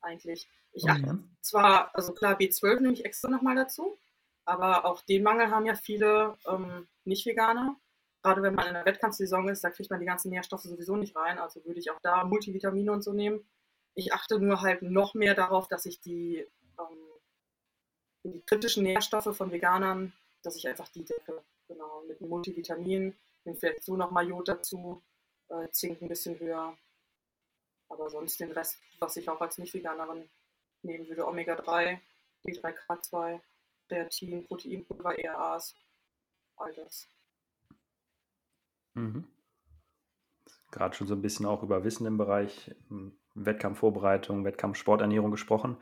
Eigentlich. 0.00 0.48
Ich 0.72 0.88
achte 0.88 1.14
mhm. 1.14 1.36
zwar, 1.40 1.94
also 1.94 2.12
klar, 2.12 2.38
B12 2.38 2.80
nehme 2.80 2.94
ich 2.94 3.04
extra 3.04 3.28
nochmal 3.28 3.56
dazu, 3.56 3.98
aber 4.44 4.84
auch 4.84 5.02
den 5.02 5.22
Mangel 5.22 5.50
haben 5.50 5.66
ja 5.66 5.74
viele 5.74 6.36
ähm, 6.46 6.88
Nicht-Veganer. 7.04 7.76
Gerade 8.22 8.42
wenn 8.42 8.54
man 8.54 8.68
in 8.68 8.74
der 8.74 8.84
Wettkampfsaison 8.84 9.48
ist, 9.48 9.64
da 9.64 9.70
kriegt 9.70 9.90
man 9.90 10.00
die 10.00 10.06
ganzen 10.06 10.30
Nährstoffe 10.30 10.62
sowieso 10.62 10.96
nicht 10.96 11.16
rein. 11.16 11.38
Also 11.38 11.64
würde 11.64 11.80
ich 11.80 11.90
auch 11.90 12.00
da 12.02 12.24
Multivitamine 12.24 12.92
und 12.92 13.02
so 13.02 13.12
nehmen. 13.12 13.44
Ich 13.94 14.12
achte 14.12 14.38
nur 14.38 14.60
halt 14.60 14.82
noch 14.82 15.14
mehr 15.14 15.34
darauf, 15.34 15.68
dass 15.68 15.86
ich 15.86 16.00
die, 16.00 16.46
ähm, 16.78 16.98
die 18.24 18.42
kritischen 18.42 18.84
Nährstoffe 18.84 19.36
von 19.36 19.50
Veganern, 19.50 20.12
dass 20.42 20.56
ich 20.56 20.68
einfach 20.68 20.88
die 20.88 21.04
decke. 21.04 21.42
Genau, 21.66 22.02
mit 22.06 22.20
Multivitaminen, 22.20 23.16
nehme 23.44 23.58
vielleicht 23.58 23.84
so 23.84 23.96
nochmal 23.96 24.28
Jod 24.28 24.48
dazu 24.48 25.02
äh, 25.50 25.70
Zink 25.70 26.00
ein 26.00 26.08
bisschen 26.08 26.38
höher. 26.38 26.76
Aber 27.88 28.08
sonst 28.08 28.38
den 28.40 28.52
Rest, 28.52 28.78
was 29.00 29.16
ich 29.16 29.28
auch 29.28 29.40
als 29.40 29.58
Nicht-Veganerin 29.58 30.28
nehmen 30.82 31.08
würde, 31.08 31.26
Omega-3, 31.26 31.98
D3K2, 32.44 33.40
Kreatin, 33.88 34.46
Proteinpulver, 34.46 35.18
ERAs, 35.18 35.74
all 36.56 36.72
das. 36.74 37.08
Mhm. 38.94 39.26
Gerade 40.70 40.94
schon 40.94 41.08
so 41.08 41.14
ein 41.14 41.22
bisschen 41.22 41.46
auch 41.46 41.62
über 41.62 41.82
Wissen 41.82 42.06
im 42.06 42.16
Bereich 42.16 42.74
hm, 42.88 43.18
Wettkampfvorbereitung, 43.34 44.44
Wettkampfsporternährung 44.44 45.32
gesprochen. 45.32 45.76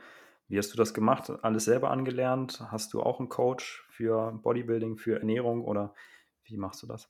Wie 0.47 0.57
hast 0.57 0.73
du 0.73 0.77
das 0.77 0.95
gemacht? 0.95 1.29
Alles 1.43 1.65
selber 1.65 1.91
angelernt? 1.91 2.59
Hast 2.71 2.93
du 2.93 3.03
auch 3.03 3.19
einen 3.19 3.29
Coach 3.29 3.85
für 3.89 4.31
Bodybuilding, 4.31 4.97
für 4.97 5.19
Ernährung 5.19 5.63
oder 5.63 5.93
wie 6.43 6.57
machst 6.57 6.81
du 6.81 6.87
das? 6.87 7.07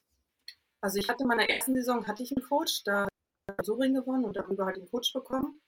Also 0.81 0.97
ich 0.97 1.09
hatte 1.09 1.23
in 1.23 1.27
meiner 1.27 1.49
ersten 1.49 1.75
Saison 1.75 2.07
hatte 2.07 2.23
ich 2.23 2.31
einen 2.35 2.45
Coach, 2.45 2.83
da 2.83 3.01
habe 3.01 3.11
ich 3.59 3.65
so 3.65 3.75
Ring 3.75 3.93
gewonnen 3.93 4.25
und 4.25 4.35
darüber 4.35 4.65
halt 4.65 4.77
einen 4.77 4.89
Coach 4.89 5.11
bekommen. 5.13 5.59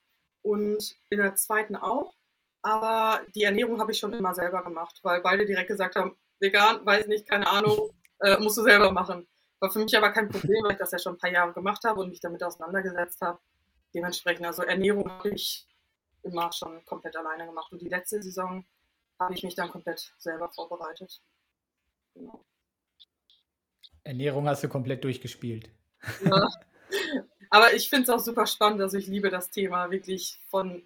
Und 0.42 0.96
in 1.10 1.18
der 1.18 1.34
zweiten 1.34 1.76
auch. 1.76 2.14
Aber 2.62 3.20
die 3.34 3.42
Ernährung 3.42 3.80
habe 3.80 3.92
ich 3.92 3.98
schon 3.98 4.12
immer 4.12 4.34
selber 4.34 4.62
gemacht, 4.62 5.00
weil 5.02 5.20
beide 5.20 5.46
direkt 5.46 5.68
gesagt 5.68 5.96
haben, 5.96 6.16
vegan, 6.38 6.84
weiß 6.86 7.08
nicht, 7.08 7.28
keine 7.28 7.48
Ahnung, 7.48 7.90
äh, 8.20 8.38
musst 8.38 8.56
du 8.58 8.62
selber 8.62 8.92
machen. 8.92 9.26
War 9.60 9.70
für 9.70 9.80
mich 9.80 9.96
aber 9.96 10.10
kein 10.10 10.28
Problem, 10.28 10.64
weil 10.64 10.72
ich 10.72 10.78
das 10.78 10.92
ja 10.92 10.98
schon 10.98 11.14
ein 11.14 11.18
paar 11.18 11.30
Jahre 11.30 11.52
gemacht 11.52 11.84
habe 11.84 12.00
und 12.00 12.08
mich 12.08 12.20
damit 12.20 12.42
auseinandergesetzt 12.42 13.20
habe. 13.20 13.38
Dementsprechend, 13.94 14.46
also 14.46 14.62
Ernährung 14.62 15.08
habe 15.10 15.30
ich 15.30 15.66
immer 16.22 16.52
schon 16.52 16.84
komplett 16.84 17.16
alleine 17.16 17.46
gemacht. 17.46 17.70
Und 17.72 17.82
die 17.82 17.88
letzte 17.88 18.22
Saison 18.22 18.64
habe 19.18 19.34
ich 19.34 19.42
mich 19.42 19.54
dann 19.54 19.70
komplett 19.70 20.14
selber 20.18 20.48
vorbereitet. 20.50 21.20
Genau. 22.14 22.44
Ernährung 24.04 24.48
hast 24.48 24.62
du 24.64 24.68
komplett 24.68 25.04
durchgespielt. 25.04 25.70
Ja. 26.24 26.48
Aber 27.50 27.74
ich 27.74 27.90
finde 27.90 28.04
es 28.04 28.10
auch 28.10 28.24
super 28.24 28.46
spannend. 28.46 28.80
Also 28.80 28.96
ich 28.96 29.06
liebe 29.06 29.30
das 29.30 29.50
Thema 29.50 29.90
wirklich 29.90 30.40
von 30.48 30.82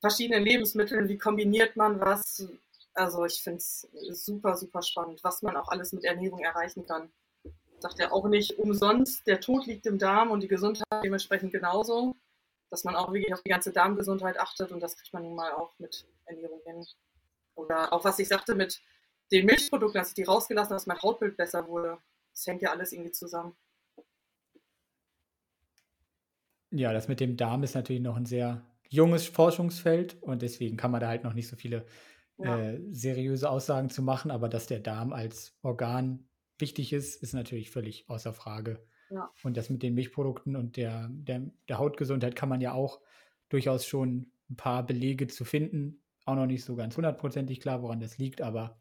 verschiedenen 0.00 0.44
Lebensmitteln. 0.44 1.08
Wie 1.08 1.18
kombiniert 1.18 1.76
man 1.76 2.00
was? 2.00 2.46
Also 2.94 3.24
ich 3.24 3.42
finde 3.42 3.58
es 3.58 3.88
super, 4.10 4.56
super 4.56 4.82
spannend, 4.82 5.24
was 5.24 5.42
man 5.42 5.56
auch 5.56 5.68
alles 5.68 5.92
mit 5.92 6.04
Ernährung 6.04 6.40
erreichen 6.40 6.86
kann. 6.86 7.10
Sagt 7.80 7.98
ja 7.98 8.12
auch 8.12 8.28
nicht 8.28 8.58
umsonst, 8.58 9.26
der 9.26 9.40
Tod 9.40 9.66
liegt 9.66 9.86
im 9.86 9.98
Darm 9.98 10.30
und 10.30 10.40
die 10.40 10.48
Gesundheit 10.48 10.86
dementsprechend 11.02 11.52
genauso. 11.52 12.14
Dass 12.70 12.84
man 12.84 12.96
auch 12.96 13.12
wirklich 13.12 13.34
auf 13.34 13.42
die 13.42 13.50
ganze 13.50 13.72
Darmgesundheit 13.72 14.38
achtet 14.38 14.72
und 14.72 14.80
das 14.80 14.96
kriegt 14.96 15.12
man 15.12 15.22
nun 15.22 15.34
mal 15.34 15.52
auch 15.52 15.78
mit 15.78 16.06
Ernährung 16.26 16.60
hin. 16.64 16.84
Oder 17.56 17.92
auch 17.92 18.04
was 18.04 18.18
ich 18.18 18.28
sagte 18.28 18.54
mit 18.54 18.80
den 19.32 19.46
Milchprodukten, 19.46 19.98
dass 20.00 20.08
ich 20.08 20.14
die 20.14 20.24
rausgelassen 20.24 20.70
habe, 20.70 20.76
dass 20.76 20.86
mein 20.86 21.02
Hautbild 21.02 21.36
besser 21.36 21.66
wurde. 21.66 21.98
Das 22.34 22.46
hängt 22.46 22.62
ja 22.62 22.72
alles 22.72 22.92
irgendwie 22.92 23.12
zusammen. 23.12 23.54
Ja, 26.70 26.92
das 26.92 27.06
mit 27.06 27.20
dem 27.20 27.36
Darm 27.36 27.62
ist 27.62 27.74
natürlich 27.74 28.02
noch 28.02 28.16
ein 28.16 28.26
sehr 28.26 28.66
junges 28.88 29.28
Forschungsfeld 29.28 30.20
und 30.22 30.42
deswegen 30.42 30.76
kann 30.76 30.90
man 30.90 31.00
da 31.00 31.08
halt 31.08 31.22
noch 31.22 31.32
nicht 31.32 31.46
so 31.46 31.56
viele 31.56 31.86
ja. 32.38 32.58
äh, 32.58 32.80
seriöse 32.90 33.48
Aussagen 33.48 33.90
zu 33.90 34.02
machen, 34.02 34.32
aber 34.32 34.48
dass 34.48 34.66
der 34.66 34.80
Darm 34.80 35.12
als 35.12 35.56
Organ 35.62 36.28
wichtig 36.58 36.92
ist, 36.92 37.22
ist 37.22 37.32
natürlich 37.32 37.70
völlig 37.70 38.08
außer 38.08 38.32
Frage. 38.32 38.84
Ja. 39.10 39.30
Und 39.44 39.56
das 39.56 39.70
mit 39.70 39.82
den 39.82 39.94
Milchprodukten 39.94 40.56
und 40.56 40.76
der, 40.76 41.08
der, 41.10 41.42
der 41.68 41.78
Hautgesundheit 41.78 42.34
kann 42.34 42.48
man 42.48 42.60
ja 42.60 42.72
auch 42.72 43.00
durchaus 43.48 43.86
schon 43.86 44.32
ein 44.50 44.56
paar 44.56 44.84
Belege 44.84 45.28
zu 45.28 45.44
finden. 45.44 46.02
Auch 46.24 46.34
noch 46.34 46.46
nicht 46.46 46.64
so 46.64 46.74
ganz 46.74 46.96
hundertprozentig 46.96 47.60
klar, 47.60 47.82
woran 47.82 48.00
das 48.00 48.18
liegt, 48.18 48.40
aber 48.40 48.76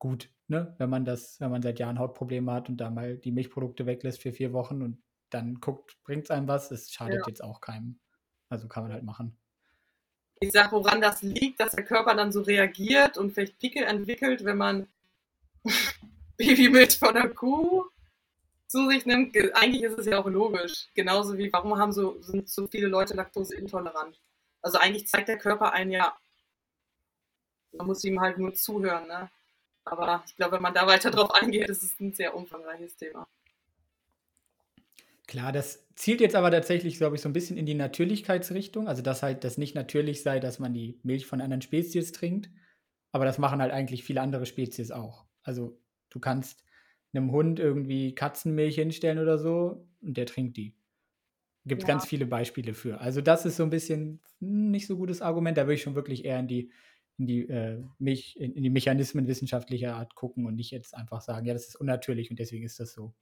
gut, 0.00 0.28
ne? 0.48 0.74
wenn 0.78 0.90
man 0.90 1.04
das, 1.04 1.38
wenn 1.40 1.52
man 1.52 1.62
seit 1.62 1.78
Jahren 1.78 2.00
Hautprobleme 2.00 2.50
hat 2.50 2.68
und 2.68 2.78
da 2.78 2.90
mal 2.90 3.16
die 3.16 3.30
Milchprodukte 3.30 3.86
weglässt 3.86 4.20
für 4.20 4.32
vier 4.32 4.52
Wochen 4.52 4.82
und 4.82 5.00
dann 5.28 5.60
guckt, 5.60 5.96
bringt 6.02 6.24
es 6.24 6.32
einem 6.32 6.48
was, 6.48 6.72
es 6.72 6.90
schadet 6.90 7.20
ja. 7.20 7.28
jetzt 7.28 7.44
auch 7.44 7.60
keinem. 7.60 8.00
Also 8.48 8.66
kann 8.66 8.82
man 8.82 8.92
halt 8.92 9.04
machen. 9.04 9.38
Ich 10.40 10.50
sage, 10.50 10.72
woran 10.72 11.00
das 11.00 11.22
liegt, 11.22 11.60
dass 11.60 11.72
der 11.72 11.84
Körper 11.84 12.16
dann 12.16 12.32
so 12.32 12.40
reagiert 12.40 13.16
und 13.16 13.32
vielleicht 13.32 13.58
Pickel 13.58 13.84
entwickelt, 13.84 14.44
wenn 14.44 14.56
man 14.56 14.88
Babymilch 16.36 16.98
von 16.98 17.14
der 17.14 17.28
Kuh 17.28 17.84
zu 18.66 18.88
sich 18.88 19.04
nimmt. 19.04 19.36
Eigentlich 19.54 19.82
ist 19.82 19.98
es 19.98 20.06
ja 20.06 20.18
auch 20.18 20.26
logisch. 20.26 20.88
Genauso 20.94 21.36
wie, 21.36 21.52
warum 21.52 21.76
haben 21.76 21.92
so, 21.92 22.20
sind 22.22 22.48
so 22.48 22.66
viele 22.66 22.88
Leute 22.88 23.14
laktoseintolerant? 23.14 24.18
Also 24.62 24.78
eigentlich 24.78 25.08
zeigt 25.08 25.28
der 25.28 25.38
Körper 25.38 25.72
einen 25.72 25.92
ja, 25.92 26.16
man 27.72 27.86
muss 27.86 28.02
ihm 28.04 28.20
halt 28.20 28.38
nur 28.38 28.54
zuhören. 28.54 29.06
Ne? 29.06 29.30
Aber 29.84 30.22
ich 30.26 30.36
glaube, 30.36 30.56
wenn 30.56 30.62
man 30.62 30.74
da 30.74 30.86
weiter 30.86 31.10
drauf 31.10 31.30
eingeht, 31.32 31.68
ist 31.68 31.82
es 31.82 31.98
ein 32.00 32.12
sehr 32.12 32.34
umfangreiches 32.34 32.96
Thema. 32.96 33.26
Klar, 35.30 35.52
das 35.52 35.86
zielt 35.94 36.20
jetzt 36.20 36.34
aber 36.34 36.50
tatsächlich, 36.50 36.96
glaube 36.96 37.14
ich, 37.14 37.22
so 37.22 37.28
ein 37.28 37.32
bisschen 37.32 37.56
in 37.56 37.64
die 37.64 37.74
Natürlichkeitsrichtung. 37.74 38.88
Also, 38.88 39.00
dass 39.00 39.22
halt 39.22 39.44
das 39.44 39.58
nicht 39.58 39.76
natürlich 39.76 40.22
sei, 40.22 40.40
dass 40.40 40.58
man 40.58 40.74
die 40.74 40.98
Milch 41.04 41.24
von 41.24 41.40
anderen 41.40 41.62
Spezies 41.62 42.10
trinkt. 42.10 42.50
Aber 43.12 43.24
das 43.24 43.38
machen 43.38 43.62
halt 43.62 43.72
eigentlich 43.72 44.02
viele 44.02 44.22
andere 44.22 44.44
Spezies 44.44 44.90
auch. 44.90 45.26
Also, 45.44 45.78
du 46.10 46.18
kannst 46.18 46.64
einem 47.12 47.30
Hund 47.30 47.60
irgendwie 47.60 48.14
Katzenmilch 48.14 48.74
hinstellen 48.74 49.20
oder 49.20 49.38
so 49.38 49.86
und 50.00 50.16
der 50.16 50.26
trinkt 50.26 50.56
die. 50.56 50.74
Gibt 51.64 51.82
ja. 51.82 51.88
ganz 51.88 52.06
viele 52.06 52.26
Beispiele 52.26 52.74
für. 52.74 53.00
Also, 53.00 53.20
das 53.20 53.46
ist 53.46 53.56
so 53.56 53.62
ein 53.62 53.70
bisschen 53.70 54.20
nicht 54.40 54.88
so 54.88 54.96
gutes 54.96 55.22
Argument. 55.22 55.56
Da 55.56 55.62
würde 55.62 55.74
ich 55.74 55.82
schon 55.82 55.94
wirklich 55.94 56.24
eher 56.24 56.40
in 56.40 56.48
die, 56.48 56.72
in 57.20 57.26
die, 57.26 57.48
äh, 57.48 57.84
Mich, 57.98 58.40
in, 58.40 58.54
in 58.54 58.62
die 58.62 58.70
Mechanismen 58.70 59.26
wissenschaftlicher 59.26 59.94
Art 59.94 60.14
gucken 60.14 60.46
und 60.46 60.56
nicht 60.56 60.70
jetzt 60.70 60.96
einfach 60.96 61.20
sagen, 61.20 61.44
ja, 61.44 61.52
das 61.52 61.68
ist 61.68 61.76
unnatürlich 61.76 62.30
und 62.30 62.38
deswegen 62.38 62.64
ist 62.64 62.80
das 62.80 62.94
so. 62.94 63.12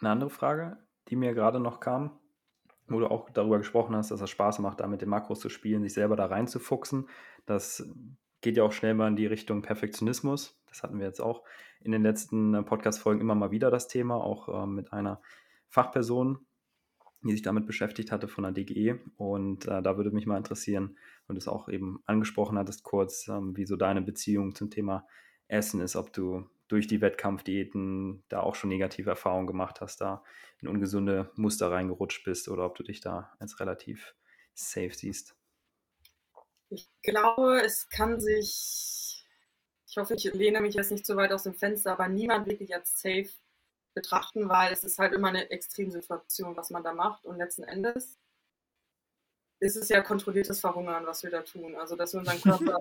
Eine 0.00 0.10
andere 0.10 0.28
Frage, 0.28 0.76
die 1.08 1.16
mir 1.16 1.32
gerade 1.32 1.58
noch 1.58 1.80
kam, 1.80 2.20
wo 2.86 3.00
du 3.00 3.06
auch 3.06 3.30
darüber 3.30 3.56
gesprochen 3.56 3.96
hast, 3.96 4.10
dass 4.10 4.20
es 4.20 4.28
Spaß 4.28 4.58
macht, 4.58 4.80
da 4.80 4.86
mit 4.86 5.00
den 5.00 5.08
Makros 5.08 5.40
zu 5.40 5.48
spielen, 5.48 5.82
sich 5.82 5.94
selber 5.94 6.16
da 6.16 6.26
reinzufuchsen. 6.26 7.08
Das 7.46 7.88
geht 8.42 8.58
ja 8.58 8.64
auch 8.64 8.72
schnell 8.72 8.92
mal 8.92 9.08
in 9.08 9.16
die 9.16 9.26
Richtung 9.26 9.62
Perfektionismus. 9.62 10.60
Das 10.66 10.82
hatten 10.82 10.98
wir 10.98 11.06
jetzt 11.06 11.22
auch 11.22 11.44
in 11.80 11.92
den 11.92 12.02
letzten 12.02 12.52
äh, 12.52 12.62
Podcast-Folgen 12.62 13.22
immer 13.22 13.34
mal 13.34 13.52
wieder 13.52 13.70
das 13.70 13.88
Thema, 13.88 14.16
auch 14.16 14.64
äh, 14.64 14.66
mit 14.66 14.92
einer 14.92 15.22
Fachperson, 15.70 16.44
die 17.28 17.34
sich 17.34 17.42
damit 17.42 17.66
beschäftigt 17.66 18.12
hatte 18.12 18.28
von 18.28 18.44
der 18.44 18.52
DGE. 18.52 19.00
Und 19.16 19.66
äh, 19.66 19.82
da 19.82 19.96
würde 19.96 20.10
mich 20.10 20.26
mal 20.26 20.38
interessieren, 20.38 20.96
und 21.26 21.36
es 21.36 21.48
auch 21.48 21.68
eben 21.68 22.02
angesprochen 22.06 22.58
hattest 22.58 22.82
kurz, 22.82 23.28
ähm, 23.28 23.56
wie 23.56 23.66
so 23.66 23.76
deine 23.76 24.02
Beziehung 24.02 24.54
zum 24.54 24.70
Thema 24.70 25.06
Essen 25.48 25.80
ist, 25.80 25.96
ob 25.96 26.12
du 26.12 26.48
durch 26.68 26.86
die 26.86 27.00
Wettkampfdiäten 27.00 28.24
da 28.28 28.40
auch 28.40 28.54
schon 28.54 28.70
negative 28.70 29.10
Erfahrungen 29.10 29.46
gemacht 29.46 29.80
hast, 29.80 30.00
da 30.00 30.22
in 30.60 30.68
ungesunde 30.68 31.30
Muster 31.36 31.70
reingerutscht 31.70 32.24
bist 32.24 32.48
oder 32.48 32.64
ob 32.64 32.74
du 32.74 32.82
dich 32.82 33.00
da 33.00 33.32
als 33.38 33.60
relativ 33.60 34.14
safe 34.54 34.92
siehst. 34.94 35.36
Ich 36.70 36.88
glaube, 37.02 37.60
es 37.64 37.88
kann 37.88 38.18
sich, 38.18 39.26
ich 39.86 39.96
hoffe, 39.96 40.14
ich 40.14 40.24
lehne 40.32 40.60
mich 40.60 40.74
jetzt 40.74 40.90
nicht 40.90 41.06
zu 41.06 41.16
weit 41.16 41.32
aus 41.32 41.44
dem 41.44 41.54
Fenster, 41.54 41.92
aber 41.92 42.08
niemand 42.08 42.46
wirklich 42.46 42.74
als 42.74 43.00
safe 43.00 43.28
betrachten, 43.94 44.48
weil 44.48 44.72
es 44.72 44.84
ist 44.84 44.98
halt 44.98 45.12
immer 45.14 45.28
eine 45.28 45.50
Extremsituation, 45.50 46.56
was 46.56 46.70
man 46.70 46.82
da 46.82 46.92
macht 46.92 47.24
und 47.24 47.38
letzten 47.38 47.64
Endes 47.64 48.18
ist 49.60 49.76
es 49.76 49.88
ja 49.88 50.02
kontrolliertes 50.02 50.60
Verhungern, 50.60 51.06
was 51.06 51.22
wir 51.22 51.30
da 51.30 51.40
tun. 51.42 51.74
Also, 51.76 51.96
dass 51.96 52.12
wir 52.12 52.20
unseren 52.20 52.40
Körper. 52.40 52.80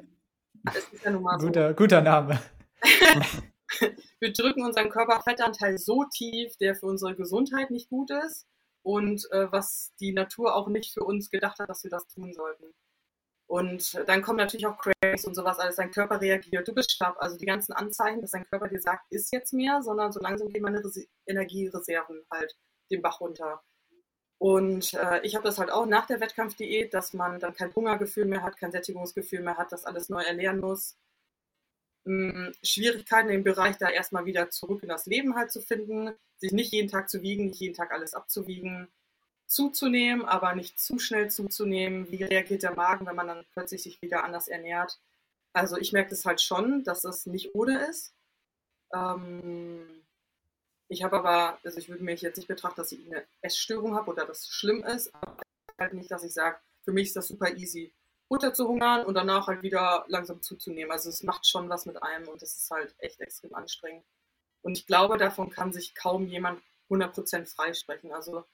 es 0.75 0.89
ist 0.91 1.03
ja 1.03 1.11
nun 1.11 1.23
mal 1.23 1.37
guter, 1.37 1.69
so. 1.69 1.75
guter 1.75 2.01
Name. 2.01 2.39
wir 4.19 4.33
drücken 4.33 4.65
unseren 4.65 4.89
Körperfettanteil 4.89 5.77
so 5.77 6.03
tief, 6.05 6.57
der 6.57 6.75
für 6.75 6.87
unsere 6.87 7.15
Gesundheit 7.15 7.71
nicht 7.71 7.89
gut 7.89 8.11
ist 8.11 8.45
und 8.81 9.25
äh, 9.31 9.51
was 9.51 9.93
die 9.99 10.11
Natur 10.11 10.55
auch 10.55 10.67
nicht 10.67 10.93
für 10.93 11.03
uns 11.03 11.29
gedacht 11.29 11.59
hat, 11.59 11.69
dass 11.69 11.83
wir 11.83 11.91
das 11.91 12.07
tun 12.07 12.33
sollten. 12.33 12.73
Und 13.53 14.01
dann 14.07 14.23
kommen 14.23 14.39
natürlich 14.39 14.65
auch 14.65 14.79
Cravings 14.79 15.25
und 15.25 15.35
sowas 15.35 15.59
alles. 15.59 15.75
Dein 15.75 15.91
Körper 15.91 16.19
reagiert, 16.19 16.67
du 16.67 16.73
bist 16.73 16.91
schlapp. 16.91 17.17
Also 17.19 17.37
die 17.37 17.45
ganzen 17.45 17.71
Anzeichen, 17.71 18.19
dass 18.19 18.31
dein 18.31 18.47
Körper 18.47 18.67
dir 18.67 18.81
sagt, 18.81 19.05
ist 19.11 19.31
jetzt 19.31 19.53
mehr, 19.53 19.83
sondern 19.83 20.11
so 20.11 20.19
langsam 20.19 20.49
gehen 20.49 20.63
meine 20.63 20.83
Res 20.83 21.07
Energiereserven 21.27 22.25
halt 22.31 22.57
den 22.89 23.03
Bach 23.03 23.21
runter. 23.21 23.61
Und 24.39 24.95
äh, 24.95 25.21
ich 25.21 25.35
habe 25.35 25.45
das 25.45 25.59
halt 25.59 25.69
auch 25.69 25.85
nach 25.85 26.07
der 26.07 26.19
Wettkampfdiät, 26.19 26.95
dass 26.95 27.13
man 27.13 27.39
dann 27.39 27.53
kein 27.53 27.75
Hungergefühl 27.75 28.25
mehr 28.25 28.41
hat, 28.41 28.57
kein 28.57 28.71
Sättigungsgefühl 28.71 29.41
mehr 29.41 29.59
hat, 29.59 29.71
das 29.71 29.85
alles 29.85 30.09
neu 30.09 30.23
erlernen 30.23 30.61
muss. 30.61 30.97
Hm, 32.07 32.53
Schwierigkeiten 32.63 33.29
im 33.29 33.43
Bereich, 33.43 33.77
da 33.77 33.87
erstmal 33.87 34.25
wieder 34.25 34.49
zurück 34.49 34.81
in 34.81 34.89
das 34.89 35.05
Leben 35.05 35.35
halt 35.35 35.51
zu 35.51 35.61
finden, 35.61 36.11
sich 36.37 36.53
nicht 36.53 36.73
jeden 36.73 36.89
Tag 36.89 37.07
zu 37.07 37.21
wiegen, 37.21 37.45
nicht 37.45 37.59
jeden 37.59 37.75
Tag 37.75 37.91
alles 37.91 38.15
abzuwiegen, 38.15 38.91
zuzunehmen, 39.53 40.25
aber 40.25 40.55
nicht 40.55 40.79
zu 40.79 40.99
schnell 40.99 41.29
zuzunehmen. 41.29 42.09
Wie 42.11 42.23
reagiert 42.23 42.63
der 42.63 42.75
Magen, 42.75 43.05
wenn 43.05 43.15
man 43.15 43.27
dann 43.27 43.45
plötzlich 43.53 43.83
sich 43.83 44.01
wieder 44.01 44.23
anders 44.23 44.47
ernährt? 44.47 44.99
Also 45.53 45.77
ich 45.77 45.93
merke 45.93 46.09
das 46.09 46.25
halt 46.25 46.41
schon, 46.41 46.83
dass 46.83 47.03
es 47.03 47.25
nicht 47.25 47.53
ohne 47.55 47.85
ist. 47.87 48.13
Ähm, 48.93 50.03
ich 50.87 51.03
habe 51.03 51.17
aber, 51.17 51.59
also 51.63 51.77
ich 51.77 51.89
würde 51.89 52.03
mich 52.03 52.21
jetzt 52.21 52.37
nicht 52.37 52.47
betrachten, 52.47 52.81
dass 52.81 52.91
ich 52.91 53.05
eine 53.05 53.25
Essstörung 53.41 53.95
habe 53.95 54.11
oder 54.11 54.25
dass 54.25 54.41
es 54.41 54.49
schlimm 54.49 54.83
ist, 54.83 55.13
aber 55.15 55.37
halt 55.79 55.93
nicht, 55.93 56.11
dass 56.11 56.23
ich 56.23 56.33
sage, 56.33 56.57
für 56.83 56.91
mich 56.91 57.07
ist 57.07 57.15
das 57.15 57.27
super 57.27 57.55
easy 57.55 57.93
runter 58.29 58.53
zu 58.53 58.67
hungern 58.67 59.05
und 59.05 59.13
danach 59.13 59.47
halt 59.47 59.61
wieder 59.61 60.05
langsam 60.07 60.41
zuzunehmen. 60.41 60.91
Also 60.91 61.09
es 61.09 61.23
macht 61.23 61.45
schon 61.47 61.69
was 61.69 61.85
mit 61.85 62.01
einem 62.01 62.27
und 62.27 62.41
das 62.41 62.55
ist 62.55 62.71
halt 62.71 62.95
echt 62.97 63.19
extrem 63.19 63.53
anstrengend. 63.53 64.03
Und 64.61 64.77
ich 64.77 64.87
glaube, 64.87 65.17
davon 65.17 65.49
kann 65.49 65.73
sich 65.73 65.93
kaum 65.93 66.27
jemand 66.27 66.61
100% 66.89 67.45
freisprechen. 67.45 68.11
Also 68.11 68.45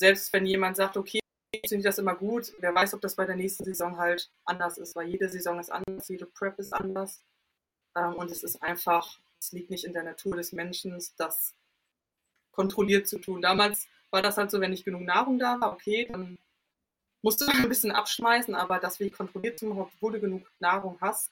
selbst 0.00 0.32
wenn 0.32 0.46
jemand 0.46 0.76
sagt, 0.76 0.96
okay, 0.96 1.20
finde 1.52 1.76
ich 1.76 1.84
das 1.84 1.98
immer 1.98 2.14
gut, 2.14 2.54
wer 2.58 2.74
weiß, 2.74 2.94
ob 2.94 3.02
das 3.02 3.14
bei 3.14 3.26
der 3.26 3.36
nächsten 3.36 3.64
Saison 3.64 3.98
halt 3.98 4.30
anders 4.46 4.78
ist, 4.78 4.96
weil 4.96 5.08
jede 5.08 5.28
Saison 5.28 5.60
ist 5.60 5.70
anders, 5.70 6.08
jede 6.08 6.24
Prep 6.24 6.58
ist 6.58 6.72
anders. 6.72 7.22
Ähm, 7.94 8.14
und 8.14 8.30
es 8.30 8.42
ist 8.42 8.62
einfach, 8.62 9.18
es 9.38 9.52
liegt 9.52 9.68
nicht 9.68 9.84
in 9.84 9.92
der 9.92 10.02
Natur 10.02 10.36
des 10.36 10.52
Menschen, 10.52 10.98
das 11.18 11.54
kontrolliert 12.50 13.08
zu 13.08 13.18
tun. 13.18 13.42
Damals 13.42 13.88
war 14.10 14.22
das 14.22 14.38
halt 14.38 14.50
so, 14.50 14.60
wenn 14.60 14.70
nicht 14.70 14.86
genug 14.86 15.02
Nahrung 15.02 15.38
da 15.38 15.60
war, 15.60 15.72
okay, 15.74 16.08
dann 16.10 16.38
musst 17.20 17.42
du 17.42 17.46
ein 17.46 17.68
bisschen 17.68 17.92
abschmeißen, 17.92 18.54
aber 18.54 18.78
das 18.78 19.00
wie 19.00 19.10
kontrolliert 19.10 19.58
zu 19.58 19.66
machen, 19.66 19.82
obwohl 19.82 20.12
du 20.12 20.20
genug 20.20 20.50
Nahrung 20.60 20.96
hast, 21.02 21.30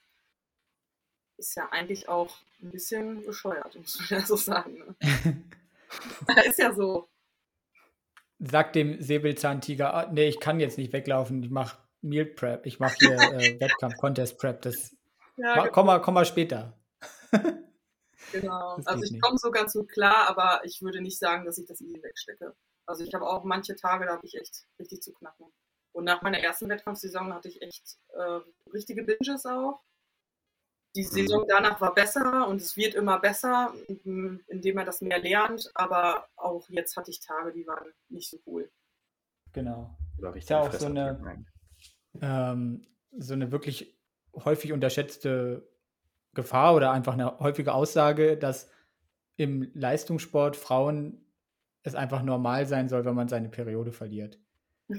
ist 1.37 1.55
ja 1.55 1.67
eigentlich 1.69 2.07
auch 2.07 2.37
ein 2.61 2.69
bisschen 2.69 3.25
bescheuert, 3.25 3.73
muss 3.75 3.97
man 3.97 4.19
ja 4.19 4.25
so 4.25 4.35
sagen. 4.35 4.77
Ne? 4.77 5.43
ist 6.45 6.59
ja 6.59 6.71
so. 6.71 7.09
Sag 8.39 8.73
dem 8.73 9.01
Säbelzahntiger, 9.01 9.93
ah, 9.93 10.09
nee, 10.11 10.27
ich 10.27 10.39
kann 10.39 10.59
jetzt 10.59 10.77
nicht 10.77 10.93
weglaufen, 10.93 11.43
ich 11.43 11.49
mache 11.49 11.77
Meal 12.01 12.25
Prep, 12.25 12.65
ich 12.65 12.79
mache 12.79 12.95
hier 12.99 13.13
äh, 13.13 13.59
Wettkampf, 13.59 13.95
Contest 13.97 14.37
Prep, 14.37 14.61
das 14.61 14.95
ja, 15.39 15.55
genau. 15.55 15.71
komm, 15.71 15.85
mal, 15.85 16.01
komm 16.01 16.13
mal 16.15 16.25
später. 16.25 16.77
genau, 18.31 18.77
also 18.85 19.03
ich 19.03 19.21
komme 19.21 19.37
so 19.37 19.51
ganz 19.51 19.73
gut 19.73 19.89
klar, 19.89 20.27
aber 20.29 20.61
ich 20.63 20.81
würde 20.81 21.01
nicht 21.01 21.17
sagen, 21.17 21.45
dass 21.45 21.57
ich 21.57 21.65
das 21.65 21.81
easy 21.81 22.01
wegstecke. 22.01 22.55
Also 22.85 23.03
ich 23.03 23.13
habe 23.13 23.25
auch 23.25 23.43
manche 23.43 23.75
Tage, 23.75 24.05
da 24.05 24.13
habe 24.13 24.25
ich 24.25 24.35
echt 24.35 24.65
richtig 24.79 25.01
zu 25.01 25.13
knacken. 25.13 25.45
Und 25.91 26.03
nach 26.03 26.21
meiner 26.21 26.39
ersten 26.39 26.69
Wettkampfsaison 26.69 27.33
hatte 27.33 27.47
ich 27.47 27.61
echt 27.61 27.97
äh, 28.09 28.39
richtige 28.73 29.03
Binges 29.03 29.45
auch. 29.45 29.81
Die 30.95 31.03
mhm. 31.03 31.07
Saison 31.07 31.45
danach 31.47 31.79
war 31.81 31.93
besser 31.93 32.47
und 32.47 32.61
es 32.61 32.75
wird 32.75 32.95
immer 32.95 33.19
besser, 33.19 33.73
indem 33.87 34.75
man 34.75 34.85
das 34.85 35.01
mehr 35.01 35.19
lernt. 35.19 35.69
Aber 35.75 36.27
auch 36.35 36.67
jetzt 36.69 36.97
hatte 36.97 37.11
ich 37.11 37.19
Tage, 37.19 37.51
die 37.51 37.67
waren 37.67 37.91
nicht 38.09 38.29
so 38.29 38.37
cool. 38.45 38.69
Genau. 39.53 39.95
Ist 40.35 40.49
ja 40.49 40.61
auch 40.61 40.73
so 40.73 40.87
eine, 40.87 41.45
ähm, 42.21 42.85
so 43.11 43.33
eine 43.33 43.51
wirklich 43.51 43.97
häufig 44.35 44.73
unterschätzte 44.73 45.67
Gefahr 46.33 46.75
oder 46.75 46.91
einfach 46.91 47.13
eine 47.13 47.39
häufige 47.39 47.73
Aussage, 47.73 48.37
dass 48.37 48.69
im 49.37 49.71
Leistungssport 49.73 50.55
Frauen 50.55 51.25
es 51.83 51.95
einfach 51.95 52.21
normal 52.23 52.65
sein 52.67 52.89
soll, 52.89 53.05
wenn 53.05 53.15
man 53.15 53.29
seine 53.29 53.49
Periode 53.49 53.91
verliert. 53.91 54.39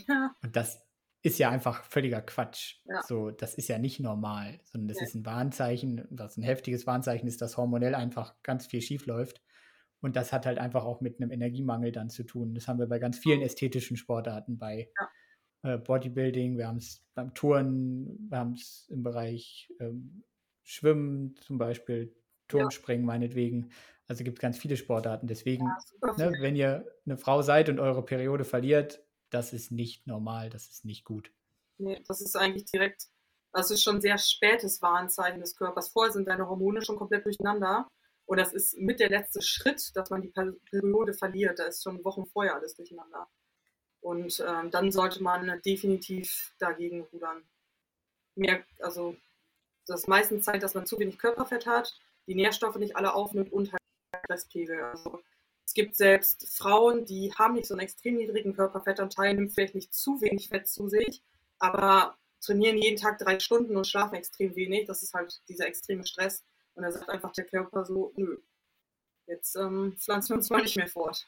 Ja. 0.07 0.36
Und 0.45 0.55
das 0.55 0.86
ist 1.23 1.39
ja 1.39 1.51
einfach 1.51 1.85
völliger 1.85 2.23
Quatsch. 2.23 2.77
Ja. 2.87 3.03
So, 3.03 3.31
das 3.31 3.55
ist 3.55 3.68
ja 3.68 3.79
nicht 3.79 4.01
normal, 4.01 4.61
sondern 4.64 4.89
das 4.89 5.01
ja. 5.01 5.07
ist 5.07 5.14
ein 5.14 5.27
Warnzeichen, 5.27 6.07
was 6.11 6.37
ein 6.37 6.43
heftiges 6.43 6.87
Warnzeichen 6.87 7.29
ist, 7.29 7.43
dass 7.43 7.57
hormonell 7.57 7.95
einfach 7.95 8.35
ganz 8.43 8.66
viel 8.66 8.81
schief 8.81 9.07
läuft. 9.07 9.43
Und 10.01 10.16
das 10.16 10.33
hat 10.33 10.47
halt 10.47 10.59
einfach 10.59 10.85
auch 10.85 11.03
mit 11.03 11.21
einem 11.21 11.31
Energiemangel 11.31 11.93
dann 11.93 12.09
zu 12.09 12.25
tun. 12.25 12.55
Das 12.55 12.68
haben 12.68 12.79
wir 12.79 12.87
bei 12.87 12.99
ganz 12.99 13.18
vielen 13.18 13.43
ästhetischen 13.43 13.99
Sportarten, 13.99 14.57
bei 14.57 14.89
ja. 15.62 15.75
äh, 15.75 15.79
Bodybuilding, 15.79 16.57
wir 16.57 16.68
haben 16.68 16.79
es 16.79 17.05
beim 17.14 17.35
Touren, 17.35 18.16
wir 18.31 18.39
haben 18.39 18.53
es 18.53 18.89
im 18.89 19.03
Bereich 19.03 19.71
ähm, 19.79 20.25
Schwimmen 20.62 21.37
zum 21.37 21.59
Beispiel, 21.59 22.14
Turmspringen 22.49 23.05
meinetwegen. 23.05 23.71
Also 24.09 24.25
gibt 24.25 24.39
es 24.39 24.43
ganz 24.43 24.59
viele 24.59 24.77
Sportarten. 24.77 25.27
Deswegen, 25.27 25.66
ne, 26.16 26.33
wenn 26.41 26.57
ihr 26.57 26.85
eine 27.05 27.16
Frau 27.16 27.43
seid 27.43 27.68
und 27.68 27.79
eure 27.79 28.05
Periode 28.05 28.45
verliert, 28.45 29.05
das 29.31 29.53
ist 29.53 29.70
nicht 29.70 30.07
normal, 30.07 30.51
das 30.51 30.68
ist 30.68 30.85
nicht 30.85 31.05
gut. 31.05 31.33
Nee, 31.78 32.03
das 32.07 32.20
ist 32.20 32.37
eigentlich 32.37 32.66
direkt, 32.66 33.07
das 33.53 33.70
ist 33.70 33.83
schon 33.83 34.01
sehr 34.01 34.18
spätes 34.18 34.83
Warnzeichen 34.83 35.41
des 35.41 35.57
Körpers. 35.57 35.89
Vorher 35.89 36.12
sind 36.12 36.28
deine 36.28 36.49
Hormone 36.49 36.85
schon 36.85 36.97
komplett 36.97 37.24
durcheinander. 37.24 37.89
Und 38.26 38.39
das 38.39 38.53
ist 38.53 38.78
mit 38.78 39.01
der 39.01 39.09
letzte 39.09 39.43
Schritt, 39.43 39.91
dass 39.97 40.11
man 40.11 40.22
die 40.22 40.33
Periode 40.70 41.14
verliert. 41.14 41.59
Da 41.59 41.64
ist 41.64 41.83
schon 41.83 42.05
Wochen 42.05 42.26
vorher 42.26 42.55
alles 42.55 42.76
durcheinander. 42.76 43.28
Und 44.01 44.43
ähm, 44.47 44.70
dann 44.70 44.93
sollte 44.93 45.22
man 45.22 45.61
definitiv 45.62 46.55
dagegen 46.59 47.03
rudern. 47.12 47.43
Mehr, 48.37 48.64
also 48.81 49.16
das 49.87 50.07
meistens 50.07 50.45
Zeit, 50.45 50.62
dass 50.62 50.74
man 50.74 50.87
zu 50.87 50.99
wenig 50.99 51.18
Körperfett 51.18 51.66
hat, 51.66 51.99
die 52.26 52.35
Nährstoffe 52.35 52.76
nicht 52.76 52.97
alle 52.97 53.14
aufnimmt 53.14 53.53
und 53.53 53.72
halt 53.72 53.81
Stresspegel. 54.24 54.81
Also 54.81 55.20
es 55.71 55.75
gibt 55.75 55.95
selbst 55.95 56.49
Frauen, 56.49 57.05
die 57.05 57.33
haben 57.35 57.55
nicht 57.55 57.68
so 57.68 57.75
einen 57.75 57.83
extrem 57.83 58.16
niedrigen 58.16 58.55
Körperfettanteil, 58.55 59.35
nehmen 59.35 59.51
vielleicht 59.51 59.77
nicht 59.77 59.95
zu 59.95 60.21
wenig 60.21 60.49
Fett 60.49 60.66
zu 60.66 60.89
sich, 60.89 61.23
aber 61.61 62.18
trainieren 62.41 62.77
jeden 62.77 62.97
Tag 62.97 63.18
drei 63.18 63.39
Stunden 63.39 63.77
und 63.77 63.87
schlafen 63.87 64.16
extrem 64.16 64.57
wenig. 64.57 64.87
Das 64.87 65.05
ist 65.05 65.14
halt 65.14 65.41
dieser 65.49 65.68
extreme 65.68 66.05
Stress. 66.05 66.45
Und 66.75 66.83
da 66.83 66.91
sagt 66.91 67.09
einfach 67.09 67.31
der 67.31 67.45
Körper 67.45 67.85
so, 67.85 68.12
nö, 68.16 68.39
jetzt 69.27 69.55
ähm, 69.55 69.95
pflanzen 69.97 70.31
wir 70.31 70.37
uns 70.39 70.51
mal 70.51 70.62
nicht 70.62 70.77
mehr 70.77 70.89
fort. 70.89 71.25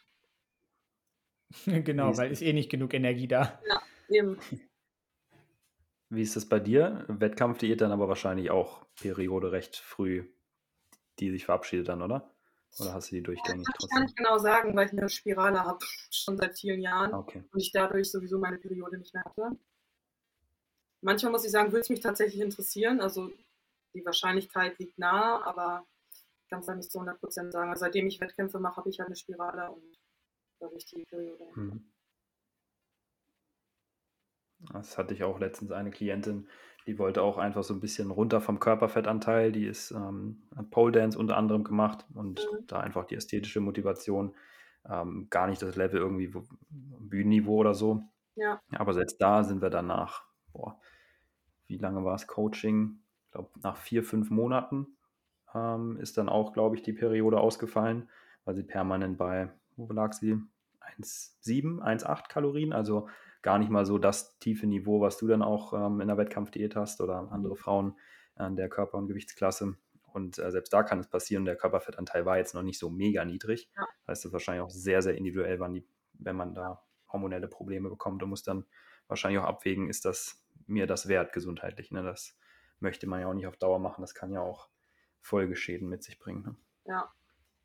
genau, 1.66 2.16
weil 2.16 2.32
ist 2.32 2.43
eh 2.43 2.53
nicht 2.53 2.68
genug 2.68 2.95
Energie 2.95 3.28
da. 3.28 3.62
Ja, 3.68 3.80
eben. 4.09 4.40
Wie 6.09 6.22
ist 6.22 6.34
das 6.34 6.49
bei 6.49 6.59
dir? 6.59 7.05
Wettkampfdiät 7.07 7.80
dann 7.80 7.93
aber 7.93 8.09
wahrscheinlich 8.09 8.51
auch 8.51 8.84
Periode 8.97 9.53
recht 9.53 9.76
früh, 9.76 10.24
die 11.20 11.30
sich 11.30 11.45
verabschiedet 11.45 11.86
dann, 11.86 12.03
oder? 12.03 12.31
Oder 12.78 12.94
hast 12.94 13.10
du 13.10 13.16
die 13.16 13.22
durchgängig? 13.22 13.66
Ja, 13.66 13.74
das 13.78 13.88
kann 13.90 14.04
ich 14.04 14.14
genau 14.14 14.38
sagen, 14.38 14.74
weil 14.74 14.86
ich 14.86 14.92
eine 14.92 15.08
Spirale 15.08 15.64
habe, 15.64 15.84
schon 16.10 16.38
seit 16.38 16.58
vielen 16.58 16.80
Jahren. 16.80 17.12
Okay. 17.12 17.44
Und 17.52 17.60
ich 17.60 17.70
dadurch 17.70 18.10
sowieso 18.10 18.38
meine 18.38 18.58
Periode 18.58 18.98
nicht 18.98 19.12
mehr 19.12 19.24
hatte. 19.24 19.58
Manchmal 21.02 21.32
muss 21.32 21.44
ich 21.44 21.50
sagen, 21.50 21.72
würde 21.72 21.82
es 21.82 21.90
mich 21.90 22.00
tatsächlich 22.00 22.40
interessieren. 22.40 23.00
Also 23.00 23.30
die 23.94 24.04
Wahrscheinlichkeit 24.04 24.78
liegt 24.78 24.98
nahe, 24.98 25.44
aber 25.44 25.86
ich 26.12 26.48
kann 26.48 26.60
es 26.60 26.66
da 26.66 26.74
nicht 26.74 26.90
zu 26.90 27.00
100% 27.00 27.50
sagen. 27.50 27.70
Also 27.70 27.80
seitdem 27.80 28.06
ich 28.06 28.20
Wettkämpfe 28.20 28.58
mache, 28.58 28.76
habe 28.76 28.88
ich 28.88 28.98
halt 28.98 29.08
eine 29.08 29.16
Spirale 29.16 29.70
und 29.70 29.98
dadurch 30.58 30.86
die 30.86 31.04
Periode. 31.04 31.44
Mhm. 31.54 31.92
Das 34.72 34.96
hatte 34.96 35.12
ich 35.12 35.24
auch 35.24 35.40
letztens 35.40 35.72
eine 35.72 35.90
Klientin, 35.90 36.48
die 36.86 36.98
wollte 36.98 37.22
auch 37.22 37.38
einfach 37.38 37.62
so 37.62 37.74
ein 37.74 37.80
bisschen 37.80 38.10
runter 38.10 38.40
vom 38.40 38.58
Körperfettanteil. 38.58 39.52
Die 39.52 39.66
ist 39.66 39.92
ähm, 39.92 40.42
Pole 40.70 40.92
Dance 40.92 41.18
unter 41.18 41.36
anderem 41.36 41.64
gemacht 41.64 42.04
und 42.14 42.40
mhm. 42.40 42.66
da 42.66 42.80
einfach 42.80 43.04
die 43.04 43.14
ästhetische 43.14 43.60
Motivation, 43.60 44.34
ähm, 44.88 45.28
gar 45.30 45.46
nicht 45.46 45.62
das 45.62 45.76
Level 45.76 46.00
irgendwie 46.00 46.32
Bühnenniveau 46.70 47.56
oder 47.56 47.74
so. 47.74 48.02
Ja. 48.34 48.60
Aber 48.72 48.94
selbst 48.94 49.20
da 49.20 49.44
sind 49.44 49.62
wir 49.62 49.70
danach, 49.70 50.24
boah, 50.52 50.80
wie 51.66 51.78
lange 51.78 52.04
war 52.04 52.14
es 52.14 52.26
Coaching? 52.26 52.98
Ich 53.26 53.32
glaube, 53.32 53.50
nach 53.62 53.76
vier, 53.76 54.02
fünf 54.02 54.30
Monaten 54.30 54.86
ähm, 55.54 55.96
ist 55.98 56.18
dann 56.18 56.28
auch, 56.28 56.52
glaube 56.52 56.76
ich, 56.76 56.82
die 56.82 56.92
Periode 56.92 57.38
ausgefallen, 57.40 58.08
weil 58.44 58.54
sie 58.54 58.62
permanent 58.62 59.18
bei, 59.18 59.50
wo 59.76 59.90
lag 59.92 60.12
sie? 60.12 60.36
1,7, 60.98 61.80
1,8 61.80 62.28
Kalorien, 62.28 62.72
also 62.72 63.08
gar 63.43 63.59
nicht 63.59 63.70
mal 63.70 63.84
so 63.84 63.99
das 63.99 64.38
tiefe 64.38 64.66
Niveau, 64.66 65.01
was 65.01 65.18
du 65.18 65.26
dann 65.26 65.43
auch 65.43 65.72
ähm, 65.72 66.01
in 66.01 66.09
der 66.09 66.16
Wettkampfdiät 66.16 66.76
hast 66.76 67.01
oder 67.01 67.30
andere 67.32 67.57
Frauen 67.57 67.97
an 68.36 68.57
der 68.57 68.68
Körper- 68.68 68.99
und 68.99 69.09
Gewichtsklasse. 69.09 69.76
Und 70.12 70.38
äh, 70.38 70.51
selbst 70.51 70.72
da 70.72 70.82
kann 70.82 71.01
es 71.01 71.09
passieren, 71.09 71.45
der 71.45 71.57
Körperfettanteil 71.57 72.24
war 72.24 72.38
jetzt 72.38 72.55
noch 72.55 72.62
nicht 72.62 72.78
so 72.78 72.90
mega 72.90 73.24
niedrig. 73.24 73.68
Ja. 73.76 73.86
Das 74.01 74.09
heißt, 74.09 74.20
es 74.20 74.24
ist 74.26 74.32
wahrscheinlich 74.32 74.62
auch 74.62 74.70
sehr, 74.70 75.03
sehr 75.03 75.16
individuell, 75.16 75.59
wann 75.59 75.74
die, 75.74 75.86
wenn 76.14 76.36
man 76.36 76.55
da 76.55 76.82
hormonelle 77.11 77.49
Probleme 77.49 77.88
bekommt 77.88 78.22
und 78.22 78.28
muss 78.28 78.43
dann 78.43 78.64
wahrscheinlich 79.09 79.40
auch 79.40 79.47
abwägen, 79.47 79.88
ist 79.88 80.05
das 80.05 80.45
mir 80.66 80.86
das 80.86 81.09
wert 81.09 81.32
gesundheitlich. 81.32 81.90
Ne? 81.90 82.03
Das 82.03 82.38
möchte 82.78 83.07
man 83.07 83.20
ja 83.20 83.28
auch 83.28 83.34
nicht 83.34 83.47
auf 83.47 83.57
Dauer 83.57 83.78
machen. 83.78 84.03
Das 84.03 84.14
kann 84.14 84.32
ja 84.32 84.40
auch 84.40 84.68
Folgeschäden 85.20 85.88
mit 85.88 86.03
sich 86.03 86.18
bringen. 86.18 86.43
Ne? 86.43 86.57
Ja, 86.84 87.12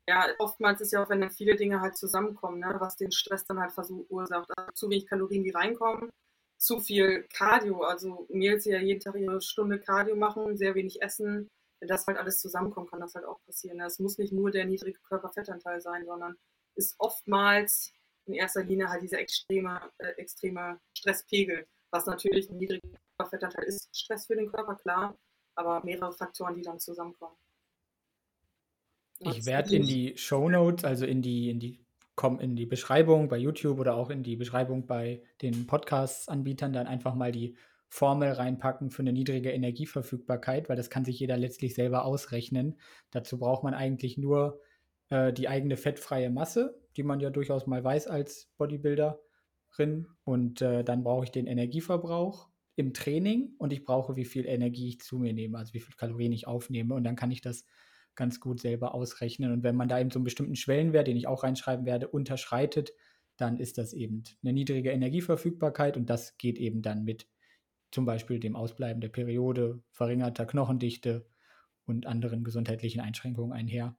ja, 0.08 0.26
oftmals 0.38 0.80
ist 0.80 0.92
ja 0.92 1.04
auch, 1.04 1.10
wenn 1.10 1.20
dann 1.20 1.30
viele 1.30 1.54
Dinge 1.54 1.82
halt 1.82 1.98
zusammenkommen, 1.98 2.60
ne, 2.60 2.76
was 2.78 2.96
den 2.96 3.12
Stress 3.12 3.44
dann 3.44 3.60
halt 3.60 3.72
verursacht. 3.72 4.48
Also 4.56 4.72
zu 4.72 4.88
wenig 4.88 5.06
Kalorien, 5.06 5.44
die 5.44 5.50
reinkommen, 5.50 6.10
zu 6.56 6.80
viel 6.80 7.24
Cardio, 7.24 7.82
also 7.82 8.26
die 8.30 8.44
ja 8.44 8.80
jeden 8.80 9.00
Tag 9.00 9.16
ihre 9.16 9.42
Stunde 9.42 9.78
Cardio 9.78 10.16
machen, 10.16 10.56
sehr 10.56 10.74
wenig 10.74 11.02
essen. 11.02 11.48
Wenn 11.80 11.88
das 11.88 12.06
halt 12.06 12.16
alles 12.16 12.40
zusammenkommt, 12.40 12.90
kann 12.90 13.00
das 13.00 13.14
halt 13.14 13.26
auch 13.26 13.38
passieren. 13.44 13.80
Es 13.82 13.98
muss 13.98 14.16
nicht 14.16 14.32
nur 14.32 14.50
der 14.50 14.64
niedrige 14.64 14.98
Körperfettanteil 15.00 15.80
sein, 15.82 16.06
sondern 16.06 16.36
ist 16.74 16.94
oftmals 16.98 17.92
in 18.24 18.34
erster 18.34 18.64
Linie 18.64 18.88
halt 18.88 19.02
dieser 19.02 19.18
extreme, 19.18 19.80
äh, 19.98 20.12
extreme 20.12 20.80
Stresspegel, 20.96 21.66
was 21.90 22.06
natürlich 22.06 22.48
ein 22.50 22.56
niedriger 22.56 22.88
Körperfettanteil 23.18 23.64
ist. 23.64 23.94
Stress 23.94 24.26
für 24.26 24.36
den 24.36 24.50
Körper, 24.50 24.74
klar, 24.76 25.18
aber 25.54 25.84
mehrere 25.84 26.12
Faktoren, 26.12 26.56
die 26.56 26.62
dann 26.62 26.80
zusammenkommen. 26.80 27.36
Ich 29.20 29.46
werde 29.46 29.74
in 29.74 29.82
die 29.82 30.16
Show 30.16 30.48
Notes, 30.48 30.84
also 30.84 31.04
in 31.04 31.22
die, 31.22 31.50
in 31.50 31.58
die, 31.58 31.80
in 32.38 32.56
die 32.56 32.66
Beschreibung 32.66 33.28
bei 33.28 33.36
YouTube 33.36 33.78
oder 33.78 33.96
auch 33.96 34.10
in 34.10 34.22
die 34.22 34.36
Beschreibung 34.36 34.86
bei 34.86 35.22
den 35.42 35.66
Podcast-Anbietern 35.66 36.72
dann 36.72 36.86
einfach 36.86 37.14
mal 37.14 37.32
die 37.32 37.56
Formel 37.88 38.32
reinpacken 38.32 38.90
für 38.90 39.02
eine 39.02 39.12
niedrige 39.12 39.50
Energieverfügbarkeit, 39.50 40.68
weil 40.68 40.76
das 40.76 40.90
kann 40.90 41.04
sich 41.04 41.18
jeder 41.18 41.36
letztlich 41.36 41.74
selber 41.74 42.04
ausrechnen. 42.04 42.78
Dazu 43.10 43.38
braucht 43.38 43.64
man 43.64 43.74
eigentlich 43.74 44.18
nur 44.18 44.60
äh, 45.08 45.32
die 45.32 45.48
eigene 45.48 45.76
fettfreie 45.76 46.30
Masse, 46.30 46.78
die 46.96 47.02
man 47.02 47.20
ja 47.20 47.30
durchaus 47.30 47.66
mal 47.66 47.82
weiß 47.82 48.06
als 48.06 48.52
Bodybuilderin. 48.58 50.06
Und 50.24 50.60
äh, 50.60 50.84
dann 50.84 51.02
brauche 51.02 51.24
ich 51.24 51.30
den 51.30 51.46
Energieverbrauch 51.46 52.50
im 52.76 52.92
Training 52.92 53.54
und 53.58 53.72
ich 53.72 53.84
brauche, 53.84 54.16
wie 54.16 54.26
viel 54.26 54.46
Energie 54.46 54.90
ich 54.90 55.00
zu 55.00 55.18
mir 55.18 55.32
nehme, 55.32 55.58
also 55.58 55.74
wie 55.74 55.80
viel 55.80 55.94
Kalorien 55.96 56.32
ich 56.32 56.46
aufnehme. 56.46 56.94
Und 56.94 57.04
dann 57.04 57.16
kann 57.16 57.30
ich 57.30 57.40
das 57.40 57.64
ganz 58.18 58.40
gut 58.40 58.60
selber 58.60 58.94
ausrechnen. 58.94 59.52
Und 59.52 59.62
wenn 59.62 59.76
man 59.76 59.88
da 59.88 59.98
eben 59.98 60.10
so 60.10 60.18
einen 60.18 60.24
bestimmten 60.24 60.56
Schwellenwert, 60.56 61.06
den 61.06 61.16
ich 61.16 61.28
auch 61.28 61.44
reinschreiben 61.44 61.86
werde, 61.86 62.08
unterschreitet, 62.08 62.92
dann 63.38 63.58
ist 63.58 63.78
das 63.78 63.92
eben 63.92 64.24
eine 64.42 64.52
niedrige 64.52 64.90
Energieverfügbarkeit 64.90 65.96
und 65.96 66.10
das 66.10 66.36
geht 66.36 66.58
eben 66.58 66.82
dann 66.82 67.04
mit 67.04 67.28
zum 67.92 68.04
Beispiel 68.04 68.40
dem 68.40 68.56
Ausbleiben 68.56 69.00
der 69.00 69.08
Periode, 69.08 69.80
verringerter 69.92 70.44
Knochendichte 70.44 71.26
und 71.86 72.06
anderen 72.06 72.42
gesundheitlichen 72.42 73.00
Einschränkungen 73.00 73.52
einher. 73.52 73.96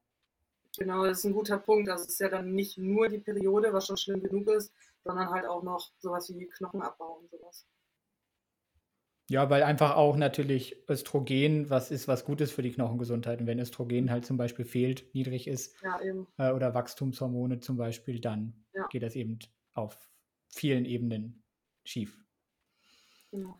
Genau, 0.77 1.05
das 1.05 1.19
ist 1.19 1.25
ein 1.25 1.33
guter 1.33 1.57
Punkt. 1.57 1.87
Das 1.87 2.05
ist 2.05 2.19
ja 2.19 2.29
dann 2.29 2.53
nicht 2.53 2.77
nur 2.77 3.07
die 3.07 3.19
Periode, 3.19 3.73
was 3.73 3.87
schon 3.87 3.97
schlimm 3.97 4.21
genug 4.21 4.49
ist, 4.49 4.73
sondern 5.03 5.29
halt 5.29 5.45
auch 5.45 5.63
noch 5.63 5.91
sowas 5.97 6.29
wie 6.29 6.45
Knochenabbau 6.45 7.19
und 7.21 7.31
sowas. 7.31 7.65
Ja, 9.29 9.47
weil 9.51 9.61
einfach 9.61 9.95
auch 9.95 10.17
natürlich 10.17 10.89
Östrogen 10.89 11.69
was 11.69 11.91
ist, 11.91 12.07
was 12.07 12.25
gut 12.25 12.41
ist 12.41 12.51
für 12.51 12.63
die 12.63 12.71
Knochengesundheit. 12.71 13.39
Und 13.39 13.45
wenn 13.45 13.59
Östrogen 13.59 14.09
halt 14.09 14.25
zum 14.25 14.37
Beispiel 14.37 14.65
fehlt, 14.65 15.13
niedrig 15.13 15.47
ist 15.47 15.75
ja, 15.83 15.99
äh, 16.37 16.51
oder 16.51 16.73
Wachstumshormone 16.73 17.59
zum 17.59 17.77
Beispiel, 17.77 18.19
dann 18.19 18.65
ja. 18.73 18.87
geht 18.87 19.03
das 19.03 19.15
eben 19.15 19.37
auf 19.75 20.09
vielen 20.47 20.85
Ebenen 20.85 21.43
schief. 21.83 22.17
Ja. 23.31 23.55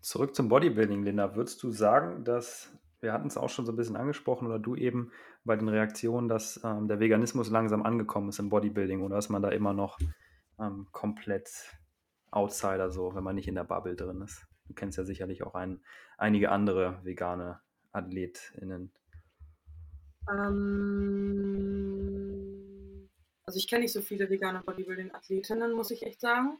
Zurück 0.00 0.34
zum 0.34 0.48
Bodybuilding, 0.48 1.04
Linda. 1.04 1.36
Würdest 1.36 1.62
du 1.62 1.70
sagen, 1.70 2.24
dass, 2.24 2.72
wir 3.00 3.12
hatten 3.12 3.28
es 3.28 3.36
auch 3.36 3.50
schon 3.50 3.64
so 3.64 3.70
ein 3.70 3.76
bisschen 3.76 3.96
angesprochen, 3.96 4.48
oder 4.48 4.58
du 4.58 4.74
eben 4.74 5.12
bei 5.44 5.54
den 5.54 5.68
Reaktionen, 5.68 6.28
dass 6.28 6.60
ähm, 6.64 6.88
der 6.88 6.98
Veganismus 6.98 7.48
langsam 7.48 7.84
angekommen 7.84 8.30
ist 8.30 8.40
im 8.40 8.48
Bodybuilding 8.48 9.02
oder 9.02 9.18
ist 9.18 9.28
man 9.28 9.40
da 9.40 9.50
immer 9.50 9.72
noch 9.72 10.00
ähm, 10.58 10.88
komplett 10.90 11.48
Outsider, 12.30 12.90
so, 12.90 13.14
wenn 13.14 13.24
man 13.24 13.34
nicht 13.34 13.48
in 13.48 13.54
der 13.54 13.64
Bubble 13.64 13.96
drin 13.96 14.22
ist. 14.22 14.46
Du 14.66 14.74
kennst 14.74 14.98
ja 14.98 15.04
sicherlich 15.04 15.42
auch 15.42 15.54
ein, 15.54 15.82
einige 16.16 16.50
andere 16.50 17.04
vegane 17.04 17.60
AthletInnen. 17.92 18.92
Ähm, 20.30 21.50
also 23.44 23.58
ich 23.58 23.66
kenne 23.66 23.82
nicht 23.82 23.92
so 23.92 24.00
viele 24.00 24.30
vegane 24.30 24.62
Bodybuilding-Athletinnen, 24.62 25.72
muss 25.72 25.90
ich 25.90 26.04
echt 26.04 26.20
sagen. 26.20 26.58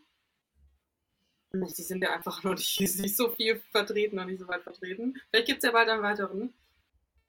Die 1.52 1.82
sind 1.82 2.02
ja 2.02 2.12
einfach 2.12 2.42
noch 2.42 2.54
nicht, 2.54 2.80
nicht 2.80 3.16
so 3.16 3.30
viel 3.30 3.60
vertreten, 3.70 4.16
noch 4.16 4.24
nicht 4.24 4.40
so 4.40 4.48
weit 4.48 4.62
vertreten. 4.62 5.14
Vielleicht 5.30 5.46
gibt 5.46 5.58
es 5.58 5.64
ja 5.64 5.72
bald 5.72 5.88
einen 5.88 6.02
weiteren. 6.02 6.52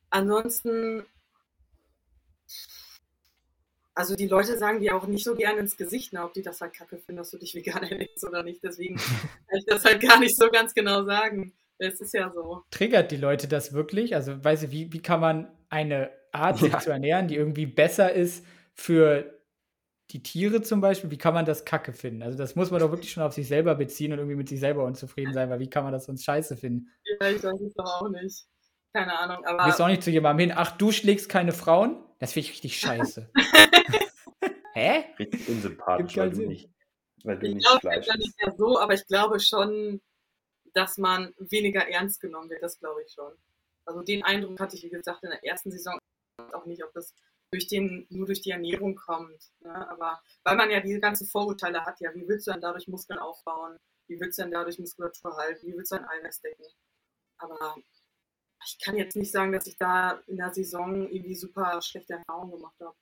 Ansonsten 0.10 1.06
also 3.94 4.16
die 4.16 4.28
Leute 4.28 4.58
sagen 4.58 4.80
dir 4.80 4.96
auch 4.96 5.08
nicht 5.08 5.24
so 5.24 5.36
gerne 5.36 5.60
ins 5.60 5.76
Gesicht, 5.76 6.14
ne, 6.14 6.24
ob 6.24 6.34
die 6.34 6.42
das 6.42 6.62
halt 6.62 6.74
kacke 6.74 6.98
finden, 6.98 7.18
dass 7.18 7.32
du 7.32 7.38
dich 7.38 7.56
vegan 7.56 7.84
ernährst 7.90 8.26
oder 8.26 8.44
nicht. 8.44 8.64
Deswegen 8.64 8.96
kann 8.96 9.58
ich 9.58 9.66
das 9.66 9.84
halt 9.86 10.02
gar 10.02 10.20
nicht 10.20 10.36
so 10.38 10.50
ganz 10.50 10.74
genau 10.74 11.04
sagen. 11.04 11.54
Es 11.78 12.00
ist 12.00 12.14
ja 12.14 12.30
so. 12.32 12.64
Triggert 12.70 13.12
die 13.12 13.18
Leute 13.18 13.48
das 13.48 13.74
wirklich? 13.74 14.16
Also, 14.16 14.44
weißt 14.44 14.64
du, 14.64 14.72
wie, 14.72 14.94
wie 14.94 15.02
kann 15.02 15.20
man 15.20 15.52
eine 15.70 16.12
Art, 16.32 16.60
sich 16.60 16.72
ja. 16.72 16.80
zu 16.80 16.92
ernähren, 16.92 17.28
die 17.28 17.36
irgendwie 17.36 17.66
besser 17.66 18.14
ist 18.14 18.46
für 18.74 19.40
die 20.12 20.22
Tiere 20.22 20.62
zum 20.62 20.80
Beispiel, 20.80 21.10
wie 21.10 21.18
kann 21.18 21.34
man 21.34 21.46
das 21.46 21.66
kacke 21.66 21.92
finden? 21.92 22.22
Also, 22.22 22.38
das 22.38 22.56
muss 22.56 22.70
man 22.70 22.80
doch 22.80 22.92
wirklich 22.92 23.12
schon 23.12 23.24
auf 23.24 23.34
sich 23.34 23.48
selber 23.48 23.74
beziehen 23.76 24.14
und 24.14 24.20
irgendwie 24.20 24.38
mit 24.38 24.48
sich 24.48 24.60
selber 24.60 24.86
unzufrieden 24.86 25.34
sein, 25.34 25.50
weil 25.50 25.60
wie 25.60 25.70
kann 25.70 25.84
man 25.84 25.92
das 25.92 26.06
sonst 26.06 26.24
scheiße 26.24 26.56
finden? 26.56 26.88
Ja, 27.04 27.30
ich 27.30 27.44
weiß 27.44 27.60
es 27.62 27.74
doch 27.74 28.02
auch 28.02 28.10
nicht. 28.10 28.46
keine 28.94 29.18
Ahnung. 29.18 29.44
Aber 29.44 29.58
Du 29.58 29.66
gehst 29.66 29.82
auch 29.82 29.88
nicht 29.88 30.04
zu 30.04 30.12
jemandem 30.12 30.50
hin, 30.50 30.58
ach, 30.58 30.78
du 30.78 30.92
schlägst 30.92 31.30
keine 31.30 31.52
Frauen? 31.52 31.98
Das 32.22 32.34
finde 32.34 32.46
ich 32.46 32.52
richtig 32.54 32.80
scheiße. 32.80 33.32
Hä? 34.76 35.06
Richtig 35.18 35.50
unsympathisch, 35.50 36.16
weil 36.18 36.30
du 36.30 36.48
nicht, 36.48 36.70
weil 37.24 37.40
du 37.40 37.48
ich 37.48 37.56
nicht 37.56 37.66
glaube 37.66 37.80
Fleisch 37.82 38.08
nicht 38.16 38.40
mehr 38.40 38.56
so, 38.56 38.80
aber 38.80 38.94
ich 38.94 39.08
glaube 39.08 39.40
schon, 39.40 40.02
dass 40.76 41.00
man 41.00 41.34
weniger 41.40 41.88
ernst 41.90 42.22
genommen 42.22 42.52
wird. 42.52 42.62
Das 42.62 42.78
glaube 42.78 43.02
ich 43.02 43.12
schon. 43.12 43.34
Also 43.86 44.04
den 44.04 44.24
Eindruck 44.24 44.60
hatte 44.60 44.76
ich, 44.76 44.84
wie 44.84 44.90
gesagt, 44.90 45.24
in 45.24 45.32
der 45.32 45.44
ersten 45.44 45.72
Saison 45.72 45.98
auch 46.54 46.66
nicht, 46.68 46.84
ob 46.84 46.94
das 46.94 47.16
durch 47.50 47.68
den, 47.68 48.06
nur 48.10 48.28
durch 48.28 48.42
die 48.42 48.52
Ernährung 48.52 48.96
kommt. 48.96 49.52
Ne? 49.62 49.90
Aber 49.90 50.22
weil 50.44 50.56
man 50.56 50.70
ja 50.70 50.80
diese 50.80 51.00
ganzen 51.00 51.26
Vorurteile 51.26 51.84
hat, 51.88 52.00
ja, 52.02 52.14
wie 52.14 52.28
willst 52.28 52.46
du 52.46 52.52
dann 52.52 52.62
dadurch 52.62 52.88
Muskeln 52.88 53.18
aufbauen? 53.18 53.78
Wie 54.08 54.20
willst 54.20 54.38
du 54.38 54.44
dann 54.44 54.52
dadurch 54.52 54.78
Muskulatur 54.78 55.36
halten? 55.38 55.66
Wie 55.66 55.76
willst 55.76 55.92
du 55.92 55.96
dein 55.96 56.08
Eiweiß 56.08 56.42
decken? 56.42 56.66
Aber 57.40 57.76
ich 58.66 58.80
kann 58.80 58.98
jetzt 58.98 59.16
nicht 59.16 59.32
sagen, 59.32 59.52
dass 59.52 59.68
ich 59.68 59.78
da 59.78 60.22
in 60.28 60.38
der 60.38 60.54
Saison 60.54 61.10
irgendwie 61.10 61.36
super 61.36 61.82
schlechte 61.82 62.14
Erfahrungen 62.14 62.52
gemacht 62.52 62.80
habe. 62.80 62.96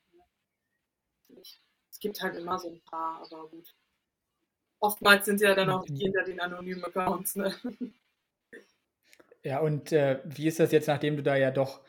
Es 1.92 2.00
gibt 2.00 2.22
halt 2.22 2.36
immer 2.36 2.58
so 2.58 2.70
ein 2.70 2.82
paar, 2.82 3.22
aber 3.26 3.48
gut. 3.50 3.76
Oftmals 4.80 5.26
sind 5.26 5.42
ja 5.42 5.54
dann 5.54 5.70
auch 5.70 5.84
die 5.84 5.98
hinter 5.98 6.24
den 6.24 6.40
anonymen 6.40 6.84
Accounts. 6.86 7.36
Ne? 7.36 7.54
Ja, 9.44 9.60
und 9.60 9.92
äh, 9.92 10.22
wie 10.26 10.48
ist 10.48 10.60
das 10.60 10.72
jetzt, 10.72 10.88
nachdem 10.88 11.18
du 11.18 11.24
da 11.24 11.36
ja 11.36 11.52
doch 11.52 11.82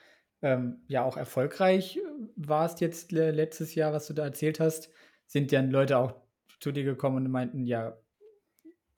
ähm, 0.43 0.83
ja 0.89 1.05
auch 1.05 1.17
erfolgreich 1.17 1.99
warst 2.37 2.81
jetzt 2.81 3.13
äh, 3.13 3.31
letztes 3.31 3.75
Jahr, 3.75 3.93
was 3.93 4.07
du 4.07 4.15
da 4.15 4.25
erzählt 4.25 4.61
hast, 4.61 4.91
sind 5.27 5.53
dann 5.53 5.71
Leute 5.71 5.99
auch 5.99 6.15
zu 6.61 6.73
dir 6.73 6.85
gekommen 6.85 7.25
und 7.25 7.31
meinten, 7.31 7.67
ja, 7.67 7.97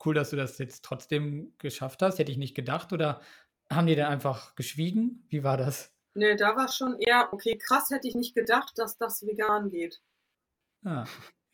cool, 0.05 0.13
dass 0.13 0.31
du 0.31 0.35
das 0.35 0.57
jetzt 0.57 0.83
trotzdem 0.83 1.53
geschafft 1.59 2.01
hast, 2.01 2.19
hätte 2.19 2.31
ich 2.31 2.37
nicht 2.37 2.55
gedacht, 2.55 2.91
oder 2.91 3.21
haben 3.71 3.87
die 3.87 3.95
dann 3.95 4.11
einfach 4.11 4.55
geschwiegen? 4.55 5.25
Wie 5.29 5.43
war 5.43 5.57
das? 5.57 5.93
Ne, 6.15 6.35
da 6.35 6.55
war 6.55 6.67
schon 6.69 6.99
eher, 6.99 7.33
okay, 7.33 7.57
krass 7.57 7.89
hätte 7.89 8.07
ich 8.07 8.15
nicht 8.15 8.35
gedacht, 8.35 8.73
dass 8.77 8.97
das 8.97 9.25
vegan 9.25 9.69
geht. 9.69 10.01
Ah, 10.83 11.05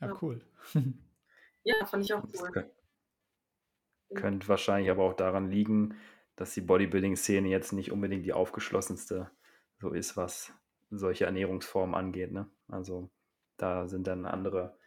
ja, 0.02 0.08
Ja. 0.08 0.18
cool. 0.22 0.42
Ja, 1.64 1.86
fand 1.86 2.04
ich 2.06 2.14
auch 2.14 2.24
cool. 2.24 2.50
kö- 2.50 2.70
könnte 4.16 4.48
wahrscheinlich 4.48 4.90
aber 4.90 5.04
auch 5.04 5.14
daran 5.14 5.52
liegen, 5.52 5.96
dass 6.38 6.54
die 6.54 6.62
Bodybuilding-Szene 6.62 7.50
jetzt 7.50 7.74
nicht 7.74 7.92
unbedingt 7.92 8.26
die 8.26 8.32
aufgeschlossenste 8.34 9.30
so 9.78 9.90
ist, 9.92 10.16
was 10.16 10.54
solche 10.90 11.26
Ernährungsformen 11.26 11.96
angeht. 11.96 12.32
Ne? 12.32 12.50
Also 12.70 13.12
da 13.58 13.88
sind 13.88 14.08
dann 14.08 14.26
andere 14.26 14.78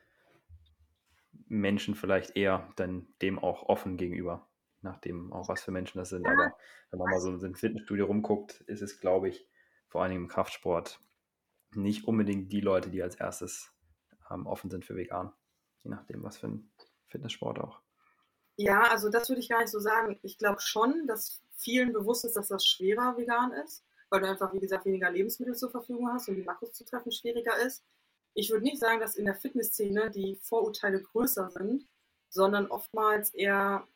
Menschen 1.47 1.95
vielleicht 1.95 2.37
eher 2.37 2.73
dann 2.77 3.07
dem 3.21 3.39
auch 3.39 3.65
offen 3.65 3.97
gegenüber, 3.99 4.49
nachdem 4.83 5.33
auch 5.33 5.49
was 5.49 5.63
für 5.63 5.71
Menschen 5.71 5.99
das 5.99 6.11
sind. 6.11 6.27
Aber 6.27 6.55
wenn 6.91 6.99
man 6.99 7.11
mal 7.11 7.21
so 7.21 7.31
ein 7.31 7.55
Fitnessstudio 7.55 8.07
rumguckt, 8.07 8.61
ist 8.63 8.83
es, 8.83 9.01
glaube 9.01 9.29
ich, 9.29 9.49
vor 9.89 10.03
allen 10.03 10.11
Dingen 10.11 10.25
im 10.25 10.29
Kraftsport 10.29 11.01
nicht 11.75 12.07
unbedingt 12.07 12.53
die 12.53 12.61
Leute, 12.61 12.91
die 12.91 13.03
als 13.03 13.15
erstes 13.15 13.73
ähm, 14.31 14.47
offen 14.47 14.71
sind 14.71 14.85
für 14.85 14.97
vegan. 14.97 15.33
Je 15.83 15.91
nachdem, 15.91 16.23
was 16.23 16.39
für 16.39 16.49
ein 16.49 16.73
Fitnesssport 17.09 17.59
auch. 17.59 17.81
Ja, 18.57 18.83
also 18.91 19.09
das 19.09 19.29
würde 19.29 19.41
ich 19.41 19.49
gar 19.49 19.61
nicht 19.61 19.71
so 19.71 19.81
sagen. 19.81 20.19
Ich 20.23 20.39
glaube 20.39 20.61
schon, 20.61 21.07
dass 21.07 21.41
vielen 21.57 21.93
bewusst 21.93 22.25
ist, 22.25 22.37
dass 22.37 22.49
das 22.49 22.67
schwerer 22.67 23.17
vegan 23.17 23.53
ist, 23.53 23.85
weil 24.11 24.21
du 24.21 24.29
einfach, 24.29 24.53
wie 24.53 24.61
gesagt, 24.61 24.85
weniger 24.85 25.11
Lebensmittel 25.11 25.55
zur 25.55 25.71
Verfügung 25.71 26.09
hast 26.13 26.29
und 26.29 26.37
die 26.37 26.43
Makros 26.43 26.73
zu 26.73 26.85
treffen 26.85 27.13
schwieriger 27.13 27.57
ist. 27.59 27.83
Ich 28.35 28.51
würde 28.51 28.65
nicht 28.65 28.79
sagen, 28.79 29.01
dass 29.01 29.17
in 29.17 29.27
der 29.27 29.35
Fitnessszene 29.35 30.11
die 30.11 30.37
Vorurteile 30.43 31.03
größer 31.03 31.51
sind, 31.51 31.87
sondern 32.29 32.67
oftmals 32.67 33.31
eher 33.35 33.87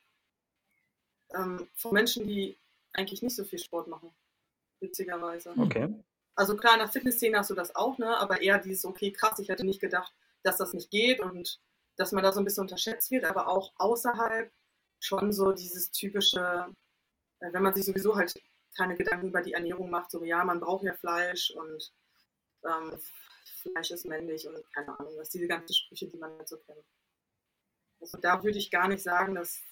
ähm, 1.35 1.69
von 1.75 1.93
Menschen, 1.93 2.27
die 2.27 2.57
eigentlich 2.93 3.23
nicht 3.23 3.37
so 3.37 3.45
viel 3.45 3.59
Sport 3.59 3.89
machen, 3.89 4.11
witzigerweise. 4.81 5.55
Okay. 5.57 5.93
Also 6.35 6.57
klar, 6.57 6.75
in 6.75 6.81
der 6.81 6.89
Fitnessszene 6.89 7.39
hast 7.39 7.51
du 7.51 7.55
das 7.55 7.75
auch, 7.75 7.99
ne? 7.99 8.17
aber 8.19 8.43
eher 8.43 8.59
dieses, 8.59 8.85
okay, 8.85 9.11
krass, 9.11 9.39
ich 9.39 9.49
hätte 9.49 9.65
nicht 9.65 9.81
gedacht, 9.81 10.13
dass 10.43 10.59
das 10.59 10.75
nicht 10.75 10.91
geht 10.91 11.21
und 11.21 11.59
dass 11.97 12.13
man 12.13 12.23
da 12.23 12.33
so 12.33 12.41
ein 12.41 12.45
bisschen 12.45 12.63
unterschätzt 12.63 13.11
wird, 13.11 13.25
aber 13.25 13.49
auch 13.49 13.73
außerhalb 13.77 14.53
schon 15.01 15.33
so 15.33 15.53
dieses 15.53 15.91
typische, 15.91 16.67
äh, 17.41 17.53
wenn 17.53 17.63
man 17.63 17.75
sich 17.75 17.87
sowieso 17.87 18.17
halt 18.17 18.35
keine 18.77 18.97
Gedanken 18.97 19.29
über 19.29 19.41
die 19.41 19.55
Ernährung 19.55 19.89
macht, 19.89 20.11
so 20.11 20.23
ja, 20.25 20.45
man 20.45 20.61
braucht 20.61 20.85
ja 20.85 20.93
Fleisch 20.93 21.51
und 21.51 21.93
ähm, 22.65 22.99
Fleisch 23.63 23.91
ist 23.91 24.07
männlich 24.07 24.47
und 24.47 24.63
keine 24.75 24.99
Ahnung, 24.99 25.15
was 25.17 25.31
diese 25.31 25.49
ganzen 25.49 25.73
Sprüche, 25.73 26.07
die 26.07 26.19
man 26.19 26.37
halt 26.37 26.49
so 26.49 26.59
kennt. 26.59 26.85
Also 28.01 28.19
da 28.19 28.43
würde 28.45 28.59
ich 28.59 28.71
gar 28.71 28.89
nicht 28.89 29.03
sagen, 29.03 29.35
dass 29.35 29.63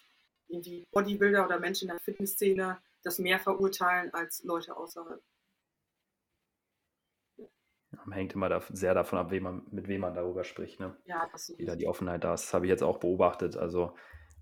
irgendwie 0.48 0.86
Bodybuilder 0.92 1.44
oder 1.44 1.58
Menschen 1.58 1.88
in 1.88 1.94
der 1.94 2.00
Fitnessszene 2.00 2.78
das 3.02 3.18
mehr 3.18 3.38
verurteilen 3.38 4.12
als 4.14 4.42
Leute 4.44 4.76
außerhalb. 4.76 5.22
Hängt 8.10 8.34
immer 8.34 8.48
da, 8.48 8.60
sehr 8.70 8.94
davon 8.94 9.18
ab, 9.18 9.30
wem 9.30 9.44
man, 9.44 9.62
mit 9.70 9.88
wem 9.88 10.00
man 10.00 10.14
darüber 10.14 10.44
spricht. 10.44 10.80
Ne? 10.80 10.96
Ja, 11.04 11.28
Wie 11.56 11.64
da 11.64 11.76
die 11.76 11.86
Offenheit 11.86 12.24
da 12.24 12.34
ist. 12.34 12.44
Das 12.44 12.54
habe 12.54 12.66
ich 12.66 12.70
jetzt 12.70 12.82
auch 12.82 12.98
beobachtet. 12.98 13.56
Also 13.56 13.94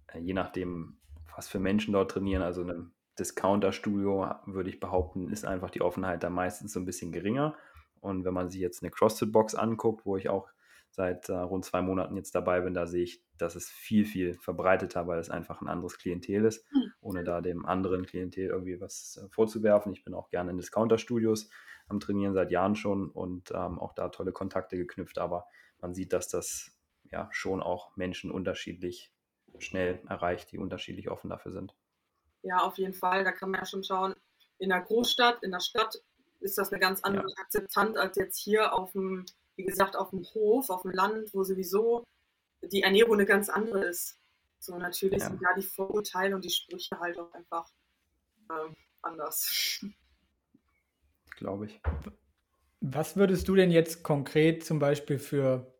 äh, 0.08 0.18
je 0.18 0.32
nachdem, 0.32 0.98
was 1.36 1.48
für 1.48 1.60
Menschen 1.60 1.92
dort 1.92 2.10
trainieren, 2.10 2.42
also 2.42 2.62
in 2.62 2.70
einem 2.70 2.94
Discounter-Studio, 3.18 4.34
würde 4.46 4.70
ich 4.70 4.80
behaupten, 4.80 5.28
ist 5.28 5.44
einfach 5.44 5.70
die 5.70 5.82
Offenheit 5.82 6.22
da 6.22 6.30
meistens 6.30 6.72
so 6.72 6.80
ein 6.80 6.86
bisschen 6.86 7.12
geringer. 7.12 7.56
Und 8.00 8.24
wenn 8.24 8.34
man 8.34 8.48
sich 8.48 8.60
jetzt 8.60 8.82
eine 8.82 8.90
CrossFit-Box 8.90 9.54
anguckt, 9.54 10.06
wo 10.06 10.16
ich 10.16 10.28
auch 10.28 10.48
seit 10.92 11.28
äh, 11.28 11.32
rund 11.34 11.64
zwei 11.64 11.82
Monaten 11.82 12.16
jetzt 12.16 12.34
dabei 12.34 12.60
bin, 12.60 12.74
da 12.74 12.86
sehe 12.86 13.02
ich, 13.02 13.24
dass 13.38 13.56
es 13.56 13.68
viel, 13.68 14.04
viel 14.04 14.34
verbreiteter, 14.34 15.06
weil 15.08 15.18
es 15.18 15.30
einfach 15.30 15.60
ein 15.60 15.68
anderes 15.68 15.98
Klientel 15.98 16.44
ist, 16.44 16.64
Hm. 16.70 16.92
ohne 17.00 17.24
da 17.24 17.40
dem 17.40 17.66
anderen 17.66 18.06
Klientel 18.06 18.46
irgendwie 18.46 18.80
was 18.80 19.18
äh, 19.22 19.28
vorzuwerfen. 19.30 19.92
Ich 19.92 20.04
bin 20.04 20.14
auch 20.14 20.28
gerne 20.28 20.50
in 20.52 20.58
Discounter-Studios 20.58 21.50
am 21.88 21.98
Trainieren 21.98 22.34
seit 22.34 22.50
Jahren 22.52 22.76
schon 22.76 23.10
und 23.10 23.50
ähm, 23.50 23.78
auch 23.80 23.94
da 23.94 24.08
tolle 24.10 24.32
Kontakte 24.32 24.76
geknüpft, 24.76 25.18
aber 25.18 25.46
man 25.80 25.94
sieht, 25.94 26.12
dass 26.12 26.28
das 26.28 26.78
ja 27.10 27.28
schon 27.32 27.60
auch 27.62 27.96
Menschen 27.96 28.30
unterschiedlich 28.30 29.12
schnell 29.58 30.00
erreicht, 30.08 30.52
die 30.52 30.58
unterschiedlich 30.58 31.10
offen 31.10 31.28
dafür 31.28 31.52
sind. 31.52 31.74
Ja, 32.42 32.58
auf 32.58 32.78
jeden 32.78 32.94
Fall. 32.94 33.24
Da 33.24 33.32
kann 33.32 33.50
man 33.50 33.60
ja 33.60 33.66
schon 33.66 33.82
schauen. 33.84 34.14
In 34.58 34.68
der 34.70 34.80
Großstadt, 34.80 35.42
in 35.42 35.50
der 35.50 35.60
Stadt 35.60 35.96
ist 36.40 36.58
das 36.58 36.70
eine 36.72 36.80
ganz 36.80 37.02
andere 37.02 37.28
Ja. 37.28 37.34
Akzeptanz 37.42 37.96
als 37.96 38.16
jetzt 38.16 38.38
hier 38.38 38.72
auf 38.72 38.92
dem, 38.92 39.26
wie 39.56 39.64
gesagt, 39.64 39.96
auf 39.96 40.10
dem 40.10 40.24
Hof, 40.34 40.70
auf 40.70 40.82
dem 40.82 40.92
Land, 40.92 41.32
wo 41.34 41.42
sowieso 41.42 42.04
die 42.62 42.82
Ernährung 42.82 43.14
eine 43.14 43.26
ganz 43.26 43.48
andere 43.48 43.84
ist. 43.84 44.18
So 44.58 44.78
natürlich 44.78 45.20
Ja. 45.20 45.28
sind 45.28 45.42
da 45.42 45.54
die 45.54 45.66
Vorurteile 45.66 46.34
und 46.34 46.44
die 46.44 46.50
Sprüche 46.50 46.98
halt 47.00 47.18
auch 47.18 47.32
einfach 47.32 47.68
ähm, 48.50 48.76
anders. 49.02 49.84
Glaube 51.36 51.66
ich. 51.66 51.80
Was 52.80 53.16
würdest 53.16 53.48
du 53.48 53.56
denn 53.56 53.70
jetzt 53.70 54.02
konkret 54.02 54.64
zum 54.64 54.78
Beispiel 54.78 55.18
für 55.18 55.74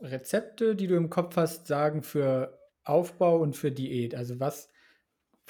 Rezepte, 0.00 0.74
die 0.76 0.86
du 0.86 0.96
im 0.96 1.10
Kopf 1.10 1.36
hast, 1.36 1.66
sagen 1.66 2.02
für 2.02 2.58
Aufbau 2.84 3.38
und 3.38 3.56
für 3.56 3.70
Diät? 3.70 4.14
Also 4.14 4.40
was 4.40 4.70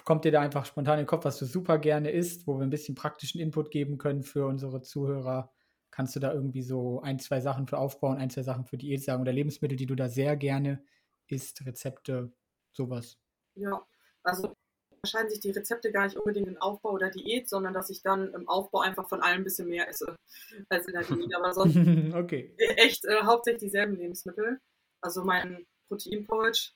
kommt 0.05 0.25
dir 0.25 0.33
da 0.33 0.41
einfach 0.41 0.65
spontan 0.65 0.99
in 0.99 1.05
den 1.05 1.09
Kopf, 1.09 1.25
was 1.25 1.39
du 1.39 1.45
super 1.45 1.79
gerne 1.79 2.11
isst, 2.11 2.47
wo 2.47 2.59
wir 2.59 2.63
ein 2.63 2.71
bisschen 2.71 2.95
praktischen 2.95 3.41
Input 3.41 3.71
geben 3.71 3.99
können 3.99 4.23
für 4.23 4.47
unsere 4.47 4.83
Zuhörer? 4.83 5.53
Kannst 5.91 6.15
du 6.17 6.21
da 6.21 6.33
irgendwie 6.33 6.63
so 6.63 7.01
ein, 7.01 7.19
zwei 7.19 7.41
Sachen 7.41 7.67
für 7.67 7.79
Aufbau 7.79 8.11
und 8.11 8.19
ein, 8.19 8.31
zwei 8.31 8.43
Sachen 8.43 8.65
für 8.65 8.77
Diät 8.77 9.03
sagen 9.03 9.23
oder 9.23 9.33
Lebensmittel, 9.33 9.77
die 9.77 9.87
du 9.87 9.95
da 9.95 10.09
sehr 10.09 10.37
gerne 10.37 10.85
isst, 11.27 11.65
Rezepte, 11.67 12.33
sowas? 12.73 13.19
Ja, 13.55 13.85
also 14.23 14.55
unterscheiden 14.99 15.31
sich 15.31 15.41
die 15.41 15.51
Rezepte 15.51 15.93
gar 15.93 16.05
nicht 16.05 16.17
unbedingt 16.17 16.49
in 16.49 16.59
Aufbau 16.59 16.91
oder 16.91 17.11
Diät, 17.11 17.49
sondern 17.49 17.73
dass 17.73 17.91
ich 17.91 18.03
dann 18.03 18.33
im 18.35 18.49
Aufbau 18.49 18.81
einfach 18.81 19.09
von 19.09 19.23
allem 19.23 19.41
ein 19.41 19.45
bisschen 19.45 19.69
mehr 19.69 19.89
esse 19.89 20.17
als 20.69 20.87
in 20.87 20.93
der 20.93 21.05
Diät. 21.05 21.35
Aber 21.35 21.53
sonst 21.53 21.77
okay. 22.15 22.55
echt 22.59 23.05
äh, 23.05 23.23
hauptsächlich 23.23 23.63
dieselben 23.63 23.97
Lebensmittel. 23.97 24.61
Also 25.01 25.25
mein 25.25 25.67
Proteinporridge, 25.89 26.73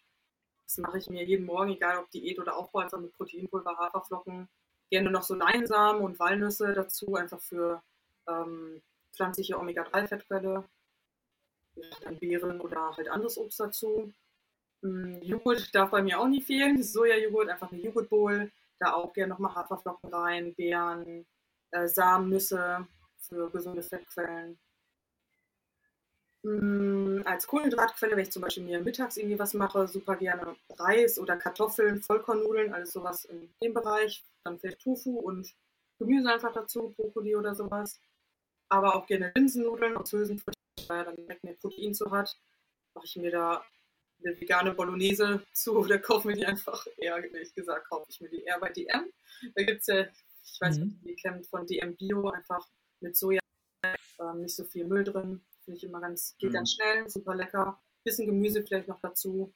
das 0.66 0.78
mache 0.78 0.98
ich 0.98 1.10
mir 1.10 1.24
jeden 1.24 1.46
Morgen, 1.46 1.72
egal 1.72 1.98
ob 1.98 2.10
Diät 2.10 2.38
oder 2.38 2.56
Aufbau, 2.56 2.80
einfach 2.80 3.00
mit 3.00 3.12
Proteinpulver, 3.12 3.76
Haferflocken. 3.76 4.48
Gerne 4.90 5.10
noch 5.10 5.22
so 5.22 5.34
Leinsamen 5.34 6.02
und 6.02 6.18
Walnüsse 6.18 6.72
dazu, 6.74 7.14
einfach 7.14 7.40
für 7.40 7.82
ähm, 8.28 8.82
pflanzliche 9.14 9.58
Omega-3-Fettquelle. 9.58 10.64
Ja, 11.74 11.84
dann 12.02 12.18
Beeren 12.18 12.60
oder 12.60 12.96
halt 12.96 13.08
anderes 13.08 13.38
Obst 13.38 13.60
dazu. 13.60 14.12
Mm, 14.82 15.18
Joghurt 15.22 15.74
darf 15.74 15.90
bei 15.90 16.02
mir 16.02 16.20
auch 16.20 16.28
nie 16.28 16.42
fehlen. 16.42 16.82
Sojajoghurt, 16.82 17.48
einfach 17.50 17.72
eine 17.72 17.82
Joghurtbowl. 17.82 18.50
Da 18.78 18.94
auch 18.94 19.12
gerne 19.12 19.30
nochmal 19.34 19.54
Haferflocken 19.54 20.12
rein, 20.12 20.54
Beeren, 20.54 21.26
äh, 21.72 21.88
Samen, 21.88 22.30
Nüsse 22.30 22.86
für 23.18 23.50
gesunde 23.50 23.82
Fettquellen. 23.82 24.58
Mm, 26.44 27.22
Als 27.24 27.46
Kohlenhydratquelle, 27.46 28.16
wenn 28.16 28.22
ich 28.24 28.32
zum 28.32 28.42
Beispiel 28.42 28.64
mir 28.64 28.80
mittags 28.80 29.16
irgendwie 29.16 29.38
was 29.38 29.54
mache, 29.54 29.86
super 29.88 30.16
gerne 30.16 30.56
Reis 30.78 31.18
oder 31.18 31.36
Kartoffeln, 31.36 32.02
Vollkornnudeln, 32.02 32.72
alles 32.72 32.92
sowas 32.92 33.24
in 33.26 33.52
dem 33.62 33.74
Bereich. 33.74 34.24
Dann 34.44 34.58
vielleicht 34.58 34.80
Tofu 34.80 35.18
und 35.20 35.54
Gemüse 35.98 36.32
einfach 36.32 36.52
dazu, 36.52 36.92
Brokkoli 36.96 37.36
oder 37.36 37.54
sowas. 37.54 38.00
Aber 38.72 38.96
auch 38.96 39.06
gerne 39.06 39.30
Linsennudeln 39.34 39.98
aus 39.98 40.12
Hülsenfrüchten, 40.12 40.88
weil 40.88 41.00
er 41.00 41.04
dann 41.04 41.16
direkt 41.16 41.44
mehr 41.44 41.52
Protein 41.52 41.92
zu 41.92 42.10
hat. 42.10 42.34
Mache 42.94 43.04
ich 43.04 43.16
mir 43.16 43.30
da 43.30 43.62
eine 44.24 44.40
vegane 44.40 44.72
Bolognese 44.72 45.42
zu 45.52 45.76
oder 45.76 45.98
kaufe 45.98 46.28
mir 46.28 46.36
die 46.36 46.46
einfach, 46.46 46.86
eher 46.96 47.22
ehrlich 47.22 47.54
gesagt, 47.54 47.86
kaufe 47.90 48.06
ich 48.08 48.22
mir 48.22 48.30
die 48.30 48.42
eher 48.44 48.58
bei 48.58 48.70
DM. 48.70 49.12
Da 49.54 49.62
gibt 49.62 49.82
es 49.82 49.88
ja 49.88 50.06
Ich 50.42 50.58
weiß 50.58 50.78
mhm. 50.78 50.84
nicht, 50.84 51.04
wie 51.04 51.10
ihr 51.10 51.16
kennt 51.16 51.46
von 51.48 51.66
DM 51.66 51.94
Bio, 51.96 52.30
einfach 52.30 52.66
mit 53.00 53.14
Soja, 53.14 53.40
äh, 53.82 54.34
nicht 54.36 54.56
so 54.56 54.64
viel 54.64 54.86
Müll 54.86 55.04
drin. 55.04 55.44
Finde 55.66 55.76
ich 55.76 55.84
immer 55.84 56.00
ganz, 56.00 56.34
geht 56.38 56.48
mhm. 56.48 56.54
ganz 56.54 56.72
schnell, 56.72 57.10
super 57.10 57.34
lecker. 57.34 57.78
Bisschen 58.04 58.26
Gemüse 58.26 58.64
vielleicht 58.64 58.88
noch 58.88 59.00
dazu. 59.02 59.52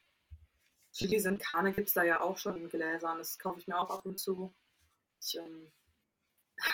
Chili 0.92 1.20
sind 1.20 1.40
Karne 1.40 1.72
gibt 1.72 1.88
es 1.88 1.94
da 1.94 2.04
ja 2.04 2.20
auch 2.20 2.36
schon 2.36 2.56
in 2.56 2.68
Gläsern. 2.68 3.16
Das 3.16 3.38
kaufe 3.38 3.60
ich 3.60 3.66
mir 3.66 3.78
auch 3.78 3.88
ab 3.88 4.04
und 4.04 4.18
zu. 4.18 4.54
Ich 5.22 5.38
ähm, 5.38 5.72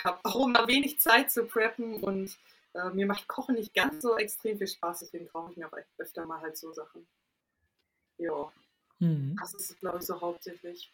habe 0.03 0.19
auch 0.23 0.47
immer 0.47 0.67
wenig 0.67 0.99
Zeit 0.99 1.31
zu 1.31 1.45
preppen 1.45 2.03
und 2.03 2.37
äh, 2.73 2.89
mir 2.91 3.05
macht 3.05 3.27
Kochen 3.27 3.55
nicht 3.55 3.73
ganz 3.73 4.01
so 4.01 4.17
extrem 4.17 4.57
viel 4.57 4.67
Spaß, 4.67 4.99
deswegen 4.99 5.27
kaufe 5.27 5.51
ich 5.51 5.57
mir 5.57 5.67
auch 5.67 5.77
öfter 5.97 6.25
mal 6.25 6.41
halt 6.41 6.57
so 6.57 6.71
Sachen. 6.73 7.07
Ja. 8.17 8.51
Mhm. 8.99 9.35
Das 9.39 9.53
ist, 9.53 9.79
glaube 9.79 9.99
ich, 9.99 10.05
so 10.05 10.19
hauptsächlich. 10.19 10.93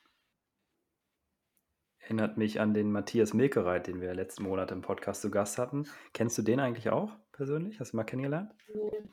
Erinnert 1.99 2.37
mich 2.37 2.59
an 2.59 2.73
den 2.73 2.91
Matthias 2.91 3.33
Milkereit, 3.33 3.87
den 3.87 4.01
wir 4.01 4.13
letzten 4.13 4.43
Monat 4.43 4.71
im 4.71 4.81
Podcast 4.81 5.21
zu 5.21 5.29
Gast 5.29 5.57
hatten. 5.57 5.87
Kennst 6.13 6.37
du 6.37 6.41
den 6.41 6.59
eigentlich 6.59 6.89
auch 6.89 7.11
persönlich? 7.31 7.79
Hast 7.79 7.93
du 7.93 7.97
mal 7.97 8.03
kennengelernt? 8.03 8.53
Nee. 8.73 9.03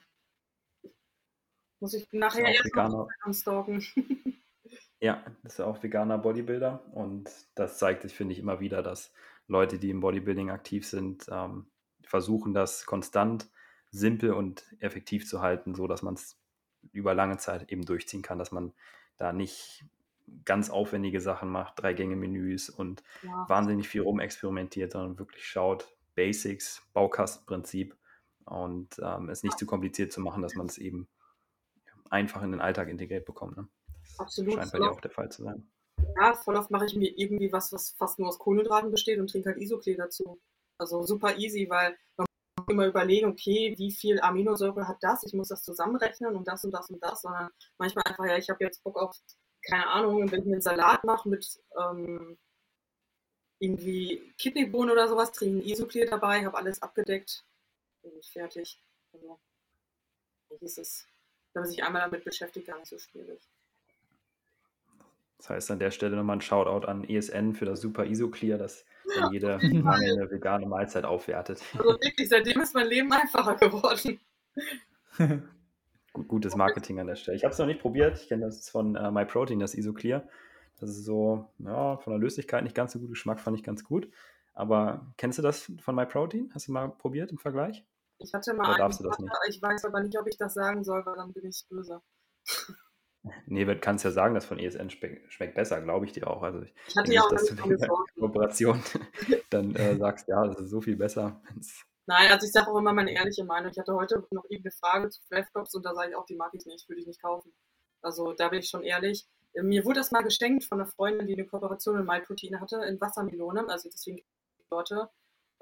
Muss 1.81 1.95
ich 1.95 2.11
nachher 2.12 2.47
erst 2.47 2.74
mal 2.74 3.35
stalken. 3.35 3.85
ja, 5.01 5.22
das 5.43 5.55
ist 5.55 5.59
ja 5.59 5.66
auch 5.66 5.83
veganer 5.83 6.16
Bodybuilder 6.16 6.85
und 6.93 7.31
das 7.55 7.79
zeigt 7.79 8.03
sich, 8.03 8.14
finde 8.14 8.33
ich, 8.33 8.39
immer 8.39 8.61
wieder, 8.61 8.83
dass 8.83 9.12
Leute, 9.49 9.78
die 9.78 9.90
im 9.90 10.01
Bodybuilding 10.01 10.51
aktiv 10.51 10.86
sind, 10.86 11.26
ähm, 11.30 11.66
versuchen, 12.05 12.55
das 12.55 12.86
konstant, 12.86 13.49
simpel 13.90 14.32
und 14.32 14.64
effektiv 14.80 15.26
zu 15.26 15.40
halten, 15.40 15.74
so 15.74 15.86
dass 15.86 16.03
man 16.03 16.14
es 16.14 16.36
über 16.92 17.14
lange 17.14 17.38
Zeit 17.38 17.70
eben 17.70 17.84
durchziehen 17.84 18.22
kann, 18.22 18.38
dass 18.38 18.53
man 18.53 18.72
da 19.16 19.32
nicht 19.32 19.84
ganz 20.44 20.70
aufwendige 20.70 21.20
Sachen 21.20 21.49
macht, 21.49 21.74
drei 21.80 21.92
Gänge 21.92 22.16
Menüs 22.16 22.68
und 22.68 23.03
ja. 23.22 23.49
wahnsinnig 23.49 23.88
viel 23.88 24.03
rumexperimentiert, 24.03 24.92
sondern 24.92 25.18
wirklich 25.18 25.47
schaut, 25.47 25.94
Basics, 26.14 26.82
Baukastenprinzip 26.92 27.97
und 28.44 28.99
ähm, 29.03 29.28
es 29.28 29.42
nicht 29.42 29.59
zu 29.59 29.66
kompliziert 29.66 30.12
zu 30.12 30.20
machen, 30.20 30.42
dass 30.42 30.55
man 30.55 30.66
es 30.66 30.78
eben 30.78 31.09
einfach 32.11 32.42
in 32.42 32.53
den 32.53 32.61
Alltag 32.61 32.88
integriert 32.88 33.24
bekommt. 33.24 33.57
Ne? 33.57 33.68
Das 34.03 34.20
Absolut. 34.20 34.55
Scheint 34.55 34.72
bei 34.72 34.78
dir 34.78 34.90
auch 34.90 35.01
der 35.01 35.11
Fall 35.11 35.30
zu 35.30 35.44
sein. 35.44 35.68
Ja, 36.15 36.35
voll 36.35 36.57
oft 36.57 36.71
mache 36.71 36.87
ich 36.87 36.95
mir 36.95 37.11
irgendwie 37.19 37.53
was, 37.53 37.73
was 37.73 37.91
fast 37.91 38.19
nur 38.19 38.29
aus 38.29 38.39
Kohlenhydraten 38.39 38.91
besteht 38.91 39.19
und 39.19 39.31
trinke 39.31 39.51
halt 39.51 39.59
Isoklee 39.59 39.97
dazu. 39.97 40.41
Also 40.79 41.03
super 41.05 41.37
easy, 41.37 41.69
weil 41.69 41.97
man 42.17 42.27
muss 42.59 42.69
immer 42.69 42.87
überlegen, 42.87 43.29
okay, 43.29 43.75
wie 43.77 43.93
viel 43.93 44.21
Aminosäure 44.21 44.87
hat 44.89 44.99
das? 45.01 45.25
Ich 45.25 45.33
muss 45.35 45.49
das 45.49 45.63
zusammenrechnen 45.63 46.37
und 46.37 46.47
das 46.49 46.65
und 46.65 46.73
das 46.73 46.91
und 46.91 47.03
das, 47.03 47.23
sondern 47.23 47.51
manchmal 47.79 48.05
einfach, 48.07 48.27
ja, 48.27 48.37
ich 48.37 48.49
habe 48.51 48.65
jetzt 48.65 48.83
Bock 48.83 48.97
auf, 48.97 49.17
keine 49.63 49.87
Ahnung, 49.89 50.31
wenn 50.31 50.41
ich 50.41 50.47
mir 50.47 50.53
einen 50.55 50.63
Salat 50.63 51.05
mache 51.05 51.29
mit 51.29 51.61
ähm, 51.79 52.39
irgendwie 53.59 54.33
Kidneybohnen 54.39 54.91
oder 54.91 55.09
sowas, 55.09 55.33
trinke 55.33 55.59
ein 55.59 55.69
Isokleer 55.69 56.07
dabei, 56.07 56.45
habe 56.45 56.57
alles 56.57 56.83
abgedeckt 56.83 57.45
und 58.03 58.25
fertig. 58.27 58.81
Also, 59.13 59.39
hieß 60.61 60.79
es? 60.79 61.07
Wenn 61.53 61.63
man 61.63 61.71
sich 61.71 61.83
einmal 61.83 62.03
damit 62.03 62.25
beschäftigt, 62.25 62.67
gar 62.67 62.79
nicht 62.79 62.89
so 62.89 62.99
schwierig. 62.99 63.41
Das 65.39 65.51
heißt 65.51 65.70
an 65.70 65.78
der 65.78 65.91
Stelle 65.91 66.16
nochmal 66.16 66.37
ein 66.37 66.41
Shoutout 66.41 66.87
an 66.87 67.05
ESN 67.05 67.55
für 67.55 67.66
das 67.66 67.80
super 67.80 68.07
Isoclear, 68.07 68.59
das 68.59 68.84
dann 69.14 69.32
jede 69.32 69.59
mangelnde 69.82 70.30
vegane 70.30 70.66
Mahlzeit 70.66 71.05
aufwertet. 71.05 71.62
Also 71.76 71.91
wirklich, 72.01 72.28
seitdem 72.28 72.61
ist 72.61 72.74
mein 72.74 72.89
Leben 72.89 73.12
einfacher 73.12 73.57
geworden. 73.57 74.20
Gutes 76.28 76.57
Marketing 76.57 76.99
an 76.99 77.09
der 77.09 77.16
Stelle. 77.16 77.37
Ich 77.37 77.45
habe 77.45 77.53
es 77.53 77.59
noch 77.59 77.66
nicht 77.66 77.80
probiert. 77.80 78.18
Ich 78.18 78.28
kenne 78.28 78.47
das 78.47 78.70
von 78.70 78.97
äh, 78.97 79.11
MyProtein, 79.11 79.59
das 79.59 79.74
Isoclear. 79.74 80.26
Das 80.78 80.91
ist 80.91 81.05
so, 81.05 81.51
ja, 81.59 81.97
von 81.99 82.12
der 82.12 82.20
Löslichkeit 82.20 82.62
nicht 82.64 82.74
ganz 82.74 82.93
so 82.93 82.99
gut. 82.99 83.11
Geschmack 83.11 83.41
fand 83.41 83.57
ich 83.59 83.62
ganz 83.62 83.84
gut. 83.84 84.09
Aber 84.55 85.07
kennst 85.18 85.39
du 85.39 85.43
das 85.43 85.70
von 85.80 85.95
MyProtein? 85.95 86.51
Hast 86.55 86.68
du 86.68 86.72
mal 86.72 86.89
probiert 86.89 87.30
im 87.30 87.39
Vergleich? 87.39 87.84
Ich 88.18 88.32
hatte 88.32 88.55
mal 88.55 88.70
Oder 88.70 88.78
darfst 88.78 89.01
du 89.01 89.05
das 89.05 89.18
nicht? 89.18 89.32
ich 89.49 89.61
weiß 89.61 89.84
aber 89.84 90.01
nicht, 90.01 90.18
ob 90.18 90.26
ich 90.26 90.39
das 90.39 90.55
sagen 90.55 90.82
soll, 90.82 91.05
weil 91.05 91.16
dann 91.16 91.32
bin 91.32 91.45
ich 91.47 91.64
böse. 91.68 92.01
Nee, 93.47 93.64
du 93.64 93.79
kannst 93.79 94.05
ja 94.05 94.11
sagen, 94.11 94.35
das 94.35 94.45
von 94.45 94.59
ESN 94.59 94.91
schmeckt, 94.91 95.33
schmeckt 95.33 95.55
besser, 95.55 95.81
glaube 95.81 96.07
ich 96.07 96.12
dir 96.12 96.29
auch. 96.29 96.43
Also 96.43 96.62
ich, 96.62 96.74
ich 96.89 96.97
hatte 96.97 97.12
ja 97.12 97.22
auch 97.22 97.31
dass 97.31 97.47
du 97.47 97.57
wegen 97.59 97.79
der 97.79 97.89
Kooperation 98.18 98.83
dann 99.51 99.74
äh, 99.74 99.97
sagst, 99.97 100.29
ja, 100.29 100.47
das 100.47 100.61
ist 100.61 100.70
so 100.70 100.81
viel 100.81 100.97
besser. 100.97 101.41
Nein, 102.07 102.31
also 102.31 102.47
ich 102.47 102.53
sage 102.53 102.70
auch 102.70 102.79
immer 102.79 102.93
meine 102.93 103.12
ehrliche 103.12 103.45
Meinung. 103.45 103.70
Ich 103.70 103.79
hatte 103.79 103.95
heute 103.95 104.24
noch 104.31 104.45
irgendeine 104.45 104.72
Frage 104.72 105.09
zu 105.11 105.22
Flashtops 105.24 105.74
und 105.74 105.85
da 105.85 105.95
sage 105.95 106.11
ich 106.11 106.16
auch, 106.16 106.27
die 106.27 106.37
mag 106.37 106.53
ich 106.55 106.64
nicht, 106.66 106.89
würde 106.89 107.01
ich 107.01 107.07
nicht 107.07 107.20
kaufen. 107.20 107.53
Also 108.03 108.33
da 108.33 108.49
bin 108.49 108.61
ich 108.61 108.68
schon 108.68 108.83
ehrlich. 108.83 109.27
Mir 109.55 109.85
wurde 109.85 110.01
das 110.01 110.11
mal 110.11 110.22
geschenkt 110.22 110.64
von 110.64 110.81
einer 110.81 110.89
Freundin, 110.89 111.27
die 111.27 111.33
eine 111.33 111.47
Kooperation 111.47 111.97
mit 111.97 112.07
MyProtein 112.07 112.61
hatte, 112.61 112.77
in 112.85 113.01
Wassermelone, 113.01 113.68
also 113.68 113.89
deswegen 113.91 114.18
die 114.18 114.64
Sorte. 114.68 115.09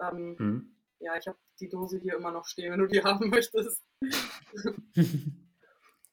Ähm, 0.01 0.37
hm. 0.39 0.77
Ja, 0.99 1.17
ich 1.17 1.27
habe 1.27 1.39
die 1.61 1.69
Dose 1.69 1.99
hier 1.99 2.17
immer 2.17 2.33
noch 2.33 2.47
stehen, 2.47 2.73
wenn 2.73 2.81
du 2.81 2.87
die 2.87 3.03
haben 3.05 3.31
möchtest. 3.31 3.83
okay, 4.03 4.75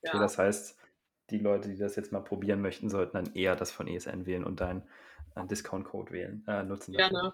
ja. 0.03 0.19
das 0.19 0.37
heißt, 0.37 0.77
die 1.31 1.39
Leute, 1.39 1.69
die 1.69 1.77
das 1.77 1.95
jetzt 1.95 2.11
mal 2.11 2.21
probieren 2.21 2.61
möchten, 2.61 2.89
sollten 2.89 3.13
dann 3.13 3.33
eher 3.33 3.55
das 3.55 3.71
von 3.71 3.87
ESN 3.87 4.25
wählen 4.25 4.43
und 4.43 4.59
deinen 4.59 4.83
äh, 5.35 5.45
Discount-Code 5.45 6.11
wählen, 6.11 6.43
äh, 6.47 6.63
nutzen. 6.63 6.93
Gerne. 6.93 7.33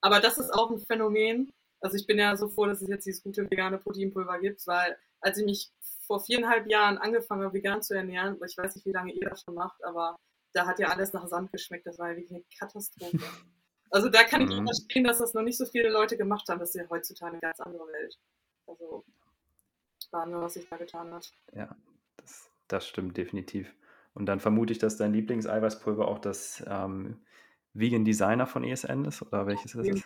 Aber 0.00 0.20
das 0.20 0.38
ist 0.38 0.50
auch 0.52 0.70
ein 0.70 0.78
Phänomen. 0.78 1.52
Also 1.80 1.96
ich 1.96 2.06
bin 2.06 2.18
ja 2.18 2.36
so 2.36 2.48
froh, 2.48 2.66
dass 2.66 2.82
es 2.82 2.88
jetzt 2.88 3.06
dieses 3.06 3.22
gute 3.22 3.50
vegane 3.50 3.78
Proteinpulver 3.78 4.38
gibt, 4.40 4.66
weil 4.66 4.96
als 5.20 5.38
ich 5.38 5.44
mich 5.44 5.72
vor 6.06 6.20
viereinhalb 6.20 6.68
Jahren 6.68 6.98
angefangen 6.98 7.42
habe, 7.42 7.54
vegan 7.54 7.82
zu 7.82 7.94
ernähren, 7.94 8.36
ich 8.46 8.56
weiß 8.56 8.74
nicht, 8.74 8.86
wie 8.86 8.92
lange 8.92 9.12
ihr 9.12 9.28
das 9.28 9.42
schon 9.42 9.54
macht, 9.54 9.82
aber 9.84 10.16
da 10.52 10.66
hat 10.66 10.78
ja 10.78 10.88
alles 10.88 11.12
nach 11.12 11.28
Sand 11.28 11.52
geschmeckt. 11.52 11.86
Das 11.86 11.98
war 11.98 12.10
ja 12.10 12.16
wirklich 12.16 12.34
eine 12.34 12.44
Katastrophe. 12.58 13.18
Also 13.92 14.08
da 14.08 14.22
kann 14.22 14.42
ich 14.42 14.56
mhm. 14.56 14.66
verstehen, 14.66 15.02
dass 15.02 15.18
das 15.18 15.34
noch 15.34 15.42
nicht 15.42 15.58
so 15.58 15.66
viele 15.66 15.88
Leute 15.88 16.16
gemacht 16.16 16.48
haben. 16.48 16.60
Das 16.60 16.68
ist 16.68 16.76
ja 16.76 16.88
heutzutage 16.88 17.32
eine 17.32 17.40
ganz 17.40 17.58
andere 17.58 17.88
Welt. 17.88 18.16
Also 18.68 19.04
war 20.12 20.26
nur, 20.26 20.42
was 20.42 20.54
sich 20.54 20.68
da 20.68 20.76
getan 20.76 21.12
hat. 21.12 21.32
Ja, 21.52 21.76
das 22.72 22.86
stimmt 22.86 23.16
definitiv. 23.16 23.74
Und 24.14 24.26
dann 24.26 24.40
vermute 24.40 24.72
ich, 24.72 24.78
dass 24.78 24.96
dein 24.96 25.12
Lieblingseiweißpulver 25.12 26.06
auch 26.06 26.18
das 26.18 26.64
ähm, 26.66 27.24
Vegan 27.72 28.04
Designer 28.04 28.46
von 28.46 28.64
ESN 28.64 29.04
ist, 29.04 29.22
oder 29.22 29.46
welches 29.46 29.74
ist 29.74 29.88
es? 29.88 30.02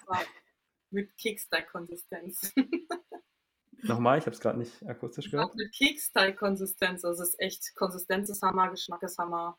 Mit 0.91 1.17
Keksteig-Konsistenz. 1.17 2.53
Nochmal, 3.83 4.19
ich 4.19 4.27
habe 4.27 4.35
es 4.35 4.41
gerade 4.41 4.59
nicht 4.59 4.87
akustisch 4.87 5.31
gehört. 5.31 5.55
Mit 5.55 5.75
Keksteig-Konsistenz, 5.75 7.05
also 7.05 7.23
es 7.23 7.31
ist 7.31 7.41
echt, 7.41 7.75
Konsistenz 7.75 8.31
ist 8.31 8.43
Hammer, 8.43 8.71
Geschmack 8.71 9.03
ist 9.03 9.19
Hammer. 9.19 9.59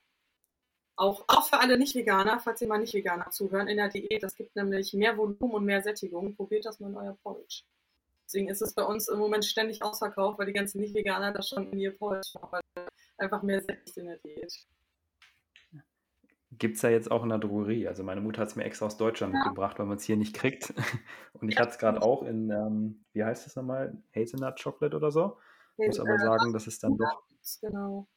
Auch, 0.95 1.25
auch 1.27 1.47
für 1.47 1.59
alle 1.59 1.77
Nicht-Veganer, 1.77 2.39
falls 2.39 2.61
ihr 2.61 2.67
mal 2.67 2.79
Nicht-Veganer 2.79 3.29
zuhören, 3.29 3.67
in 3.67 3.77
der 3.77 3.89
Diät, 3.89 4.23
das 4.23 4.35
gibt 4.35 4.55
nämlich 4.55 4.93
mehr 4.93 5.17
Volumen 5.17 5.53
und 5.53 5.65
mehr 5.65 5.81
Sättigung. 5.81 6.35
Probiert 6.35 6.65
das 6.65 6.79
mal 6.79 6.89
in 6.89 6.97
euer 6.97 7.17
Porridge. 7.21 7.63
Deswegen 8.25 8.49
ist 8.49 8.61
es 8.61 8.73
bei 8.73 8.83
uns 8.83 9.07
im 9.07 9.19
Moment 9.19 9.45
ständig 9.45 9.83
ausverkauft, 9.83 10.39
weil 10.39 10.47
die 10.47 10.53
ganzen 10.53 10.81
Nicht-Veganer 10.81 11.31
das 11.31 11.49
schon 11.49 11.71
in 11.71 11.79
ihr 11.79 11.95
Porridge 11.95 12.29
machen, 12.33 12.49
weil 12.51 12.87
einfach 13.17 13.43
mehr 13.43 13.61
Sättigt 13.61 13.97
in 13.97 14.07
der 14.07 14.17
Diät. 14.17 14.53
Gibt 16.57 16.77
es 16.77 16.81
ja 16.81 16.89
jetzt 16.89 17.11
auch 17.11 17.23
in 17.23 17.29
der 17.29 17.37
Drogerie. 17.37 17.87
Also 17.87 18.03
meine 18.03 18.21
Mutter 18.21 18.41
hat 18.41 18.47
es 18.47 18.55
mir 18.55 18.63
extra 18.63 18.85
aus 18.85 18.97
Deutschland 18.97 19.33
ja. 19.33 19.39
mitgebracht, 19.39 19.77
weil 19.77 19.85
man 19.85 19.97
es 19.97 20.03
hier 20.03 20.17
nicht 20.17 20.35
kriegt. 20.35 20.73
Und 21.33 21.49
ich 21.49 21.55
ja. 21.55 21.61
hatte 21.61 21.71
es 21.71 21.77
gerade 21.77 22.01
auch 22.01 22.23
in, 22.23 22.49
ähm, 22.49 23.05
wie 23.13 23.23
heißt 23.23 23.45
das 23.45 23.55
nochmal? 23.55 24.01
Hazelnut 24.15 24.61
Chocolate 24.61 24.95
oder 24.95 25.11
so. 25.11 25.37
Ich 25.77 25.87
muss 25.87 25.99
aber 25.99 26.17
sagen, 26.17 26.53
dass 26.53 26.67
es 26.67 26.79
dann 26.79 26.97
doch. 26.97 27.23
Genau. 27.61 28.07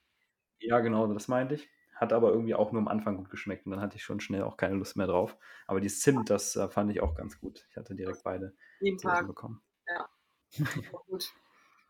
Ja, 0.61 0.81
genau, 0.81 1.07
das 1.13 1.29
meinte 1.29 1.57
ich. 1.57 1.69
Hat 1.95 2.13
aber 2.13 2.31
irgendwie 2.31 2.55
auch 2.55 2.71
nur 2.71 2.81
am 2.81 2.89
Anfang 2.89 3.17
gut 3.17 3.29
geschmeckt 3.29 3.67
und 3.67 3.73
dann 3.73 3.81
hatte 3.81 3.97
ich 3.97 4.05
schon 4.05 4.21
schnell 4.21 4.43
auch 4.43 4.57
keine 4.57 4.77
Lust 4.77 4.97
mehr 4.97 5.09
drauf. 5.09 5.37
Aber 5.67 5.81
die 5.81 5.89
Zimt, 5.89 6.31
das 6.31 6.55
äh, 6.55 6.69
fand 6.69 6.93
ich 6.93 7.03
auch 7.03 7.17
ganz 7.17 7.41
gut. 7.41 7.67
Ich 7.71 7.77
hatte 7.77 7.97
direkt 7.97 8.23
beide 8.23 8.55
Jeden 8.81 8.99
Tag 8.99 9.27
bekommen. 9.27 9.61
Gut. 11.07 11.33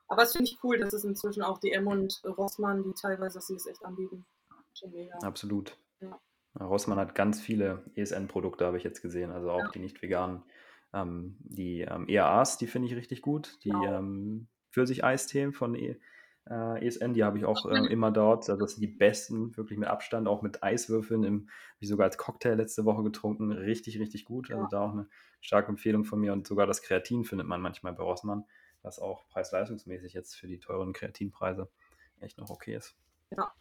Aber 0.08 0.22
es 0.22 0.32
finde 0.32 0.50
ich 0.50 0.58
cool, 0.62 0.78
dass 0.78 0.94
es 0.94 1.04
inzwischen 1.04 1.42
auch 1.42 1.58
DM 1.58 1.86
und 1.86 2.22
Rossmann, 2.24 2.82
die 2.82 2.94
teilweise, 2.94 3.38
dass 3.38 3.46
sie 3.46 3.54
es 3.54 3.66
echt 3.66 3.84
anbieten. 3.84 4.26
Absolut. 5.22 5.78
Ja. 6.00 6.18
Rossmann 6.58 6.98
hat 6.98 7.14
ganz 7.14 7.40
viele 7.40 7.84
ESN-Produkte, 7.94 8.64
habe 8.64 8.78
ich 8.78 8.84
jetzt 8.84 9.02
gesehen, 9.02 9.30
also 9.30 9.50
auch 9.50 9.58
ja. 9.58 9.68
die 9.68 9.80
nicht 9.80 10.00
veganen. 10.00 10.42
Ähm, 10.94 11.36
die 11.40 11.82
ähm, 11.82 12.08
EAAs, 12.08 12.56
die 12.56 12.66
finde 12.66 12.88
ich 12.88 12.96
richtig 12.96 13.20
gut. 13.20 13.58
Die 13.64 13.70
genau. 13.70 13.98
ähm, 13.98 14.48
Pfirsich-Eistee 14.72 15.52
von 15.52 15.74
e 15.74 16.00
äh, 16.48 16.86
ESN, 16.86 17.14
die 17.14 17.24
habe 17.24 17.38
ich 17.38 17.44
auch 17.44 17.66
äh, 17.66 17.86
immer 17.92 18.10
dort. 18.10 18.48
Also 18.48 18.60
das 18.60 18.72
sind 18.72 18.82
die 18.82 18.86
besten, 18.86 19.56
wirklich 19.56 19.78
mit 19.78 19.88
Abstand, 19.88 20.28
auch 20.28 20.42
mit 20.42 20.62
Eiswürfeln, 20.62 21.24
im, 21.24 21.40
habe 21.42 21.78
ich 21.80 21.88
sogar 21.88 22.06
als 22.06 22.18
Cocktail 22.18 22.54
letzte 22.54 22.84
Woche 22.84 23.02
getrunken. 23.02 23.52
Richtig, 23.52 23.98
richtig 23.98 24.24
gut. 24.24 24.50
Also 24.50 24.62
ja. 24.62 24.68
da 24.70 24.80
auch 24.80 24.92
eine 24.92 25.08
starke 25.40 25.68
Empfehlung 25.68 26.04
von 26.04 26.20
mir. 26.20 26.32
Und 26.32 26.46
sogar 26.46 26.66
das 26.66 26.82
Kreatin 26.82 27.24
findet 27.24 27.46
man 27.46 27.60
manchmal 27.60 27.92
bei 27.92 28.02
Rossmann 28.02 28.44
was 28.82 28.98
auch 28.98 29.28
preis-leistungsmäßig 29.28 30.14
jetzt 30.14 30.36
für 30.36 30.46
die 30.46 30.58
teuren 30.58 30.92
Kreatinpreise 30.92 31.68
echt 32.20 32.38
noch 32.38 32.50
okay 32.50 32.76
ist. 32.76 32.96
Ja, 33.30 33.52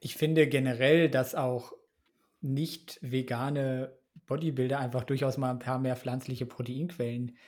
Ich 0.00 0.16
finde 0.16 0.46
generell, 0.46 1.08
dass 1.08 1.34
auch 1.34 1.72
nicht 2.42 2.98
vegane 3.00 3.96
Bodybuilder 4.26 4.78
einfach 4.78 5.04
durchaus 5.04 5.38
mal 5.38 5.50
ein 5.50 5.58
paar 5.58 5.78
mehr 5.78 5.96
pflanzliche 5.96 6.44
Proteinquellen 6.44 7.38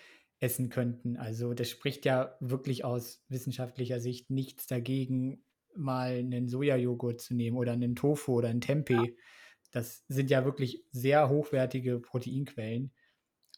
essen 0.40 0.68
könnten. 0.68 1.16
Also 1.16 1.54
das 1.54 1.70
spricht 1.70 2.04
ja 2.04 2.36
wirklich 2.40 2.84
aus 2.84 3.24
wissenschaftlicher 3.28 4.00
Sicht 4.00 4.30
nichts 4.30 4.66
dagegen, 4.66 5.44
mal 5.74 6.16
einen 6.18 6.48
Sojajoghurt 6.48 7.20
zu 7.20 7.34
nehmen 7.34 7.56
oder 7.56 7.72
einen 7.72 7.96
Tofu 7.96 8.34
oder 8.34 8.48
einen 8.48 8.60
Tempeh. 8.60 9.16
Das 9.72 10.04
sind 10.08 10.30
ja 10.30 10.44
wirklich 10.44 10.84
sehr 10.92 11.28
hochwertige 11.28 11.98
Proteinquellen. 11.98 12.92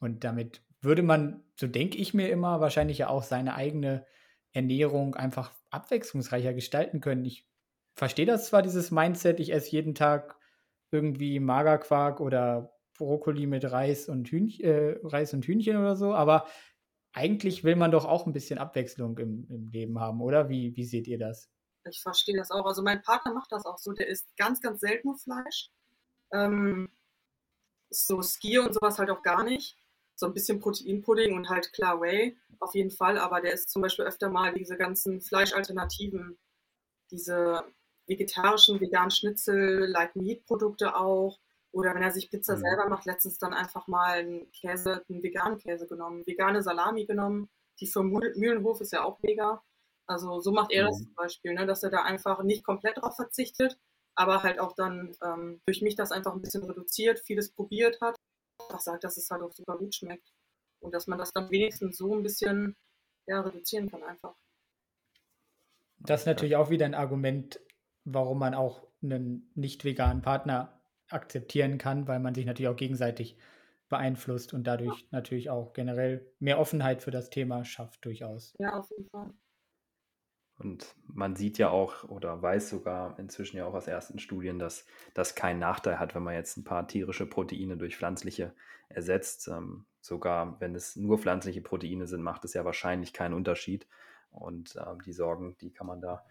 Und 0.00 0.24
damit 0.24 0.62
würde 0.80 1.02
man, 1.02 1.44
so 1.58 1.66
denke 1.66 1.98
ich 1.98 2.14
mir 2.14 2.30
immer, 2.30 2.60
wahrscheinlich 2.60 2.98
ja 2.98 3.08
auch 3.08 3.22
seine 3.22 3.54
eigene 3.54 4.06
Ernährung 4.52 5.14
einfach 5.14 5.52
abwechslungsreicher 5.70 6.54
gestalten 6.54 7.00
können. 7.00 7.24
Ich 7.24 7.48
verstehe 7.94 8.26
das 8.26 8.46
zwar, 8.46 8.62
dieses 8.62 8.90
Mindset, 8.90 9.40
ich 9.40 9.52
esse 9.52 9.72
jeden 9.72 9.94
Tag 9.94 10.38
irgendwie 10.90 11.40
Magerquark 11.40 12.20
oder 12.20 12.77
Brokkoli 12.98 13.46
mit 13.46 13.64
Reis 13.64 14.08
und, 14.08 14.28
Hühnchen, 14.28 14.64
äh, 14.64 14.98
Reis 15.02 15.32
und 15.32 15.46
Hühnchen 15.46 15.76
oder 15.76 15.96
so, 15.96 16.14
aber 16.14 16.46
eigentlich 17.12 17.64
will 17.64 17.76
man 17.76 17.90
doch 17.90 18.04
auch 18.04 18.26
ein 18.26 18.32
bisschen 18.32 18.58
Abwechslung 18.58 19.16
im, 19.18 19.46
im 19.48 19.70
Leben 19.70 19.98
haben, 19.98 20.20
oder? 20.20 20.48
Wie, 20.48 20.76
wie 20.76 20.84
seht 20.84 21.08
ihr 21.08 21.18
das? 21.18 21.50
Ich 21.88 22.00
verstehe 22.02 22.36
das 22.36 22.50
auch. 22.50 22.66
Also 22.66 22.82
mein 22.82 23.02
Partner 23.02 23.32
macht 23.32 23.50
das 23.50 23.64
auch 23.64 23.78
so, 23.78 23.92
der 23.92 24.08
isst 24.08 24.36
ganz, 24.36 24.60
ganz 24.60 24.80
selten 24.80 25.16
Fleisch. 25.16 25.70
Ähm, 26.32 26.90
so 27.90 28.22
Skier 28.22 28.64
und 28.64 28.74
sowas 28.74 28.98
halt 28.98 29.10
auch 29.10 29.22
gar 29.22 29.44
nicht. 29.44 29.76
So 30.14 30.26
ein 30.26 30.34
bisschen 30.34 30.60
Proteinpudding 30.60 31.34
und 31.34 31.48
halt 31.48 31.72
klar 31.72 32.00
Whey 32.00 32.36
auf 32.60 32.74
jeden 32.74 32.90
Fall, 32.90 33.18
aber 33.18 33.40
der 33.40 33.52
isst 33.52 33.70
zum 33.70 33.82
Beispiel 33.82 34.04
öfter 34.04 34.28
mal 34.30 34.52
diese 34.52 34.76
ganzen 34.76 35.20
Fleischalternativen, 35.20 36.38
diese 37.10 37.64
vegetarischen, 38.06 38.80
veganen 38.80 39.10
Schnitzel, 39.10 39.86
Light 39.86 40.16
Meat 40.16 40.44
Produkte 40.46 40.96
auch. 40.96 41.38
Oder 41.72 41.94
wenn 41.94 42.02
er 42.02 42.10
sich 42.10 42.30
Pizza 42.30 42.56
mhm. 42.56 42.60
selber 42.60 42.88
macht, 42.88 43.06
letztens 43.06 43.38
dann 43.38 43.52
einfach 43.52 43.86
mal 43.86 44.18
einen 44.18 44.50
Käse, 44.52 45.04
einen 45.08 45.22
veganen 45.22 45.58
Käse 45.58 45.86
genommen, 45.86 46.26
vegane 46.26 46.62
Salami 46.62 47.06
genommen. 47.06 47.48
Die 47.80 47.86
für 47.86 48.02
Mühlenhof 48.02 48.80
ist 48.80 48.92
ja 48.92 49.04
auch 49.04 49.20
mega. 49.22 49.62
Also 50.06 50.40
so 50.40 50.52
macht 50.52 50.72
er 50.72 50.84
mhm. 50.84 50.88
das 50.88 50.98
zum 50.98 51.14
Beispiel, 51.14 51.54
ne, 51.54 51.66
dass 51.66 51.82
er 51.82 51.90
da 51.90 52.02
einfach 52.02 52.42
nicht 52.42 52.64
komplett 52.64 52.96
drauf 52.96 53.16
verzichtet, 53.16 53.78
aber 54.14 54.42
halt 54.42 54.58
auch 54.58 54.74
dann 54.74 55.14
ähm, 55.22 55.60
durch 55.66 55.82
mich 55.82 55.94
das 55.94 56.10
einfach 56.10 56.32
ein 56.32 56.40
bisschen 56.40 56.64
reduziert, 56.64 57.20
vieles 57.20 57.52
probiert 57.52 58.00
hat. 58.00 58.16
Das 58.70 58.84
sagt, 58.84 59.04
dass 59.04 59.16
es 59.16 59.30
halt 59.30 59.42
auch 59.42 59.52
super 59.52 59.76
gut 59.76 59.94
schmeckt. 59.94 60.32
Und 60.80 60.94
dass 60.94 61.06
man 61.06 61.18
das 61.18 61.32
dann 61.32 61.50
wenigstens 61.50 61.98
so 61.98 62.14
ein 62.14 62.22
bisschen 62.22 62.76
ja, 63.26 63.40
reduzieren 63.40 63.90
kann 63.90 64.02
einfach. 64.02 64.34
Das 65.98 66.20
ist 66.20 66.26
natürlich 66.26 66.56
auch 66.56 66.70
wieder 66.70 66.86
ein 66.86 66.94
Argument, 66.94 67.60
warum 68.04 68.38
man 68.38 68.54
auch 68.54 68.86
einen 69.02 69.50
nicht 69.54 69.84
veganen 69.84 70.22
Partner 70.22 70.77
akzeptieren 71.10 71.78
kann, 71.78 72.06
weil 72.08 72.20
man 72.20 72.34
sich 72.34 72.46
natürlich 72.46 72.68
auch 72.68 72.76
gegenseitig 72.76 73.36
beeinflusst 73.88 74.52
und 74.52 74.64
dadurch 74.64 75.00
ja. 75.00 75.06
natürlich 75.10 75.50
auch 75.50 75.72
generell 75.72 76.26
mehr 76.38 76.58
Offenheit 76.58 77.02
für 77.02 77.10
das 77.10 77.30
Thema 77.30 77.64
schafft 77.64 78.04
durchaus. 78.04 78.54
Ja, 78.58 78.78
auf 78.78 78.90
jeden 78.90 79.08
Fall. 79.08 79.32
Und 80.58 80.96
man 81.06 81.36
sieht 81.36 81.56
ja 81.58 81.70
auch 81.70 82.04
oder 82.08 82.42
weiß 82.42 82.68
sogar 82.68 83.16
inzwischen 83.18 83.56
ja 83.58 83.66
auch 83.66 83.74
aus 83.74 83.86
ersten 83.86 84.18
Studien, 84.18 84.58
dass 84.58 84.86
das 85.14 85.36
keinen 85.36 85.60
Nachteil 85.60 86.00
hat, 86.00 86.14
wenn 86.14 86.24
man 86.24 86.34
jetzt 86.34 86.56
ein 86.56 86.64
paar 86.64 86.88
tierische 86.88 87.26
Proteine 87.26 87.76
durch 87.76 87.96
pflanzliche 87.96 88.52
ersetzt. 88.88 89.46
Ähm, 89.46 89.86
sogar 90.00 90.60
wenn 90.60 90.74
es 90.74 90.96
nur 90.96 91.18
pflanzliche 91.18 91.60
Proteine 91.60 92.08
sind, 92.08 92.22
macht 92.22 92.44
es 92.44 92.54
ja 92.54 92.64
wahrscheinlich 92.64 93.12
keinen 93.12 93.34
Unterschied. 93.34 93.86
Und 94.30 94.76
ähm, 94.84 95.00
die 95.02 95.12
Sorgen, 95.12 95.56
die 95.60 95.70
kann 95.70 95.86
man 95.86 96.00
da 96.00 96.24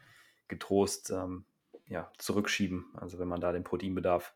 getrost 0.50 1.10
ähm, 1.12 1.46
ja, 1.88 2.12
zurückschieben. 2.18 2.86
Also 2.96 3.20
wenn 3.20 3.30
man 3.30 3.40
da 3.40 3.54
den 3.54 3.64
Proteinbedarf 3.64 4.34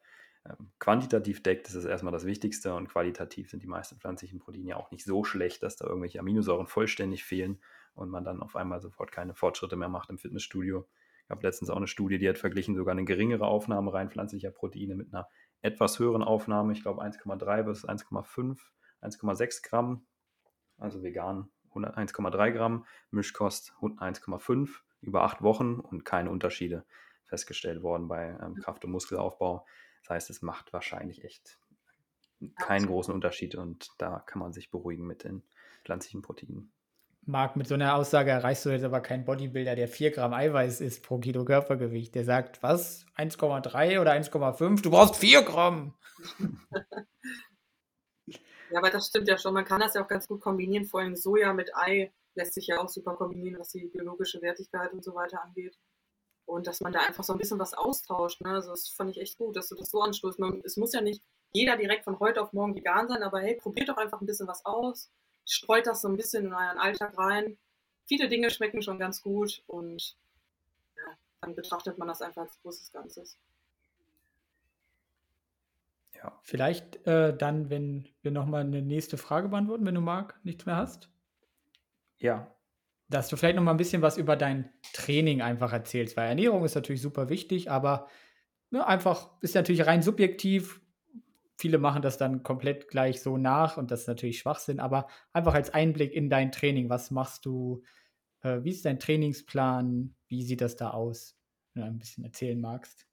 quantitativ 0.79 1.43
deckt, 1.43 1.67
ist 1.67 1.75
es 1.75 1.85
erstmal 1.85 2.11
das 2.11 2.25
Wichtigste 2.25 2.73
und 2.73 2.89
qualitativ 2.89 3.49
sind 3.49 3.61
die 3.61 3.67
meisten 3.67 3.99
pflanzlichen 3.99 4.39
Proteine 4.39 4.69
ja 4.69 4.75
auch 4.77 4.91
nicht 4.91 5.05
so 5.05 5.23
schlecht, 5.23 5.61
dass 5.63 5.75
da 5.75 5.85
irgendwelche 5.85 6.19
Aminosäuren 6.19 6.67
vollständig 6.67 7.23
fehlen 7.23 7.61
und 7.93 8.09
man 8.09 8.23
dann 8.23 8.41
auf 8.41 8.55
einmal 8.55 8.81
sofort 8.81 9.11
keine 9.11 9.35
Fortschritte 9.35 9.75
mehr 9.75 9.89
macht 9.89 10.09
im 10.09 10.17
Fitnessstudio. 10.17 10.87
Ich 11.25 11.29
habe 11.29 11.45
letztens 11.45 11.69
auch 11.69 11.77
eine 11.77 11.87
Studie, 11.87 12.17
die 12.17 12.27
hat 12.27 12.39
verglichen 12.39 12.75
sogar 12.75 12.93
eine 12.93 13.05
geringere 13.05 13.45
Aufnahme 13.45 13.93
rein 13.93 14.09
pflanzlicher 14.09 14.51
Proteine 14.51 14.95
mit 14.95 15.13
einer 15.13 15.29
etwas 15.61 15.99
höheren 15.99 16.23
Aufnahme, 16.23 16.73
ich 16.73 16.81
glaube 16.81 17.03
1,3 17.03 17.63
bis 17.63 17.87
1,5, 17.87 18.57
1,6 19.01 19.63
Gramm, 19.63 20.05
also 20.77 21.03
vegan 21.03 21.51
1,3 21.73 22.51
Gramm, 22.51 22.85
Mischkost 23.11 23.73
1,5 23.81 24.69
über 25.01 25.23
acht 25.23 25.41
Wochen 25.41 25.79
und 25.79 26.03
keine 26.03 26.29
Unterschiede 26.29 26.85
festgestellt 27.25 27.81
worden 27.81 28.07
bei 28.07 28.37
ähm, 28.41 28.55
Kraft- 28.55 28.83
und 28.83 28.91
Muskelaufbau. 28.91 29.65
Das 30.02 30.10
heißt, 30.10 30.30
es 30.30 30.41
macht 30.41 30.74
wahrscheinlich 30.74 31.24
echt 31.24 31.60
keinen 32.58 32.88
großen 32.88 33.14
Unterschied 33.14 33.56
und 33.56 33.89
da 33.97 34.20
kann 34.20 34.39
man 34.39 34.54
sich 34.54 34.72
beruhigen 34.72 35.06
mit 35.06 35.24
den 35.24 35.43
pflanzlichen 35.84 36.22
Proteinen. 36.22 36.72
Marc, 37.24 37.56
mit 37.56 37.68
so 37.68 37.76
einer 37.76 37.95
Aussage 37.95 38.32
erreichst 38.32 38.66
du 38.66 38.72
jetzt 38.72 38.84
aber 38.84 38.99
keinen 38.99 39.26
Bodybuilder, 39.26 39.76
der 39.76 39.88
4 39.88 40.10
Gramm 40.12 40.34
Eiweiß 40.34 40.82
ist 40.82 41.04
pro 41.04 41.20
Kilo 41.20 41.45
Körpergewicht. 41.45 42.16
Der 42.16 42.26
sagt, 42.26 42.64
was? 42.64 43.06
1,3 43.16 44.02
oder 44.02 44.12
1,5? 44.14 44.82
Du 44.82 44.89
brauchst 44.89 45.18
4 45.18 45.43
Gramm. 45.43 45.93
ja, 48.26 48.80
aber 48.80 48.89
das 48.89 49.08
stimmt 49.08 49.28
ja 49.28 49.38
schon. 49.38 49.54
Man 49.54 49.66
kann 49.66 49.82
das 49.82 49.93
ja 49.93 50.04
auch 50.04 50.08
ganz 50.08 50.28
gut 50.28 50.41
kombinieren. 50.41 50.86
Vor 50.86 51.02
allem 51.02 51.16
Soja 51.16 51.54
mit 51.54 51.76
Ei 51.76 52.12
lässt 52.34 52.56
sich 52.56 52.66
ja 52.68 52.80
auch 52.80 52.89
super 52.89 53.16
kombinieren, 53.16 53.60
was 53.60 53.70
die 53.70 53.86
biologische 53.88 54.41
Wertigkeit 54.41 54.91
und 54.91 55.04
so 55.04 55.14
weiter 55.14 55.43
angeht. 55.43 55.78
Und 56.45 56.67
dass 56.67 56.81
man 56.81 56.91
da 56.91 56.99
einfach 56.99 57.23
so 57.23 57.33
ein 57.33 57.39
bisschen 57.39 57.59
was 57.59 57.73
austauscht. 57.73 58.41
Ne? 58.41 58.49
Also 58.49 58.71
das 58.71 58.89
fand 58.89 59.11
ich 59.11 59.21
echt 59.21 59.37
gut, 59.37 59.55
dass 59.55 59.69
du 59.69 59.75
das 59.75 59.89
so 59.89 60.01
anstößt. 60.01 60.39
es 60.63 60.77
muss 60.77 60.93
ja 60.93 61.01
nicht 61.01 61.21
jeder 61.53 61.77
direkt 61.77 62.03
von 62.03 62.19
heute 62.19 62.41
auf 62.41 62.53
morgen 62.53 62.75
vegan 62.75 63.07
sein, 63.07 63.23
aber 63.23 63.41
hey, 63.41 63.55
probiert 63.55 63.89
doch 63.89 63.97
einfach 63.97 64.21
ein 64.21 64.25
bisschen 64.25 64.47
was 64.47 64.65
aus 64.65 65.09
streut 65.45 65.87
das 65.87 66.01
so 66.01 66.07
ein 66.07 66.17
bisschen 66.17 66.45
in 66.45 66.53
euren 66.53 66.77
Alltag 66.77 67.17
rein. 67.17 67.57
Viele 68.05 68.27
Dinge 68.27 68.49
schmecken 68.49 68.81
schon 68.81 68.99
ganz 68.99 69.21
gut 69.21 69.63
und 69.67 70.17
ja, 70.97 71.17
dann 71.41 71.55
betrachtet 71.55 71.97
man 71.97 72.07
das 72.07 72.21
einfach 72.21 72.43
als 72.43 72.59
großes 72.61 72.91
Ganzes. 72.91 73.37
Ja. 76.15 76.39
Vielleicht 76.43 77.05
äh, 77.07 77.35
dann, 77.35 77.69
wenn 77.69 78.07
wir 78.21 78.31
nochmal 78.31 78.61
eine 78.61 78.81
nächste 78.81 79.17
Frage 79.17 79.49
beantworten, 79.49 79.85
wenn 79.85 79.95
du 79.95 80.01
Marc 80.01 80.39
nichts 80.43 80.65
mehr 80.65 80.75
hast. 80.75 81.09
Ja. 82.17 82.55
Dass 83.12 83.28
du 83.28 83.36
vielleicht 83.36 83.55
nochmal 83.55 83.74
ein 83.74 83.78
bisschen 83.78 84.01
was 84.01 84.18
über 84.18 84.36
dein 84.36 84.70
Training 84.93 85.41
einfach 85.41 85.74
erzählst, 85.74 86.18
weil 86.18 86.30
Ernährung 86.30 86.66
ist 86.66 86.76
natürlich 86.76 87.01
super 87.01 87.30
wichtig, 87.30 87.70
aber 87.70 88.07
ne, 88.72 88.86
einfach 88.88 89.30
ist 89.41 89.55
natürlich 89.55 89.86
rein 89.86 90.01
subjektiv 90.01 90.82
viele 91.62 91.78
machen 91.78 92.01
das 92.01 92.18
dann 92.18 92.41
komplett 92.41 92.88
gleich 92.88 93.22
so 93.22 93.38
nach 93.38 93.78
und 93.78 93.91
das 93.91 94.01
ist 94.01 94.07
natürlich 94.07 94.39
Schwachsinn, 94.39 94.80
aber 94.80 95.07
einfach 95.32 95.53
als 95.53 95.70
Einblick 95.70 96.12
in 96.12 96.28
dein 96.28 96.51
Training. 96.51 96.89
Was 96.89 97.12
machst 97.12 97.45
du? 97.45 97.84
Äh, 98.41 98.64
wie 98.64 98.72
ist 98.72 98.84
dein 98.84 98.99
Trainingsplan? 98.99 100.16
Wie 100.28 100.43
sieht 100.43 100.62
das 100.62 100.76
da 100.76 100.89
aus? 100.89 101.38
Wenn 101.74 101.84
du 101.84 101.88
ein 101.89 101.99
bisschen 101.99 102.24
erzählen 102.24 102.59
magst. 102.59 103.05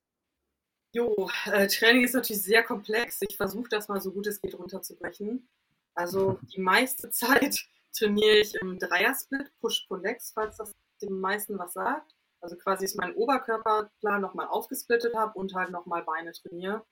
Jo, 0.95 1.15
äh, 1.53 1.67
Training 1.67 2.05
ist 2.05 2.15
natürlich 2.15 2.43
sehr 2.43 2.63
komplex. 2.63 3.21
Ich 3.29 3.37
versuche 3.37 3.69
das 3.69 3.89
mal 3.89 4.01
so 4.01 4.13
gut 4.13 4.27
es 4.27 4.41
geht 4.41 4.59
runterzubrechen. 4.59 5.47
Also 5.95 6.39
die 6.57 6.61
meiste 6.61 7.11
Zeit 7.11 7.67
trainiere 7.93 8.39
ich 8.39 8.55
im 8.55 8.79
Dreiersplit, 8.79 9.53
Push-Pull-Legs, 9.61 10.33
falls 10.35 10.57
das 10.57 10.75
den 11.03 11.21
meisten 11.21 11.59
was 11.59 11.73
sagt. 11.73 12.15
Also 12.41 12.57
quasi 12.57 12.85
ist 12.85 12.97
mein 12.97 13.15
Oberkörperplan 13.15 14.21
nochmal 14.21 14.47
aufgesplittet 14.49 15.15
habe 15.15 15.39
und 15.39 15.55
halt 15.55 15.71
nochmal 15.71 16.03
Beine 16.03 16.33
trainiere. 16.33 16.85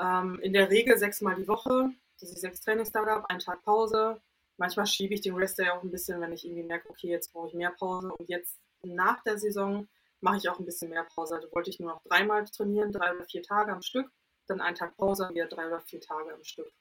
Ähm, 0.00 0.40
in 0.40 0.52
der 0.52 0.70
Regel 0.70 0.98
sechsmal 0.98 1.36
die 1.36 1.48
Woche, 1.48 1.90
dass 2.20 2.32
ich 2.32 2.40
sechs 2.40 2.60
Trainingstage 2.60 3.10
habe, 3.10 3.30
einen 3.30 3.40
Tag 3.40 3.62
Pause. 3.62 4.20
Manchmal 4.58 4.86
schiebe 4.86 5.14
ich 5.14 5.20
den 5.20 5.34
Rest 5.34 5.58
Day 5.58 5.70
auch 5.70 5.82
ein 5.82 5.90
bisschen, 5.90 6.20
wenn 6.20 6.32
ich 6.32 6.44
irgendwie 6.44 6.64
merke, 6.64 6.88
okay, 6.90 7.08
jetzt 7.08 7.32
brauche 7.32 7.48
ich 7.48 7.54
mehr 7.54 7.72
Pause. 7.72 8.12
Und 8.12 8.28
jetzt 8.28 8.58
nach 8.82 9.22
der 9.22 9.38
Saison 9.38 9.88
mache 10.20 10.38
ich 10.38 10.48
auch 10.48 10.58
ein 10.58 10.64
bisschen 10.64 10.90
mehr 10.90 11.06
Pause. 11.14 11.36
Also 11.36 11.48
wollte 11.52 11.70
ich 11.70 11.78
nur 11.78 11.92
noch 11.92 12.02
dreimal 12.02 12.44
trainieren, 12.46 12.92
drei 12.92 13.14
oder 13.14 13.24
vier 13.24 13.42
Tage 13.42 13.72
am 13.72 13.82
Stück, 13.82 14.10
dann 14.46 14.60
einen 14.60 14.76
Tag 14.76 14.96
Pause, 14.96 15.28
wieder 15.32 15.46
drei 15.46 15.66
oder 15.66 15.80
vier 15.80 16.00
Tage 16.00 16.32
am 16.32 16.42
Stück. 16.42 16.72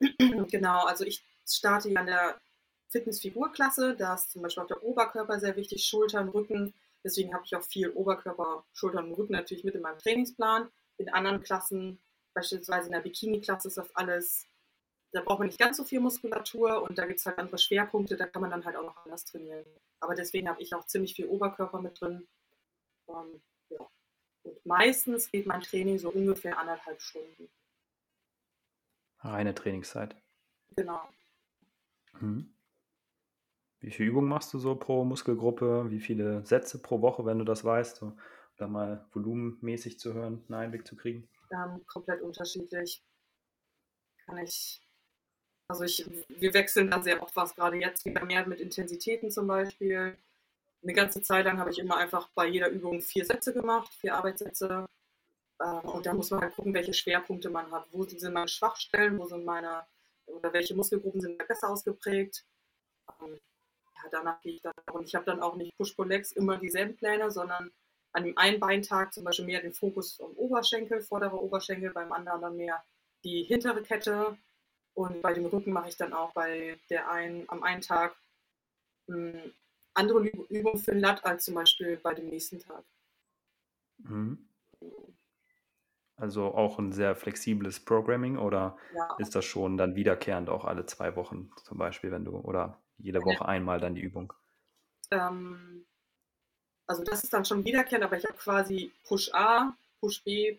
genau, 0.50 0.84
also 0.84 1.04
ich 1.04 1.24
starte 1.46 1.90
ja 1.90 2.00
an 2.00 2.06
der 2.06 2.40
Fitnessfigurklasse. 2.88 3.96
Da 3.96 4.14
ist 4.14 4.30
zum 4.32 4.42
Beispiel 4.42 4.62
auch 4.62 4.68
der 4.68 4.82
Oberkörper 4.82 5.40
sehr 5.40 5.56
wichtig, 5.56 5.84
Schultern, 5.84 6.28
Rücken. 6.28 6.74
Deswegen 7.04 7.34
habe 7.34 7.44
ich 7.44 7.54
auch 7.54 7.62
viel 7.62 7.90
Oberkörper, 7.90 8.64
Schultern 8.72 9.06
und 9.06 9.14
Rücken 9.14 9.32
natürlich 9.32 9.64
mit 9.64 9.74
in 9.74 9.82
meinem 9.82 9.98
Trainingsplan. 9.98 10.68
In 10.98 11.08
anderen 11.10 11.42
Klassen 11.42 12.00
Beispielsweise 12.36 12.88
in 12.88 12.92
der 12.92 13.00
Bikini-Klasse 13.00 13.68
ist 13.68 13.78
das 13.78 13.96
alles, 13.96 14.46
da 15.12 15.22
braucht 15.22 15.38
man 15.38 15.48
nicht 15.48 15.58
ganz 15.58 15.78
so 15.78 15.84
viel 15.84 16.00
Muskulatur 16.00 16.82
und 16.82 16.98
da 16.98 17.06
gibt 17.06 17.18
es 17.18 17.24
halt 17.24 17.38
andere 17.38 17.56
Schwerpunkte, 17.56 18.14
da 18.14 18.26
kann 18.26 18.42
man 18.42 18.50
dann 18.50 18.62
halt 18.62 18.76
auch 18.76 18.82
noch 18.82 19.06
anders 19.06 19.24
trainieren. 19.24 19.64
Aber 20.00 20.14
deswegen 20.14 20.46
habe 20.46 20.60
ich 20.60 20.74
auch 20.74 20.84
ziemlich 20.84 21.14
viel 21.14 21.24
Oberkörper 21.28 21.80
mit 21.80 21.98
drin. 21.98 22.28
Ähm, 23.08 23.40
ja. 23.70 23.90
Und 24.42 24.66
meistens 24.66 25.30
geht 25.30 25.46
mein 25.46 25.62
Training 25.62 25.98
so 25.98 26.10
ungefähr 26.10 26.58
anderthalb 26.58 27.00
Stunden. 27.00 27.48
Reine 29.20 29.54
Trainingszeit. 29.54 30.14
Genau. 30.76 31.08
Mhm. 32.20 32.54
Wie 33.86 33.92
viele 33.92 34.08
Übungen 34.08 34.28
machst 34.28 34.52
du 34.52 34.58
so 34.58 34.74
pro 34.74 35.04
Muskelgruppe? 35.04 35.86
Wie 35.90 36.00
viele 36.00 36.44
Sätze 36.44 36.82
pro 36.82 37.02
Woche, 37.02 37.24
wenn 37.24 37.38
du 37.38 37.44
das 37.44 37.64
weißt? 37.64 37.98
So, 37.98 38.16
da 38.56 38.66
mal 38.66 39.06
volumenmäßig 39.12 40.00
zu 40.00 40.12
hören, 40.12 40.42
einen 40.48 40.58
Einblick 40.58 40.84
zu 40.84 40.96
kriegen? 40.96 41.28
ähm, 41.52 41.86
komplett 41.86 42.20
unterschiedlich. 42.20 43.00
Kann 44.24 44.38
ich, 44.38 44.82
also 45.68 45.84
ich, 45.84 46.04
wir 46.28 46.52
wechseln 46.52 46.90
da 46.90 47.00
sehr 47.00 47.22
oft 47.22 47.36
was, 47.36 47.54
gerade 47.54 47.76
jetzt 47.76 48.04
wieder 48.04 48.24
mehr 48.24 48.44
mit 48.48 48.60
Intensitäten 48.60 49.30
zum 49.30 49.46
Beispiel. 49.46 50.18
eine 50.82 50.92
ganze 50.92 51.22
Zeit 51.22 51.44
lang 51.44 51.58
habe 51.58 51.70
ich 51.70 51.78
immer 51.78 51.96
einfach 51.96 52.28
bei 52.34 52.48
jeder 52.48 52.70
Übung 52.70 53.00
vier 53.00 53.24
Sätze 53.24 53.52
gemacht, 53.52 53.92
vier 53.94 54.16
Arbeitssätze. 54.16 54.86
Ähm, 55.62 55.88
und 55.88 56.06
da 56.06 56.12
muss 56.12 56.32
man 56.32 56.40
halt 56.40 56.56
gucken, 56.56 56.74
welche 56.74 56.92
Schwerpunkte 56.92 57.50
man 57.50 57.70
hat. 57.70 57.86
Wo 57.92 58.02
sind 58.02 58.34
meine 58.34 58.48
Schwachstellen, 58.48 59.16
wo 59.16 59.26
sind 59.26 59.44
meine, 59.44 59.86
oder 60.26 60.52
welche 60.52 60.74
Muskelgruppen 60.74 61.20
sind 61.20 61.38
besser 61.46 61.70
ausgeprägt. 61.70 62.44
Ähm, 63.22 63.38
ja, 63.96 64.08
danach 64.10 64.40
gehe 64.40 64.54
ich 64.54 64.62
dann. 64.62 64.74
Und 64.92 65.04
ich 65.04 65.14
habe 65.14 65.24
dann 65.24 65.40
auch 65.40 65.56
nicht 65.56 65.76
Push-Pull-Legs 65.76 66.32
immer 66.32 66.58
dieselben 66.58 66.96
Pläne, 66.96 67.30
sondern 67.30 67.70
an 68.12 68.24
dem 68.24 68.36
einen 68.38 68.60
Beintag 68.60 69.12
zum 69.12 69.24
Beispiel 69.24 69.44
mehr 69.44 69.60
den 69.60 69.74
Fokus 69.74 70.20
am 70.20 70.32
Oberschenkel, 70.32 71.02
vorderer 71.02 71.42
Oberschenkel, 71.42 71.90
beim 71.90 72.12
anderen 72.12 72.40
dann 72.40 72.56
mehr 72.56 72.82
die 73.24 73.42
hintere 73.42 73.82
Kette. 73.82 74.36
Und 74.94 75.20
bei 75.20 75.34
dem 75.34 75.46
Rücken 75.46 75.72
mache 75.72 75.88
ich 75.88 75.96
dann 75.96 76.14
auch 76.14 76.32
bei 76.32 76.78
der 76.88 77.10
einen, 77.10 77.44
am 77.48 77.62
einen 77.62 77.82
Tag 77.82 78.16
eine 79.08 79.42
hm, 79.42 79.52
andere 79.94 80.26
Übung 80.26 80.78
für 80.78 80.92
den 80.92 81.00
Lat 81.00 81.24
als 81.24 81.44
zum 81.44 81.54
Beispiel 81.54 81.96
bei 81.96 82.14
dem 82.14 82.28
nächsten 82.28 82.58
Tag. 82.58 82.84
Mhm. 83.98 84.48
Also 86.16 86.46
auch 86.46 86.78
ein 86.78 86.92
sehr 86.92 87.14
flexibles 87.14 87.84
Programming 87.84 88.38
oder 88.38 88.78
ja. 88.94 89.16
ist 89.18 89.34
das 89.34 89.44
schon 89.44 89.76
dann 89.76 89.96
wiederkehrend 89.96 90.48
auch 90.48 90.64
alle 90.64 90.86
zwei 90.86 91.14
Wochen 91.14 91.50
zum 91.62 91.76
Beispiel, 91.76 92.10
wenn 92.10 92.24
du 92.24 92.38
oder 92.38 92.80
jede 92.98 93.22
Woche 93.22 93.46
einmal 93.46 93.80
dann 93.80 93.94
die 93.94 94.02
Übung? 94.02 94.32
Ähm, 95.10 95.86
also 96.86 97.02
das 97.04 97.24
ist 97.24 97.32
dann 97.32 97.44
schon 97.44 97.64
wiederkehrend, 97.64 98.04
aber 98.04 98.16
ich 98.16 98.24
habe 98.24 98.36
quasi 98.36 98.92
Push 99.04 99.30
A, 99.32 99.74
Push 100.00 100.22
B 100.22 100.58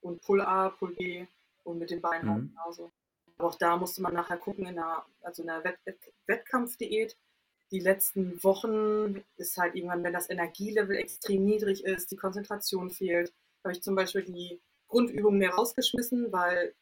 und 0.00 0.20
Pull 0.22 0.40
A, 0.40 0.70
Pull 0.70 0.94
B 0.94 1.26
und 1.64 1.78
mit 1.78 1.90
den 1.90 2.00
Beinen 2.00 2.26
mhm. 2.26 2.30
auch 2.30 2.36
genauso. 2.36 2.90
Aber 3.36 3.48
auch 3.48 3.54
da 3.54 3.76
musste 3.76 4.02
man 4.02 4.14
nachher 4.14 4.38
gucken, 4.38 4.66
in 4.66 4.78
einer, 4.78 5.04
also 5.22 5.42
in 5.42 5.50
einer 5.50 5.64
Wett 5.64 5.78
Wett 5.84 5.98
Wettkampfdiät. 6.26 7.16
Die 7.70 7.80
letzten 7.80 8.42
Wochen 8.42 9.22
ist 9.36 9.58
halt 9.58 9.74
irgendwann, 9.74 10.02
wenn 10.02 10.14
das 10.14 10.30
Energielevel 10.30 10.96
extrem 10.96 11.44
niedrig 11.44 11.84
ist, 11.84 12.10
die 12.10 12.16
Konzentration 12.16 12.90
fehlt, 12.90 13.32
habe 13.62 13.72
ich 13.72 13.82
zum 13.82 13.94
Beispiel 13.94 14.22
die 14.22 14.58
Grundübungen 14.88 15.38
mehr 15.38 15.50
rausgeschmissen, 15.50 16.32
weil 16.32 16.74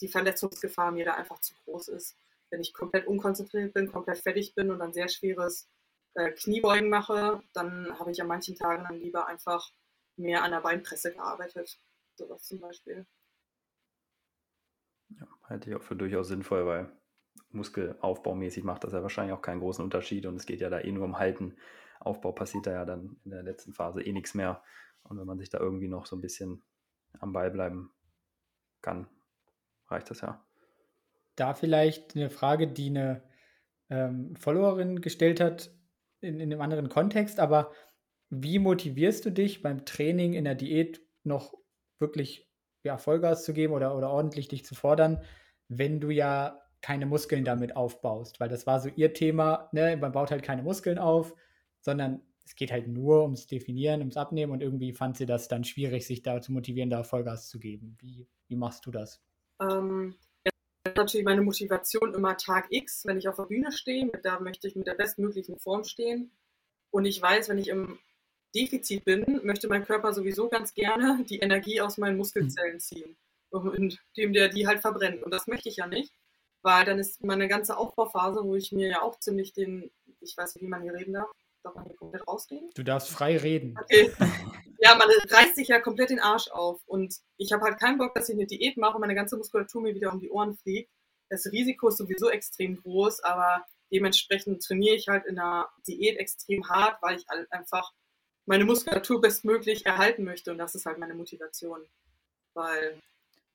die 0.00 0.08
Verletzungsgefahr 0.08 0.90
mir 0.90 1.04
da 1.04 1.14
einfach 1.14 1.38
zu 1.40 1.54
groß 1.64 1.88
ist. 1.88 2.16
Wenn 2.52 2.60
ich 2.60 2.74
komplett 2.74 3.06
unkonzentriert 3.06 3.72
bin, 3.72 3.90
komplett 3.90 4.18
fertig 4.18 4.54
bin 4.54 4.70
und 4.70 4.78
dann 4.78 4.92
sehr 4.92 5.08
schweres 5.08 5.70
äh, 6.14 6.32
Kniebeugen 6.32 6.90
mache, 6.90 7.42
dann 7.54 7.98
habe 7.98 8.10
ich 8.10 8.20
an 8.20 8.28
manchen 8.28 8.54
Tagen 8.54 8.84
dann 8.84 9.00
lieber 9.00 9.26
einfach 9.26 9.70
mehr 10.16 10.42
an 10.44 10.50
der 10.50 10.60
Beinpresse 10.60 11.12
gearbeitet. 11.12 11.78
Sowas 12.14 12.44
zum 12.44 12.60
Beispiel. 12.60 13.06
Ja, 15.08 15.26
halte 15.44 15.70
ich 15.70 15.76
auch 15.76 15.82
für 15.82 15.96
durchaus 15.96 16.28
sinnvoll, 16.28 16.66
weil 16.66 16.92
muskelaufbaumäßig 17.52 18.64
macht 18.64 18.84
das 18.84 18.92
ja 18.92 19.02
wahrscheinlich 19.02 19.34
auch 19.34 19.40
keinen 19.40 19.60
großen 19.60 19.82
Unterschied 19.82 20.26
und 20.26 20.36
es 20.36 20.44
geht 20.44 20.60
ja 20.60 20.68
da 20.68 20.80
eh 20.80 20.92
nur 20.92 21.04
um 21.04 21.18
Halten. 21.18 21.56
Aufbau 22.00 22.32
passiert 22.32 22.66
da 22.66 22.72
ja 22.72 22.84
dann 22.84 23.16
in 23.24 23.30
der 23.30 23.42
letzten 23.42 23.72
Phase 23.72 24.02
eh 24.02 24.12
nichts 24.12 24.34
mehr. 24.34 24.62
Und 25.04 25.18
wenn 25.18 25.26
man 25.26 25.38
sich 25.38 25.48
da 25.48 25.58
irgendwie 25.58 25.88
noch 25.88 26.04
so 26.04 26.16
ein 26.16 26.20
bisschen 26.20 26.62
am 27.18 27.32
Ball 27.32 27.50
bleiben 27.50 27.94
kann, 28.82 29.08
reicht 29.88 30.10
das 30.10 30.20
ja. 30.20 30.44
Da 31.36 31.54
vielleicht 31.54 32.16
eine 32.16 32.30
Frage, 32.30 32.68
die 32.68 32.88
eine 32.88 33.22
ähm, 33.90 34.34
Followerin 34.36 35.00
gestellt 35.00 35.40
hat, 35.40 35.70
in, 36.20 36.40
in 36.40 36.52
einem 36.52 36.60
anderen 36.60 36.88
Kontext, 36.88 37.40
aber 37.40 37.72
wie 38.30 38.58
motivierst 38.58 39.26
du 39.26 39.30
dich 39.30 39.60
beim 39.60 39.84
Training 39.84 40.32
in 40.32 40.44
der 40.44 40.54
Diät 40.54 41.02
noch 41.24 41.52
wirklich 41.98 42.48
ja, 42.82 42.96
Vollgas 42.96 43.44
zu 43.44 43.52
geben 43.52 43.74
oder, 43.74 43.96
oder 43.96 44.10
ordentlich 44.10 44.48
dich 44.48 44.64
zu 44.64 44.74
fordern, 44.74 45.22
wenn 45.68 46.00
du 46.00 46.10
ja 46.10 46.60
keine 46.80 47.06
Muskeln 47.06 47.44
damit 47.44 47.76
aufbaust? 47.76 48.40
Weil 48.40 48.48
das 48.48 48.66
war 48.66 48.80
so 48.80 48.88
ihr 48.88 49.12
Thema, 49.12 49.68
ne? 49.72 49.96
man 49.96 50.12
baut 50.12 50.30
halt 50.30 50.42
keine 50.42 50.62
Muskeln 50.62 50.98
auf, 50.98 51.34
sondern 51.80 52.22
es 52.44 52.54
geht 52.54 52.72
halt 52.72 52.88
nur 52.88 53.22
ums 53.22 53.46
Definieren, 53.46 54.00
ums 54.00 54.16
Abnehmen 54.16 54.52
und 54.52 54.62
irgendwie 54.62 54.92
fand 54.92 55.16
sie 55.16 55.26
das 55.26 55.48
dann 55.48 55.64
schwierig, 55.64 56.06
sich 56.06 56.22
da 56.22 56.40
zu 56.40 56.52
motivieren, 56.52 56.90
da 56.90 57.02
Vollgas 57.02 57.48
zu 57.48 57.58
geben. 57.58 57.96
Wie, 58.00 58.26
wie 58.48 58.56
machst 58.56 58.86
du 58.86 58.90
das? 58.90 59.22
Ähm, 59.60 60.16
natürlich 60.96 61.24
meine 61.24 61.42
Motivation 61.42 62.14
immer 62.14 62.36
Tag 62.36 62.66
X, 62.70 63.04
wenn 63.06 63.18
ich 63.18 63.28
auf 63.28 63.36
der 63.36 63.44
Bühne 63.44 63.72
stehe. 63.72 64.10
Da 64.22 64.40
möchte 64.40 64.68
ich 64.68 64.76
mit 64.76 64.86
der 64.86 64.94
bestmöglichen 64.94 65.58
Form 65.58 65.84
stehen. 65.84 66.30
Und 66.90 67.04
ich 67.04 67.20
weiß, 67.20 67.48
wenn 67.48 67.58
ich 67.58 67.68
im 67.68 67.98
Defizit 68.54 69.04
bin, 69.04 69.40
möchte 69.44 69.68
mein 69.68 69.84
Körper 69.84 70.12
sowieso 70.12 70.48
ganz 70.48 70.74
gerne 70.74 71.24
die 71.28 71.38
Energie 71.38 71.80
aus 71.80 71.98
meinen 71.98 72.16
Muskelzellen 72.16 72.80
ziehen, 72.80 73.16
indem 73.50 74.32
der 74.32 74.48
die 74.48 74.66
halt 74.66 74.80
verbrennt. 74.80 75.22
Und 75.22 75.32
das 75.32 75.46
möchte 75.46 75.68
ich 75.68 75.76
ja 75.76 75.86
nicht, 75.86 76.12
weil 76.62 76.84
dann 76.84 76.98
ist 76.98 77.24
meine 77.24 77.48
ganze 77.48 77.76
Aufbauphase, 77.76 78.44
wo 78.44 78.54
ich 78.54 78.72
mir 78.72 78.88
ja 78.88 79.02
auch 79.02 79.18
ziemlich 79.18 79.52
den, 79.52 79.90
ich 80.20 80.36
weiß 80.36 80.54
nicht, 80.54 80.64
wie 80.64 80.68
man 80.68 80.82
hier 80.82 80.94
reden 80.94 81.14
darf, 81.14 81.30
darf 81.62 81.74
man 81.74 81.86
hier 81.86 81.96
komplett 81.96 82.26
rausreden? 82.26 82.70
Du 82.74 82.82
darfst 82.82 83.10
frei 83.10 83.36
reden. 83.36 83.76
Okay. 83.80 84.12
Ja, 84.78 84.96
man 84.96 85.08
reißt 85.30 85.54
sich 85.54 85.68
ja 85.68 85.80
komplett 85.80 86.10
den 86.10 86.18
Arsch 86.18 86.48
auf. 86.48 86.82
Und 86.86 87.14
ich 87.36 87.52
habe 87.52 87.62
halt 87.62 87.78
keinen 87.78 87.98
Bock, 87.98 88.14
dass 88.14 88.28
ich 88.28 88.34
eine 88.34 88.46
Diät 88.46 88.76
mache 88.76 88.94
und 88.94 89.00
meine 89.00 89.14
ganze 89.14 89.36
Muskulatur 89.36 89.80
mir 89.80 89.94
wieder 89.94 90.12
um 90.12 90.18
die 90.18 90.30
Ohren 90.30 90.56
fliegt. 90.56 90.90
Das 91.28 91.46
Risiko 91.46 91.88
ist 91.88 91.98
sowieso 91.98 92.28
extrem 92.30 92.76
groß, 92.76 93.20
aber 93.20 93.64
dementsprechend 93.92 94.62
trainiere 94.62 94.96
ich 94.96 95.08
halt 95.08 95.24
in 95.26 95.36
der 95.36 95.68
Diät 95.86 96.18
extrem 96.18 96.68
hart, 96.68 97.00
weil 97.00 97.16
ich 97.16 97.28
halt 97.28 97.50
einfach 97.52 97.92
meine 98.44 98.64
Muskulatur 98.64 99.20
bestmöglich 99.20 99.86
erhalten 99.86 100.24
möchte. 100.24 100.50
Und 100.50 100.58
das 100.58 100.74
ist 100.74 100.84
halt 100.84 100.98
meine 100.98 101.14
Motivation. 101.14 101.86
Weil, 102.54 103.00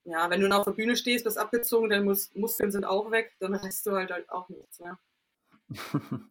ja, 0.05 0.29
wenn 0.29 0.41
du 0.41 0.49
auf 0.49 0.63
der 0.63 0.71
Bühne 0.71 0.95
stehst, 0.95 1.25
bist 1.25 1.37
abgezogen, 1.37 1.89
deine 1.89 2.05
Mus 2.05 2.33
Muskeln 2.35 2.71
sind 2.71 2.85
auch 2.85 3.11
weg, 3.11 3.35
dann 3.39 3.53
reißt 3.55 3.85
du 3.85 3.91
halt, 3.91 4.11
halt 4.11 4.29
auch 4.29 4.47
nichts 4.47 4.79
mehr. 4.79 4.97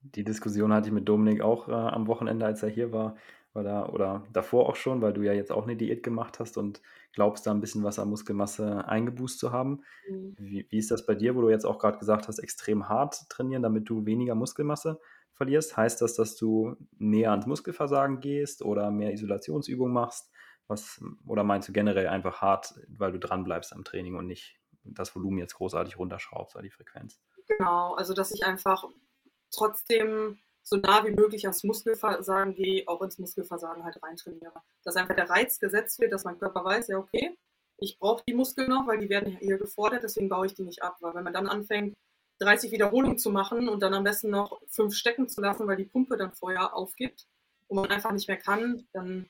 Die 0.00 0.24
Diskussion 0.24 0.72
hatte 0.72 0.88
ich 0.88 0.94
mit 0.94 1.08
Dominik 1.08 1.42
auch 1.42 1.68
äh, 1.68 1.72
am 1.72 2.06
Wochenende, 2.06 2.46
als 2.46 2.62
er 2.62 2.68
hier 2.68 2.92
war 2.92 3.16
da, 3.62 3.88
oder 3.88 4.26
davor 4.32 4.68
auch 4.68 4.76
schon, 4.76 5.02
weil 5.02 5.12
du 5.12 5.22
ja 5.22 5.32
jetzt 5.32 5.52
auch 5.52 5.64
eine 5.64 5.76
Diät 5.76 6.02
gemacht 6.02 6.38
hast 6.38 6.56
und 6.56 6.82
glaubst, 7.12 7.46
da 7.46 7.50
ein 7.50 7.60
bisschen 7.60 7.84
was 7.84 7.98
an 7.98 8.08
Muskelmasse 8.08 8.86
eingeboost 8.86 9.38
zu 9.38 9.52
haben. 9.52 9.82
Mhm. 10.08 10.34
Wie, 10.38 10.66
wie, 10.70 10.78
ist 10.78 10.90
das 10.90 11.06
bei 11.06 11.14
dir, 11.14 11.34
wo 11.34 11.40
du 11.40 11.50
jetzt 11.50 11.64
auch 11.64 11.78
gerade 11.78 11.98
gesagt 11.98 12.28
hast, 12.28 12.38
extrem 12.38 12.88
hart 12.88 13.28
trainieren, 13.28 13.62
damit 13.62 13.88
du 13.88 14.06
weniger 14.06 14.34
Muskelmasse 14.34 15.00
verlierst? 15.32 15.76
Heißt 15.76 16.02
das, 16.02 16.14
dass 16.14 16.36
du 16.36 16.76
näher 16.98 17.30
ans 17.30 17.46
Muskelversagen 17.46 18.20
gehst 18.20 18.62
oder 18.62 18.90
mehr 18.90 19.12
Isolationsübungen 19.12 19.92
machst? 19.92 20.30
Was, 20.66 21.02
oder 21.26 21.44
meinst 21.44 21.68
du 21.68 21.72
generell 21.72 22.08
einfach 22.08 22.42
hart, 22.42 22.74
weil 22.88 23.12
du 23.12 23.18
dran 23.18 23.44
bleibst 23.44 23.72
am 23.72 23.84
Training 23.84 24.16
und 24.16 24.26
nicht 24.26 24.60
das 24.84 25.14
Volumen 25.14 25.38
jetzt 25.38 25.54
großartig 25.54 25.98
runterschraubst 25.98 26.54
oder 26.54 26.62
die 26.62 26.70
Frequenz? 26.70 27.20
Genau, 27.46 27.94
also 27.94 28.12
dass 28.12 28.30
ich 28.30 28.44
einfach 28.44 28.84
trotzdem 29.50 30.38
so 30.62 30.76
nah 30.76 31.04
wie 31.06 31.12
möglich 31.12 31.44
ans 31.44 31.64
Muskelversagen 31.64 32.54
gehe, 32.54 32.86
auch 32.86 33.00
ins 33.02 33.18
Muskelversagen 33.18 33.84
halt 33.84 34.02
reintrainiere. 34.02 34.60
Dass 34.84 34.96
einfach 34.96 35.16
der 35.16 35.30
Reiz 35.30 35.58
gesetzt 35.58 35.98
wird, 35.98 36.12
dass 36.12 36.24
mein 36.24 36.38
Körper 36.38 36.64
weiß, 36.64 36.88
ja 36.88 36.98
okay, 36.98 37.36
ich 37.78 37.98
brauche 37.98 38.22
die 38.28 38.34
Muskeln 38.34 38.68
noch, 38.68 38.86
weil 38.86 38.98
die 38.98 39.08
werden 39.08 39.36
hier 39.36 39.56
gefordert, 39.56 40.02
deswegen 40.02 40.28
baue 40.28 40.46
ich 40.46 40.54
die 40.54 40.64
nicht 40.64 40.82
ab. 40.82 40.96
Weil 41.00 41.14
wenn 41.14 41.24
man 41.24 41.32
dann 41.32 41.46
anfängt, 41.46 41.96
30 42.40 42.70
Wiederholungen 42.70 43.18
zu 43.18 43.30
machen 43.30 43.68
und 43.68 43.82
dann 43.82 43.94
am 43.94 44.04
besten 44.04 44.30
noch 44.30 44.60
fünf 44.68 44.94
stecken 44.94 45.28
zu 45.28 45.40
lassen, 45.40 45.66
weil 45.66 45.76
die 45.76 45.84
Pumpe 45.84 46.16
dann 46.16 46.32
vorher 46.32 46.74
aufgibt 46.74 47.26
und 47.68 47.76
man 47.76 47.90
einfach 47.90 48.12
nicht 48.12 48.28
mehr 48.28 48.36
kann, 48.36 48.86
dann 48.92 49.28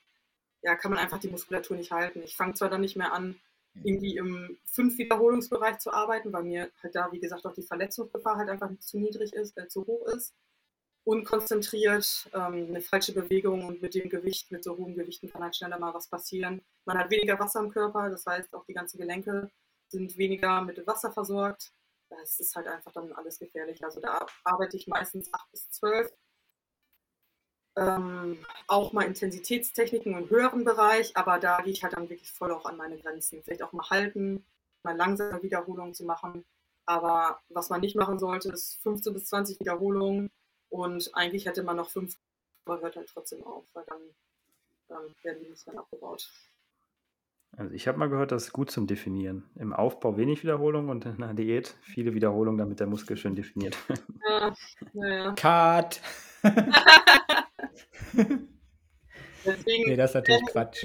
ja, 0.61 0.75
kann 0.75 0.91
man 0.91 0.99
einfach 0.99 1.19
die 1.19 1.29
Muskulatur 1.29 1.77
nicht 1.77 1.91
halten. 1.91 2.21
Ich 2.23 2.35
fange 2.35 2.53
zwar 2.53 2.69
dann 2.69 2.81
nicht 2.81 2.97
mehr 2.97 3.13
an, 3.13 3.39
irgendwie 3.83 4.17
im 4.17 4.57
fünf 4.65 4.97
Wiederholungsbereich 4.97 5.79
zu 5.79 5.91
arbeiten, 5.91 6.31
weil 6.33 6.43
mir 6.43 6.69
halt 6.83 6.95
da, 6.95 7.11
wie 7.11 7.19
gesagt, 7.19 7.45
auch 7.45 7.53
die 7.53 7.63
Verletzungsgefahr 7.63 8.37
halt 8.37 8.49
einfach 8.49 8.69
zu 8.79 8.99
niedrig 8.99 9.33
ist, 9.33 9.57
äh, 9.57 9.67
zu 9.67 9.85
hoch 9.85 10.07
ist 10.07 10.33
unkonzentriert, 11.09 12.29
ähm, 12.33 12.67
eine 12.69 12.81
falsche 12.81 13.13
Bewegung 13.13 13.65
und 13.65 13.81
mit 13.81 13.95
dem 13.95 14.09
Gewicht, 14.09 14.51
mit 14.51 14.63
so 14.63 14.77
hohen 14.77 14.95
Gewichten 14.95 15.29
kann 15.29 15.41
halt 15.41 15.55
schneller 15.55 15.79
mal 15.79 15.93
was 15.93 16.07
passieren. 16.07 16.61
Man 16.85 16.97
hat 16.99 17.09
weniger 17.09 17.39
Wasser 17.39 17.61
im 17.61 17.71
Körper, 17.71 18.09
das 18.09 18.25
heißt 18.25 18.53
auch 18.53 18.65
die 18.65 18.73
ganzen 18.73 18.99
Gelenke 18.99 19.49
sind 19.87 20.17
weniger 20.17 20.61
mit 20.61 20.85
Wasser 20.85 21.11
versorgt. 21.11 21.71
Das 22.09 22.39
ist 22.39 22.55
halt 22.55 22.67
einfach 22.67 22.91
dann 22.91 23.11
alles 23.13 23.39
gefährlich. 23.39 23.83
Also 23.83 24.01
da 24.01 24.25
arbeite 24.43 24.77
ich 24.77 24.87
meistens 24.87 25.33
8 25.33 25.51
bis 25.51 25.69
12. 25.71 26.11
Ähm, 27.79 28.37
auch 28.67 28.91
mal 28.91 29.03
Intensitätstechniken 29.03 30.17
im 30.17 30.29
höheren 30.29 30.65
Bereich, 30.65 31.15
aber 31.15 31.39
da 31.39 31.61
gehe 31.61 31.71
ich 31.71 31.83
halt 31.83 31.93
dann 31.93 32.09
wirklich 32.09 32.31
voll 32.31 32.51
auch 32.51 32.65
an 32.65 32.77
meine 32.77 32.97
Grenzen. 32.97 33.41
Vielleicht 33.43 33.63
auch 33.63 33.71
mal 33.71 33.89
halten, 33.89 34.43
mal 34.83 34.95
langsame 34.95 35.41
Wiederholungen 35.41 35.93
zu 35.93 36.03
machen. 36.03 36.43
Aber 36.85 37.39
was 37.49 37.69
man 37.69 37.81
nicht 37.81 37.95
machen 37.95 38.19
sollte, 38.19 38.49
ist 38.49 38.81
15 38.83 39.13
bis 39.13 39.25
20 39.25 39.59
Wiederholungen 39.59 40.29
und 40.69 41.09
eigentlich 41.13 41.45
hätte 41.45 41.63
man 41.63 41.77
noch 41.77 41.89
fünf, 41.89 42.17
aber 42.65 42.81
hört 42.81 42.95
halt 42.95 43.09
trotzdem 43.13 43.43
auf, 43.43 43.63
weil 43.73 43.83
dann 43.87 44.01
ähm, 44.89 45.15
werden 45.23 45.43
die 45.43 45.49
Muskeln 45.49 45.77
abgebaut. 45.77 46.29
Also 47.57 47.73
ich 47.73 47.87
habe 47.87 47.97
mal 47.97 48.09
gehört, 48.09 48.31
das 48.31 48.45
ist 48.45 48.53
gut 48.53 48.71
zum 48.71 48.87
Definieren. 48.87 49.49
Im 49.55 49.73
Aufbau 49.73 50.17
wenig 50.17 50.43
Wiederholung 50.43 50.89
und 50.89 51.05
in 51.05 51.17
der 51.17 51.33
Diät 51.33 51.75
viele 51.81 52.13
Wiederholungen, 52.13 52.57
damit 52.57 52.79
der 52.79 52.87
Muskel 52.87 53.17
schön 53.17 53.35
definiert. 53.35 53.77
Ja, 54.27 54.53
naja. 54.93 55.33
Cut! 55.33 56.01
Deswegen 59.45 59.89
nee, 59.89 59.95
das 59.95 60.11
ist 60.11 60.15
natürlich 60.15 60.45
Quatsch. 60.47 60.81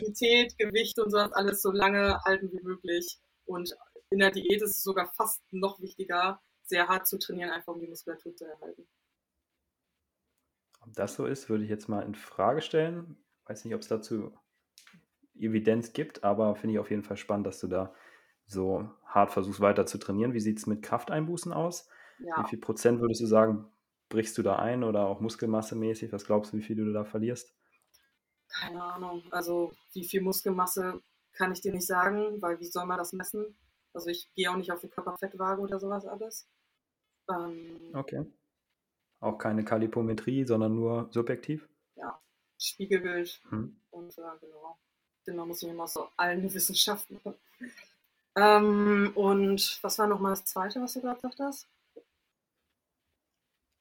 Gewicht 0.59 0.99
und 0.99 1.11
sowas 1.11 1.33
alles 1.33 1.61
so 1.61 1.73
lange 1.73 2.21
halten 2.25 2.51
wie 2.53 2.63
möglich. 2.63 3.19
Und 3.47 3.75
in 4.11 4.21
der 4.21 4.31
Diät 4.31 4.63
ist 4.63 4.71
es 4.71 4.83
sogar 4.83 5.13
fast 5.15 5.43
noch 5.51 5.81
wichtiger, 5.81 6.41
sehr 6.63 6.89
hart 6.89 7.07
zu 7.07 7.19
trainieren, 7.19 7.51
einfach 7.51 7.75
um 7.75 7.81
die 7.81 7.89
Muskulatur 7.89 8.35
zu 8.35 8.45
erhalten. 8.45 8.87
Ob 10.81 10.93
das 10.95 11.15
so 11.15 11.27
ist, 11.27 11.49
würde 11.49 11.65
ich 11.65 11.71
jetzt 11.71 11.89
mal 11.89 12.03
in 12.03 12.15
Frage 12.15 12.63
stellen. 12.63 13.17
Weiß 13.47 13.65
nicht, 13.65 13.75
ob 13.75 13.81
es 13.81 13.89
dazu 13.89 14.33
Evidenz 15.35 15.93
gibt, 15.93 16.25
aber 16.25 16.55
finde 16.55 16.75
ich 16.75 16.79
auf 16.79 16.91
jeden 16.91 17.03
Fall 17.03 17.17
spannend, 17.17 17.47
dass 17.47 17.61
du 17.61 17.67
da 17.67 17.95
so 18.47 18.89
hart 19.05 19.33
versuchst 19.33 19.61
weiter 19.61 19.87
zu 19.87 19.99
trainieren. 19.99 20.35
Wie 20.35 20.41
sieht 20.41 20.59
es 20.59 20.67
mit 20.67 20.83
Krafteinbußen 20.83 21.53
aus? 21.53 21.89
Ja. 22.19 22.39
Wie 22.39 22.49
viel 22.49 22.59
Prozent 22.61 23.01
würdest 23.01 23.21
du 23.21 23.27
sagen, 23.27 23.67
brichst 24.09 24.37
du 24.39 24.43
da 24.43 24.57
ein 24.57 24.85
oder 24.85 25.07
auch 25.07 25.21
Muskelmasse 25.21 25.75
mäßig? 25.77 26.13
Was 26.13 26.25
glaubst 26.27 26.53
du, 26.53 26.59
wie 26.59 26.63
viel 26.63 26.77
du 26.77 26.93
da 26.93 27.05
verlierst? 27.05 27.55
Keine 28.49 28.83
Ahnung. 28.83 29.23
Also 29.31 29.73
wie 29.93 30.05
viel 30.05 30.21
Muskelmasse 30.23 31.03
kann 31.33 31.53
ich 31.53 31.61
dir 31.61 31.73
nicht 31.73 31.87
sagen, 31.87 32.41
weil 32.41 32.61
wie 32.61 32.67
soll 32.67 32.87
man 32.87 32.99
das 32.99 33.13
messen? 33.13 33.57
Also 33.93 34.09
ich 34.11 34.33
gehe 34.35 34.51
auch 34.51 34.57
nicht 34.57 34.73
auf 34.73 34.81
die 34.81 34.89
Körperfettwaage 34.89 35.61
oder 35.61 35.79
sowas 35.81 36.07
alles. 36.07 36.47
Ähm, 37.31 37.81
Okay. 37.93 38.27
Auch 39.21 39.39
keine 39.39 39.65
Kalipometrie, 39.65 40.45
sondern 40.45 40.75
nur 40.75 41.09
subjektiv? 41.11 41.69
ja, 41.97 42.21
Spiegelbild 42.59 43.41
Hm. 43.51 43.77
und 43.91 44.15
ja, 44.17 44.35
genau. 44.37 44.79
Genau, 45.27 45.47
muss 45.47 45.63
ich 45.63 45.71
immer 45.71 45.87
so 45.89 46.09
allen 46.17 46.53
Wissenschaften. 46.53 47.19
Ähm, 48.37 49.13
und 49.15 49.79
was 49.83 49.99
war 49.99 50.07
nochmal 50.07 50.33
das 50.33 50.45
zweite, 50.45 50.81
was 50.81 50.93
du 50.95 51.01
gerade 51.01 51.21
gesagt 51.21 51.41
hast? 51.41 51.67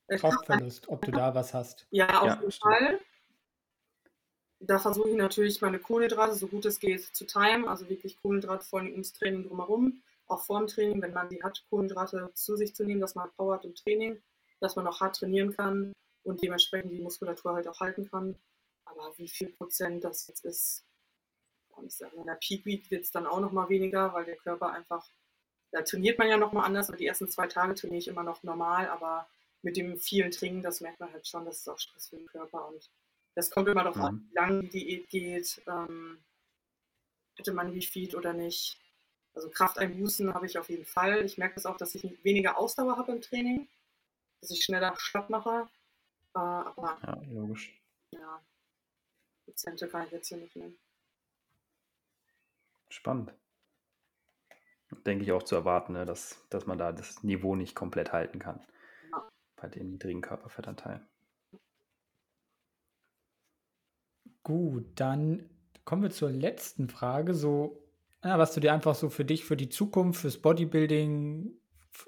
Äh, 0.07 0.17
Kraftverlust, 0.17 0.89
ob 0.89 1.01
du 1.05 1.11
da 1.11 1.33
was 1.33 1.53
hast. 1.53 1.87
Ja, 1.91 2.21
auf 2.21 2.27
Ja, 2.27 2.35
jeden. 2.39 2.51
Fall. 2.51 2.99
Da 4.59 4.79
versuche 4.79 5.09
ich 5.09 5.15
natürlich 5.15 5.61
meine 5.61 5.79
Kohlenhydrate 5.79 6.35
so 6.35 6.47
gut 6.47 6.65
es 6.65 6.79
geht 6.79 7.03
zu 7.03 7.25
timen, 7.25 7.67
also 7.67 7.89
wirklich 7.89 8.21
Kohlenhydrate 8.21 8.65
vor 8.65 8.79
allem 8.79 8.91
ums 8.91 9.11
Training 9.13 9.47
drumherum, 9.47 10.01
auch 10.27 10.41
vor 10.45 10.59
dem 10.59 10.67
Training, 10.67 11.01
wenn 11.01 11.13
man 11.13 11.27
die 11.29 11.43
hat, 11.43 11.65
Kohlenhydrate 11.69 12.31
zu 12.33 12.55
sich 12.55 12.73
zu 12.73 12.85
nehmen, 12.85 13.01
dass 13.01 13.15
man 13.15 13.29
Power 13.35 13.55
hat 13.55 13.65
im 13.65 13.75
Training, 13.75 14.21
dass 14.61 14.75
man 14.77 14.87
auch 14.87 15.01
hart 15.01 15.17
trainieren 15.17 15.53
kann 15.55 15.91
und 16.23 16.41
dementsprechend 16.41 16.91
die 16.91 17.01
Muskulatur 17.01 17.53
halt 17.55 17.67
auch 17.67 17.81
halten 17.81 18.09
kann. 18.09 18.35
Aber 18.85 19.13
wie 19.17 19.27
viel 19.27 19.49
Prozent 19.49 20.03
das 20.03 20.27
jetzt 20.27 20.45
ist, 20.45 20.85
kann 21.75 21.85
ich 21.85 21.95
sagen. 21.95 22.17
In 22.17 22.25
der 22.25 22.35
Peak 22.41 22.65
Week 22.65 22.89
wird 22.89 23.03
es 23.03 23.11
dann 23.11 23.27
auch 23.27 23.41
nochmal 23.41 23.67
weniger, 23.67 24.13
weil 24.13 24.23
der 24.23 24.37
Körper 24.37 24.71
einfach, 24.71 25.05
da 25.71 25.81
trainiert 25.81 26.19
man 26.19 26.29
ja 26.29 26.37
nochmal 26.37 26.65
anders, 26.65 26.89
und 26.89 26.99
die 27.01 27.07
ersten 27.07 27.27
zwei 27.27 27.47
Tage 27.47 27.73
trainiere 27.75 27.99
ich 27.99 28.07
immer 28.07 28.23
noch 28.23 28.43
normal, 28.43 28.87
aber 28.87 29.27
mit 29.63 29.77
dem 29.77 29.97
vielen 29.97 30.31
Trinken, 30.31 30.61
das 30.61 30.81
merkt 30.81 30.99
man 30.99 31.11
halt 31.11 31.27
schon, 31.27 31.45
das 31.45 31.59
ist 31.59 31.67
auch 31.69 31.79
Stress 31.79 32.09
für 32.09 32.17
den 32.17 32.27
Körper 32.27 32.67
und 32.67 32.89
das 33.35 33.49
kommt 33.49 33.67
immer 33.67 33.83
darauf 33.83 33.97
an, 33.97 34.15
Mhm. 34.15 34.27
wie 34.29 34.35
lange 34.35 34.63
die 34.63 34.69
Diät 34.69 35.09
geht, 35.09 35.61
ähm, 35.67 36.23
hätte 37.35 37.53
man 37.53 37.71
Refeed 37.71 38.13
oder 38.15 38.33
nicht. 38.33 38.79
Also 39.33 39.49
Krafteinbußen 39.49 40.31
habe 40.33 40.45
ich 40.45 40.59
auf 40.59 40.69
jeden 40.69 40.85
Fall. 40.85 41.25
Ich 41.25 41.37
merke 41.39 41.55
das 41.55 41.65
auch, 41.65 41.77
dass 41.77 41.95
ich 41.95 42.23
weniger 42.23 42.57
Ausdauer 42.57 42.97
habe 42.97 43.11
im 43.13 43.21
Training, 43.21 43.67
dass 44.41 44.51
ich 44.51 44.63
schneller 44.63 44.93
schlapp 44.99 45.29
mache. 45.31 45.67
Äh, 46.35 46.39
aber 46.39 46.99
Ja, 47.01 47.21
logisch. 47.31 47.81
ja, 48.11 48.43
Prozente 49.45 49.87
kann 49.87 50.05
ich 50.05 50.11
jetzt 50.11 50.27
hier 50.27 50.37
nicht 50.37 50.55
nennen. 50.55 50.77
Spannend. 52.89 53.33
Denke 55.05 55.23
ich 55.25 55.31
auch 55.31 55.43
zu 55.43 55.55
erwarten, 55.55 55.93
ne, 55.93 56.05
dass, 56.05 56.37
dass 56.49 56.65
man 56.67 56.77
da 56.77 56.91
das 56.91 57.23
Niveau 57.23 57.55
nicht 57.55 57.75
komplett 57.75 58.13
halten 58.13 58.39
kann. 58.39 58.65
Bei 59.63 59.69
den 59.69 59.91
niedrigen 59.91 60.19
Körperfettanteilen. 60.21 61.07
Gut, 64.43 64.85
dann 64.95 65.49
kommen 65.85 66.03
wir 66.03 66.11
zur 66.11 66.29
letzten 66.31 66.89
Frage. 66.89 67.33
So, 67.33 67.81
ja, 68.23 68.37
was 68.37 68.53
du 68.53 68.59
dir 68.59 68.73
einfach 68.73 68.95
so 68.95 69.09
für 69.09 69.23
dich, 69.25 69.45
für 69.45 69.55
die 69.57 69.69
Zukunft, 69.69 70.21
fürs 70.21 70.37
Bodybuilding 70.41 71.53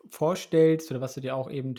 vorstellst 0.09 0.91
oder 0.91 0.99
was 1.01 1.13
du 1.13 1.21
dir 1.21 1.35
auch 1.35 1.49
eben 1.49 1.75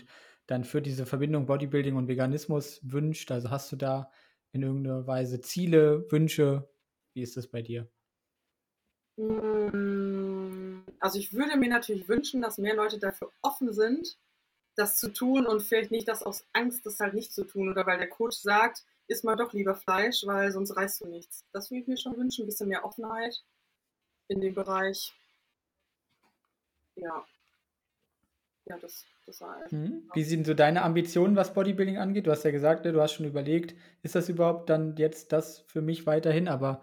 dann 0.47 0.65
für 0.65 0.81
diese 0.81 1.05
Verbindung 1.07 1.47
Bodybuilding 1.47 1.97
und 1.97 2.09
Veganismus 2.09 2.81
wünscht. 2.83 3.31
Also 3.31 3.51
hast 3.51 3.71
du 3.73 3.77
da 3.77 4.11
in 4.53 4.63
irgendeiner 4.63 5.07
Weise 5.07 5.41
Ziele, 5.41 6.11
Wünsche? 6.11 6.69
Wie 7.13 7.23
ist 7.23 7.37
das 7.37 7.49
bei 7.49 7.63
dir? 7.63 7.91
Mm, 9.19 10.85
Also 11.01 11.19
ich 11.19 11.33
würde 11.33 11.57
mir 11.59 11.69
natürlich 11.69 12.09
wünschen, 12.09 12.41
dass 12.43 12.59
mehr 12.59 12.75
Leute 12.77 12.99
dafür 12.99 13.33
offen 13.43 13.73
sind, 13.73 14.19
das 14.77 14.99
zu 14.99 15.13
tun 15.13 15.47
und 15.47 15.63
vielleicht 15.63 15.91
nicht 15.91 16.07
das 16.07 16.23
aus 16.23 16.45
Angst, 16.53 16.87
das 16.87 17.01
halt 17.01 17.15
nicht 17.15 17.33
zu 17.33 17.45
tun 17.45 17.69
oder 17.71 17.87
weil 17.87 17.99
der 17.99 18.09
Coach 18.09 18.37
sagt, 18.37 18.85
iss 19.09 19.23
mal 19.23 19.37
doch 19.37 19.53
lieber 19.53 19.75
Fleisch, 19.75 20.25
weil 20.27 20.53
sonst 20.53 20.77
reißt 20.77 21.01
du 21.01 21.07
nichts. 21.07 21.45
Das 21.53 21.71
würde 21.71 21.83
ich 21.83 21.89
mir 21.89 21.97
schon 21.97 22.17
wünschen, 22.17 22.45
ein 22.45 22.47
bisschen 22.47 22.69
mehr 22.69 22.85
Offenheit 22.85 23.43
in 24.29 24.41
dem 24.41 24.55
Bereich. 24.55 25.15
Ja. 26.97 27.25
Ja, 28.67 28.77
das, 28.79 29.05
das 29.27 29.41
war 29.41 29.57
halt. 29.57 29.73
Mhm. 29.73 30.11
Wie 30.13 30.25
sind 30.25 30.47
so 30.47 30.53
deine 30.53 30.83
Ambitionen, 30.83 31.37
was 31.37 31.55
Bodybuilding 31.55 31.99
angeht? 31.99 32.27
Du 32.27 32.33
hast 32.33 32.45
ja 32.45 32.51
gesagt, 32.51 32.85
ne, 32.85 32.93
du 32.93 33.01
hast 33.01 33.13
schon 33.13 33.27
überlegt, 33.27 33.77
ist 34.03 34.15
das 34.15 34.29
überhaupt 34.29 34.69
dann 34.69 34.97
jetzt 34.97 35.33
das 35.33 35.61
für 35.69 35.83
mich 35.83 36.07
weiterhin? 36.07 36.49
Aber 36.49 36.83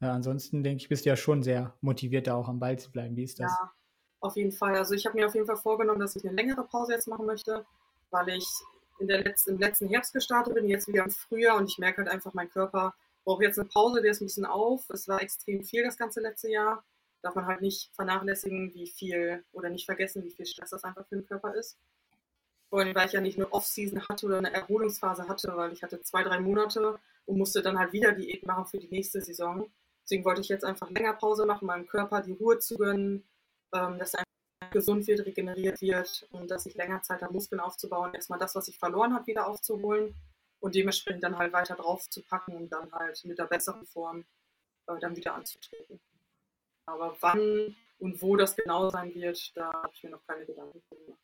ja, 0.00 0.12
ansonsten 0.12 0.62
denke 0.62 0.82
ich, 0.82 0.88
bist 0.88 1.04
du 1.04 1.10
ja 1.10 1.16
schon 1.16 1.42
sehr 1.42 1.76
motiviert, 1.80 2.28
da 2.28 2.34
auch 2.36 2.48
am 2.48 2.60
Ball 2.60 2.78
zu 2.78 2.92
bleiben. 2.92 3.16
Wie 3.16 3.24
ist 3.24 3.40
das? 3.40 3.50
Ja, 3.50 3.72
auf 4.20 4.36
jeden 4.36 4.52
Fall. 4.52 4.76
Also 4.76 4.94
ich 4.94 5.06
habe 5.06 5.16
mir 5.16 5.26
auf 5.26 5.34
jeden 5.34 5.46
Fall 5.46 5.56
vorgenommen, 5.56 6.00
dass 6.00 6.16
ich 6.16 6.24
eine 6.24 6.34
längere 6.34 6.64
Pause 6.64 6.92
jetzt 6.92 7.08
machen 7.08 7.26
möchte, 7.26 7.64
weil 8.10 8.28
ich 8.30 8.46
in 8.98 9.06
der 9.06 9.22
letzten, 9.22 9.50
im 9.50 9.58
letzten 9.58 9.88
Herbst 9.88 10.12
gestartet 10.12 10.54
bin, 10.54 10.68
jetzt 10.68 10.88
wieder 10.88 11.04
im 11.04 11.10
Frühjahr 11.10 11.56
und 11.56 11.70
ich 11.70 11.78
merke 11.78 11.98
halt 11.98 12.08
einfach, 12.08 12.34
mein 12.34 12.50
Körper 12.50 12.94
braucht 13.24 13.42
jetzt 13.42 13.58
eine 13.58 13.68
Pause, 13.68 14.02
der 14.02 14.10
ist 14.10 14.20
ein 14.20 14.26
bisschen 14.26 14.46
auf. 14.46 14.88
Es 14.90 15.06
war 15.06 15.22
extrem 15.22 15.62
viel 15.62 15.84
das 15.84 15.96
ganze 15.96 16.20
letzte 16.20 16.50
Jahr. 16.50 16.82
Darf 17.22 17.34
man 17.34 17.46
halt 17.46 17.60
nicht 17.60 17.90
vernachlässigen, 17.94 18.72
wie 18.74 18.86
viel 18.86 19.44
oder 19.52 19.70
nicht 19.70 19.86
vergessen, 19.86 20.24
wie 20.24 20.30
viel 20.30 20.46
Stress 20.46 20.70
das 20.70 20.84
einfach 20.84 21.06
für 21.06 21.16
den 21.16 21.26
Körper 21.26 21.54
ist. 21.54 21.76
Vor 22.70 22.80
allem, 22.80 22.94
weil 22.94 23.06
ich 23.06 23.12
ja 23.12 23.20
nicht 23.20 23.38
eine 23.38 23.52
Off-Season 23.52 24.06
hatte 24.08 24.26
oder 24.26 24.38
eine 24.38 24.52
Erholungsphase 24.52 25.26
hatte, 25.28 25.52
weil 25.56 25.72
ich 25.72 25.82
hatte 25.82 26.00
zwei, 26.02 26.22
drei 26.22 26.38
Monate 26.38 26.98
und 27.26 27.38
musste 27.38 27.62
dann 27.62 27.78
halt 27.78 27.92
wieder 27.92 28.12
Diät 28.12 28.46
machen 28.46 28.66
für 28.66 28.78
die 28.78 28.88
nächste 28.88 29.20
Saison. 29.20 29.70
Deswegen 30.04 30.24
wollte 30.24 30.40
ich 30.40 30.48
jetzt 30.48 30.64
einfach 30.64 30.90
länger 30.90 31.14
Pause 31.14 31.44
machen, 31.44 31.66
meinem 31.66 31.86
Körper 31.86 32.22
die 32.22 32.32
Ruhe 32.32 32.58
zu 32.58 32.76
gönnen, 32.76 33.24
ähm, 33.74 33.98
dass 33.98 34.14
er 34.14 34.20
einfach 34.20 34.72
gesund 34.72 35.06
wird, 35.06 35.24
regeneriert 35.26 35.80
wird 35.80 36.26
und 36.30 36.50
dass 36.50 36.66
ich 36.66 36.74
länger 36.74 37.02
Zeit 37.02 37.22
habe, 37.22 37.32
Muskeln 37.32 37.60
aufzubauen, 37.60 38.14
erstmal 38.14 38.38
das, 38.38 38.54
was 38.54 38.68
ich 38.68 38.78
verloren 38.78 39.14
habe, 39.14 39.26
wieder 39.26 39.46
aufzuholen 39.46 40.14
und 40.60 40.74
dementsprechend 40.74 41.22
dann 41.22 41.38
halt 41.38 41.52
weiter 41.52 41.76
drauf 41.76 42.08
zu 42.08 42.22
packen 42.22 42.56
und 42.56 42.70
dann 42.70 42.90
halt 42.92 43.24
mit 43.24 43.38
der 43.38 43.46
besseren 43.46 43.86
Form 43.86 44.26
äh, 44.86 44.98
dann 44.98 45.16
wieder 45.16 45.34
anzutreten. 45.34 46.00
Aber 46.86 47.16
wann 47.20 47.76
und 47.98 48.22
wo 48.22 48.36
das 48.36 48.56
genau 48.56 48.88
sein 48.90 49.14
wird, 49.14 49.56
da 49.56 49.72
habe 49.72 49.90
ich 49.92 50.02
mir 50.02 50.10
noch 50.10 50.24
keine 50.26 50.46
Gedanken 50.46 50.82
gemacht. 50.90 51.20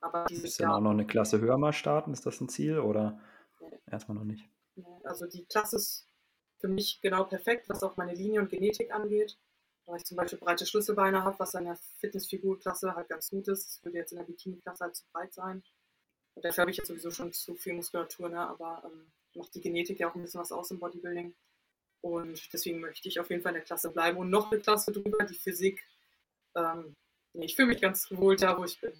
Aber 0.00 0.24
dieses 0.28 0.56
dann 0.56 0.68
auch 0.68 0.72
Jahr, 0.74 0.80
noch 0.80 0.90
eine 0.90 1.06
Klasse 1.06 1.40
höher 1.40 1.58
mal 1.58 1.72
starten? 1.72 2.12
Ist 2.12 2.26
das 2.26 2.40
ein 2.40 2.48
Ziel 2.48 2.80
oder 2.80 3.20
Nee. 3.60 3.78
erstmal 3.90 4.16
noch 4.16 4.24
nicht? 4.24 4.48
also 5.04 5.26
die 5.26 5.44
Klasse 5.44 5.76
ist 5.76 6.08
für 6.58 6.68
mich 6.68 7.00
genau 7.00 7.24
perfekt, 7.24 7.68
was 7.68 7.82
auch 7.82 7.96
meine 7.96 8.14
Linie 8.14 8.40
und 8.40 8.50
Genetik 8.50 8.92
angeht. 8.92 9.38
Weil 9.86 9.96
ich 9.96 10.04
zum 10.04 10.16
Beispiel 10.16 10.38
breite 10.38 10.64
Schlüsselbeine 10.64 11.24
habe, 11.24 11.38
was 11.38 11.54
in 11.54 11.64
der 11.64 11.76
Fitnessfigurklasse 11.98 12.94
halt 12.94 13.08
ganz 13.08 13.30
gut 13.30 13.48
ist. 13.48 13.66
Das 13.66 13.84
würde 13.84 13.98
jetzt 13.98 14.12
in 14.12 14.18
der 14.18 14.24
Bikini-Klasse 14.24 14.84
halt 14.84 14.96
zu 14.96 15.04
breit 15.12 15.34
sein. 15.34 15.62
Und 16.34 16.44
dafür 16.44 16.62
habe 16.62 16.70
ich 16.70 16.76
jetzt 16.78 16.88
sowieso 16.88 17.10
schon 17.10 17.32
zu 17.32 17.54
viel 17.56 17.74
Muskulatur, 17.74 18.28
ne? 18.28 18.40
aber 18.40 18.82
ähm, 18.84 19.12
macht 19.34 19.54
die 19.54 19.60
Genetik 19.60 20.00
ja 20.00 20.08
auch 20.08 20.14
ein 20.14 20.22
bisschen 20.22 20.40
was 20.40 20.52
aus 20.52 20.70
im 20.70 20.78
Bodybuilding. 20.78 21.34
Und 22.00 22.52
deswegen 22.52 22.80
möchte 22.80 23.08
ich 23.08 23.20
auf 23.20 23.30
jeden 23.30 23.42
Fall 23.42 23.52
in 23.52 23.58
der 23.58 23.64
Klasse 23.64 23.90
bleiben. 23.90 24.18
Und 24.18 24.30
noch 24.30 24.50
eine 24.50 24.60
Klasse 24.60 24.92
drüber, 24.92 25.24
die 25.24 25.34
Physik. 25.34 25.84
Ähm, 26.56 26.94
nee, 27.32 27.46
ich 27.46 27.56
fühle 27.56 27.68
mich 27.68 27.80
ganz 27.80 28.10
wohl 28.10 28.36
da, 28.36 28.58
wo 28.58 28.64
ich 28.64 28.80
bin. 28.80 28.92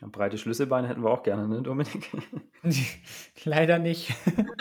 Ja, 0.00 0.08
breite 0.08 0.36
Schlüsselbeine 0.36 0.88
hätten 0.88 1.02
wir 1.02 1.10
auch 1.10 1.22
gerne, 1.22 1.48
ne, 1.48 1.62
Dominik? 1.62 2.10
Leider 3.44 3.78
nicht. 3.78 4.12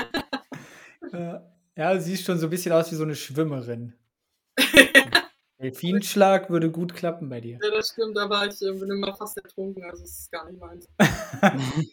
Äh, 1.13 1.41
ja, 1.75 1.93
du 1.93 1.99
siehst 1.99 2.23
schon 2.23 2.37
so 2.37 2.47
ein 2.47 2.49
bisschen 2.49 2.71
aus 2.71 2.89
wie 2.89 2.95
so 2.95 3.03
eine 3.03 3.15
Schwimmerin. 3.15 3.93
Delfinschlag 5.59 6.49
würde 6.49 6.71
gut 6.71 6.93
klappen 6.93 7.29
bei 7.29 7.39
dir. 7.41 7.59
Ja, 7.61 7.71
das 7.71 7.89
stimmt, 7.89 8.17
aber 8.17 8.47
ich 8.47 8.61
äh, 8.61 8.71
bin 8.71 8.89
immer 8.91 9.15
fast 9.15 9.37
ertrunken, 9.37 9.83
also 9.83 10.03
es 10.03 10.19
ist 10.21 10.31
gar 10.31 10.49
nicht 10.49 10.59
meins. 10.59 10.87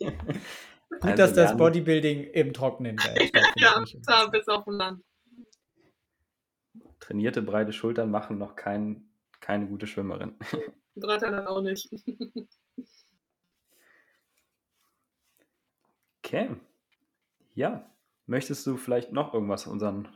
Gut, 0.90 1.02
Also 1.02 1.16
dass 1.16 1.34
das. 1.34 1.56
Bodybuilding 1.56 2.24
im 2.32 2.52
Trockenen 2.54 2.98
stattfindet. 2.98 3.44
Ja, 3.56 3.76
Wasser. 4.06 4.30
bis 4.30 4.48
auf 4.48 4.64
dem 4.64 4.74
Land. 4.74 5.04
Trainierte 6.98 7.42
breite 7.42 7.72
Schultern 7.74 8.10
machen 8.10 8.38
noch 8.38 8.56
kein, 8.56 9.10
keine 9.40 9.66
gute 9.66 9.86
Schwimmerin. 9.86 10.34
Breiter 10.96 11.30
dann 11.30 11.46
auch 11.46 11.60
nicht. 11.60 11.90
Okay. 16.24 16.50
Ja. 17.54 17.90
Möchtest 18.26 18.66
du 18.66 18.76
vielleicht 18.76 19.12
noch 19.12 19.32
irgendwas 19.32 19.66
unseren 19.66 20.08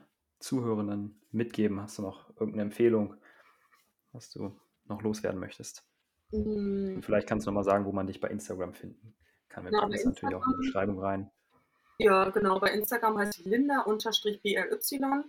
Zuhörenden 0.42 1.20
mitgeben? 1.30 1.80
Hast 1.80 1.98
du 1.98 2.02
noch 2.02 2.28
irgendeine 2.30 2.62
Empfehlung, 2.62 3.16
was 4.12 4.30
du 4.30 4.54
noch 4.84 5.02
loswerden 5.02 5.40
möchtest? 5.40 5.84
Und 6.30 7.02
vielleicht 7.02 7.28
kannst 7.28 7.46
du 7.46 7.50
noch 7.50 7.56
mal 7.56 7.64
sagen, 7.64 7.84
wo 7.84 7.92
man 7.92 8.06
dich 8.06 8.20
bei 8.20 8.28
Instagram 8.28 8.74
finden 8.74 9.14
kann. 9.48 9.64
Wir 9.64 9.72
packen 9.72 9.92
das 9.92 10.04
natürlich 10.04 10.34
auch 10.34 10.46
in 10.46 10.52
die. 10.52 10.66
Beschreibung 10.66 10.98
rein. 10.98 11.30
Ja, 11.98 12.30
genau. 12.30 12.58
Bei 12.58 12.70
Instagram 12.70 13.18
heißt 13.18 13.38
ich 13.38 13.44
linda-bly. 13.44 15.24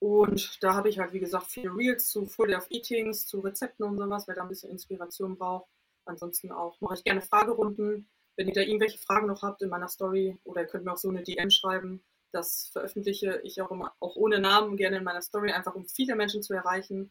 Und 0.00 0.62
da 0.62 0.74
habe 0.74 0.88
ich 0.88 1.00
halt, 1.00 1.12
wie 1.12 1.18
gesagt, 1.18 1.46
viele 1.46 1.74
Reels 1.74 2.08
zu 2.08 2.26
Full 2.26 2.48
Day 2.48 2.56
of 2.56 2.70
Eatings, 2.70 3.26
zu 3.26 3.40
Rezepten 3.40 3.84
und 3.84 3.98
sowas, 3.98 4.28
wer 4.28 4.36
da 4.36 4.42
ein 4.42 4.48
bisschen 4.48 4.70
Inspiration 4.70 5.36
braucht. 5.36 5.68
Ansonsten 6.04 6.52
auch 6.52 6.80
mache 6.80 6.94
ich 6.94 7.04
gerne 7.04 7.20
Fragerunden. 7.20 8.08
Wenn 8.36 8.46
ihr 8.46 8.54
da 8.54 8.60
irgendwelche 8.60 8.98
Fragen 8.98 9.26
noch 9.26 9.42
habt 9.42 9.60
in 9.62 9.68
meiner 9.68 9.88
Story 9.88 10.38
oder 10.44 10.62
ihr 10.62 10.68
könnt 10.68 10.84
mir 10.84 10.92
auch 10.92 10.98
so 10.98 11.08
eine 11.08 11.24
DM 11.24 11.50
schreiben, 11.50 12.04
das 12.32 12.68
veröffentliche 12.72 13.40
ich 13.44 13.60
auch, 13.62 13.70
immer, 13.70 13.94
auch 14.00 14.16
ohne 14.16 14.38
Namen 14.38 14.76
gerne 14.76 14.98
in 14.98 15.04
meiner 15.04 15.22
Story, 15.22 15.52
einfach 15.52 15.74
um 15.74 15.86
viele 15.86 16.16
Menschen 16.16 16.42
zu 16.42 16.54
erreichen. 16.54 17.10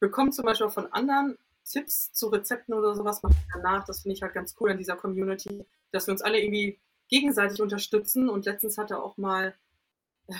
Bekommt 0.00 0.34
zum 0.34 0.44
Beispiel 0.44 0.66
auch 0.66 0.72
von 0.72 0.92
anderen 0.92 1.38
Tipps 1.64 2.12
zu 2.12 2.28
Rezepten 2.28 2.74
oder 2.74 2.94
sowas, 2.94 3.22
mache 3.22 3.34
ich 3.34 3.52
danach. 3.52 3.84
Das 3.84 4.02
finde 4.02 4.14
ich 4.14 4.22
halt 4.22 4.34
ganz 4.34 4.54
cool 4.60 4.70
an 4.70 4.78
dieser 4.78 4.96
Community, 4.96 5.64
dass 5.92 6.06
wir 6.06 6.12
uns 6.12 6.22
alle 6.22 6.40
irgendwie 6.40 6.78
gegenseitig 7.08 7.60
unterstützen. 7.60 8.28
Und 8.28 8.46
letztens 8.46 8.78
hatte 8.78 9.02
auch 9.02 9.16
mal 9.16 9.54
äh, 10.28 10.34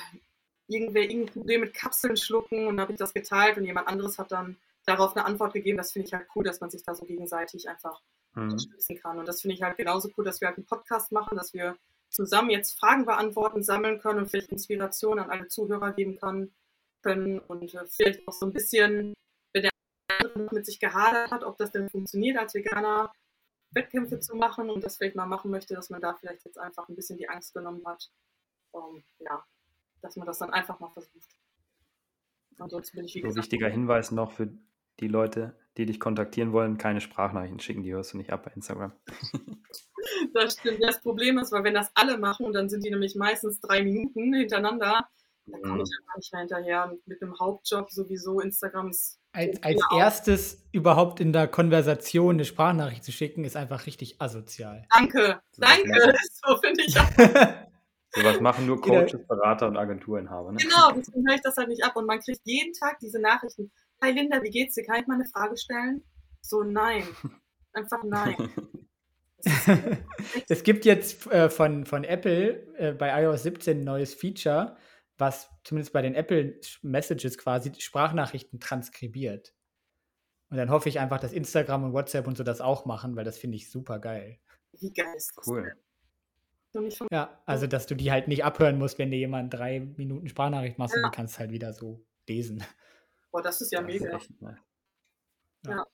irgendwer 0.69 1.03
irgendein 1.03 1.33
Problem 1.33 1.61
mit 1.63 1.75
Kapseln 1.75 2.17
schlucken 2.17 2.67
und 2.67 2.81
habe 2.81 2.93
ich 2.93 2.99
das 2.99 3.15
geteilt 3.15 3.57
und 3.57 3.65
jemand 3.65 3.89
anderes 3.89 4.19
hat 4.19 4.33
dann 4.33 4.57
darauf 4.85 5.17
eine 5.17 5.25
Antwort 5.25 5.53
gegeben. 5.55 5.79
Das 5.79 5.93
finde 5.93 6.09
ich 6.09 6.15
halt 6.15 6.29
cool, 6.35 6.45
dass 6.45 6.61
man 6.61 6.71
sich 6.71 6.83
da 6.83 6.95
so 6.95 7.05
gegenseitig 7.05 7.69
einfach 7.69 8.01
mhm. 8.35 8.45
unterstützen 8.45 8.99
kann. 8.99 9.19
Und 9.19 9.27
das 9.27 9.41
finde 9.41 9.55
ich 9.55 9.63
halt 9.63 9.77
genauso 9.77 10.11
cool, 10.17 10.25
dass 10.25 10.41
wir 10.41 10.49
halt 10.49 10.59
einen 10.59 10.67
Podcast 10.67 11.13
machen, 11.13 11.37
dass 11.37 11.53
wir 11.55 11.77
zusammen 12.11 12.51
jetzt 12.51 12.79
Fragen 12.79 13.05
beantworten, 13.05 13.63
sammeln 13.63 14.01
können 14.01 14.21
und 14.21 14.31
vielleicht 14.31 14.53
Inspiration 14.53 15.19
an 15.19 15.31
alle 15.31 15.49
Zuhörer 15.49 15.93
geben 15.93 16.17
kann, 16.17 16.53
können 17.03 17.39
und 17.39 17.75
äh, 17.75 17.87
vielleicht 17.87 18.27
auch 18.27 18.33
so 18.33 18.47
ein 18.47 18.53
bisschen, 18.53 19.15
wenn 19.53 19.63
der 19.63 19.71
mit 20.53 20.67
sich 20.67 20.81
gehadert 20.81 21.31
hat, 21.31 21.45
ob 21.45 21.57
das 21.59 21.71
denn 21.71 21.89
funktioniert 21.89 22.39
als 22.39 22.55
Veganer, 22.55 23.13
Wettkämpfe 23.71 24.21
zu 24.21 24.35
machen 24.35 24.71
und 24.71 24.83
das 24.85 24.97
vielleicht 24.97 25.17
mal 25.17 25.27
machen 25.27 25.51
möchte, 25.51 25.75
dass 25.75 25.91
man 25.91 26.01
da 26.01 26.15
vielleicht 26.15 26.45
jetzt 26.45 26.59
einfach 26.59 26.89
ein 26.89 26.97
bisschen 26.97 27.19
die 27.19 27.29
Angst 27.29 27.55
genommen 27.55 27.87
hat. 27.87 28.11
Um, 28.71 29.03
ja, 29.19 29.45
dass 30.03 30.17
man 30.17 30.27
das 30.27 30.39
dann 30.39 30.51
einfach 30.51 30.79
mal 30.81 30.91
versucht. 30.91 31.39
Ansonsten 32.59 32.97
bin 32.97 33.07
ich 33.07 33.15
wie 33.15 33.21
so 33.21 33.29
gesagt, 33.29 33.45
wichtiger 33.45 33.69
Hinweis 33.69 34.11
noch 34.11 34.33
für 34.33 34.53
die 35.01 35.09
Leute, 35.09 35.57
die 35.79 35.87
dich 35.87 36.01
kontaktieren 36.01 36.53
wollen, 36.53 36.77
keine 36.77 37.01
Sprachnachrichten 37.01 37.61
schicken, 37.61 37.83
die 37.83 37.93
hörst 37.93 38.13
du 38.13 38.19
nicht 38.19 38.33
ab 38.33 38.45
bei 38.45 38.53
Instagram. 38.55 38.93
Das 40.33 40.55
stimmt. 40.55 40.83
Das 40.83 41.01
Problem 41.01 41.39
ist, 41.39 41.53
weil 41.53 41.65
wenn 41.65 41.75
das 41.75 41.91
alle 41.95 42.19
machen 42.19 42.53
dann 42.53 42.69
sind 42.69 42.85
die 42.85 42.91
nämlich 42.91 43.15
meistens 43.15 43.61
drei 43.61 43.83
Minuten 43.83 44.33
hintereinander, 44.33 45.07
da 45.47 45.59
komme 45.59 45.83
ich 45.83 45.91
mhm. 45.91 45.99
einfach 46.01 46.17
nicht 46.17 46.33
mehr 46.33 46.41
hinterher. 46.41 46.91
Und 46.91 47.07
mit 47.07 47.21
einem 47.21 47.39
Hauptjob 47.39 47.91
sowieso 47.91 48.41
Instagram 48.41 48.89
ist. 48.89 49.19
Als, 49.33 49.63
als 49.63 49.81
erstes 49.95 50.65
überhaupt 50.73 51.21
in 51.21 51.33
der 51.33 51.49
Konversation 51.49 52.37
eine 52.37 52.45
Sprachnachricht 52.45 53.05
zu 53.05 53.13
schicken, 53.13 53.45
ist 53.45 53.57
einfach 53.57 53.87
richtig 53.87 54.21
asozial. 54.21 54.87
Danke, 54.95 55.41
so 55.53 55.63
danke. 55.63 56.15
So 56.47 56.57
finde 56.59 56.85
ich 56.87 56.99
auch. 56.99 57.11
Sowas 58.11 58.41
machen 58.41 58.67
nur 58.67 58.81
Coaches, 58.81 59.27
Berater 59.27 59.69
und 59.69 59.77
Agenturinhaber. 59.77 60.53
Ne? 60.53 60.59
Genau, 60.59 60.93
deswegen 60.93 61.29
höre 61.29 61.35
ich 61.35 61.43
das 61.43 61.57
halt 61.57 61.69
nicht 61.69 61.85
ab. 61.85 61.95
Und 61.97 62.07
man 62.07 62.21
kriegt 62.21 62.41
jeden 62.45 62.73
Tag 62.73 62.99
diese 63.01 63.21
Nachrichten. 63.21 63.71
Hi 64.01 64.13
Linda, 64.13 64.41
wie 64.43 64.51
geht's 64.51 64.75
dir? 64.75 64.85
Kann 64.85 65.01
ich 65.01 65.07
mal 65.09 65.15
eine 65.15 65.27
Frage 65.27 65.57
stellen? 65.57 66.05
So, 66.41 66.63
nein. 66.63 67.03
Einfach 67.73 68.03
nein. 68.05 68.37
es 70.49 70.63
gibt 70.63 70.85
jetzt 70.85 71.27
äh, 71.27 71.51
von, 71.51 71.85
von 71.85 72.05
Apple 72.05 72.75
äh, 72.77 72.93
bei 72.93 73.23
iOS 73.23 73.43
17 73.43 73.81
ein 73.81 73.85
neues 73.85 74.15
Feature, 74.15 74.77
was 75.17 75.51
zumindest 75.65 75.93
bei 75.93 76.03
den 76.03 76.15
Apple 76.15 76.61
Messages 76.83 77.39
quasi 77.39 77.73
Sprachnachrichten 77.77 78.61
transkribiert. 78.61 79.53
Und 80.51 80.57
dann 80.57 80.71
hoffe 80.71 80.89
ich 80.89 81.01
einfach, 81.01 81.19
dass 81.19 81.33
Instagram 81.33 81.85
und 81.85 81.93
WhatsApp 81.93 82.27
und 82.27 82.37
so 82.37 82.45
das 82.45 82.61
auch 82.61 82.87
machen, 82.87 83.17
weil 83.17 83.25
das 83.25 83.37
finde 83.37 83.57
ich 83.57 83.71
super 83.71 83.99
geil. 83.99 84.39
Wie 84.79 84.93
geil 84.93 85.15
ist 85.17 85.33
das? 85.37 85.47
Cool. 85.47 85.73
Ja, 87.11 87.43
also 87.47 87.67
dass 87.67 87.87
du 87.87 87.97
die 87.97 88.13
halt 88.13 88.29
nicht 88.29 88.45
abhören 88.45 88.79
musst, 88.79 88.99
wenn 88.99 89.11
dir 89.11 89.19
jemand 89.19 89.53
drei 89.53 89.81
Minuten 89.81 90.29
Sprachnachricht 90.29 90.79
machst 90.79 90.95
ja. 90.95 91.03
und 91.03 91.13
du 91.13 91.17
kannst 91.17 91.39
halt 91.39 91.51
wieder 91.51 91.73
so 91.73 92.05
lesen. 92.29 92.63
Boah, 93.31 93.43
das 93.43 93.61
ist 93.61 93.73
ja 93.73 93.81
das 93.81 93.87
mega. 93.87 94.17
Ist 94.17 94.31
ja. 94.41 94.57
ja, 95.65 95.87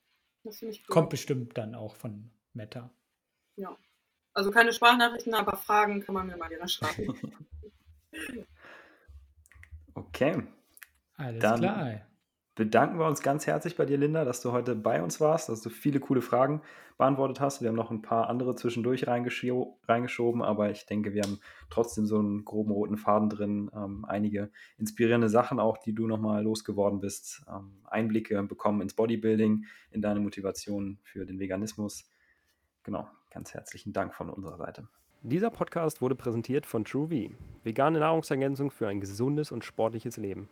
das 0.43 0.57
finde 0.59 0.73
ich 0.73 0.81
cool. 0.81 0.93
Kommt 0.93 1.09
bestimmt 1.09 1.57
dann 1.57 1.75
auch 1.75 1.95
von 1.95 2.31
Meta. 2.53 2.89
Ja. 3.55 3.77
Also 4.33 4.51
keine 4.51 4.73
Sprachnachrichten, 4.73 5.33
aber 5.33 5.57
Fragen 5.57 6.01
kann 6.01 6.13
man 6.13 6.27
mir 6.27 6.37
mal 6.37 6.49
gerne 6.49 6.67
schreiben. 6.67 7.17
okay. 9.93 10.45
Alles 11.15 11.41
dann 11.41 11.59
klar 11.59 12.14
bedanken 12.55 12.97
wir 12.97 13.05
uns 13.05 13.21
ganz 13.21 13.45
herzlich 13.45 13.75
bei 13.75 13.85
dir, 13.85 13.97
Linda, 13.97 14.25
dass 14.25 14.41
du 14.41 14.51
heute 14.51 14.75
bei 14.75 15.03
uns 15.03 15.19
warst, 15.19 15.49
dass 15.49 15.61
du 15.61 15.69
viele 15.69 15.99
coole 15.99 16.21
Fragen 16.21 16.61
beantwortet 16.97 17.41
hast. 17.41 17.61
Wir 17.61 17.67
haben 17.67 17.75
noch 17.75 17.91
ein 17.91 18.01
paar 18.01 18.29
andere 18.29 18.55
zwischendurch 18.55 19.07
reingescho 19.07 19.77
reingeschoben, 19.87 20.41
aber 20.41 20.71
ich 20.71 20.85
denke, 20.85 21.13
wir 21.13 21.23
haben 21.23 21.39
trotzdem 21.69 22.05
so 22.05 22.17
einen 22.17 22.45
groben 22.45 22.71
roten 22.71 22.97
Faden 22.97 23.29
drin. 23.29 23.69
Ähm, 23.75 24.05
einige 24.05 24.49
inspirierende 24.77 25.29
Sachen 25.29 25.59
auch, 25.59 25.77
die 25.77 25.93
du 25.93 26.07
nochmal 26.07 26.43
losgeworden 26.43 27.01
bist. 27.01 27.43
Ähm, 27.49 27.73
Einblicke 27.83 28.41
bekommen 28.43 28.81
ins 28.81 28.93
Bodybuilding, 28.93 29.65
in 29.91 30.01
deine 30.01 30.21
Motivation 30.21 30.97
für 31.03 31.25
den 31.25 31.39
Veganismus. 31.39 32.09
Genau, 32.83 33.07
ganz 33.29 33.53
herzlichen 33.53 33.91
Dank 33.91 34.13
von 34.13 34.29
unserer 34.29 34.57
Seite. 34.57 34.87
Dieser 35.21 35.49
Podcast 35.49 36.01
wurde 36.01 36.15
präsentiert 36.15 36.65
von 36.65 36.85
TrueV, 36.85 37.31
vegane 37.63 37.99
Nahrungsergänzung 37.99 38.69
für 38.69 38.87
ein 38.87 39.01
gesundes 39.01 39.51
und 39.51 39.65
sportliches 39.65 40.17
Leben. 40.17 40.47